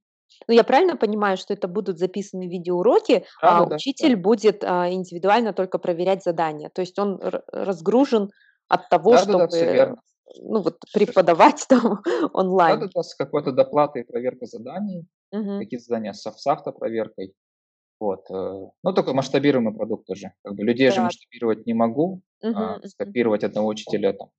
Ну, 0.48 0.54
я 0.54 0.64
правильно 0.64 0.96
понимаю, 0.96 1.36
что 1.36 1.54
это 1.54 1.68
будут 1.68 1.98
записаны 1.98 2.48
видеоуроки, 2.48 3.24
да, 3.40 3.58
а 3.60 3.66
да, 3.66 3.76
учитель 3.76 4.16
да. 4.16 4.20
будет 4.20 4.64
а, 4.64 4.90
индивидуально 4.90 5.52
только 5.52 5.78
проверять 5.78 6.24
задания. 6.24 6.70
То 6.70 6.80
есть 6.80 6.98
он 6.98 7.20
разгружен 7.20 8.30
от 8.68 8.88
того, 8.88 9.12
да, 9.12 9.18
чтобы 9.18 9.48
да, 9.50 9.86
да, 9.86 9.96
ну, 10.36 10.62
вот, 10.62 10.78
преподавать 10.92 11.66
там 11.68 12.02
онлайн. 12.32 12.80
Да, 12.80 12.88
да, 12.94 13.02
с 13.02 13.14
какой-то 13.14 13.52
доплатой 13.52 14.02
и 14.02 14.04
проверка 14.04 14.46
заданий, 14.46 15.06
угу. 15.32 15.58
какие 15.58 15.78
задания 15.78 16.12
с, 16.12 16.26
автопроверкой. 16.26 17.34
Вот. 18.00 18.28
Э, 18.30 18.66
ну, 18.82 18.92
только 18.92 19.14
масштабируемый 19.14 19.74
продукт 19.74 20.10
уже. 20.10 20.32
Как 20.42 20.54
бы 20.54 20.64
людей 20.64 20.88
да. 20.88 20.94
же 20.94 21.00
масштабировать 21.02 21.66
не 21.66 21.74
могу, 21.74 22.22
угу, 22.42 22.54
а, 22.54 22.80
скопировать 22.86 23.44
одного 23.44 23.68
учителя, 23.68 24.12
там, 24.12 24.30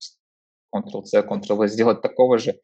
Ctrl-C, 0.74 1.22
Ctrl-V, 1.22 1.68
сделать 1.68 2.02
такого 2.02 2.38
же. 2.38 2.60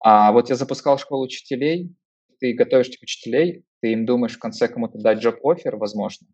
А 0.00 0.32
вот 0.32 0.48
я 0.48 0.56
запускал 0.56 0.98
школу 0.98 1.24
учителей, 1.24 1.94
ты 2.38 2.54
готовишь 2.54 2.90
типа, 2.90 3.04
учителей, 3.04 3.64
ты 3.80 3.92
им 3.92 4.06
думаешь 4.06 4.36
в 4.36 4.38
конце 4.38 4.68
кому-то 4.68 4.98
дать 4.98 5.24
job-офер, 5.24 5.76
возможно, 5.76 6.26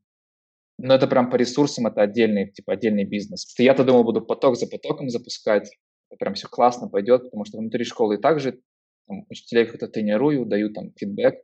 но 0.79 0.95
это 0.95 1.07
прям 1.07 1.31
по 1.31 1.37
ресурсам, 1.37 1.87
это 1.87 2.03
отдельный, 2.03 2.51
типа, 2.51 2.73
отдельный 2.73 3.05
бизнес. 3.05 3.55
Я-то 3.59 3.85
думал, 3.85 4.05
буду 4.05 4.21
поток 4.21 4.57
за 4.57 4.67
потоком 4.67 5.11
запускать, 5.11 5.69
это 5.69 5.77
прям 6.19 6.35
все 6.35 6.49
классно 6.49 6.89
пойдет, 6.89 7.25
потому 7.25 7.45
что 7.45 7.59
внутри 7.59 7.85
школы 7.85 8.19
также 8.19 8.61
там, 9.07 9.25
учителей 9.29 9.67
как-то 9.67 9.89
тренирую, 9.89 10.47
даю 10.47 10.73
там 10.73 10.93
фидбэк, 10.97 11.37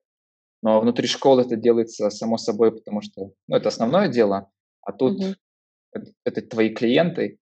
но 0.63 0.81
внутри 0.81 1.07
школы 1.07 1.43
это 1.43 1.57
делается 1.57 2.11
само 2.11 2.37
собой, 2.37 2.73
потому 2.73 3.01
что, 3.01 3.33
ну, 3.47 3.57
это 3.57 3.69
основное 3.69 4.09
дело, 4.09 4.51
а 4.83 4.93
тут 4.93 5.21
mm-hmm. 5.21 5.35
это, 5.93 6.13
это 6.25 6.43
твои 6.43 6.75
клиенты, 6.75 7.39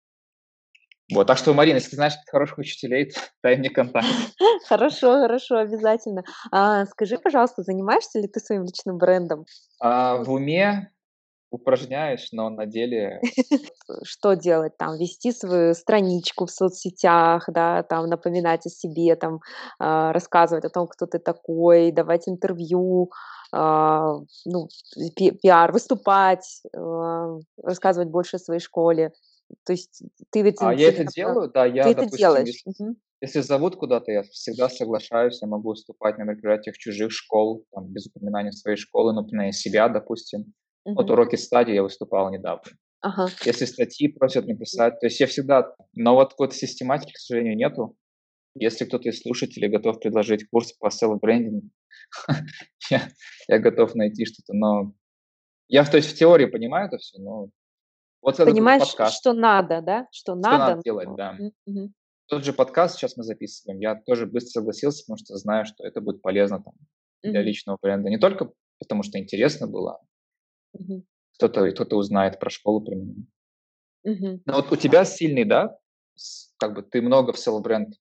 вот, 1.13 1.29
так 1.29 1.39
что, 1.39 1.55
Марина, 1.55 1.77
если 1.77 1.91
ты 1.91 1.97
знаешь 1.97 2.15
хороших 2.29 2.59
учителей, 2.59 3.11
то 3.11 3.21
дай 3.43 3.57
мне 3.57 3.71
контакт. 3.71 4.07
Хорошо, 4.69 5.21
хорошо, 5.21 5.59
обязательно. 5.59 6.25
А, 6.51 6.85
скажи, 6.87 7.17
пожалуйста, 7.19 7.63
занимаешься 7.63 8.19
ли 8.19 8.27
ты 8.27 8.41
своим 8.41 8.65
личным 8.65 8.99
брендом? 8.99 9.45
А, 9.81 10.17
в 10.17 10.33
уме 10.33 10.91
упражняешь, 11.51 12.29
но 12.33 12.51
на 12.51 12.67
деле... 12.67 13.21
Что 14.03 14.35
делать 14.35 14.77
там? 14.77 14.97
Вести 14.99 15.33
свою 15.33 15.75
страничку 15.75 16.47
в 16.47 16.51
соцсетях, 16.51 17.45
да, 17.49 17.83
там 17.83 18.07
напоминать 18.07 18.67
о 18.67 18.71
себе, 18.71 19.17
там 19.17 19.41
а, 19.79 20.13
рассказывать 20.13 20.65
о 20.65 20.71
том, 20.71 20.87
кто 20.87 21.07
ты 21.07 21.19
такой, 21.19 21.93
давать 21.93 22.29
интервью, 22.29 23.11
а, 23.53 24.19
ну, 24.45 24.69
пиар, 25.15 25.73
выступать, 25.73 26.63
а, 26.77 27.39
рассказывать 27.63 28.09
больше 28.09 28.37
о 28.37 28.41
своей 28.41 28.61
школе. 28.61 29.13
То 29.65 29.73
есть 29.73 30.03
ты 30.31 30.43
ведь... 30.43 30.57
А 30.61 30.75
я 30.75 30.89
это 30.89 31.05
делаю, 31.05 31.51
да, 31.53 31.67
я, 31.67 31.85
ты 31.85 31.95
допустим, 31.95 32.09
это 32.09 32.17
делаешь. 32.17 32.63
Если, 32.67 32.85
угу. 32.85 32.97
если 33.21 33.41
зовут 33.41 33.77
куда-то, 33.77 34.11
я 34.11 34.23
всегда 34.25 34.69
соглашаюсь, 34.69 35.41
я 35.41 35.47
могу 35.47 35.71
выступать 35.71 36.19
на 36.19 36.25
мероприятиях 36.25 36.77
чужих 36.77 37.13
школ, 37.13 37.65
там, 37.73 37.87
без 37.87 38.07
упоминания 38.07 38.51
своей 38.51 38.77
школы, 38.77 39.13
например, 39.15 39.53
себя, 39.53 39.89
допустим. 39.89 40.53
Угу. 40.87 40.95
Вот 40.95 41.11
уроки 41.11 41.37
стадии 41.37 41.75
я 41.75 41.83
выступал 41.83 42.31
недавно. 42.31 42.63
Ага. 43.01 43.29
Если 43.45 43.65
статьи 43.65 44.09
просят 44.09 44.47
написать, 44.47 44.99
то 45.01 45.07
есть 45.07 45.21
я 45.21 45.27
всегда... 45.27 45.75
Но 45.95 46.15
вот 46.15 46.31
какой-то 46.31 46.55
систематики, 46.55 47.13
к 47.13 47.19
сожалению, 47.19 47.57
нету. 47.57 47.97
Если 48.55 48.85
кто-то 48.85 49.09
из 49.09 49.21
слушателей 49.21 49.69
готов 49.69 50.01
предложить 50.01 50.49
курс 50.49 50.73
по 50.73 50.91
селф-брендингу, 50.91 51.69
я, 52.91 53.09
я 53.49 53.59
готов 53.59 53.95
найти 53.95 54.25
что-то, 54.25 54.55
но 54.55 54.95
я, 55.69 55.85
то 55.85 55.97
есть, 55.97 56.13
в 56.13 56.17
теории 56.17 56.47
понимаю 56.47 56.87
это 56.87 56.99
все, 56.99 57.19
но 57.19 57.51
вот 58.23 58.37
Понимаешь, 58.39 58.83
что 59.13 59.33
надо, 59.35 59.83
да? 59.83 60.09
Что, 60.11 60.33
что 60.33 60.35
надо, 60.35 60.59
надо 60.59 60.83
делать, 60.83 61.09
да. 61.17 61.37
Угу. 61.67 61.93
Тот 62.29 62.45
же 62.45 62.53
подкаст 62.53 62.97
сейчас 62.97 63.17
мы 63.17 63.25
записываем. 63.25 63.81
Я 63.81 63.95
тоже 63.95 64.27
быстро 64.27 64.61
согласился, 64.61 65.05
потому 65.05 65.19
что 65.19 65.37
знаю, 65.37 65.65
что 65.65 65.85
это 65.85 66.01
будет 66.01 66.23
полезно 66.23 66.63
там, 66.63 66.75
для 67.23 67.41
угу. 67.41 67.47
личного 67.47 67.79
бренда. 67.81 68.09
Не 68.09 68.19
только 68.19 68.51
потому, 68.79 69.03
что 69.03 69.19
интересно 69.19 69.69
было, 69.69 70.01
угу. 70.79 71.05
кто-то 71.35 71.71
кто 71.73 71.97
узнает 71.97 72.39
про 72.39 72.51
школу. 72.51 72.81
Угу. 74.05 74.41
Но 74.45 74.53
вот 74.53 74.73
у 74.73 74.77
тебя 74.77 75.05
сильный, 75.05 75.45
да? 75.45 75.77
Как 76.59 76.75
бы 76.75 76.83
ты 76.83 77.03
много 77.03 77.33
в 77.33 77.39
селл-бренд 77.39 77.95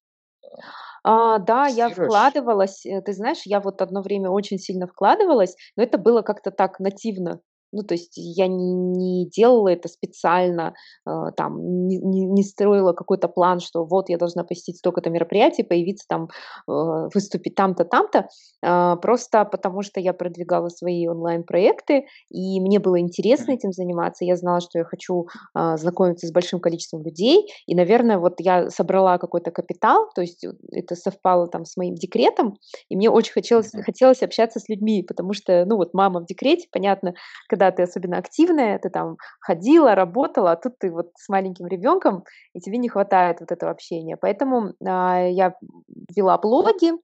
а, 1.08 1.38
да, 1.38 1.68
я 1.68 1.90
вкладывалась, 1.90 2.84
э, 2.84 3.00
ты 3.02 3.14
знаешь, 3.14 3.42
я 3.46 3.60
вот 3.60 3.80
одно 3.84 4.02
время 4.02 4.32
очень 4.32 4.58
сильно 4.58 4.88
вкладывалась, 4.88 5.56
но 5.76 5.84
это 5.84 6.00
было 6.00 6.24
как-то 6.24 6.50
так 6.50 6.80
нативно. 6.80 7.42
Ну, 7.76 7.84
то 7.84 7.94
есть 7.94 8.14
я 8.16 8.48
не, 8.48 8.74
не 8.74 9.30
делала 9.30 9.68
это 9.68 9.90
специально, 9.90 10.74
э, 11.06 11.12
там, 11.36 11.88
не, 11.88 11.98
не 11.98 12.44
строила 12.44 12.94
какой-то 12.94 13.28
план, 13.28 13.60
что 13.60 13.84
вот 13.84 14.10
я 14.10 14.18
должна 14.18 14.44
посетить 14.46 14.78
столько-то 14.78 15.10
мероприятий, 15.10 15.64
появиться 15.64 16.06
там, 16.08 16.30
э, 16.70 17.10
выступить 17.14 17.56
там-то, 17.56 17.84
там-то, 17.84 18.30
э, 18.64 18.96
просто 19.02 19.44
потому 19.44 19.82
что 19.82 20.00
я 20.00 20.14
продвигала 20.14 20.70
свои 20.70 21.06
онлайн-проекты, 21.08 22.06
и 22.30 22.62
мне 22.62 22.80
было 22.80 23.00
интересно 23.00 23.52
этим 23.52 23.74
заниматься, 23.74 24.24
я 24.24 24.38
знала, 24.38 24.62
что 24.62 24.80
я 24.80 24.86
хочу 24.86 25.28
э, 25.58 25.78
знакомиться 25.78 26.28
с 26.28 26.32
большим 26.32 26.62
количеством 26.62 27.04
людей, 27.04 27.52
и, 27.68 27.76
наверное, 27.76 28.20
вот 28.20 28.36
я 28.40 28.70
собрала 28.70 29.18
какой-то 29.18 29.52
капитал, 29.52 30.10
то 30.16 30.22
есть 30.22 30.46
это 30.72 30.96
совпало 30.96 31.48
там 31.48 31.66
с 31.66 31.76
моим 31.76 31.96
декретом, 31.96 32.58
и 32.90 32.96
мне 32.96 33.10
очень 33.10 33.34
хотелось, 33.34 33.72
хотелось 33.72 34.24
общаться 34.24 34.60
с 34.60 34.70
людьми, 34.70 35.04
потому 35.04 35.34
что, 35.34 35.66
ну, 35.66 35.76
вот 35.76 35.94
мама 35.94 36.22
в 36.22 36.26
декрете, 36.26 36.68
понятно, 36.72 37.14
когда 37.50 37.65
когда 37.66 37.72
ты 37.72 37.84
особенно 37.84 38.18
активная, 38.18 38.80
ты 38.80 38.90
там 38.90 39.18
ходила, 39.40 39.96
работала, 39.96 40.52
а 40.52 40.56
тут 40.56 40.78
ты 40.80 40.92
вот 40.92 41.12
с 41.18 41.30
маленьким 41.30 41.68
ребенком, 41.68 42.24
и 42.54 42.60
тебе 42.60 42.78
не 42.78 42.90
хватает 42.90 43.40
вот 43.40 43.52
этого 43.52 43.72
общения. 43.72 44.18
Поэтому 44.18 44.74
а, 44.86 45.26
я 45.28 45.56
вела 46.16 46.38
блоги, 46.38 46.92
у 46.92 46.98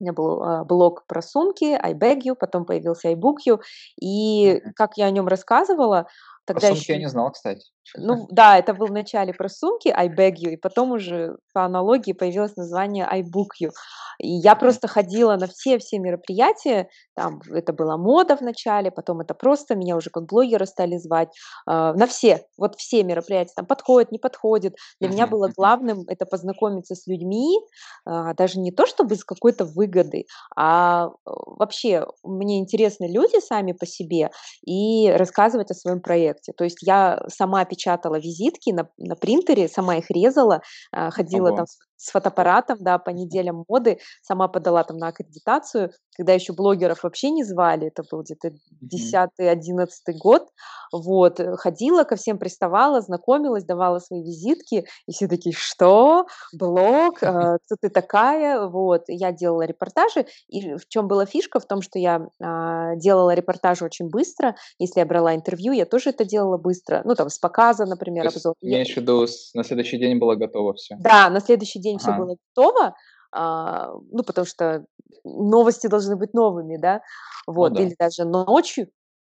меня 0.00 0.12
был 0.12 0.42
а, 0.42 0.64
блог 0.64 1.06
про 1.06 1.22
сумки, 1.22 1.78
I 1.80 1.94
beg 1.94 2.20
you, 2.24 2.34
потом 2.34 2.64
появился 2.64 3.08
I 3.08 3.14
book 3.14 3.36
you, 3.46 3.60
и 4.00 4.60
как 4.74 4.96
я 4.96 5.06
о 5.06 5.10
нем 5.10 5.28
рассказывала, 5.28 6.06
Тогда 6.46 6.60
про 6.60 6.68
сумки 6.68 6.82
еще... 6.82 6.92
я 6.94 6.98
не 6.98 7.08
знал, 7.08 7.30
кстати. 7.30 7.66
Ну 7.96 8.26
да, 8.30 8.58
это 8.58 8.74
был 8.74 8.86
в 8.86 8.92
начале 8.92 9.32
про 9.34 9.48
сумки 9.48 9.88
I 9.88 10.08
beg 10.08 10.34
you, 10.36 10.50
и 10.52 10.56
потом 10.56 10.92
уже 10.92 11.36
по 11.52 11.64
аналогии 11.64 12.12
появилось 12.12 12.56
название 12.56 13.04
I 13.06 13.22
book 13.22 13.50
you. 13.62 13.70
И 14.18 14.28
я 14.28 14.54
просто 14.56 14.88
ходила 14.88 15.36
на 15.36 15.46
все-все 15.46 15.98
мероприятия, 15.98 16.88
там 17.14 17.40
это 17.50 17.72
была 17.72 17.96
мода 17.96 18.36
в 18.36 18.40
начале, 18.40 18.90
потом 18.90 19.20
это 19.20 19.34
просто, 19.34 19.74
меня 19.74 19.96
уже 19.96 20.10
как 20.10 20.26
блогера 20.26 20.64
стали 20.64 20.96
звать, 20.96 21.28
э, 21.68 21.70
на 21.70 22.06
все, 22.06 22.46
вот 22.56 22.76
все 22.76 23.02
мероприятия, 23.04 23.52
там 23.56 23.66
подходит, 23.66 24.12
не 24.12 24.18
подходит. 24.18 24.76
Для 25.00 25.08
меня 25.08 25.26
было 25.26 25.50
главным 25.54 26.04
это 26.08 26.26
познакомиться 26.26 26.94
с 26.94 27.06
людьми, 27.06 27.58
э, 28.06 28.34
даже 28.36 28.60
не 28.60 28.72
то 28.72 28.86
чтобы 28.86 29.16
с 29.16 29.24
какой-то 29.24 29.64
выгодой, 29.64 30.26
а 30.56 31.10
вообще 31.24 32.06
мне 32.22 32.58
интересны 32.58 33.06
люди 33.06 33.40
сами 33.40 33.72
по 33.72 33.86
себе 33.86 34.30
и 34.64 35.10
рассказывать 35.10 35.70
о 35.70 35.74
своем 35.74 36.00
проекте. 36.00 36.52
То 36.56 36.64
есть 36.64 36.78
я 36.82 37.22
сама 37.28 37.64
печатала 37.74 38.18
визитки 38.18 38.70
на, 38.70 38.88
на 38.98 39.16
принтере, 39.16 39.68
сама 39.68 39.96
их 39.96 40.10
резала, 40.10 40.62
э, 40.92 41.10
ходила 41.10 41.48
Ого. 41.48 41.56
там 41.56 41.66
с 41.96 42.10
фотоаппаратом, 42.10 42.78
да, 42.80 42.98
по 42.98 43.10
неделям 43.10 43.64
моды, 43.68 43.98
сама 44.22 44.48
подала 44.48 44.84
там 44.84 44.98
на 44.98 45.08
аккредитацию, 45.08 45.90
когда 46.16 46.32
еще 46.32 46.52
блогеров 46.52 47.02
вообще 47.02 47.30
не 47.30 47.44
звали, 47.44 47.88
это 47.88 48.02
был 48.10 48.22
где-то 48.22 48.52
10-11 48.82 49.86
год, 50.18 50.48
вот, 50.92 51.40
э, 51.40 51.56
ходила 51.56 52.04
ко 52.04 52.16
всем, 52.16 52.38
приставала, 52.38 53.00
знакомилась, 53.00 53.64
давала 53.64 53.98
свои 53.98 54.22
визитки, 54.22 54.86
и 55.06 55.12
все 55.12 55.28
такие, 55.28 55.54
что? 55.56 56.26
Блог? 56.52 57.22
Э, 57.22 57.58
кто 57.64 57.76
ты 57.80 57.88
такая? 57.88 58.66
Вот, 58.66 59.04
я 59.08 59.32
делала 59.32 59.62
репортажи, 59.62 60.26
и 60.48 60.74
в 60.76 60.86
чем 60.88 61.08
была 61.08 61.26
фишка? 61.26 61.60
В 61.60 61.66
том, 61.66 61.82
что 61.82 61.98
я 61.98 62.28
а, 62.42 62.94
делала 62.96 63.34
репортажи 63.34 63.84
очень 63.84 64.08
быстро, 64.08 64.56
если 64.78 65.00
я 65.00 65.06
брала 65.06 65.34
интервью, 65.34 65.72
я 65.72 65.86
тоже 65.86 66.10
это 66.10 66.24
делала 66.24 66.58
быстро, 66.58 67.02
ну, 67.04 67.14
там, 67.14 67.28
с 67.28 67.38
показа, 67.38 67.86
например, 67.86 68.26
обзор. 68.26 68.54
Имеешь 68.60 68.94
в 68.94 68.96
виду, 68.96 69.26
на 69.54 69.64
следующий 69.64 69.98
день 69.98 70.18
было 70.18 70.34
готово 70.34 70.74
все? 70.74 70.96
Да, 70.98 71.28
на 71.30 71.40
следующий 71.40 71.80
день 71.80 71.98
все 71.98 72.12
было 72.12 72.36
готово, 72.54 72.86
а, 72.86 72.94
ну, 73.34 74.22
потому 74.24 74.46
что 74.46 74.84
новости 75.24 75.86
должны 75.86 76.16
быть 76.16 76.34
новыми, 76.34 76.76
да, 76.76 77.02
вот, 77.46 77.70
ну, 77.70 77.76
да. 77.76 77.82
или 77.82 77.96
даже 77.98 78.24
ночью, 78.24 78.88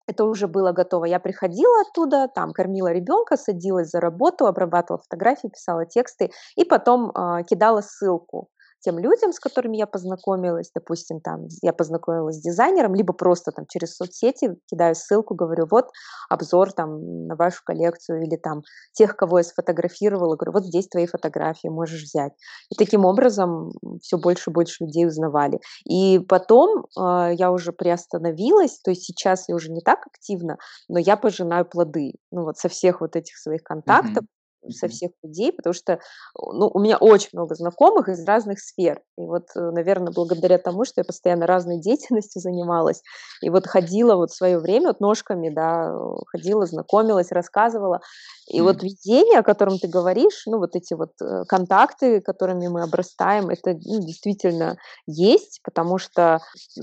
это 0.08 0.26
уже 0.26 0.48
было 0.48 0.72
готово. 0.72 1.06
Я 1.06 1.20
приходила 1.20 1.82
оттуда, 1.82 2.28
там 2.28 2.52
кормила 2.52 2.92
ребенка, 2.92 3.38
садилась 3.38 3.90
за 3.90 4.00
работу, 4.00 4.46
обрабатывала 4.46 5.02
фотографии, 5.02 5.48
писала 5.48 5.86
тексты 5.86 6.32
и 6.56 6.66
потом 6.66 7.12
э, 7.12 7.44
кидала 7.50 7.82
ссылку 7.82 8.50
тем 8.82 9.00
людям, 9.00 9.32
с 9.32 9.40
которыми 9.40 9.78
я 9.78 9.88
познакомилась, 9.88 10.72
допустим, 10.74 11.22
там 11.22 11.48
я 11.62 11.74
познакомилась 11.74 12.38
с 12.38 12.42
дизайнером, 12.42 12.96
либо 12.96 13.14
просто 13.14 13.52
там 13.52 13.66
через 13.70 13.96
соцсети 13.96 14.56
кидаю 14.70 14.96
ссылку, 14.96 15.36
говорю, 15.36 15.68
вот 15.70 15.90
обзор 16.30 16.74
там 16.74 17.28
на 17.28 17.36
вашу 17.36 17.62
коллекцию 17.64 18.24
или 18.24 18.36
там 18.36 18.62
тех, 18.94 19.16
кого 19.16 19.40
я 19.40 19.44
сфотографировала, 19.44 20.36
говорю, 20.36 20.54
вот 20.54 20.66
здесь 20.66 20.88
твои 20.88 21.06
фотографии, 21.06 21.68
можешь 21.68 22.04
взять. 22.04 22.34
И 22.70 22.76
таким 22.76 23.06
образом 23.06 23.72
все 24.02 24.18
больше 24.18 24.50
и 24.50 24.54
больше 24.54 24.84
людей 24.84 25.06
узнавали. 25.06 25.60
И 25.86 26.20
потом 26.20 26.86
э, 26.98 27.34
я 27.34 27.52
уже 27.52 27.72
приостановилась, 27.72 28.80
то 28.80 28.92
есть 28.92 29.04
сейчас 29.04 29.48
я 29.48 29.56
уже 29.56 29.72
не 29.72 29.82
так 29.82 30.00
активно, 30.08 30.58
но 30.90 31.00
я 31.00 31.18
пожинаю 31.18 31.66
плоды, 31.66 32.14
ну 32.32 32.44
вот 32.44 32.58
со 32.58 32.70
всех 32.70 33.02
вот 33.02 33.16
этих 33.16 33.38
своих 33.38 33.64
контактов, 33.64 34.24
mm-hmm 34.24 34.41
со 34.70 34.88
всех 34.88 35.12
людей, 35.24 35.52
потому 35.52 35.74
что 35.74 36.00
ну, 36.38 36.70
у 36.74 36.80
меня 36.80 36.98
очень 36.98 37.30
много 37.34 37.56
знакомых 37.56 38.10
из 38.10 38.24
разных 38.26 38.60
сфер. 38.60 39.02
И 39.18 39.22
вот, 39.22 39.48
э, 39.56 39.72
наверное, 39.72 40.14
благодаря 40.14 40.58
тому, 40.58 40.86
что 40.86 41.02
я 41.02 41.06
постоянно 41.06 41.48
разной 41.48 41.80
деятельностью 41.82 42.42
занималась, 42.42 43.02
и 43.42 43.50
вот 43.50 43.68
ходила 43.68 44.16
вот 44.16 44.32
свое 44.32 44.60
время 44.60 44.88
вот 44.88 45.00
ножками, 45.00 45.50
да, 45.50 45.94
ходила, 46.28 46.66
знакомилась, 46.66 47.32
рассказывала. 47.32 48.02
И 48.48 48.60
mm. 48.60 48.64
вот 48.64 48.84
видение, 48.84 49.40
о 49.40 49.44
котором 49.44 49.80
ты 49.80 49.88
говоришь, 49.88 50.44
ну, 50.46 50.58
вот 50.58 50.76
эти 50.76 50.94
вот 50.94 51.12
э, 51.22 51.44
контакты, 51.48 52.22
которыми 52.22 52.68
мы 52.68 52.84
обрастаем, 52.84 53.50
это 53.50 53.74
ну, 53.74 54.00
действительно 54.02 54.78
есть, 55.06 55.62
потому 55.64 55.98
что 55.98 56.40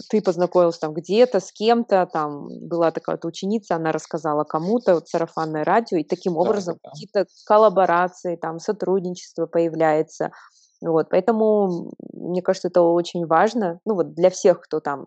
ты 0.09 0.23
познакомился 0.23 0.81
там 0.81 0.95
где-то 0.95 1.41
с 1.41 1.53
кем-то, 1.53 2.09
там 2.13 2.49
была 2.67 2.91
такая 2.91 3.17
вот 3.17 3.25
ученица, 3.25 3.77
она 3.77 3.93
рассказала 3.93 4.45
кому-то, 4.45 4.95
вот 4.95 5.09
сарафанное 5.09 5.65
радио, 5.65 5.99
и 5.99 6.05
таким 6.05 6.37
образом 6.37 6.77
да, 6.77 6.81
да. 6.85 6.91
какие-то 6.91 7.27
коллаборации, 7.47 7.68
там, 8.37 8.59
сотрудничество 8.59 9.47
появляется. 9.47 10.31
Вот, 10.81 11.09
поэтому, 11.11 11.93
мне 12.13 12.41
кажется, 12.43 12.69
это 12.69 12.83
очень 12.83 13.27
важно, 13.27 13.81
ну, 13.85 13.95
вот 13.95 14.15
для 14.15 14.31
всех, 14.31 14.61
кто 14.61 14.81
там 14.81 15.07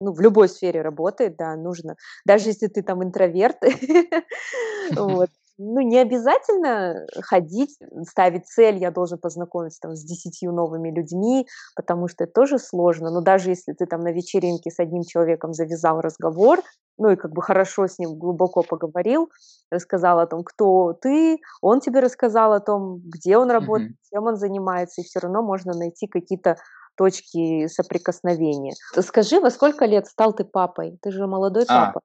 ну, 0.00 0.12
в 0.12 0.20
любой 0.20 0.48
сфере 0.48 0.80
работает, 0.82 1.36
да, 1.36 1.56
нужно, 1.56 1.96
даже 2.24 2.48
если 2.50 2.68
ты 2.68 2.82
там 2.82 3.02
интроверт, 3.02 3.58
вот, 4.96 5.30
ну, 5.58 5.80
не 5.80 5.98
обязательно 5.98 7.06
ходить, 7.20 7.76
ставить 8.08 8.46
цель, 8.46 8.76
я 8.76 8.90
должен 8.90 9.18
познакомиться 9.18 9.80
там 9.80 9.96
с 9.96 10.04
десятью 10.04 10.52
новыми 10.52 10.90
людьми, 10.90 11.46
потому 11.74 12.06
что 12.08 12.24
это 12.24 12.32
тоже 12.32 12.58
сложно, 12.58 13.10
но 13.10 13.20
даже 13.20 13.50
если 13.50 13.72
ты 13.72 13.86
там 13.86 14.00
на 14.00 14.12
вечеринке 14.12 14.70
с 14.70 14.78
одним 14.78 15.02
человеком 15.02 15.52
завязал 15.52 16.00
разговор, 16.00 16.60
ну 16.96 17.10
и 17.10 17.16
как 17.16 17.32
бы 17.32 17.42
хорошо 17.42 17.86
с 17.88 17.98
ним 17.98 18.16
глубоко 18.16 18.62
поговорил, 18.62 19.30
рассказал 19.70 20.20
о 20.20 20.26
том, 20.26 20.44
кто 20.44 20.92
ты, 20.92 21.38
он 21.60 21.80
тебе 21.80 22.00
рассказал 22.00 22.52
о 22.52 22.60
том, 22.60 23.00
где 23.04 23.36
он 23.36 23.50
работает, 23.50 23.92
mm-hmm. 23.92 24.14
чем 24.14 24.24
он 24.24 24.36
занимается, 24.36 25.00
и 25.00 25.04
все 25.04 25.18
равно 25.20 25.42
можно 25.42 25.72
найти 25.74 26.06
какие-то 26.06 26.56
точки 26.96 27.68
соприкосновения. 27.68 28.74
Скажи, 29.00 29.40
во 29.40 29.50
сколько 29.50 29.86
лет 29.86 30.06
стал 30.06 30.32
ты 30.32 30.44
папой? 30.44 30.98
Ты 31.02 31.12
же 31.12 31.26
молодой 31.26 31.64
а, 31.68 31.92
папа. 31.92 32.00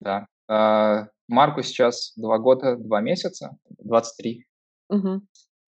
Да. 0.00 0.26
А, 0.48 1.06
Марку 1.28 1.62
сейчас 1.62 2.12
два 2.16 2.38
года, 2.38 2.76
два 2.76 3.00
месяца, 3.00 3.58
23. 3.78 4.46
Угу. 4.88 5.20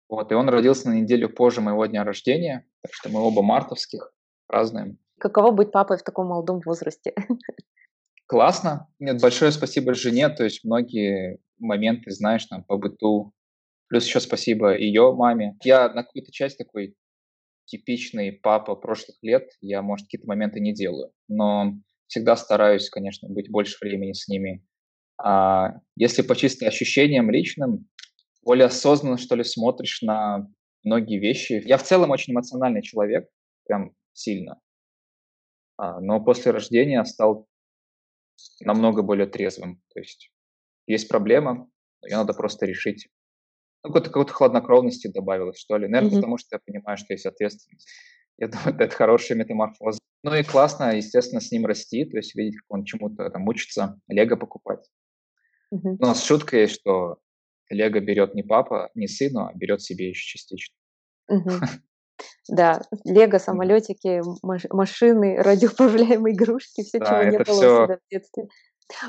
Вот, 0.09 0.33
и 0.33 0.35
он 0.35 0.49
родился 0.49 0.89
на 0.89 0.95
неделю 0.95 1.29
позже 1.29 1.61
моего 1.61 1.87
дня 1.87 2.05
рождения, 2.05 2.67
так 2.83 2.93
что 2.93 3.09
мы 3.09 3.21
оба 3.21 3.43
мартовских 3.43 4.13
празднуем. 4.47 4.99
Каково 5.19 5.51
быть 5.51 5.73
папой 5.73 5.99
в 5.99 6.03
таком 6.03 6.29
молодом 6.29 6.61
возрасте? 6.65 7.15
Классно. 8.27 8.89
Нет, 8.99 9.21
большое 9.21 9.53
спасибо 9.53 9.95
жене, 9.95 10.29
то 10.29 10.45
есть 10.45 10.65
многие 10.65 11.39
моменты, 11.59 12.11
знаешь, 12.11 12.45
там, 12.47 12.65
по 12.65 12.77
быту. 12.77 13.33
Плюс 13.89 14.05
еще 14.05 14.21
спасибо 14.21 14.77
ее 14.77 15.13
маме. 15.15 15.57
Я 15.63 15.89
на 15.89 16.03
какую-то 16.03 16.33
часть 16.33 16.59
такой 16.59 16.97
типичный 17.67 18.33
папа 18.33 18.75
прошлых 18.75 19.17
лет, 19.23 19.51
я, 19.61 19.83
может, 19.83 20.07
какие-то 20.07 20.29
моменты 20.29 20.61
не 20.61 20.73
делаю, 20.73 21.13
но 21.29 21.75
всегда 22.07 22.37
стараюсь, 22.37 22.89
конечно, 22.89 23.29
быть 23.29 23.51
больше 23.51 23.77
времени 23.81 24.13
с 24.13 24.29
ними, 24.29 24.65
а 25.19 25.81
если 25.97 26.23
по 26.23 26.37
чисто 26.37 26.67
ощущениям 26.67 27.31
личным, 27.31 27.89
более 28.43 28.67
осознанно, 28.67 29.19
что 29.19 29.35
ли, 29.35 29.45
смотришь 29.45 30.03
на 30.03 30.49
многие 30.85 31.19
вещи. 31.19 31.63
Я 31.67 31.79
в 31.79 31.83
целом 31.83 32.11
очень 32.11 32.33
эмоциональный 32.33 32.83
человек, 32.83 33.29
прям 33.65 33.93
сильно. 34.13 34.61
А, 35.77 36.01
но 36.01 36.21
после 36.21 36.53
рождения 36.53 37.05
стал 37.05 37.49
намного 38.61 39.03
более 39.03 39.27
трезвым. 39.27 39.83
То 39.93 40.01
есть 40.01 40.31
есть 40.87 41.09
проблема, 41.09 41.69
ее 42.03 42.17
надо 42.17 42.33
просто 42.35 42.67
решить. 42.67 43.09
Ну, 43.83 43.91
какой-то, 43.91 44.11
какой-то 44.11 44.33
хладнокровности 44.33 45.09
добавилось, 45.09 45.59
что 45.59 45.77
ли. 45.77 45.89
Наверное, 45.89 46.13
mm-hmm. 46.13 46.21
потому 46.21 46.39
что 46.39 46.57
я 46.57 46.61
понимаю, 46.65 46.97
что 46.97 47.13
есть 47.13 47.27
ответственность. 47.27 47.89
Я 48.39 48.49
думаю, 48.49 48.75
это 48.79 48.95
хороший 48.95 49.35
метаморфоз. 49.35 49.99
Ну 50.23 50.35
и 50.35 50.43
классно, 50.43 50.95
естественно, 50.95 51.41
с 51.41 51.51
ним 51.51 51.65
расти, 51.65 52.05
то 52.05 52.19
есть 52.19 52.35
видеть, 52.35 52.59
как 52.59 52.67
он 52.69 52.85
чему-то 52.85 53.31
там 53.31 53.49
учится, 53.49 53.99
лего 54.09 54.37
покупать. 54.37 54.87
У 55.71 55.97
нас 55.99 56.25
шутка 56.25 56.59
есть, 56.59 56.75
что 56.75 57.19
Лего 57.69 58.01
берет 58.01 58.35
не 58.35 58.43
папа, 58.43 58.91
не 58.95 59.09
сыну, 59.09 59.47
а 59.47 59.53
берет 59.55 59.83
себе 59.83 60.09
еще 60.09 60.39
частично. 60.39 60.75
Да, 62.49 62.81
Лего, 63.05 63.37
самолетики, 63.37 64.23
машины, 64.73 65.37
радиоуправляемые 65.43 66.35
игрушки, 66.35 66.83
все, 66.83 66.99
чего 66.99 67.23
не 67.25 67.39
было 67.39 67.45
себя 67.45 67.99
в 67.99 68.11
детстве. 68.11 68.49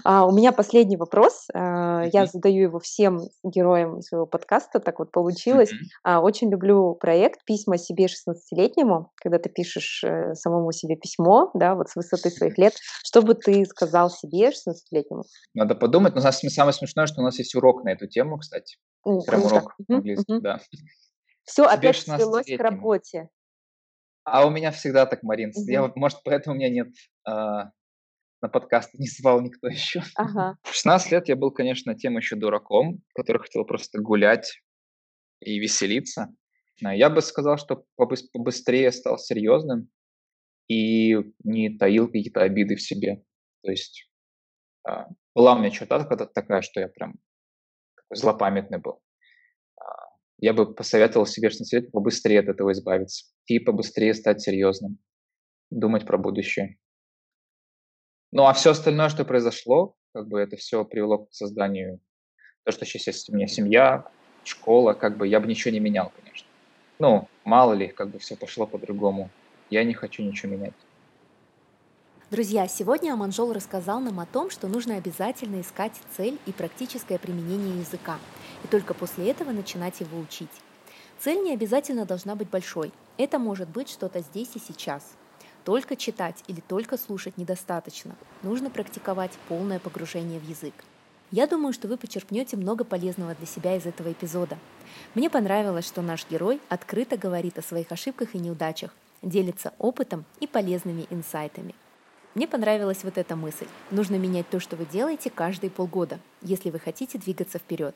А, 0.03 0.25
у 0.25 0.31
меня 0.31 0.51
последний 0.51 0.97
вопрос. 0.97 1.47
А, 1.53 2.03
я 2.11 2.25
задаю 2.25 2.63
его 2.63 2.79
всем 2.79 3.21
героям 3.43 4.01
своего 4.01 4.25
подкаста, 4.25 4.79
так 4.79 4.99
вот 4.99 5.11
получилось. 5.11 5.71
А, 6.03 6.19
очень 6.21 6.49
люблю 6.49 6.95
проект 6.95 7.45
«Письма 7.45 7.77
себе 7.77 8.05
16-летнему», 8.05 9.11
когда 9.15 9.39
ты 9.39 9.49
пишешь 9.49 10.03
э, 10.03 10.33
самому 10.33 10.71
себе 10.71 10.95
письмо, 10.95 11.51
да, 11.53 11.75
вот 11.75 11.89
с 11.89 11.95
высоты 11.95 12.29
своих 12.29 12.57
лет. 12.57 12.73
Что 13.03 13.21
бы 13.21 13.35
ты 13.35 13.65
сказал 13.65 14.09
себе 14.09 14.49
16-летнему? 14.49 15.23
Надо 15.53 15.75
подумать. 15.75 16.15
Но 16.15 16.21
самое 16.21 16.73
смешное, 16.73 17.05
что 17.05 17.21
у 17.21 17.23
нас 17.23 17.37
есть 17.37 17.55
урок 17.55 17.83
на 17.83 17.89
эту 17.89 18.07
тему, 18.07 18.37
кстати. 18.37 18.77
Прям 19.03 19.45
урок 19.45 19.75
английский, 19.89 20.39
да. 20.41 20.59
Все 21.43 21.63
опять 21.63 21.97
свелось 21.97 22.45
к 22.45 22.59
работе. 22.59 23.29
А 24.23 24.45
у 24.45 24.49
меня 24.49 24.71
всегда 24.71 25.05
так, 25.05 25.23
Марин. 25.23 25.51
Я, 25.55 25.89
может, 25.95 26.19
поэтому 26.25 26.55
у 26.55 26.59
меня 26.59 26.69
нет 26.69 26.89
на 28.41 28.49
подкаст 28.49 28.93
не 28.93 29.07
звал 29.07 29.41
никто 29.41 29.67
еще. 29.67 30.01
Ага. 30.15 30.57
В 30.63 30.73
16 30.73 31.11
лет 31.11 31.27
я 31.27 31.35
был, 31.35 31.51
конечно, 31.51 31.95
тем 31.95 32.17
еще 32.17 32.35
дураком, 32.35 33.01
который 33.15 33.41
хотел 33.41 33.65
просто 33.65 33.99
гулять 33.99 34.61
и 35.39 35.59
веселиться. 35.59 36.33
Я 36.79 37.09
бы 37.09 37.21
сказал, 37.21 37.57
что 37.57 37.85
побыстрее 37.95 38.91
стал 38.91 39.17
серьезным 39.17 39.89
и 40.67 41.15
не 41.43 41.75
таил 41.75 42.07
какие-то 42.07 42.41
обиды 42.41 42.75
в 42.75 42.81
себе. 42.81 43.23
То 43.63 43.71
есть 43.71 44.09
а, 44.87 45.07
была 45.33 45.55
у 45.55 45.59
меня 45.59 45.71
черта 45.71 46.03
такая, 46.03 46.61
что 46.61 46.79
я 46.79 46.87
прям 46.87 47.15
злопамятный 48.11 48.77
был. 48.77 49.01
А, 49.79 49.83
я 50.37 50.53
бы 50.53 50.73
посоветовал 50.73 51.25
себе 51.25 51.49
16 51.49 51.73
лет 51.73 51.91
побыстрее 51.91 52.41
от 52.41 52.47
этого 52.47 52.71
избавиться 52.73 53.25
и 53.47 53.59
побыстрее 53.59 54.13
стать 54.13 54.41
серьезным, 54.41 54.99
думать 55.71 56.05
про 56.05 56.17
будущее. 56.17 56.77
Ну, 58.31 58.45
а 58.45 58.53
все 58.53 58.71
остальное, 58.71 59.09
что 59.09 59.23
произошло, 59.23 59.95
как 60.13 60.27
бы 60.27 60.39
это 60.39 60.57
все 60.57 60.83
привело 60.83 61.19
к 61.19 61.33
созданию, 61.33 61.99
то, 62.65 62.71
что 62.71 62.85
сейчас 62.85 63.07
есть 63.07 63.29
у 63.29 63.35
меня 63.35 63.47
семья, 63.47 64.05
школа, 64.43 64.93
как 64.93 65.17
бы 65.17 65.27
я 65.27 65.39
бы 65.39 65.47
ничего 65.47 65.71
не 65.71 65.79
менял, 65.79 66.11
конечно. 66.19 66.47
Ну, 66.99 67.27
мало 67.45 67.73
ли, 67.73 67.87
как 67.87 68.09
бы 68.09 68.19
все 68.19 68.35
пошло 68.35 68.67
по-другому. 68.67 69.29
Я 69.69 69.83
не 69.83 69.93
хочу 69.93 70.23
ничего 70.23 70.53
менять. 70.53 70.73
Друзья, 72.29 72.67
сегодня 72.67 73.13
Аманжол 73.13 73.53
рассказал 73.53 74.01
нам 74.01 74.19
о 74.19 74.25
том, 74.25 74.49
что 74.49 74.67
нужно 74.67 74.97
обязательно 74.97 75.61
искать 75.61 75.93
цель 76.17 76.37
и 76.45 76.51
практическое 76.51 77.17
применение 77.17 77.79
языка, 77.79 78.17
и 78.65 78.67
только 78.67 78.93
после 78.93 79.31
этого 79.31 79.51
начинать 79.51 80.01
его 80.01 80.19
учить. 80.19 80.49
Цель 81.19 81.41
не 81.41 81.53
обязательно 81.53 82.05
должна 82.05 82.35
быть 82.35 82.49
большой. 82.49 82.91
Это 83.17 83.39
может 83.39 83.69
быть 83.69 83.89
что-то 83.89 84.19
здесь 84.19 84.55
и 84.55 84.59
сейчас– 84.59 85.13
только 85.67 85.97
читать 85.97 86.45
или 86.47 86.61
только 86.61 86.95
слушать 86.97 87.37
недостаточно. 87.37 88.15
Нужно 88.41 88.69
практиковать 88.69 89.33
полное 89.49 89.79
погружение 89.79 90.39
в 90.39 90.47
язык. 90.47 90.73
Я 91.29 91.45
думаю, 91.45 91.73
что 91.73 91.89
вы 91.89 91.97
почерпнете 91.97 92.55
много 92.55 92.85
полезного 92.85 93.35
для 93.35 93.45
себя 93.45 93.75
из 93.75 93.85
этого 93.85 94.13
эпизода. 94.13 94.57
Мне 95.13 95.29
понравилось, 95.29 95.85
что 95.85 96.01
наш 96.01 96.25
герой 96.29 96.61
открыто 96.69 97.17
говорит 97.17 97.57
о 97.57 97.61
своих 97.61 97.91
ошибках 97.91 98.33
и 98.33 98.39
неудачах, 98.39 98.95
делится 99.21 99.73
опытом 99.77 100.23
и 100.39 100.47
полезными 100.47 101.05
инсайтами. 101.09 101.75
Мне 102.33 102.47
понравилась 102.47 103.03
вот 103.03 103.17
эта 103.17 103.35
мысль. 103.35 103.67
Нужно 103.91 104.15
менять 104.15 104.49
то, 104.49 104.61
что 104.61 104.77
вы 104.77 104.85
делаете 104.85 105.29
каждые 105.29 105.69
полгода, 105.69 106.21
если 106.41 106.69
вы 106.69 106.79
хотите 106.79 107.17
двигаться 107.17 107.59
вперед. 107.59 107.93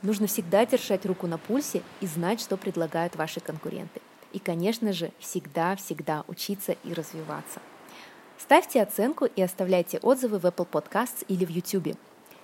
Нужно 0.00 0.26
всегда 0.26 0.64
держать 0.64 1.04
руку 1.04 1.26
на 1.26 1.36
пульсе 1.36 1.82
и 2.00 2.06
знать, 2.06 2.40
что 2.40 2.56
предлагают 2.56 3.14
ваши 3.14 3.40
конкуренты. 3.40 4.00
И, 4.32 4.38
конечно 4.38 4.92
же, 4.92 5.10
всегда-всегда 5.18 6.24
учиться 6.28 6.76
и 6.84 6.92
развиваться. 6.92 7.60
Ставьте 8.38 8.82
оценку 8.82 9.24
и 9.24 9.42
оставляйте 9.42 9.98
отзывы 9.98 10.38
в 10.38 10.46
Apple 10.46 10.68
Podcasts 10.68 11.24
или 11.28 11.44
в 11.44 11.50
YouTube. 11.50 11.96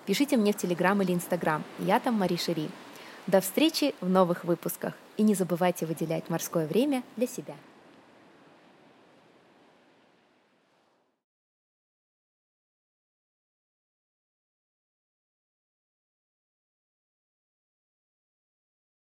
Пишите 0.07 0.37
мне 0.37 0.53
в 0.53 0.57
Telegram 0.57 1.01
или 1.03 1.15
Instagram. 1.15 1.63
Я 1.79 2.01
там 2.01 2.15
Мари 2.15 2.37
Шери. 2.37 2.69
До 3.27 3.41
встречи 3.41 3.95
в 4.01 4.09
новых 4.09 4.45
выпусках. 4.45 4.95
И 5.17 5.23
не 5.23 5.35
забывайте 5.35 5.87
выделять 5.87 6.29
морское 6.29 6.67
время 6.67 7.03
для 7.17 7.27
себя. 7.27 7.55